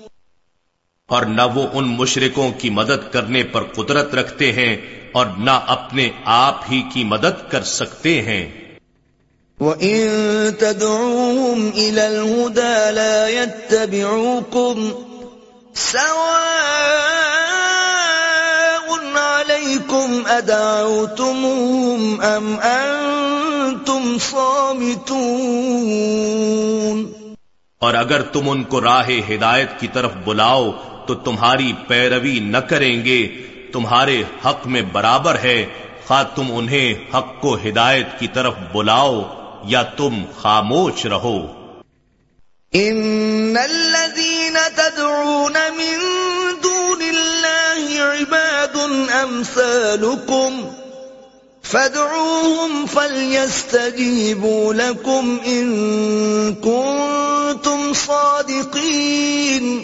اور 1.08 1.22
نہ 1.22 1.42
وہ 1.54 1.66
ان 1.72 1.84
مشرکوں 1.84 2.50
کی 2.58 2.70
مدد 2.70 3.12
کرنے 3.12 3.42
پر 3.42 3.62
قدرت 3.62 4.14
رکھتے 4.14 4.52
ہیں 4.52 4.76
اور 5.12 5.26
نہ 5.38 5.60
اپنے 5.66 6.10
آپ 6.24 6.64
ہی 6.70 6.82
کی 6.94 7.04
مدد 7.04 7.50
کر 7.50 7.62
سکتے 7.62 8.22
ہیں۔ 8.22 8.48
وَإِن 9.60 10.08
تَدْعُوهُمْ 10.58 11.72
إِلَى 11.72 12.00
الْهُدَى 12.00 12.90
لَا 12.90 13.28
يَتَّبِعُوكُمْ 13.28 14.90
سَوَاءٌ 15.74 17.19
عَلَيْكُمْ 19.92 20.30
أَدَعَوْتُمُوهُمْ 20.30 22.24
أَمْ 22.24 22.64
أَنْتُمْ 22.64 24.30
صَامِتُونَ؟ 24.30 27.30
اور 27.78 27.94
اگر 27.94 28.22
تم 28.22 28.50
ان 28.50 28.64
کو 28.64 28.80
راہ 28.80 29.10
ہدایت 29.30 29.80
کی 29.80 29.86
طرف 29.92 30.10
بلاؤ 30.24 30.70
تو 31.06 31.14
تمہاری 31.14 31.72
پیروی 31.86 32.38
نہ 32.38 32.56
کریں 32.56 33.04
گے 33.04 33.28
تمہارے 33.72 34.22
حق 34.44 34.66
میں 34.66 34.82
برابر 34.82 35.34
ہے۔ 35.34 35.66
خواہ 36.06 36.24
تم 36.34 36.46
انہیں 36.50 37.16
حق 37.16 37.40
کو 37.40 37.54
ہدایت 37.54 38.06
کی 38.18 38.28
طرف 38.28 38.54
بلاؤ 38.72 39.22
یا 39.64 39.82
تم 39.82 40.22
خاموش 40.38 41.06
رہو۔ 41.06 41.46
ان 42.72 43.56
الذين 43.62 44.56
تدعون 44.74 45.52
من 45.52 45.98
دون 46.62 47.02
الله 47.02 48.20
عباد 48.20 48.39
امثالكم 49.22 50.68
فادعوهم 51.62 52.84
فليستجيبوا 52.92 54.72
لكم 54.72 55.36
ان 55.44 55.74
كنتم 56.54 57.92
صادقين. 57.94 59.78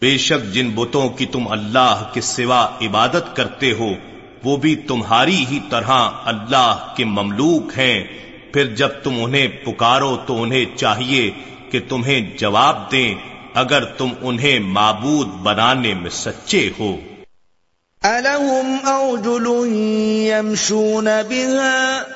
بے 0.00 0.18
شک 0.18 0.54
جن 0.54 0.70
بتوں 0.70 1.08
کی 1.08 1.26
تم 1.26 1.48
اللہ 1.48 2.10
کے 2.12 2.20
سوا 2.20 2.66
عبادت 2.82 3.36
کرتے 3.36 3.72
ہو، 3.72 3.88
وہ 4.44 4.56
بھی 4.56 4.76
تمہاری 4.76 5.46
ہی 5.50 5.58
طرح 5.70 6.08
اللہ 6.24 6.94
کے 6.96 7.04
مملوک 7.04 7.78
ہیں۔ 7.78 8.04
پھر 8.52 8.66
جب 8.66 8.88
تم 8.88 9.24
انہیں 9.24 9.48
پکارو 9.48 10.16
تو 10.26 10.42
انہیں 10.42 10.64
چاہیے 10.76 11.30
کہ 11.70 11.80
تمہیں 11.88 12.38
جواب 12.38 12.92
دیں، 12.92 13.14
اگر 13.54 13.84
تم 13.84 14.08
انہیں 14.20 14.58
معبود 14.58 15.26
بنانے 15.26 15.94
میں 15.94 16.10
سچے 16.10 16.70
ہو۔ 16.78 16.96
أَلَهُمْ 18.04 18.86
أَرْجُلٌ 18.86 19.46
يَمْشُونَ 20.26 21.22
بِهَا 21.22 22.06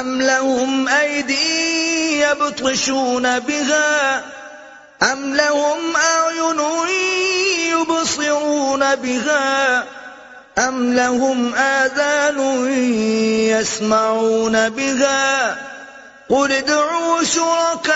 أَمْ 0.00 0.22
لَهُمْ 0.22 0.88
أَيْدِي 0.88 2.20
يَبْطِشُونَ 2.20 3.38
بِهَا 3.38 4.22
أَمْ 5.02 5.34
لَهُمْ 5.34 5.96
أَعْيُنٌ 5.96 6.60
يُبْصِرُونَ 7.72 8.94
بِهَا 8.94 9.84
أَمْ 10.58 10.94
لَهُمْ 10.94 11.54
آذَانٌ 11.54 12.68
يَسْمَعُونَ 13.48 14.68
بِهَا 14.68 15.56
قُلِ 16.28 16.52
ادْعُوا 16.52 17.22
شُرَكَاءَكُمْ 17.24 17.92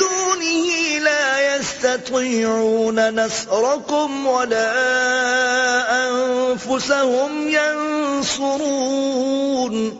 دونه 0.00 0.98
لا 0.98 1.56
يستطيعون 1.56 3.14
نصركم 3.14 4.26
ولا 4.26 6.08
أنفسهم 6.08 7.48
ينصرون 7.48 9.90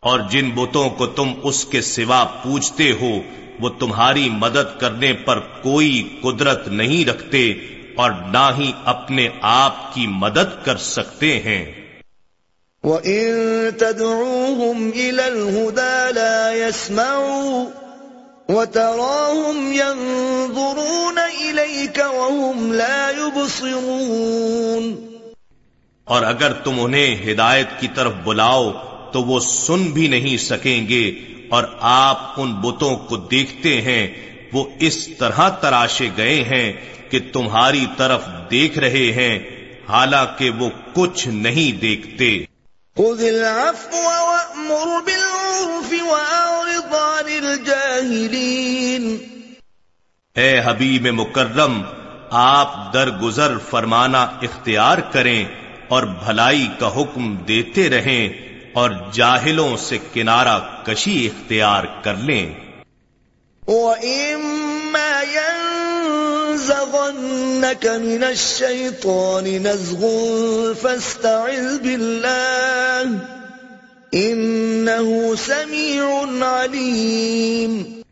اور 0.00 0.20
جن 0.30 0.50
بتوں 0.50 0.90
کو 0.90 1.06
تم 1.06 1.32
اس 1.42 1.64
کے 1.64 1.80
سوا 1.80 2.24
پوجتے 2.24 2.92
ہو، 3.00 3.20
وہ 3.60 3.68
تمہاری 3.68 4.30
مدد 4.30 4.80
کرنے 4.80 5.12
پر 5.12 5.40
کوئی 5.40 6.18
قدرت 6.22 6.68
نہیں 6.68 7.08
رکھتے 7.08 7.54
اور 7.96 8.10
نہ 8.10 8.50
ہی 8.58 8.72
اپنے 8.84 9.28
آپ 9.40 9.94
کی 9.94 10.06
مدد 10.06 10.64
کر 10.64 10.76
سکتے 10.76 11.38
ہیں۔ 11.38 11.81
وَإِن 12.84 13.76
تَدْعُوهُمْ 13.76 14.90
إِلَى 14.90 15.26
الْهُدَى 15.28 16.12
لَا 16.12 16.54
يَسْمَعُوا 16.54 17.66
وَتَرَاهُمْ 18.48 19.72
يَنظُرُونَ 19.72 21.18
إِلَيْكَ 21.42 22.00
وَهُمْ 22.00 22.72
لَا 22.72 23.10
يُبْصِرُونَ 23.10 24.94
اور 26.04 26.22
اگر 26.22 26.52
تم 26.52 26.72
انہیں 26.78 27.32
ہدایت 27.32 27.66
کی 27.80 27.88
طرف 27.94 28.12
بلاؤ 28.24 28.72
تو 29.12 29.22
وہ 29.22 29.40
سن 29.40 29.82
بھی 29.82 30.08
نہیں 30.08 30.36
سکیں 30.36 30.88
گے 30.88 31.20
اور 31.50 31.64
آپ 31.80 32.18
ان 32.36 32.52
بتوں 32.54 32.96
کو 32.96 33.16
دیکھتے 33.16 33.80
ہیں، 33.80 34.06
وہ 34.52 34.64
اس 34.78 35.08
طرح 35.08 35.48
تراشے 35.48 36.08
گئے 36.16 36.42
ہیں 36.42 36.72
کہ 37.08 37.18
تمہاری 37.32 37.86
طرف 37.96 38.20
دیکھ 38.50 38.78
رہے 38.78 39.12
ہیں، 39.12 39.38
حالانکہ 39.88 40.50
وہ 40.50 40.68
کچھ 40.92 41.28
نہیں 41.28 41.80
دیکھتے۔ 41.80 42.51
خذ 42.96 43.22
العفو 43.22 43.96
وأمر 43.96 44.86
بالعرف 45.04 45.92
وأعرض 45.92 46.94
عن 46.94 47.46
الجاهلين. 47.46 49.16
اے 50.36 50.60
حبیب 50.64 51.06
مکرم 51.06 51.82
آپ 52.30 52.92
درگزر 52.92 53.58
فرمانا 53.70 54.22
اختیار 54.22 54.98
کریں 54.98 55.44
اور 55.88 56.02
بھلائی 56.02 56.68
کا 56.78 56.88
حکم 56.96 57.36
دیتے 57.36 57.90
رہیں 57.90 58.28
اور 58.74 58.90
جاہلوں 59.12 59.76
سے 59.76 59.98
کنارہ 60.12 60.58
کشی 60.84 61.26
اختیار 61.26 61.84
کر 62.02 62.14
لیں۔ 62.14 62.54
وَإِمَّا 63.66 65.20
يَنزَغَنَّكَ 66.62 67.88
مِنَ 67.88 68.24
الشَّيْطَانِ 68.24 69.58
نَزْغٌ 69.58 69.98
فَاسْتَعِذْ 70.80 71.80
بِاللَّهِ. 71.82 73.16
إِنَّهُ 74.16 75.34
سَمِيعٌ 75.46 76.06
عَلِيمٌ. 76.42 78.02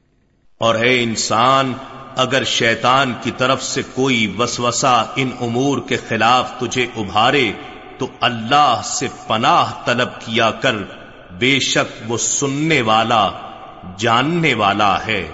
اور 0.58 0.74
اے 0.74 1.02
انسان، 1.02 1.72
اگر 2.16 2.44
شیطان 2.44 3.14
کی 3.22 3.30
طرف 3.38 3.64
سے 3.64 3.82
کوئی 3.94 4.34
وسوسہ 4.38 5.06
ان 5.16 5.30
امور 5.40 5.78
کے 5.88 5.96
خلاف 6.08 6.50
تجھے 6.60 6.86
ابھارے، 6.96 7.52
تو 7.98 8.06
اللہ 8.20 8.80
سے 8.84 9.08
پناہ 9.26 9.72
طلب 9.84 10.08
کیا 10.18 10.50
کر، 10.50 10.74
بے 11.38 11.58
شک 11.58 12.10
وہ 12.10 12.16
سننے 12.18 12.80
والا، 12.80 13.30
جاننے 13.98 14.54
والا 14.54 15.06
ہے۔ 15.06 15.28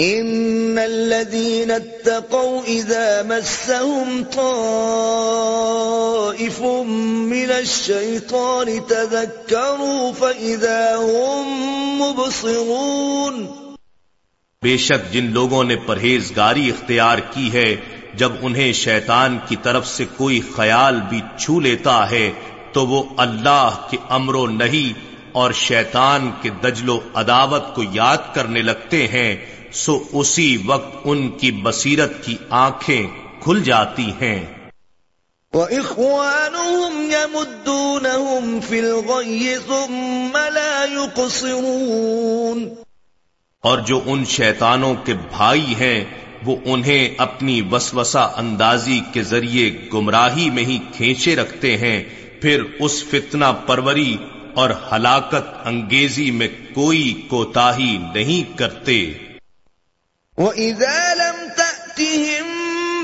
ان 0.00 0.78
الذين 0.78 1.70
اتقوا 1.70 2.62
اذا 2.66 3.22
مسهم 3.22 4.24
طائف 4.24 6.60
من 7.30 7.50
الشيطان 7.50 8.80
تذكروا 8.88 10.12
فاذا 10.12 10.96
هم 10.96 12.02
مبصرون 12.02 13.46
بے 14.62 14.76
شک 14.76 15.12
جن 15.12 15.32
لوگوں 15.32 15.64
نے 15.64 15.76
پرہیزگاری 15.76 16.70
اختیار 16.70 17.18
کی 17.18 17.52
ہے، 17.52 17.76
جب 18.14 18.32
انہیں 18.42 18.72
شیطان 18.72 19.38
کی 19.48 19.56
طرف 19.62 19.88
سے 19.88 20.04
کوئی 20.16 20.40
خیال 20.56 21.00
بھی 21.08 21.20
چھو 21.38 21.60
لیتا 21.60 22.10
ہے، 22.10 22.32
تو 22.72 22.86
وہ 22.86 23.04
اللہ 23.16 23.86
کے 23.90 23.96
امر 24.08 24.34
و 24.34 24.46
نہیں 24.46 25.00
اور 25.32 25.52
شیطان 25.52 26.30
کے 26.42 26.50
دجل 26.50 26.88
و 26.88 27.00
عداوت 27.14 27.74
کو 27.74 27.82
یاد 27.92 28.34
کرنے 28.34 28.62
لگتے 28.62 29.08
ہیں۔ 29.08 29.57
سو 29.72 30.04
اسی 30.12 30.58
وقت 30.66 30.96
ان 31.04 31.28
کی 31.28 31.50
بصیرت 31.50 32.24
کی 32.24 32.36
آنکھیں 32.50 33.06
کھل 33.40 33.62
جاتی 33.62 34.10
ہیں۔ 34.20 34.46
وَإِخْوَانُهُمْ 35.52 37.12
يَمُدُّونَهُمْ 37.12 38.62
فِي 38.68 38.78
الْغَيِّ 38.78 39.56
ثُمَّ 39.66 40.38
لَا 40.50 40.84
يُقْصِرُونَ۔ 40.92 42.68
اور 43.60 43.78
جو 43.78 44.00
ان 44.06 44.24
شیطانوں 44.24 44.94
کے 45.04 45.14
بھائی 45.14 45.74
ہیں 45.80 46.04
وہ 46.44 46.56
انہیں 46.64 47.08
اپنی 47.18 47.62
وسوسہ 47.72 48.32
اندازی 48.36 49.00
کے 49.12 49.22
ذریعے 49.22 49.70
گمراہی 49.94 50.50
میں 50.50 50.64
ہی 50.64 50.78
کھینچے 50.96 51.36
رکھتے 51.36 51.76
ہیں۔ 51.76 52.02
پھر 52.42 52.62
اس 52.80 53.04
فتنہ 53.04 53.44
پروری 53.66 54.16
اور 54.54 54.70
ہلاکت 54.92 55.66
انگیزی 55.66 56.30
میں 56.30 56.48
کوئی 56.74 57.22
کوتاہی 57.28 57.98
نہیں 58.14 58.58
کرتے۔ 58.58 59.12
وَإِذَا 60.38 61.14
لَمْ 61.14 61.50
تَأْتِهِمْ 61.56 62.46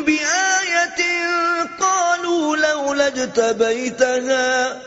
بِآيَةٍ 0.06 1.00
قَالُوا 1.80 2.56
لَوْلَا 2.56 3.06
اجْتَبَيْتَهَا 3.06 4.82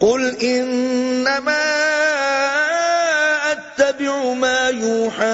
قُلْ 0.00 0.36
إِنَّمَا 0.42 1.66
أَتَّبِعُ 3.52 4.32
مَا 4.32 4.68
يُوحَى 4.68 5.26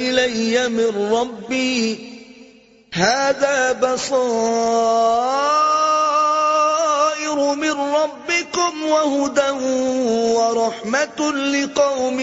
إِلَيَّ 0.00 0.68
مِنْ 0.68 1.12
رَبِّي 1.12 1.98
هَذَا 2.92 3.72
بَصَائِرُ 3.72 4.24
مِنْ 7.54 7.76
رَبِّكُمْ 7.76 8.84
وَهُدًى 8.84 9.50
وَرَحْمَةٌ 10.32 11.32
لِقَوْمٍ 11.32 12.20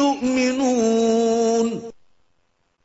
يُؤْمِنُونَ 0.00 1.95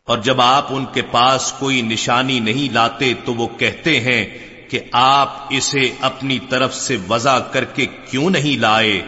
اور 0.05 0.17
جب 0.17 0.41
آپ 0.41 0.65
ان 0.69 0.85
کے 0.93 1.01
پاس 1.01 1.53
کوئی 1.59 1.81
نشانی 1.81 2.39
نہیں 2.39 2.73
لاتے 2.73 3.13
تو 3.25 3.33
وہ 3.33 3.47
کہتے 3.47 3.99
ہیں 3.99 4.25
کہ 4.69 4.79
آپ 4.91 5.47
اسے 5.49 5.91
اپنی 6.01 6.39
طرف 6.49 6.75
سے 6.75 6.97
وضع 7.09 7.39
کر 7.39 7.63
کے 7.65 7.85
کیوں 7.85 8.29
نہیں 8.29 8.59
لائے؟ 8.59 9.01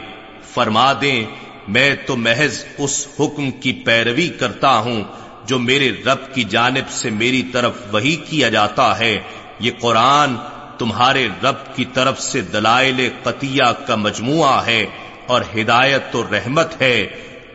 فرما 0.53 0.93
دیں، 1.01 1.25
میں 1.67 1.95
تو 2.05 2.15
محض 2.15 2.65
اس 2.77 3.07
حکم 3.19 3.51
کی 3.51 3.72
پیروی 3.72 4.27
کرتا 4.27 4.77
ہوں 4.77 5.03
جو 5.45 5.59
میرے 5.59 5.91
رب 6.05 6.35
کی 6.35 6.43
جانب 6.43 6.89
سے 6.89 7.09
میری 7.09 7.43
طرف 7.43 7.73
وہی 7.91 8.15
کیا 8.15 8.49
جاتا 8.49 8.99
ہے۔ 8.99 9.19
یہ 9.59 9.72
قرآن 9.80 10.35
تمہارے 10.77 11.27
رب 11.43 11.75
کی 11.75 11.85
طرف 11.85 12.22
سے 12.22 12.41
دلائل 12.41 13.09
قطیہ 13.23 13.72
کا 13.88 13.95
مجموعہ 13.95 14.65
ہے 14.65 14.85
اور 15.27 15.41
ہدایت 15.55 16.15
و 16.15 16.23
رحمت 16.31 16.81
ہے۔ 16.81 17.07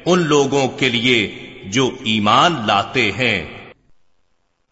ان 0.06 0.22
لوگوں 0.22 0.68
کے 0.68 0.88
لیے 0.88 1.47
جو 1.70 1.90
ایمان 2.04 2.66
لاتے 2.66 3.12
ہیں۔ 3.12 3.72